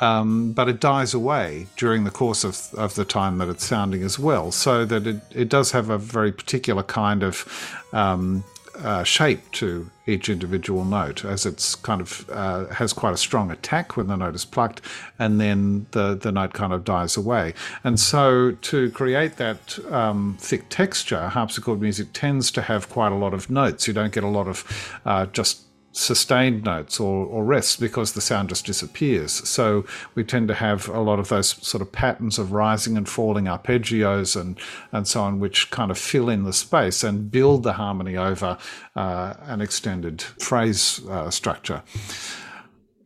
um, 0.00 0.52
but 0.52 0.68
it 0.68 0.78
dies 0.78 1.12
away 1.12 1.66
during 1.76 2.04
the 2.04 2.12
course 2.12 2.44
of, 2.44 2.72
of 2.74 2.94
the 2.94 3.04
time 3.04 3.38
that 3.38 3.48
it's 3.48 3.64
sounding 3.64 4.04
as 4.04 4.16
well, 4.16 4.52
so 4.52 4.84
that 4.84 5.08
it, 5.08 5.20
it 5.32 5.48
does 5.48 5.72
have 5.72 5.90
a 5.90 5.98
very 5.98 6.30
particular 6.30 6.84
kind 6.84 7.24
of 7.24 7.44
um, 7.92 8.44
uh, 8.82 9.04
shape 9.04 9.50
to 9.52 9.90
each 10.06 10.28
individual 10.28 10.84
note, 10.84 11.24
as 11.24 11.44
it's 11.44 11.74
kind 11.74 12.00
of 12.00 12.28
uh, 12.30 12.66
has 12.66 12.92
quite 12.92 13.12
a 13.12 13.16
strong 13.16 13.50
attack 13.50 13.96
when 13.96 14.06
the 14.06 14.16
note 14.16 14.34
is 14.34 14.44
plucked, 14.44 14.80
and 15.18 15.40
then 15.40 15.86
the 15.90 16.14
the 16.14 16.32
note 16.32 16.52
kind 16.54 16.72
of 16.72 16.84
dies 16.84 17.16
away. 17.16 17.54
And 17.84 18.00
so, 18.00 18.52
to 18.52 18.90
create 18.90 19.36
that 19.36 19.78
um, 19.92 20.36
thick 20.40 20.68
texture, 20.68 21.28
harpsichord 21.28 21.80
music 21.80 22.08
tends 22.12 22.50
to 22.52 22.62
have 22.62 22.88
quite 22.88 23.12
a 23.12 23.16
lot 23.16 23.34
of 23.34 23.50
notes. 23.50 23.86
You 23.86 23.94
don't 23.94 24.12
get 24.12 24.24
a 24.24 24.28
lot 24.28 24.48
of 24.48 24.98
uh, 25.04 25.26
just 25.26 25.67
sustained 25.92 26.64
notes 26.64 27.00
or, 27.00 27.26
or 27.26 27.44
rests 27.44 27.76
because 27.76 28.12
the 28.12 28.20
sound 28.20 28.48
just 28.48 28.66
disappears. 28.66 29.32
So 29.48 29.84
we 30.14 30.24
tend 30.24 30.48
to 30.48 30.54
have 30.54 30.88
a 30.88 31.00
lot 31.00 31.18
of 31.18 31.28
those 31.28 31.48
sort 31.66 31.82
of 31.82 31.90
patterns 31.92 32.38
of 32.38 32.52
rising 32.52 32.96
and 32.96 33.08
falling 33.08 33.46
arpeggios 33.46 34.40
and, 34.40 34.58
and 34.92 35.08
so 35.08 35.22
on, 35.22 35.40
which 35.40 35.70
kind 35.70 35.90
of 35.90 35.98
fill 35.98 36.28
in 36.28 36.44
the 36.44 36.52
space 36.52 37.02
and 37.02 37.30
build 37.30 37.62
the 37.62 37.74
harmony 37.74 38.16
over 38.16 38.58
uh, 38.96 39.34
an 39.42 39.60
extended 39.60 40.22
phrase 40.22 41.00
uh, 41.08 41.30
structure. 41.30 41.82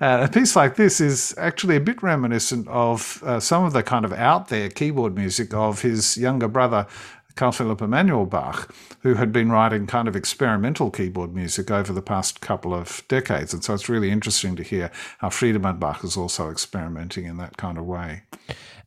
Uh, 0.02 0.26
a 0.28 0.28
piece 0.28 0.56
like 0.56 0.74
this 0.74 1.00
is 1.00 1.32
actually 1.38 1.76
a 1.76 1.80
bit 1.80 2.02
reminiscent 2.02 2.66
of 2.66 3.22
uh, 3.24 3.38
some 3.38 3.62
of 3.64 3.72
the 3.72 3.84
kind 3.84 4.04
of 4.04 4.12
out 4.12 4.48
there 4.48 4.68
keyboard 4.68 5.14
music 5.14 5.54
of 5.54 5.82
his 5.82 6.16
younger 6.16 6.48
brother, 6.48 6.88
Carl 7.36 7.52
Philipp 7.52 7.80
Emanuel 7.80 8.26
Bach, 8.26 8.74
who 9.00 9.14
had 9.14 9.32
been 9.32 9.50
writing 9.50 9.86
kind 9.86 10.08
of 10.08 10.16
experimental 10.16 10.90
keyboard 10.90 11.34
music 11.34 11.70
over 11.70 11.92
the 11.92 12.02
past 12.02 12.40
couple 12.40 12.74
of 12.74 13.02
decades. 13.08 13.52
And 13.52 13.64
so 13.64 13.74
it's 13.74 13.88
really 13.88 14.10
interesting 14.10 14.56
to 14.56 14.62
hear 14.62 14.90
how 15.18 15.28
Friedemann 15.28 15.78
Bach 15.78 16.04
is 16.04 16.16
also 16.16 16.50
experimenting 16.50 17.26
in 17.26 17.36
that 17.38 17.56
kind 17.56 17.78
of 17.78 17.84
way. 17.84 18.22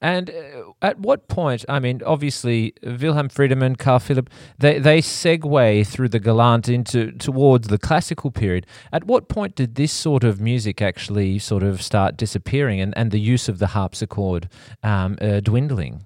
And 0.02 0.30
uh, 0.30 0.72
at 0.82 1.00
what 1.00 1.28
point, 1.28 1.66
I 1.70 1.80
mean, 1.80 2.02
obviously, 2.06 2.74
Wilhelm 2.84 3.30
Friedemann, 3.30 3.78
Carl 3.78 4.00
Philipp, 4.00 4.30
they, 4.58 4.78
they 4.78 5.02
segue 5.02 5.88
through 5.88 6.10
the 6.10 6.20
Galant 6.20 6.70
into 6.70 7.12
towards 7.14 7.70
the 7.70 7.78
classical 7.78 8.32
period. 8.32 8.66
At 8.92 9.06
what 9.06 9.30
point 9.30 9.56
did 9.56 9.76
this 9.76 9.92
sort 9.92 10.24
of 10.24 10.40
music 10.42 10.82
actually 10.82 11.40
sort 11.40 11.64
of 11.64 11.82
start 11.82 12.18
disappearing 12.18 12.80
and, 12.82 12.96
and 12.98 13.12
the 13.12 13.20
use 13.20 13.48
of 13.50 13.60
the 13.60 13.68
harpsichord 13.68 14.50
um, 14.84 15.18
uh, 15.22 15.40
dwindling? 15.40 16.04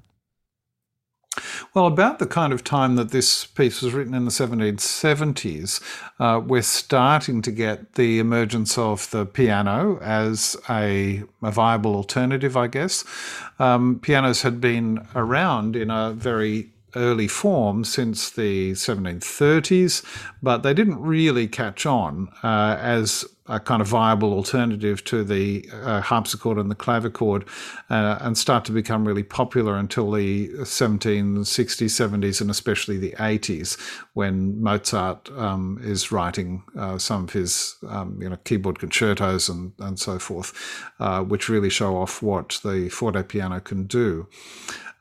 Well, 1.73 1.87
about 1.87 2.19
the 2.19 2.27
kind 2.27 2.53
of 2.53 2.63
time 2.63 2.95
that 2.95 3.11
this 3.11 3.45
piece 3.45 3.81
was 3.81 3.93
written 3.93 4.13
in 4.13 4.25
the 4.25 4.31
1770s, 4.31 5.81
uh, 6.19 6.39
we're 6.39 6.61
starting 6.61 7.41
to 7.41 7.51
get 7.51 7.93
the 7.93 8.19
emergence 8.19 8.77
of 8.77 9.09
the 9.11 9.25
piano 9.25 9.99
as 10.01 10.55
a, 10.69 11.23
a 11.41 11.51
viable 11.51 11.95
alternative, 11.95 12.57
I 12.57 12.67
guess. 12.67 13.03
Um, 13.59 13.99
pianos 13.99 14.41
had 14.41 14.59
been 14.59 15.07
around 15.15 15.75
in 15.75 15.89
a 15.89 16.11
very 16.11 16.71
early 16.95 17.27
form 17.27 17.83
since 17.83 18.29
the 18.29 18.71
1730s, 18.71 20.03
but 20.41 20.63
they 20.63 20.73
didn't 20.73 21.01
really 21.01 21.47
catch 21.47 21.85
on 21.85 22.29
uh, 22.43 22.77
as 22.79 23.25
a 23.49 23.59
kind 23.59 23.81
of 23.81 23.87
viable 23.87 24.31
alternative 24.31 25.03
to 25.03 25.23
the 25.23 25.67
uh, 25.73 26.01
harpsichord 26.01 26.57
and 26.57 26.69
the 26.69 26.75
clavichord 26.75 27.47
uh, 27.89 28.19
and 28.21 28.37
start 28.37 28.63
to 28.63 28.71
become 28.71 29.05
really 29.05 29.23
popular 29.23 29.75
until 29.75 30.11
the 30.11 30.49
1760s, 30.49 31.43
70s, 31.43 32.41
and 32.41 32.51
especially 32.51 32.97
the 32.97 33.11
80s 33.13 33.77
when 34.13 34.61
Mozart 34.61 35.31
um, 35.31 35.79
is 35.81 36.11
writing 36.11 36.63
uh, 36.77 36.99
some 36.99 37.23
of 37.23 37.31
his 37.31 37.75
um, 37.87 38.19
you 38.21 38.29
know, 38.29 38.37
keyboard 38.43 38.77
concertos 38.77 39.49
and, 39.49 39.73
and 39.79 39.99
so 39.99 40.19
forth, 40.19 40.53
uh, 40.99 41.23
which 41.23 41.49
really 41.49 41.71
show 41.71 41.97
off 41.97 42.21
what 42.21 42.59
the 42.63 42.87
forte 42.89 43.23
piano 43.23 43.59
can 43.59 43.85
do. 43.85 44.27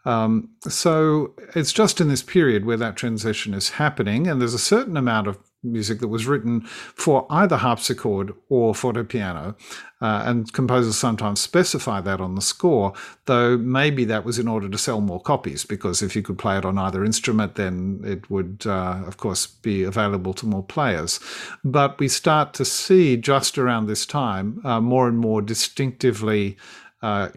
Um, 0.08 0.48
so 0.66 1.34
it's 1.54 1.72
just 1.72 2.00
in 2.00 2.08
this 2.08 2.22
period 2.22 2.64
where 2.64 2.78
that 2.78 2.96
transition 2.96 3.52
is 3.52 3.68
happening, 3.70 4.26
and 4.26 4.40
there's 4.40 4.54
a 4.54 4.58
certain 4.58 4.96
amount 4.96 5.26
of 5.28 5.38
music 5.62 5.98
that 5.98 6.08
was 6.08 6.26
written 6.26 6.62
for 6.94 7.26
either 7.28 7.56
harpsichord 7.56 8.32
or 8.48 8.72
fortepiano, 8.72 9.54
uh, 10.00 10.22
and 10.24 10.50
composers 10.52 10.96
sometimes 10.96 11.40
specify 11.40 12.00
that 12.00 12.20
on 12.20 12.36
the 12.36 12.40
score, 12.40 12.94
though 13.26 13.58
maybe 13.58 14.06
that 14.06 14.24
was 14.24 14.38
in 14.38 14.48
order 14.48 14.68
to 14.68 14.78
sell 14.78 15.02
more 15.02 15.20
copies, 15.20 15.66
because 15.66 16.00
if 16.00 16.16
you 16.16 16.22
could 16.22 16.38
play 16.38 16.56
it 16.56 16.64
on 16.64 16.78
either 16.78 17.04
instrument, 17.04 17.56
then 17.56 18.00
it 18.04 18.30
would, 18.30 18.62
uh, 18.66 19.02
of 19.06 19.18
course, 19.18 19.46
be 19.46 19.82
available 19.82 20.32
to 20.32 20.46
more 20.46 20.62
players. 20.62 21.20
But 21.64 21.98
we 21.98 22.08
start 22.08 22.54
to 22.54 22.64
see 22.64 23.18
just 23.18 23.58
around 23.58 23.88
this 23.88 24.06
time 24.06 24.62
uh, 24.64 24.80
more 24.80 25.06
and 25.06 25.18
more 25.18 25.42
distinctively 25.42 26.56
uh, 27.02 27.28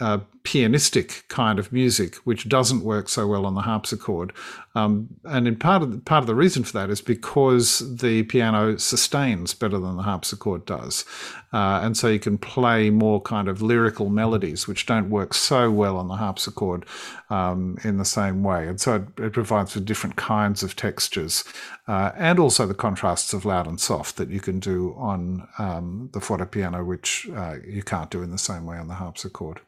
uh, 0.00 0.18
pianistic 0.46 1.26
kind 1.26 1.58
of 1.58 1.72
music, 1.72 2.14
which 2.18 2.48
doesn't 2.48 2.84
work 2.84 3.08
so 3.08 3.26
well 3.26 3.44
on 3.44 3.56
the 3.56 3.62
harpsichord. 3.62 4.32
Um, 4.76 5.08
and 5.24 5.48
in 5.48 5.56
part 5.56 5.82
of 5.82 5.90
the, 5.90 5.98
part 5.98 6.22
of 6.22 6.28
the 6.28 6.36
reason 6.36 6.62
for 6.62 6.72
that 6.74 6.88
is 6.88 7.00
because 7.00 7.96
the 7.96 8.22
piano 8.24 8.78
sustains 8.78 9.54
better 9.54 9.78
than 9.80 9.96
the 9.96 10.04
harpsichord 10.04 10.64
does, 10.64 11.04
uh, 11.52 11.80
and 11.82 11.96
so 11.96 12.06
you 12.06 12.20
can 12.20 12.38
play 12.38 12.90
more 12.90 13.20
kind 13.20 13.48
of 13.48 13.60
lyrical 13.60 14.08
melodies, 14.08 14.68
which 14.68 14.86
don't 14.86 15.10
work 15.10 15.34
so 15.34 15.68
well 15.68 15.96
on 15.96 16.06
the 16.06 16.14
harpsichord 16.14 16.86
um, 17.28 17.76
in 17.82 17.96
the 17.96 18.04
same 18.04 18.44
way. 18.44 18.68
And 18.68 18.80
so 18.80 18.96
it, 18.96 19.24
it, 19.24 19.32
provides 19.32 19.72
for 19.72 19.80
different 19.80 20.14
kinds 20.14 20.62
of 20.62 20.76
textures, 20.76 21.42
uh, 21.88 22.12
and 22.14 22.38
also 22.38 22.66
the 22.66 22.74
contrasts 22.74 23.32
of 23.32 23.44
loud 23.44 23.66
and 23.66 23.80
soft 23.80 24.16
that 24.16 24.30
you 24.30 24.38
can 24.38 24.60
do 24.60 24.94
on 24.96 25.48
um, 25.58 26.10
the 26.12 26.20
fortepiano, 26.20 26.86
which 26.86 27.28
uh, 27.34 27.56
you 27.66 27.82
can't 27.82 28.10
do 28.10 28.22
in 28.22 28.30
the 28.30 28.38
same 28.38 28.64
way 28.64 28.76
on 28.76 28.86
the 28.86 28.94
harpsichord. 28.94 29.60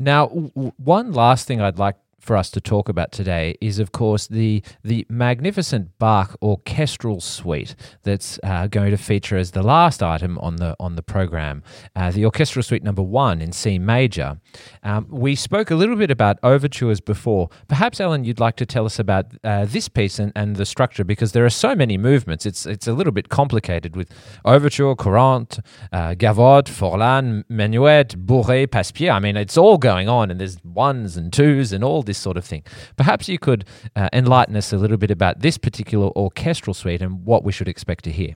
Now, 0.00 0.28
w- 0.28 0.72
one 0.78 1.12
last 1.12 1.46
thing 1.46 1.60
I'd 1.60 1.78
like 1.78 1.96
for 2.20 2.36
us 2.36 2.50
to 2.50 2.60
talk 2.60 2.88
about 2.88 3.12
today 3.12 3.56
is, 3.60 3.78
of 3.78 3.92
course, 3.92 4.26
the 4.26 4.62
the 4.84 5.06
magnificent 5.08 5.98
Bach 5.98 6.36
orchestral 6.42 7.20
suite 7.20 7.74
that's 8.02 8.38
uh, 8.42 8.66
going 8.66 8.90
to 8.90 8.96
feature 8.96 9.36
as 9.36 9.50
the 9.52 9.62
last 9.62 10.02
item 10.02 10.38
on 10.38 10.56
the 10.56 10.76
on 10.78 10.96
the 10.96 11.02
program. 11.02 11.62
Uh, 11.96 12.10
the 12.10 12.24
orchestral 12.24 12.62
suite 12.62 12.82
number 12.82 13.02
one 13.02 13.40
in 13.40 13.52
C 13.52 13.78
major. 13.78 14.38
Um, 14.82 15.06
we 15.08 15.34
spoke 15.34 15.70
a 15.70 15.74
little 15.74 15.96
bit 15.96 16.10
about 16.10 16.38
overtures 16.42 17.00
before. 17.00 17.48
Perhaps, 17.68 18.00
Alan, 18.00 18.24
you'd 18.24 18.40
like 18.40 18.56
to 18.56 18.66
tell 18.66 18.84
us 18.84 18.98
about 18.98 19.26
uh, 19.42 19.64
this 19.64 19.88
piece 19.88 20.18
and, 20.18 20.32
and 20.36 20.56
the 20.56 20.66
structure 20.66 21.04
because 21.04 21.32
there 21.32 21.44
are 21.44 21.50
so 21.50 21.74
many 21.74 21.96
movements. 21.96 22.46
It's 22.46 22.66
it's 22.66 22.86
a 22.86 22.92
little 22.92 23.12
bit 23.12 23.28
complicated 23.28 23.96
with 23.96 24.10
overture, 24.44 24.94
courante, 24.94 25.60
uh, 25.92 26.14
gavotte, 26.14 26.68
forlane, 26.68 27.44
menuet, 27.50 28.16
bourrée, 28.26 28.70
passe-pied. 28.70 29.08
I 29.08 29.18
mean, 29.18 29.36
it's 29.36 29.56
all 29.56 29.78
going 29.78 30.08
on, 30.08 30.30
and 30.30 30.40
there's 30.40 30.62
ones 30.64 31.16
and 31.16 31.32
twos 31.32 31.72
and 31.72 31.82
all 31.82 32.02
this 32.10 32.18
sort 32.18 32.36
of 32.36 32.44
thing. 32.44 32.64
Perhaps 32.96 33.28
you 33.28 33.38
could 33.38 33.64
uh, 33.94 34.08
enlighten 34.12 34.56
us 34.56 34.72
a 34.72 34.76
little 34.76 34.96
bit 34.96 35.12
about 35.12 35.40
this 35.40 35.56
particular 35.56 36.08
orchestral 36.16 36.74
suite 36.74 37.00
and 37.00 37.24
what 37.24 37.44
we 37.44 37.52
should 37.52 37.68
expect 37.68 38.02
to 38.04 38.10
hear. 38.10 38.34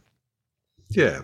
Yeah, 0.90 1.22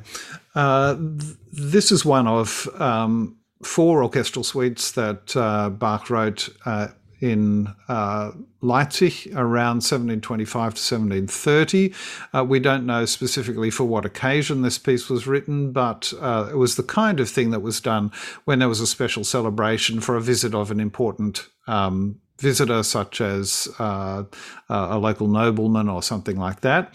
uh, 0.57 0.97
th- 0.97 1.37
this 1.53 1.93
is 1.93 2.05
one 2.05 2.27
of 2.27 2.69
um, 2.81 3.37
four 3.63 4.03
orchestral 4.03 4.43
suites 4.43 4.93
that 4.93 5.37
uh, 5.37 5.71
Bach 5.71 6.11
wrote 6.11 6.49
uh, 6.67 6.89
in 7.21 7.69
uh, 7.89 8.33
Leipzig 8.63 9.33
around 9.35 9.83
1725 9.83 10.75
to 10.75 10.95
1730. 10.97 11.95
Uh, 12.33 12.45
we 12.45 12.59
don't 12.59 12.87
know 12.87 13.05
specifically 13.05 13.71
for 13.71 13.85
what 13.85 14.05
occasion 14.05 14.63
this 14.63 14.79
piece 14.79 15.09
was 15.09 15.27
written, 15.27 15.73
but 15.73 16.13
uh, 16.21 16.49
it 16.51 16.57
was 16.57 16.77
the 16.77 16.83
kind 16.83 17.21
of 17.21 17.29
thing 17.29 17.51
that 17.51 17.61
was 17.61 17.81
done 17.81 18.11
when 18.45 18.59
there 18.59 18.69
was 18.69 18.81
a 18.81 18.87
special 18.87 19.25
celebration 19.25 20.01
for 20.01 20.17
a 20.17 20.21
visit 20.21 20.55
of 20.55 20.71
an 20.71 20.81
important 20.81 21.47
um, 21.67 22.21
visitor, 22.41 22.83
such 22.83 23.21
as 23.21 23.69
uh, 23.79 24.25
a 24.69 24.99
local 24.99 25.29
nobleman 25.29 25.89
or 25.89 26.03
something 26.03 26.37
like 26.37 26.61
that. 26.61 26.95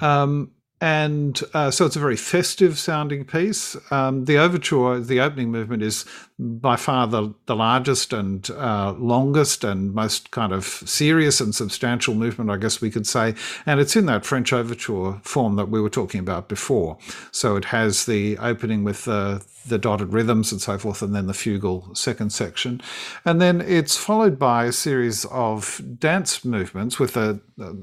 Um, 0.00 0.50
and 0.80 1.40
uh, 1.54 1.70
so 1.70 1.86
it's 1.86 1.96
a 1.96 2.00
very 2.00 2.16
festive 2.16 2.78
sounding 2.78 3.24
piece. 3.24 3.76
Um, 3.90 4.26
the 4.26 4.36
overture, 4.38 5.00
the 5.00 5.20
opening 5.20 5.50
movement, 5.50 5.82
is 5.82 6.04
by 6.38 6.74
far 6.74 7.06
the, 7.06 7.32
the 7.46 7.54
largest 7.54 8.12
and 8.12 8.50
uh, 8.50 8.92
longest 8.98 9.62
and 9.62 9.94
most 9.94 10.32
kind 10.32 10.52
of 10.52 10.64
serious 10.64 11.40
and 11.40 11.54
substantial 11.54 12.14
movement, 12.14 12.50
I 12.50 12.56
guess 12.56 12.80
we 12.80 12.90
could 12.90 13.06
say. 13.06 13.34
And 13.66 13.78
it's 13.78 13.94
in 13.94 14.06
that 14.06 14.26
French 14.26 14.52
overture 14.52 15.20
form 15.22 15.56
that 15.56 15.68
we 15.68 15.80
were 15.80 15.90
talking 15.90 16.20
about 16.20 16.48
before. 16.48 16.98
So 17.30 17.56
it 17.56 17.66
has 17.66 18.06
the 18.06 18.36
opening 18.38 18.82
with 18.84 19.04
the 19.04 19.44
the 19.66 19.78
dotted 19.78 20.12
rhythms 20.12 20.52
and 20.52 20.60
so 20.60 20.78
forth, 20.78 21.02
and 21.02 21.14
then 21.14 21.26
the 21.26 21.32
fugal 21.32 21.96
second 21.96 22.30
section. 22.30 22.80
And 23.24 23.40
then 23.40 23.60
it's 23.60 23.96
followed 23.96 24.38
by 24.38 24.66
a 24.66 24.72
series 24.72 25.24
of 25.26 25.80
dance 25.98 26.44
movements 26.44 26.98
with 26.98 27.14
the 27.14 27.40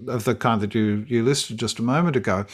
of 0.08 0.26
the 0.26 0.36
kind 0.36 0.62
that 0.62 0.76
you, 0.76 1.06
you 1.08 1.24
listed 1.24 1.58
just 1.58 1.80
a 1.80 1.82
moment 1.82 2.16
ago. 2.16 2.46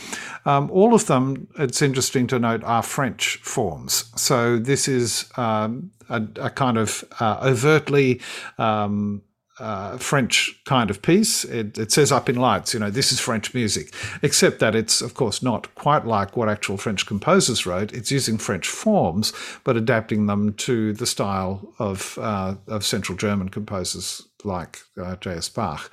Um, 0.46 0.70
all 0.72 0.94
of 0.94 1.08
them, 1.08 1.48
it's 1.58 1.82
interesting 1.82 2.28
to 2.28 2.40
note, 2.40 2.64
are 2.64 2.84
French 2.84 3.38
forms. 3.38 4.12
So 4.16 4.60
this 4.60 4.88
is 4.88 5.30
um, 5.36 5.87
a, 6.10 6.22
a, 6.40 6.50
kind 6.50 6.78
of 6.78 7.04
uh, 7.20 7.40
overtly 7.42 8.22
um, 8.58 9.22
uh, 9.60 9.98
French 9.98 10.60
kind 10.66 10.90
of 10.90 11.02
piece. 11.02 11.44
It, 11.44 11.78
it, 11.78 11.92
says 11.92 12.12
up 12.12 12.30
in 12.30 12.36
lights, 12.36 12.74
you 12.74 12.80
know, 12.80 12.90
this 12.90 13.12
is 13.12 13.20
French 13.20 13.54
music, 13.54 13.94
except 14.22 14.60
that 14.60 14.76
it's, 14.76 15.02
of 15.02 15.14
course, 15.14 15.42
not 15.42 15.74
quite 15.76 16.06
like 16.06 16.38
what 16.38 16.50
actual 16.50 16.78
French 16.78 17.06
composers 17.06 17.66
wrote. 17.66 17.94
It's 17.94 18.12
using 18.12 18.38
French 18.38 18.68
forms, 18.68 19.34
but 19.64 19.76
adapting 19.76 20.28
them 20.28 20.54
to 20.54 20.94
the 20.94 21.06
style 21.06 21.74
of, 21.80 22.18
uh, 22.22 22.56
of 22.68 22.86
Central 22.86 23.18
German 23.18 23.50
composers 23.50 24.28
like 24.44 24.80
uh, 25.02 25.16
J.S. 25.16 25.50
Bach. 25.50 25.92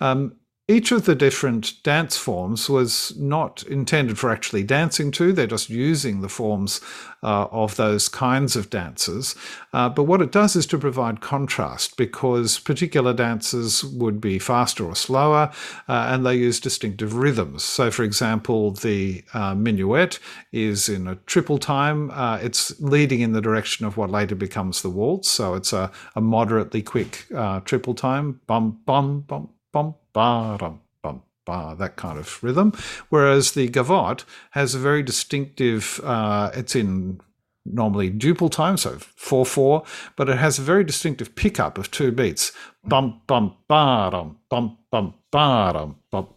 Um, 0.00 0.36
each 0.66 0.92
of 0.92 1.04
the 1.04 1.14
different 1.14 1.82
dance 1.82 2.16
forms 2.16 2.70
was 2.70 3.14
not 3.18 3.62
intended 3.64 4.18
for 4.18 4.30
actually 4.30 4.62
dancing 4.62 5.10
to. 5.10 5.30
They're 5.30 5.46
just 5.46 5.68
using 5.68 6.22
the 6.22 6.28
forms 6.30 6.80
uh, 7.22 7.48
of 7.50 7.76
those 7.76 8.08
kinds 8.08 8.56
of 8.56 8.70
dances. 8.70 9.34
Uh, 9.74 9.90
but 9.90 10.04
what 10.04 10.22
it 10.22 10.32
does 10.32 10.56
is 10.56 10.64
to 10.68 10.78
provide 10.78 11.20
contrast 11.20 11.98
because 11.98 12.58
particular 12.58 13.12
dances 13.12 13.84
would 13.84 14.22
be 14.22 14.38
faster 14.38 14.86
or 14.86 14.96
slower 14.96 15.52
uh, 15.86 16.06
and 16.08 16.24
they 16.24 16.36
use 16.36 16.60
distinctive 16.60 17.14
rhythms. 17.14 17.62
So, 17.62 17.90
for 17.90 18.02
example, 18.02 18.70
the 18.70 19.22
uh, 19.34 19.54
minuet 19.54 20.18
is 20.50 20.88
in 20.88 21.06
a 21.06 21.16
triple 21.26 21.58
time, 21.58 22.10
uh, 22.10 22.38
it's 22.40 22.80
leading 22.80 23.20
in 23.20 23.32
the 23.32 23.42
direction 23.42 23.84
of 23.84 23.98
what 23.98 24.10
later 24.10 24.34
becomes 24.34 24.80
the 24.80 24.90
waltz. 24.90 25.30
So, 25.30 25.54
it's 25.54 25.74
a, 25.74 25.92
a 26.16 26.22
moderately 26.22 26.80
quick 26.80 27.26
uh, 27.34 27.60
triple 27.60 27.94
time 27.94 28.40
bum, 28.46 28.78
bum, 28.86 29.20
bum, 29.20 29.50
bum 29.70 29.94
ba 30.14 30.56
dum 30.58 30.80
bum 31.02 31.22
ba 31.44 31.76
that 31.78 31.96
kind 31.96 32.18
of 32.18 32.42
rhythm. 32.42 32.72
Whereas 33.10 33.52
the 33.52 33.68
gavotte 33.68 34.24
has 34.52 34.74
a 34.74 34.78
very 34.78 35.02
distinctive. 35.02 36.00
Uh, 36.02 36.50
it's 36.54 36.74
in 36.74 37.20
normally 37.66 38.10
duple 38.10 38.50
time, 38.50 38.76
so 38.76 38.98
4 38.98 39.46
4, 39.46 39.82
but 40.16 40.28
it 40.28 40.38
has 40.38 40.58
a 40.58 40.62
very 40.62 40.84
distinctive 40.84 41.34
pickup 41.34 41.78
of 41.78 41.90
two 41.90 42.12
beats. 42.12 42.52
Bump, 42.84 43.26
bump, 43.26 43.56
ba 43.68 44.08
dum, 44.10 44.38
bump, 44.48 44.78
bump, 44.90 45.16
ba 45.30 45.70
dum, 45.72 45.96
bump, 46.10 46.30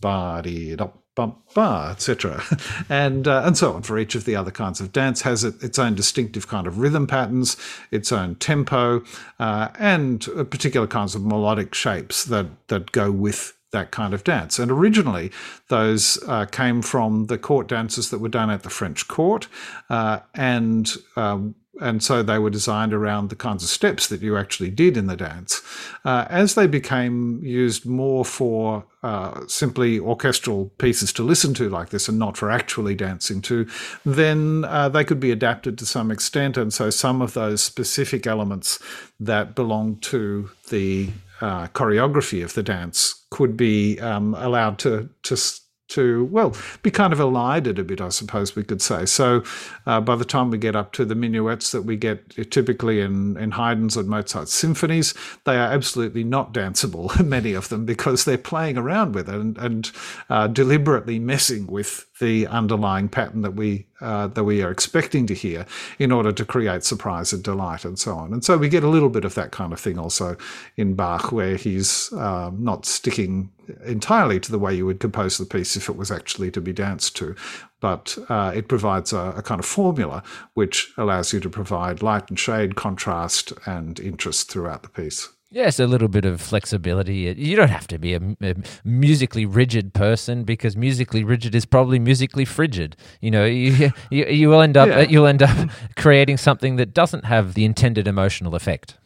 ba 0.00 0.40
dee. 0.42 0.76
Bump, 1.16 1.38
ba, 1.54 1.88
etc., 1.90 2.42
and 2.88 3.26
uh, 3.26 3.42
and 3.44 3.56
so 3.56 3.72
on 3.72 3.82
for 3.82 3.98
each 3.98 4.14
of 4.14 4.24
the 4.24 4.36
other 4.36 4.52
kinds 4.52 4.80
of 4.80 4.92
dance 4.92 5.22
has 5.22 5.42
its 5.42 5.78
own 5.78 5.94
distinctive 5.96 6.46
kind 6.46 6.66
of 6.68 6.78
rhythm 6.78 7.06
patterns, 7.08 7.56
its 7.90 8.12
own 8.12 8.36
tempo, 8.36 9.02
uh, 9.40 9.68
and 9.78 10.28
particular 10.50 10.86
kinds 10.86 11.14
of 11.14 11.24
melodic 11.24 11.74
shapes 11.74 12.24
that 12.26 12.46
that 12.68 12.92
go 12.92 13.10
with 13.10 13.56
that 13.72 13.90
kind 13.90 14.14
of 14.14 14.24
dance. 14.24 14.58
And 14.58 14.70
originally, 14.70 15.30
those 15.68 16.22
uh, 16.28 16.46
came 16.46 16.82
from 16.82 17.26
the 17.26 17.38
court 17.38 17.66
dances 17.66 18.10
that 18.10 18.18
were 18.18 18.28
done 18.28 18.50
at 18.50 18.62
the 18.62 18.70
French 18.70 19.08
court, 19.08 19.48
uh, 19.90 20.20
and 20.34 20.90
um, 21.16 21.54
and 21.80 22.02
so 22.02 22.22
they 22.22 22.38
were 22.38 22.50
designed 22.50 22.92
around 22.92 23.28
the 23.28 23.36
kinds 23.36 23.62
of 23.62 23.68
steps 23.68 24.06
that 24.08 24.22
you 24.22 24.36
actually 24.36 24.70
did 24.70 24.96
in 24.96 25.06
the 25.06 25.16
dance. 25.16 25.62
Uh, 26.04 26.26
as 26.30 26.54
they 26.54 26.66
became 26.66 27.40
used 27.42 27.86
more 27.86 28.24
for 28.24 28.84
uh, 29.02 29.46
simply 29.46 29.98
orchestral 29.98 30.66
pieces 30.78 31.12
to 31.12 31.22
listen 31.22 31.54
to 31.54 31.68
like 31.68 31.90
this 31.90 32.08
and 32.08 32.18
not 32.18 32.36
for 32.36 32.50
actually 32.50 32.94
dancing 32.94 33.42
to, 33.42 33.66
then 34.04 34.64
uh, 34.64 34.88
they 34.88 35.04
could 35.04 35.20
be 35.20 35.30
adapted 35.30 35.78
to 35.78 35.86
some 35.86 36.10
extent. 36.10 36.56
And 36.56 36.72
so 36.72 36.90
some 36.90 37.22
of 37.22 37.34
those 37.34 37.62
specific 37.62 38.26
elements 38.26 38.78
that 39.20 39.54
belong 39.54 39.96
to 39.96 40.50
the 40.70 41.10
uh, 41.40 41.66
choreography 41.68 42.42
of 42.42 42.54
the 42.54 42.62
dance 42.62 43.24
could 43.30 43.56
be 43.56 44.00
um, 44.00 44.34
allowed 44.34 44.78
to 44.78 45.08
to 45.22 45.36
to 45.88 46.24
well 46.26 46.54
be 46.82 46.90
kind 46.90 47.12
of 47.12 47.20
elided 47.20 47.78
a 47.78 47.84
bit, 47.84 48.00
I 48.00 48.08
suppose 48.08 48.56
we 48.56 48.64
could 48.64 48.82
say. 48.82 49.06
So 49.06 49.42
uh, 49.86 50.00
by 50.00 50.16
the 50.16 50.24
time 50.24 50.50
we 50.50 50.58
get 50.58 50.76
up 50.76 50.92
to 50.92 51.04
the 51.04 51.14
minuets 51.14 51.72
that 51.72 51.82
we 51.82 51.96
get 51.96 52.50
typically 52.50 53.00
in 53.00 53.36
in 53.36 53.52
Haydn's 53.52 53.96
and 53.96 54.08
Mozart's 54.08 54.52
symphonies, 54.52 55.14
they 55.44 55.56
are 55.56 55.72
absolutely 55.72 56.24
not 56.24 56.52
danceable, 56.52 57.24
many 57.24 57.52
of 57.52 57.68
them, 57.68 57.84
because 57.84 58.24
they're 58.24 58.38
playing 58.38 58.76
around 58.76 59.14
with 59.14 59.28
it 59.28 59.34
and, 59.34 59.58
and 59.58 59.92
uh, 60.30 60.46
deliberately 60.46 61.18
messing 61.18 61.66
with 61.66 62.05
the 62.20 62.46
underlying 62.46 63.08
pattern 63.08 63.42
that 63.42 63.54
we 63.54 63.86
uh, 64.00 64.26
that 64.28 64.44
we 64.44 64.62
are 64.62 64.70
expecting 64.70 65.26
to 65.26 65.34
hear 65.34 65.66
in 65.98 66.12
order 66.12 66.32
to 66.32 66.44
create 66.44 66.84
surprise 66.84 67.32
and 67.32 67.42
delight 67.42 67.84
and 67.84 67.98
so 67.98 68.14
on. 68.14 68.32
And 68.32 68.44
so 68.44 68.58
we 68.58 68.68
get 68.68 68.84
a 68.84 68.88
little 68.88 69.08
bit 69.08 69.24
of 69.24 69.34
that 69.34 69.52
kind 69.52 69.72
of 69.72 69.80
thing 69.80 69.98
also 69.98 70.36
in 70.76 70.94
Bach, 70.94 71.32
where 71.32 71.56
he's 71.56 72.12
um, 72.12 72.62
not 72.62 72.84
sticking 72.84 73.50
entirely 73.84 74.38
to 74.40 74.50
the 74.50 74.58
way 74.58 74.74
you 74.74 74.86
would 74.86 75.00
compose 75.00 75.38
the 75.38 75.46
piece 75.46 75.76
if 75.76 75.88
it 75.88 75.96
was 75.96 76.10
actually 76.10 76.50
to 76.52 76.60
be 76.60 76.72
danced 76.72 77.16
to, 77.16 77.34
but 77.80 78.16
uh, 78.28 78.52
it 78.54 78.68
provides 78.68 79.12
a, 79.12 79.34
a, 79.36 79.42
kind 79.42 79.58
of 79.58 79.66
formula 79.66 80.22
which 80.54 80.92
allows 80.96 81.32
you 81.32 81.40
to 81.40 81.50
provide 81.50 82.02
light 82.02 82.28
and 82.28 82.38
shade, 82.38 82.76
contrast, 82.76 83.52
and 83.66 83.98
interest 83.98 84.50
throughout 84.50 84.82
the 84.82 84.88
piece. 84.88 85.28
Yes, 85.50 85.78
a 85.78 85.86
little 85.86 86.08
bit 86.08 86.24
of 86.24 86.40
flexibility. 86.40 87.34
You 87.36 87.54
don't 87.54 87.70
have 87.70 87.86
to 87.88 87.98
be 87.98 88.14
a, 88.14 88.20
a, 88.42 88.54
musically 88.84 89.46
rigid 89.46 89.94
person 89.94 90.42
because 90.42 90.76
musically 90.76 91.22
rigid 91.22 91.54
is 91.54 91.64
probably 91.64 92.00
musically 92.00 92.44
frigid. 92.44 92.96
You 93.20 93.30
know, 93.30 93.44
you 93.44 93.92
you, 94.10 94.26
you 94.26 94.48
will 94.48 94.60
end 94.60 94.76
up 94.76 94.88
yeah. 94.88 95.00
you'll 95.02 95.26
end 95.26 95.42
up 95.42 95.70
creating 95.96 96.38
something 96.38 96.76
that 96.76 96.92
doesn't 96.92 97.24
have 97.24 97.54
the 97.54 97.64
intended 97.64 98.08
emotional 98.08 98.54
effect. 98.56 98.98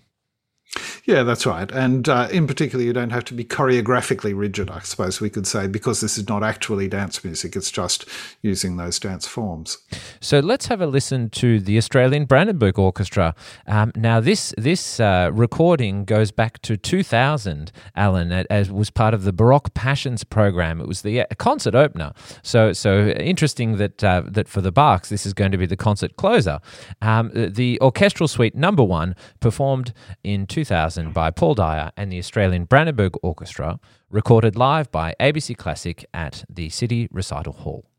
Yeah, 1.04 1.22
that's 1.22 1.46
right. 1.46 1.70
And 1.72 2.08
uh, 2.08 2.28
in 2.30 2.46
particular, 2.46 2.84
you 2.84 2.92
don't 2.92 3.10
have 3.10 3.24
to 3.26 3.34
be 3.34 3.44
choreographically 3.44 4.36
rigid, 4.36 4.70
I 4.70 4.80
suppose 4.80 5.20
we 5.20 5.30
could 5.30 5.46
say, 5.46 5.66
because 5.66 6.00
this 6.00 6.18
is 6.18 6.28
not 6.28 6.42
actually 6.42 6.88
dance 6.88 7.24
music. 7.24 7.56
It's 7.56 7.70
just 7.70 8.06
using 8.42 8.76
those 8.76 8.98
dance 8.98 9.26
forms. 9.26 9.78
So 10.20 10.40
let's 10.40 10.66
have 10.66 10.80
a 10.80 10.86
listen 10.86 11.30
to 11.30 11.60
the 11.60 11.78
Australian 11.78 12.26
Brandenburg 12.26 12.78
Orchestra. 12.78 13.34
Um, 13.66 13.92
now, 13.96 14.20
this 14.20 14.54
this 14.58 15.00
uh, 15.00 15.30
recording 15.32 16.04
goes 16.04 16.30
back 16.30 16.60
to 16.62 16.76
2000, 16.76 17.72
Alan, 17.96 18.32
as 18.32 18.70
was 18.70 18.90
part 18.90 19.14
of 19.14 19.24
the 19.24 19.32
Baroque 19.32 19.72
Passions 19.74 20.24
program. 20.24 20.80
It 20.80 20.88
was 20.88 21.02
the 21.02 21.22
uh, 21.22 21.26
concert 21.38 21.74
opener. 21.74 22.12
So 22.42 22.72
so 22.72 23.08
interesting 23.08 23.78
that 23.78 24.04
uh, 24.04 24.22
that 24.26 24.48
for 24.48 24.60
the 24.60 24.72
Bachs, 24.72 25.08
this 25.08 25.24
is 25.24 25.32
going 25.32 25.52
to 25.52 25.58
be 25.58 25.66
the 25.66 25.76
concert 25.76 26.16
closer. 26.16 26.60
Um, 27.00 27.30
the 27.32 27.80
orchestral 27.80 28.28
suite 28.28 28.54
number 28.54 28.84
one 28.84 29.14
performed 29.40 29.94
in 30.22 30.46
2000 30.46 30.89
by 31.12 31.30
Paul 31.30 31.54
Dyer 31.54 31.90
and 31.96 32.12
the 32.12 32.18
Australian 32.18 32.64
Brandenburg 32.64 33.14
Orchestra, 33.22 33.78
recorded 34.10 34.56
live 34.56 34.90
by 34.90 35.14
ABC 35.20 35.56
Classic 35.56 36.04
at 36.12 36.44
the 36.48 36.68
City 36.68 37.08
Recital 37.12 37.52
Hall. 37.52 37.89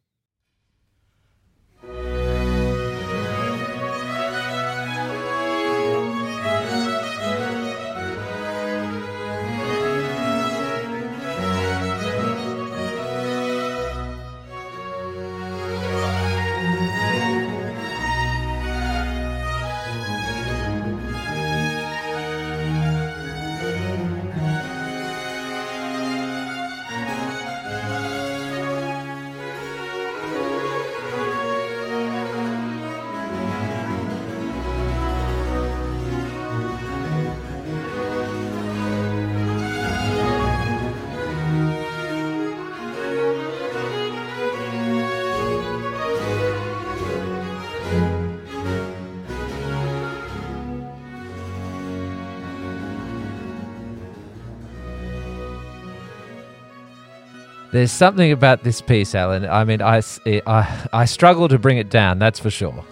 There's 57.71 57.91
something 57.91 58.31
about 58.31 58.63
this 58.63 58.81
piece, 58.81 59.15
Alan. 59.15 59.45
I 59.45 59.63
mean, 59.63 59.81
I, 59.81 60.01
I, 60.25 60.87
I 60.91 61.05
struggle 61.05 61.47
to 61.47 61.57
bring 61.57 61.77
it 61.77 61.89
down, 61.89 62.19
that's 62.19 62.39
for 62.39 62.49
sure. 62.49 62.83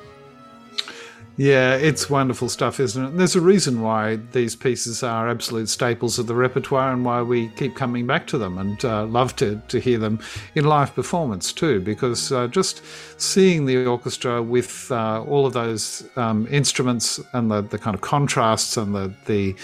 Yeah, 1.40 1.76
it's 1.76 2.10
wonderful 2.10 2.50
stuff, 2.50 2.82
isn't 2.82 3.02
it? 3.02 3.08
And 3.12 3.18
there's 3.18 3.38
a 3.38 3.40
reason 3.40 3.82
why 3.82 4.18
these 4.34 4.58
pieces 4.58 5.04
are 5.04 5.30
absolute 5.30 5.70
staples 5.70 6.20
of 6.20 6.28
the 6.28 6.36
repertoire 6.36 6.92
and 6.92 7.06
why 7.06 7.22
we 7.22 7.48
keep 7.56 7.78
coming 7.78 8.06
back 8.06 8.28
to 8.28 8.38
them 8.38 8.58
and 8.58 8.84
uh, 8.84 9.06
love 9.06 9.38
to, 9.38 9.62
to 9.70 9.80
hear 9.80 9.98
them 10.00 10.20
in 10.56 10.66
live 10.66 10.94
performance 10.94 11.54
too, 11.54 11.80
because 11.80 12.34
uh, 12.34 12.48
just 12.48 12.82
seeing 13.16 13.66
the 13.66 13.86
orchestra 13.86 14.44
with 14.44 14.92
uh, 14.92 15.24
all 15.24 15.46
of 15.46 15.54
those 15.54 16.04
um, 16.18 16.46
instruments 16.52 17.22
and 17.32 17.50
the, 17.50 17.62
the 17.62 17.78
kind 17.78 17.96
of 17.96 18.02
contrasts 18.02 18.76
and 18.76 18.94
the, 18.94 19.14
the 19.26 19.56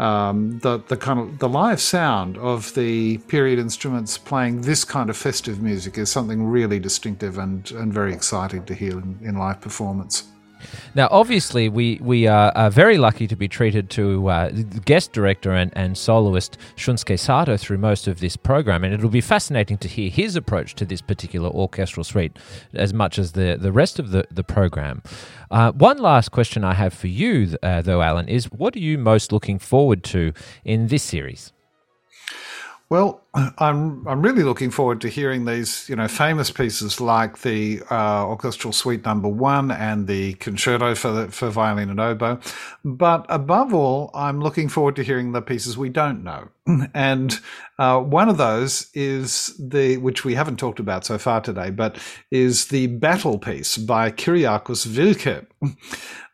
um, 0.00 0.58
the 0.60 0.78
the 0.88 0.96
kind 0.96 1.20
of 1.20 1.38
the 1.38 1.48
live 1.48 1.80
sound 1.80 2.38
of 2.38 2.74
the 2.74 3.18
period 3.28 3.58
instruments 3.58 4.16
playing 4.16 4.62
this 4.62 4.82
kind 4.82 5.10
of 5.10 5.16
festive 5.16 5.62
music 5.62 5.98
is 5.98 6.10
something 6.10 6.44
really 6.44 6.78
distinctive 6.78 7.38
and 7.38 7.70
and 7.72 7.92
very 7.92 8.12
exciting 8.12 8.64
to 8.64 8.74
hear 8.74 8.92
in, 8.92 9.18
in 9.22 9.36
live 9.36 9.60
performance. 9.60 10.24
Now, 10.94 11.08
obviously, 11.10 11.68
we, 11.68 11.98
we 12.02 12.26
are, 12.26 12.52
are 12.54 12.70
very 12.70 12.98
lucky 12.98 13.26
to 13.26 13.36
be 13.36 13.48
treated 13.48 13.90
to 13.90 14.28
uh, 14.28 14.50
guest 14.84 15.12
director 15.12 15.52
and, 15.52 15.72
and 15.74 15.96
soloist 15.96 16.58
Shunsuke 16.76 17.18
Sato 17.18 17.56
through 17.56 17.78
most 17.78 18.06
of 18.06 18.20
this 18.20 18.36
program, 18.36 18.84
and 18.84 18.92
it'll 18.92 19.10
be 19.10 19.20
fascinating 19.20 19.78
to 19.78 19.88
hear 19.88 20.10
his 20.10 20.36
approach 20.36 20.74
to 20.76 20.84
this 20.84 21.00
particular 21.00 21.48
orchestral 21.48 22.04
suite 22.04 22.38
as 22.74 22.92
much 22.92 23.18
as 23.18 23.32
the, 23.32 23.56
the 23.60 23.72
rest 23.72 23.98
of 23.98 24.10
the, 24.10 24.24
the 24.30 24.44
program. 24.44 25.02
Uh, 25.50 25.72
one 25.72 25.98
last 25.98 26.30
question 26.30 26.64
I 26.64 26.74
have 26.74 26.92
for 26.94 27.08
you, 27.08 27.56
uh, 27.62 27.82
though, 27.82 28.02
Alan, 28.02 28.28
is 28.28 28.46
what 28.52 28.76
are 28.76 28.80
you 28.80 28.98
most 28.98 29.32
looking 29.32 29.58
forward 29.58 30.04
to 30.04 30.32
in 30.64 30.88
this 30.88 31.02
series? 31.02 31.52
Well, 32.88 33.19
I'm 33.32 34.06
I'm 34.08 34.22
really 34.22 34.42
looking 34.42 34.70
forward 34.70 35.00
to 35.02 35.08
hearing 35.08 35.44
these, 35.44 35.88
you 35.88 35.94
know, 35.94 36.08
famous 36.08 36.50
pieces 36.50 37.00
like 37.00 37.42
the 37.42 37.80
uh, 37.90 38.26
orchestral 38.26 38.72
suite 38.72 39.04
number 39.04 39.28
one 39.28 39.70
and 39.70 40.08
the 40.08 40.34
concerto 40.34 40.96
for 40.96 41.12
the, 41.12 41.28
for 41.30 41.48
violin 41.48 41.90
and 41.90 42.00
oboe. 42.00 42.40
But 42.84 43.26
above 43.28 43.72
all, 43.72 44.10
I'm 44.14 44.40
looking 44.40 44.68
forward 44.68 44.96
to 44.96 45.04
hearing 45.04 45.30
the 45.30 45.42
pieces 45.42 45.78
we 45.78 45.90
don't 45.90 46.24
know, 46.24 46.48
And 46.94 47.38
uh, 47.78 48.00
one 48.00 48.28
of 48.28 48.36
those 48.36 48.88
is 48.94 49.54
the, 49.58 49.96
which 49.98 50.24
we 50.24 50.34
haven't 50.34 50.58
talked 50.58 50.80
about 50.80 51.04
so 51.04 51.18
far 51.18 51.40
today, 51.40 51.70
but 51.70 51.98
is 52.30 52.66
the 52.66 52.86
battle 52.88 53.38
piece 53.38 53.76
by 53.76 54.10
Kyriakos 54.10 54.86
Vilke. 54.86 55.46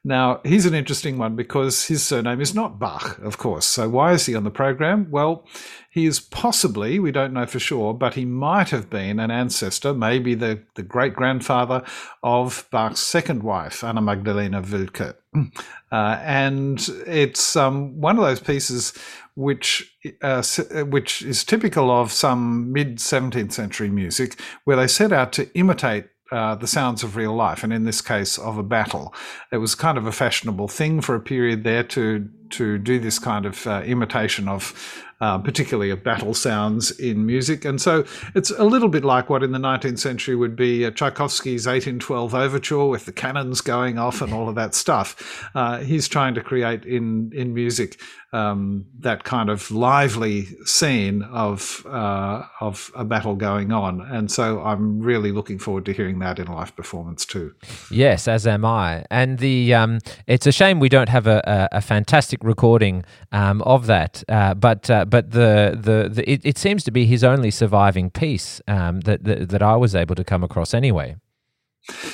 Now, 0.09 0.40
he's 0.44 0.66
an 0.66 0.74
interesting 0.74 1.18
one 1.18 1.35
because 1.35 1.85
his 1.86 2.01
surname 2.01 2.40
is 2.40 2.55
not 2.55 2.78
Bach, 2.78 3.18
of 3.18 3.39
course. 3.39 3.66
So, 3.66 3.89
why 3.89 4.12
is 4.12 4.24
he 4.24 4.36
on 4.36 4.44
the 4.44 4.52
program? 4.52 5.09
Well, 5.10 5.48
he 5.90 6.06
is 6.06 6.20
possibly, 6.20 6.85
we 6.98 7.12
don't 7.12 7.32
know 7.32 7.46
for 7.46 7.58
sure, 7.58 7.94
but 7.94 8.14
he 8.14 8.24
might 8.24 8.70
have 8.70 8.88
been 8.88 9.20
an 9.20 9.30
ancestor, 9.30 9.92
maybe 9.94 10.34
the, 10.34 10.62
the 10.74 10.82
great 10.82 11.14
grandfather 11.14 11.82
of 12.22 12.66
Bach's 12.70 13.00
second 13.00 13.42
wife, 13.42 13.84
Anna 13.84 14.00
Magdalena 14.00 14.62
Wilke. 14.62 15.14
Uh, 15.92 16.18
and 16.24 16.88
it's 17.06 17.54
um, 17.54 18.00
one 18.00 18.18
of 18.18 18.24
those 18.24 18.40
pieces 18.40 18.92
which 19.36 19.96
uh, 20.20 20.42
which 20.88 21.22
is 21.22 21.44
typical 21.44 21.92
of 21.92 22.10
some 22.10 22.72
mid 22.72 22.96
17th 22.96 23.52
century 23.52 23.88
music, 23.88 24.40
where 24.64 24.76
they 24.76 24.88
set 24.88 25.12
out 25.12 25.32
to 25.34 25.48
imitate 25.56 26.06
uh, 26.32 26.56
the 26.56 26.66
sounds 26.66 27.04
of 27.04 27.14
real 27.16 27.34
life, 27.34 27.62
and 27.62 27.72
in 27.72 27.84
this 27.84 28.00
case, 28.00 28.36
of 28.36 28.58
a 28.58 28.62
battle. 28.62 29.14
It 29.52 29.58
was 29.58 29.74
kind 29.74 29.96
of 29.96 30.06
a 30.06 30.12
fashionable 30.12 30.68
thing 30.68 31.00
for 31.00 31.14
a 31.14 31.20
period 31.20 31.62
there 31.62 31.84
to 31.84 32.28
to 32.50 32.78
do 32.78 32.98
this 32.98 33.18
kind 33.18 33.46
of 33.46 33.66
uh, 33.66 33.82
imitation 33.84 34.48
of 34.48 35.04
uh, 35.20 35.38
particularly 35.38 35.90
of 35.90 36.02
battle 36.05 36.34
sounds 36.34 36.90
in 36.98 37.24
music. 37.24 37.64
And 37.64 37.80
so 37.80 38.05
it's 38.34 38.51
a 38.51 38.64
little 38.64 38.88
bit 38.88 39.05
like 39.05 39.30
what 39.30 39.43
in 39.43 39.52
the 39.52 39.59
19th 39.59 39.98
century 39.98 40.36
would 40.36 40.56
be 40.56 40.84
uh, 40.84 40.90
Tchaikovsky's 40.90 41.66
1812 41.66 42.34
overture 42.34 42.86
with 42.86 43.06
the 43.06 43.12
cannons 43.12 43.60
going 43.60 43.98
off 43.98 44.20
and 44.20 44.32
all 44.32 44.48
of 44.48 44.55
that 44.56 44.74
stuff. 44.74 45.48
Uh, 45.55 45.78
he's 45.78 46.09
trying 46.09 46.34
to 46.34 46.43
create 46.43 46.84
in, 46.84 47.32
in 47.34 47.55
music 47.55 47.98
um, 48.32 48.84
that 48.98 49.24
kind 49.24 49.48
of 49.48 49.70
lively 49.70 50.47
scene 50.64 51.22
of, 51.22 51.86
uh, 51.86 52.43
of 52.60 52.90
a 52.94 53.05
battle 53.05 53.34
going 53.34 53.72
on. 53.72 54.02
And 54.02 54.30
so 54.30 54.62
I'm 54.62 55.01
really 55.01 55.32
looking 55.32 55.59
forward 55.59 55.86
to 55.86 55.93
hearing 55.93 56.18
that 56.18 56.38
in 56.38 56.47
live 56.47 56.76
performance 56.76 57.24
too. 57.24 57.55
Yes, 57.90 58.28
as 58.28 58.47
am 58.47 58.64
I. 58.64 59.06
And 59.10 59.38
the 59.38 59.72
um, 59.72 60.01
it's 60.26 60.47
a 60.47 60.52
shame 60.52 60.80
we 60.80 60.88
don't 60.88 61.09
have 61.09 61.26
a, 61.26 61.68
a, 61.72 61.78
a 61.78 61.80
fantastic 61.80 62.43
recording 62.43 63.05
um, 63.32 63.62
of 63.62 63.86
that. 63.86 64.22
Uh, 64.28 64.55
but 64.55 64.90
but 65.08 65.30
the 65.30 65.78
the, 65.80 66.08
the 66.08 66.30
it, 66.30 66.40
it, 66.44 66.58
seems 66.58 66.84
to 66.84 66.90
be 66.90 67.06
his 67.06 67.24
only 67.24 67.50
surviving 67.50 68.10
piece 68.10 68.60
um, 68.68 69.00
that, 69.00 69.24
that, 69.24 69.48
that 69.50 69.62
I 69.62 69.76
was 69.76 69.94
able 69.94 70.14
to 70.14 70.24
come 70.24 70.42
across 70.44 70.74
anyway. 70.74 71.16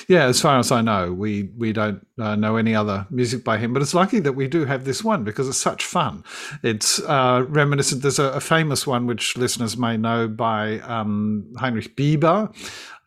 Yeah, 0.06 0.27
as 0.27 0.40
far 0.40 0.59
as 0.59 0.70
I 0.70 0.82
know, 0.82 1.12
we 1.12 1.51
we 1.56 1.73
don't 1.73 2.06
uh, 2.19 2.36
know 2.36 2.56
any 2.56 2.74
other 2.74 3.06
music 3.10 3.43
by 3.43 3.56
him, 3.56 3.73
but 3.73 3.81
it's 3.81 3.94
lucky 3.94 4.20
that 4.20 4.35
we 4.35 4.47
do 4.47 4.66
have 4.66 4.85
this 4.85 5.02
one 5.02 5.24
because 5.24 5.48
it's 5.48 5.56
such 5.56 5.85
fun. 5.85 6.24
It's 6.62 7.01
uh, 7.01 7.47
reminiscent. 7.48 8.02
There's 8.02 8.19
a, 8.19 8.32
a, 8.32 8.40
famous 8.40 8.86
one 8.86 9.06
which 9.06 9.36
listeners 9.39 9.78
may 9.78 9.97
know 9.97 10.28
by 10.28 10.81
um, 10.81 11.51
Heinrich 11.56 11.97
Biber, 11.97 12.55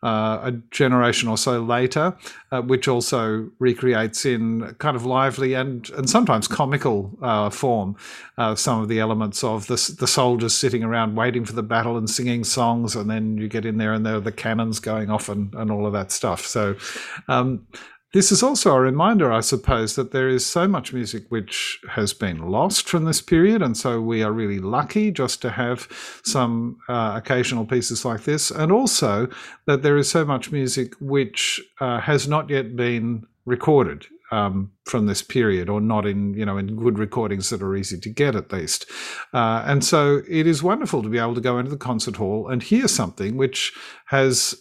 uh, 0.02 0.40
a 0.42 0.52
generation 0.70 1.28
or 1.28 1.38
so 1.38 1.60
later, 1.60 2.16
uh, 2.52 2.62
which 2.62 2.86
also 2.86 3.50
recreates 3.58 4.24
in 4.24 4.74
kind 4.78 4.96
of 4.96 5.04
lively 5.04 5.54
and 5.54 5.90
and 5.90 6.08
sometimes 6.08 6.46
comical 6.46 7.16
uh, 7.22 7.50
form 7.50 7.96
uh, 8.38 8.54
some 8.54 8.82
of 8.82 8.88
the 8.88 9.00
elements 9.00 9.42
of 9.42 9.66
the 9.66 9.96
the 9.98 10.06
soldiers 10.06 10.54
sitting 10.54 10.84
around 10.84 11.16
waiting 11.16 11.44
for 11.44 11.54
the 11.54 11.62
battle 11.62 11.96
and 11.96 12.10
singing 12.10 12.44
songs, 12.44 12.94
and 12.94 13.10
then 13.10 13.38
you 13.38 13.48
get 13.48 13.64
in 13.64 13.78
there 13.78 13.92
and 13.92 14.04
there 14.04 14.16
are 14.16 14.20
the 14.20 14.32
cannons 14.32 14.80
going 14.80 15.10
off 15.10 15.28
and, 15.28 15.54
and 15.54 15.70
all 15.70 15.86
of 15.86 15.92
that 15.92 16.12
stuff. 16.12 16.46
So. 16.46 16.76
Um, 17.28 17.66
this 18.12 18.30
is 18.30 18.42
also 18.42 18.72
a 18.72 18.80
reminder, 18.80 19.32
I 19.32 19.40
suppose, 19.40 19.96
that 19.96 20.12
there 20.12 20.28
is 20.28 20.46
so 20.46 20.68
much 20.68 20.92
music 20.92 21.24
which 21.28 21.78
has 21.90 22.14
been 22.14 22.50
lost 22.50 22.88
from 22.88 23.04
this 23.04 23.20
period. 23.20 23.62
And 23.62 23.76
so 23.76 24.00
we 24.00 24.22
are 24.22 24.32
really 24.32 24.60
lucky 24.60 25.10
just 25.10 25.42
to 25.42 25.50
have 25.50 25.88
some 26.24 26.78
uh, 26.88 27.14
occasional 27.16 27.66
pieces 27.66 28.04
like 28.04 28.24
this. 28.24 28.50
And 28.50 28.70
also 28.70 29.28
that 29.66 29.82
there 29.82 29.96
is 29.96 30.08
so 30.08 30.24
much 30.24 30.52
music 30.52 30.94
which 31.00 31.60
uh, 31.80 32.00
has 32.00 32.28
not 32.28 32.48
yet 32.48 32.76
been 32.76 33.26
recorded. 33.44 34.06
Um, 34.32 34.72
from 34.86 35.06
this 35.06 35.22
period, 35.22 35.68
or 35.68 35.80
not 35.80 36.04
in 36.04 36.34
you 36.34 36.44
know 36.44 36.58
in 36.58 36.74
good 36.74 36.98
recordings 36.98 37.48
that 37.50 37.62
are 37.62 37.76
easy 37.76 37.96
to 38.00 38.08
get 38.08 38.34
at 38.34 38.52
least, 38.52 38.90
uh, 39.32 39.62
and 39.64 39.84
so 39.84 40.20
it 40.28 40.48
is 40.48 40.64
wonderful 40.64 41.00
to 41.04 41.08
be 41.08 41.18
able 41.18 41.36
to 41.36 41.40
go 41.40 41.60
into 41.60 41.70
the 41.70 41.76
concert 41.76 42.16
hall 42.16 42.48
and 42.48 42.64
hear 42.64 42.88
something 42.88 43.36
which 43.36 43.72
has 44.06 44.60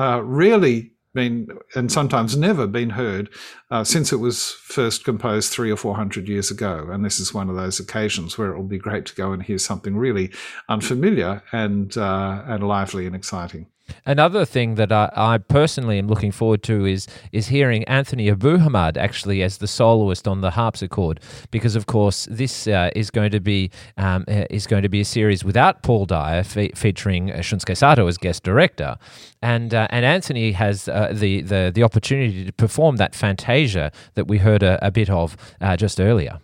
uh, 0.00 0.20
really 0.20 0.93
been 1.14 1.48
and 1.74 1.90
sometimes 1.90 2.36
never 2.36 2.66
been 2.66 2.90
heard 2.90 3.30
uh, 3.70 3.84
since 3.84 4.12
it 4.12 4.16
was 4.16 4.50
first 4.50 5.04
composed 5.04 5.52
three 5.52 5.70
or 5.70 5.76
four 5.76 5.96
hundred 5.96 6.28
years 6.28 6.50
ago. 6.50 6.88
And 6.90 7.04
this 7.04 7.20
is 7.20 7.32
one 7.32 7.48
of 7.48 7.56
those 7.56 7.80
occasions 7.80 8.36
where 8.36 8.50
it 8.52 8.56
will 8.56 8.64
be 8.64 8.78
great 8.78 9.06
to 9.06 9.14
go 9.14 9.32
and 9.32 9.42
hear 9.42 9.58
something 9.58 9.96
really 9.96 10.32
unfamiliar 10.68 11.42
and 11.52 11.96
uh, 11.96 12.42
and 12.46 12.66
lively 12.66 13.06
and 13.06 13.16
exciting. 13.16 13.66
Another 14.06 14.44
thing 14.44 14.74
that 14.76 14.92
I, 14.92 15.10
I, 15.14 15.38
personally 15.38 15.98
am 15.98 16.08
looking 16.08 16.32
forward 16.32 16.62
to 16.64 16.86
is 16.86 17.06
is 17.32 17.48
hearing 17.48 17.84
Anthony 17.84 18.30
Abouhamad 18.30 18.96
actually 18.96 19.42
as 19.42 19.58
the 19.58 19.66
soloist 19.66 20.28
on 20.28 20.40
the 20.40 20.50
harpsichord, 20.50 21.20
because 21.50 21.76
of 21.76 21.86
course 21.86 22.26
this 22.30 22.66
uh, 22.66 22.90
is 22.94 23.10
going 23.10 23.30
to 23.30 23.40
be 23.40 23.70
um, 23.96 24.24
uh, 24.28 24.44
is 24.50 24.66
going 24.66 24.82
to 24.82 24.88
be 24.88 25.00
a 25.00 25.04
series 25.04 25.44
without 25.44 25.82
Paul 25.82 26.06
Dyer 26.06 26.42
fe- 26.42 26.72
featuring 26.74 27.30
uh, 27.30 27.36
Shunsuke 27.36 27.76
Sato 27.76 28.06
as 28.06 28.18
guest 28.18 28.42
director, 28.42 28.96
and 29.42 29.74
uh, 29.74 29.86
and 29.90 30.04
Anthony 30.04 30.52
has 30.52 30.88
uh, 30.88 31.12
the, 31.12 31.42
the 31.42 31.70
the 31.74 31.82
opportunity 31.82 32.44
to 32.44 32.52
perform 32.52 32.96
that 32.96 33.14
Fantasia 33.14 33.92
that 34.14 34.26
we 34.26 34.38
heard 34.38 34.62
a, 34.62 34.84
a 34.84 34.90
bit 34.90 35.10
of 35.10 35.36
uh, 35.60 35.76
just 35.76 36.00
earlier. 36.00 36.40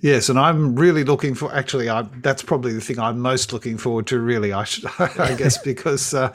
Yes, 0.00 0.28
and 0.28 0.38
I'm 0.38 0.74
really 0.74 1.04
looking 1.04 1.34
for. 1.34 1.54
Actually, 1.54 1.88
I, 1.88 2.02
that's 2.20 2.42
probably 2.42 2.72
the 2.72 2.80
thing 2.80 2.98
I'm 2.98 3.20
most 3.20 3.52
looking 3.52 3.78
forward 3.78 4.06
to. 4.08 4.18
Really, 4.18 4.52
I 4.52 4.64
should, 4.64 4.86
I 4.98 5.34
guess, 5.34 5.56
because 5.64 6.12
uh, 6.12 6.34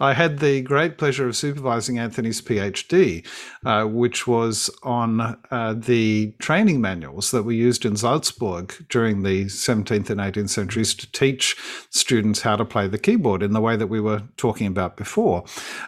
I 0.00 0.14
had 0.14 0.38
the 0.38 0.62
great 0.62 0.98
pleasure 0.98 1.28
of 1.28 1.36
supervising 1.36 1.98
Anthony's 1.98 2.40
PhD, 2.40 3.26
uh, 3.64 3.84
which 3.84 4.26
was 4.26 4.70
on 4.82 5.20
uh, 5.50 5.74
the 5.76 6.32
training 6.38 6.80
manuals 6.80 7.30
that 7.30 7.42
were 7.42 7.52
used 7.52 7.84
in 7.84 7.96
Salzburg 7.96 8.74
during 8.88 9.22
the 9.22 9.44
17th 9.46 10.10
and 10.10 10.20
18th 10.20 10.50
centuries 10.50 10.94
to 10.94 11.10
teach 11.12 11.56
students 11.90 12.40
how 12.40 12.56
to 12.56 12.64
play 12.64 12.88
the 12.88 12.98
keyboard 12.98 13.42
in 13.42 13.52
the 13.52 13.60
way 13.60 13.76
that 13.76 13.88
we 13.88 14.00
were 14.00 14.22
talking 14.36 14.66
about 14.66 14.96
before. 14.96 15.44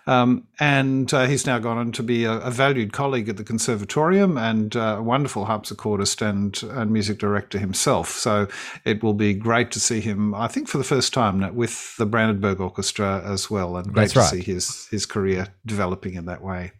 Um, 0.07 0.47
and 0.61 1.13
uh, 1.13 1.27
he's 1.27 1.47
now 1.47 1.59
gone 1.59 1.79
on 1.79 1.93
to 1.93 2.03
be 2.03 2.25
a, 2.25 2.35
a, 2.39 2.51
valued 2.51 2.93
colleague 2.93 3.29
at 3.29 3.37
the 3.37 3.45
Conservatorium 3.45 4.39
and 4.39 4.77
uh, 4.77 4.97
a 4.99 5.03
wonderful 5.03 5.47
harpsichordist 5.47 6.25
and 6.25 6.63
and 6.77 6.91
music 6.91 7.19
director 7.19 7.59
himself. 7.59 8.11
So 8.11 8.49
it 8.85 9.03
will 9.03 9.15
be 9.15 9.35
great 9.35 9.71
to 9.73 9.81
see 9.81 10.01
him. 10.01 10.35
I 10.35 10.49
think 10.49 10.69
for 10.69 10.79
the 10.79 10.85
first 10.85 11.13
time 11.13 11.55
with 11.55 11.97
the 11.97 12.07
Brandenburg 12.07 12.61
Orchestra 12.61 13.23
as 13.25 13.51
well, 13.51 13.77
and 13.77 13.93
great 13.93 14.03
That's 14.03 14.13
to 14.15 14.19
right. 14.21 14.31
see 14.31 14.43
his 14.43 14.89
his 14.89 15.07
career 15.07 15.49
developing 15.67 16.15
in 16.15 16.27
that 16.27 16.43
way. 16.43 16.73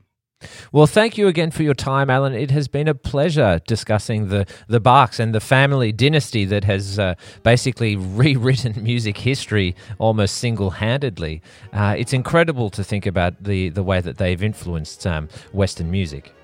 Well, 0.73 0.87
thank 0.87 1.17
you 1.17 1.29
again 1.29 1.51
for 1.51 1.63
your 1.63 1.75
time, 1.75 2.11
Alan. 2.11 2.35
It 2.35 2.51
has 2.51 2.69
been 2.69 2.89
a 2.89 2.95
pleasure 2.95 3.61
discussing 3.67 4.29
the, 4.29 4.47
the 4.69 4.81
Bachs 4.81 5.19
and 5.19 5.35
the 5.35 5.41
family 5.41 5.93
dynasty 5.93 6.45
that 6.47 6.65
has 6.65 6.99
uh, 6.99 7.15
basically 7.43 7.97
rewritten 8.21 8.83
music 8.83 9.19
history 9.19 9.75
almost 9.99 10.37
single 10.37 10.71
handedly. 10.71 11.43
Uh, 11.73 11.95
it's 11.97 12.13
incredible 12.13 12.71
to 12.71 12.85
think 12.85 13.07
about 13.07 13.43
the, 13.43 13.69
the 13.71 13.83
way 13.83 14.01
that 14.01 14.19
they've 14.19 14.43
influenced 14.43 15.07
um, 15.07 15.29
Western 15.53 15.91
music. 15.91 16.35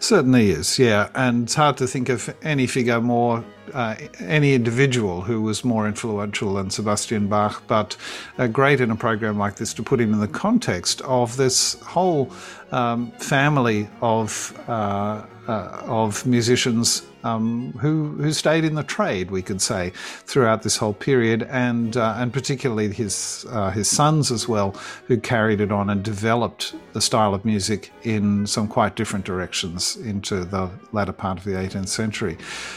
Certainly 0.00 0.50
is, 0.50 0.78
yeah. 0.78 1.10
And 1.14 1.44
it's 1.44 1.54
hard 1.54 1.76
to 1.78 1.86
think 1.86 2.08
of 2.08 2.34
any 2.42 2.66
figure 2.66 3.00
more, 3.00 3.44
uh, 3.74 3.96
any 4.18 4.54
individual 4.54 5.20
who 5.22 5.42
was 5.42 5.64
more 5.64 5.86
influential 5.86 6.54
than 6.54 6.70
Sebastian 6.70 7.28
Bach, 7.28 7.62
but 7.66 7.96
uh, 8.38 8.46
great 8.46 8.80
in 8.80 8.90
a 8.90 8.96
program 8.96 9.38
like 9.38 9.56
this 9.56 9.74
to 9.74 9.82
put 9.82 10.00
him 10.00 10.12
in 10.12 10.20
the 10.20 10.28
context 10.28 11.00
of 11.02 11.36
this 11.36 11.74
whole 11.80 12.32
um, 12.72 13.10
family 13.12 13.88
of, 14.00 14.58
uh, 14.68 15.24
uh 15.48 15.82
of 15.86 16.26
musicians 16.26 17.02
um, 17.24 17.72
who 17.72 18.12
who 18.14 18.32
stayed 18.32 18.64
in 18.64 18.74
the 18.74 18.82
trade, 18.82 19.30
we 19.30 19.42
could 19.42 19.60
say, 19.60 19.92
throughout 20.24 20.62
this 20.62 20.76
whole 20.76 20.94
period, 20.94 21.42
and 21.50 21.96
uh, 21.96 22.14
and 22.16 22.32
particularly 22.32 22.92
his 22.92 23.46
uh, 23.50 23.70
his 23.70 23.88
sons 23.88 24.30
as 24.30 24.48
well, 24.48 24.74
who 25.06 25.18
carried 25.18 25.60
it 25.60 25.70
on 25.72 25.90
and 25.90 26.02
developed 26.02 26.74
the 26.92 27.00
style 27.00 27.34
of 27.34 27.44
music 27.44 27.92
in 28.02 28.46
some 28.46 28.66
quite 28.66 28.96
different 28.96 29.24
directions 29.24 29.96
into 29.96 30.44
the 30.44 30.70
latter 30.92 31.12
part 31.12 31.38
of 31.38 31.44
the 31.44 31.52
18th 31.52 31.88
century. 31.88 32.36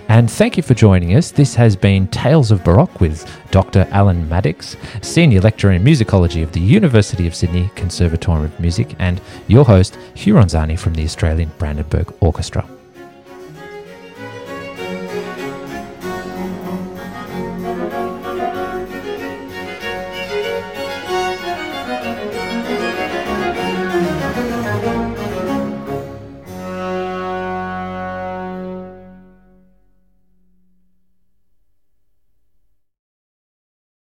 And 0.07 0.29
thank 0.29 0.57
you 0.57 0.63
for 0.63 0.73
joining 0.73 1.15
us. 1.15 1.31
This 1.31 1.55
has 1.55 1.75
been 1.75 2.07
Tales 2.07 2.51
of 2.51 2.63
Baroque 2.63 2.99
with 2.99 3.29
Dr. 3.51 3.87
Alan 3.91 4.27
Maddox, 4.27 4.75
Senior 5.01 5.41
Lecturer 5.41 5.71
in 5.73 5.83
Musicology 5.83 6.43
of 6.43 6.51
the 6.51 6.59
University 6.59 7.27
of 7.27 7.35
Sydney 7.35 7.69
Conservatorium 7.75 8.45
of 8.45 8.59
Music, 8.59 8.95
and 8.99 9.21
your 9.47 9.65
host, 9.65 9.97
Hugh 10.13 10.35
Ronzani 10.35 10.77
from 10.77 10.93
the 10.93 11.03
Australian 11.03 11.51
Brandenburg 11.57 12.13
Orchestra. 12.19 12.67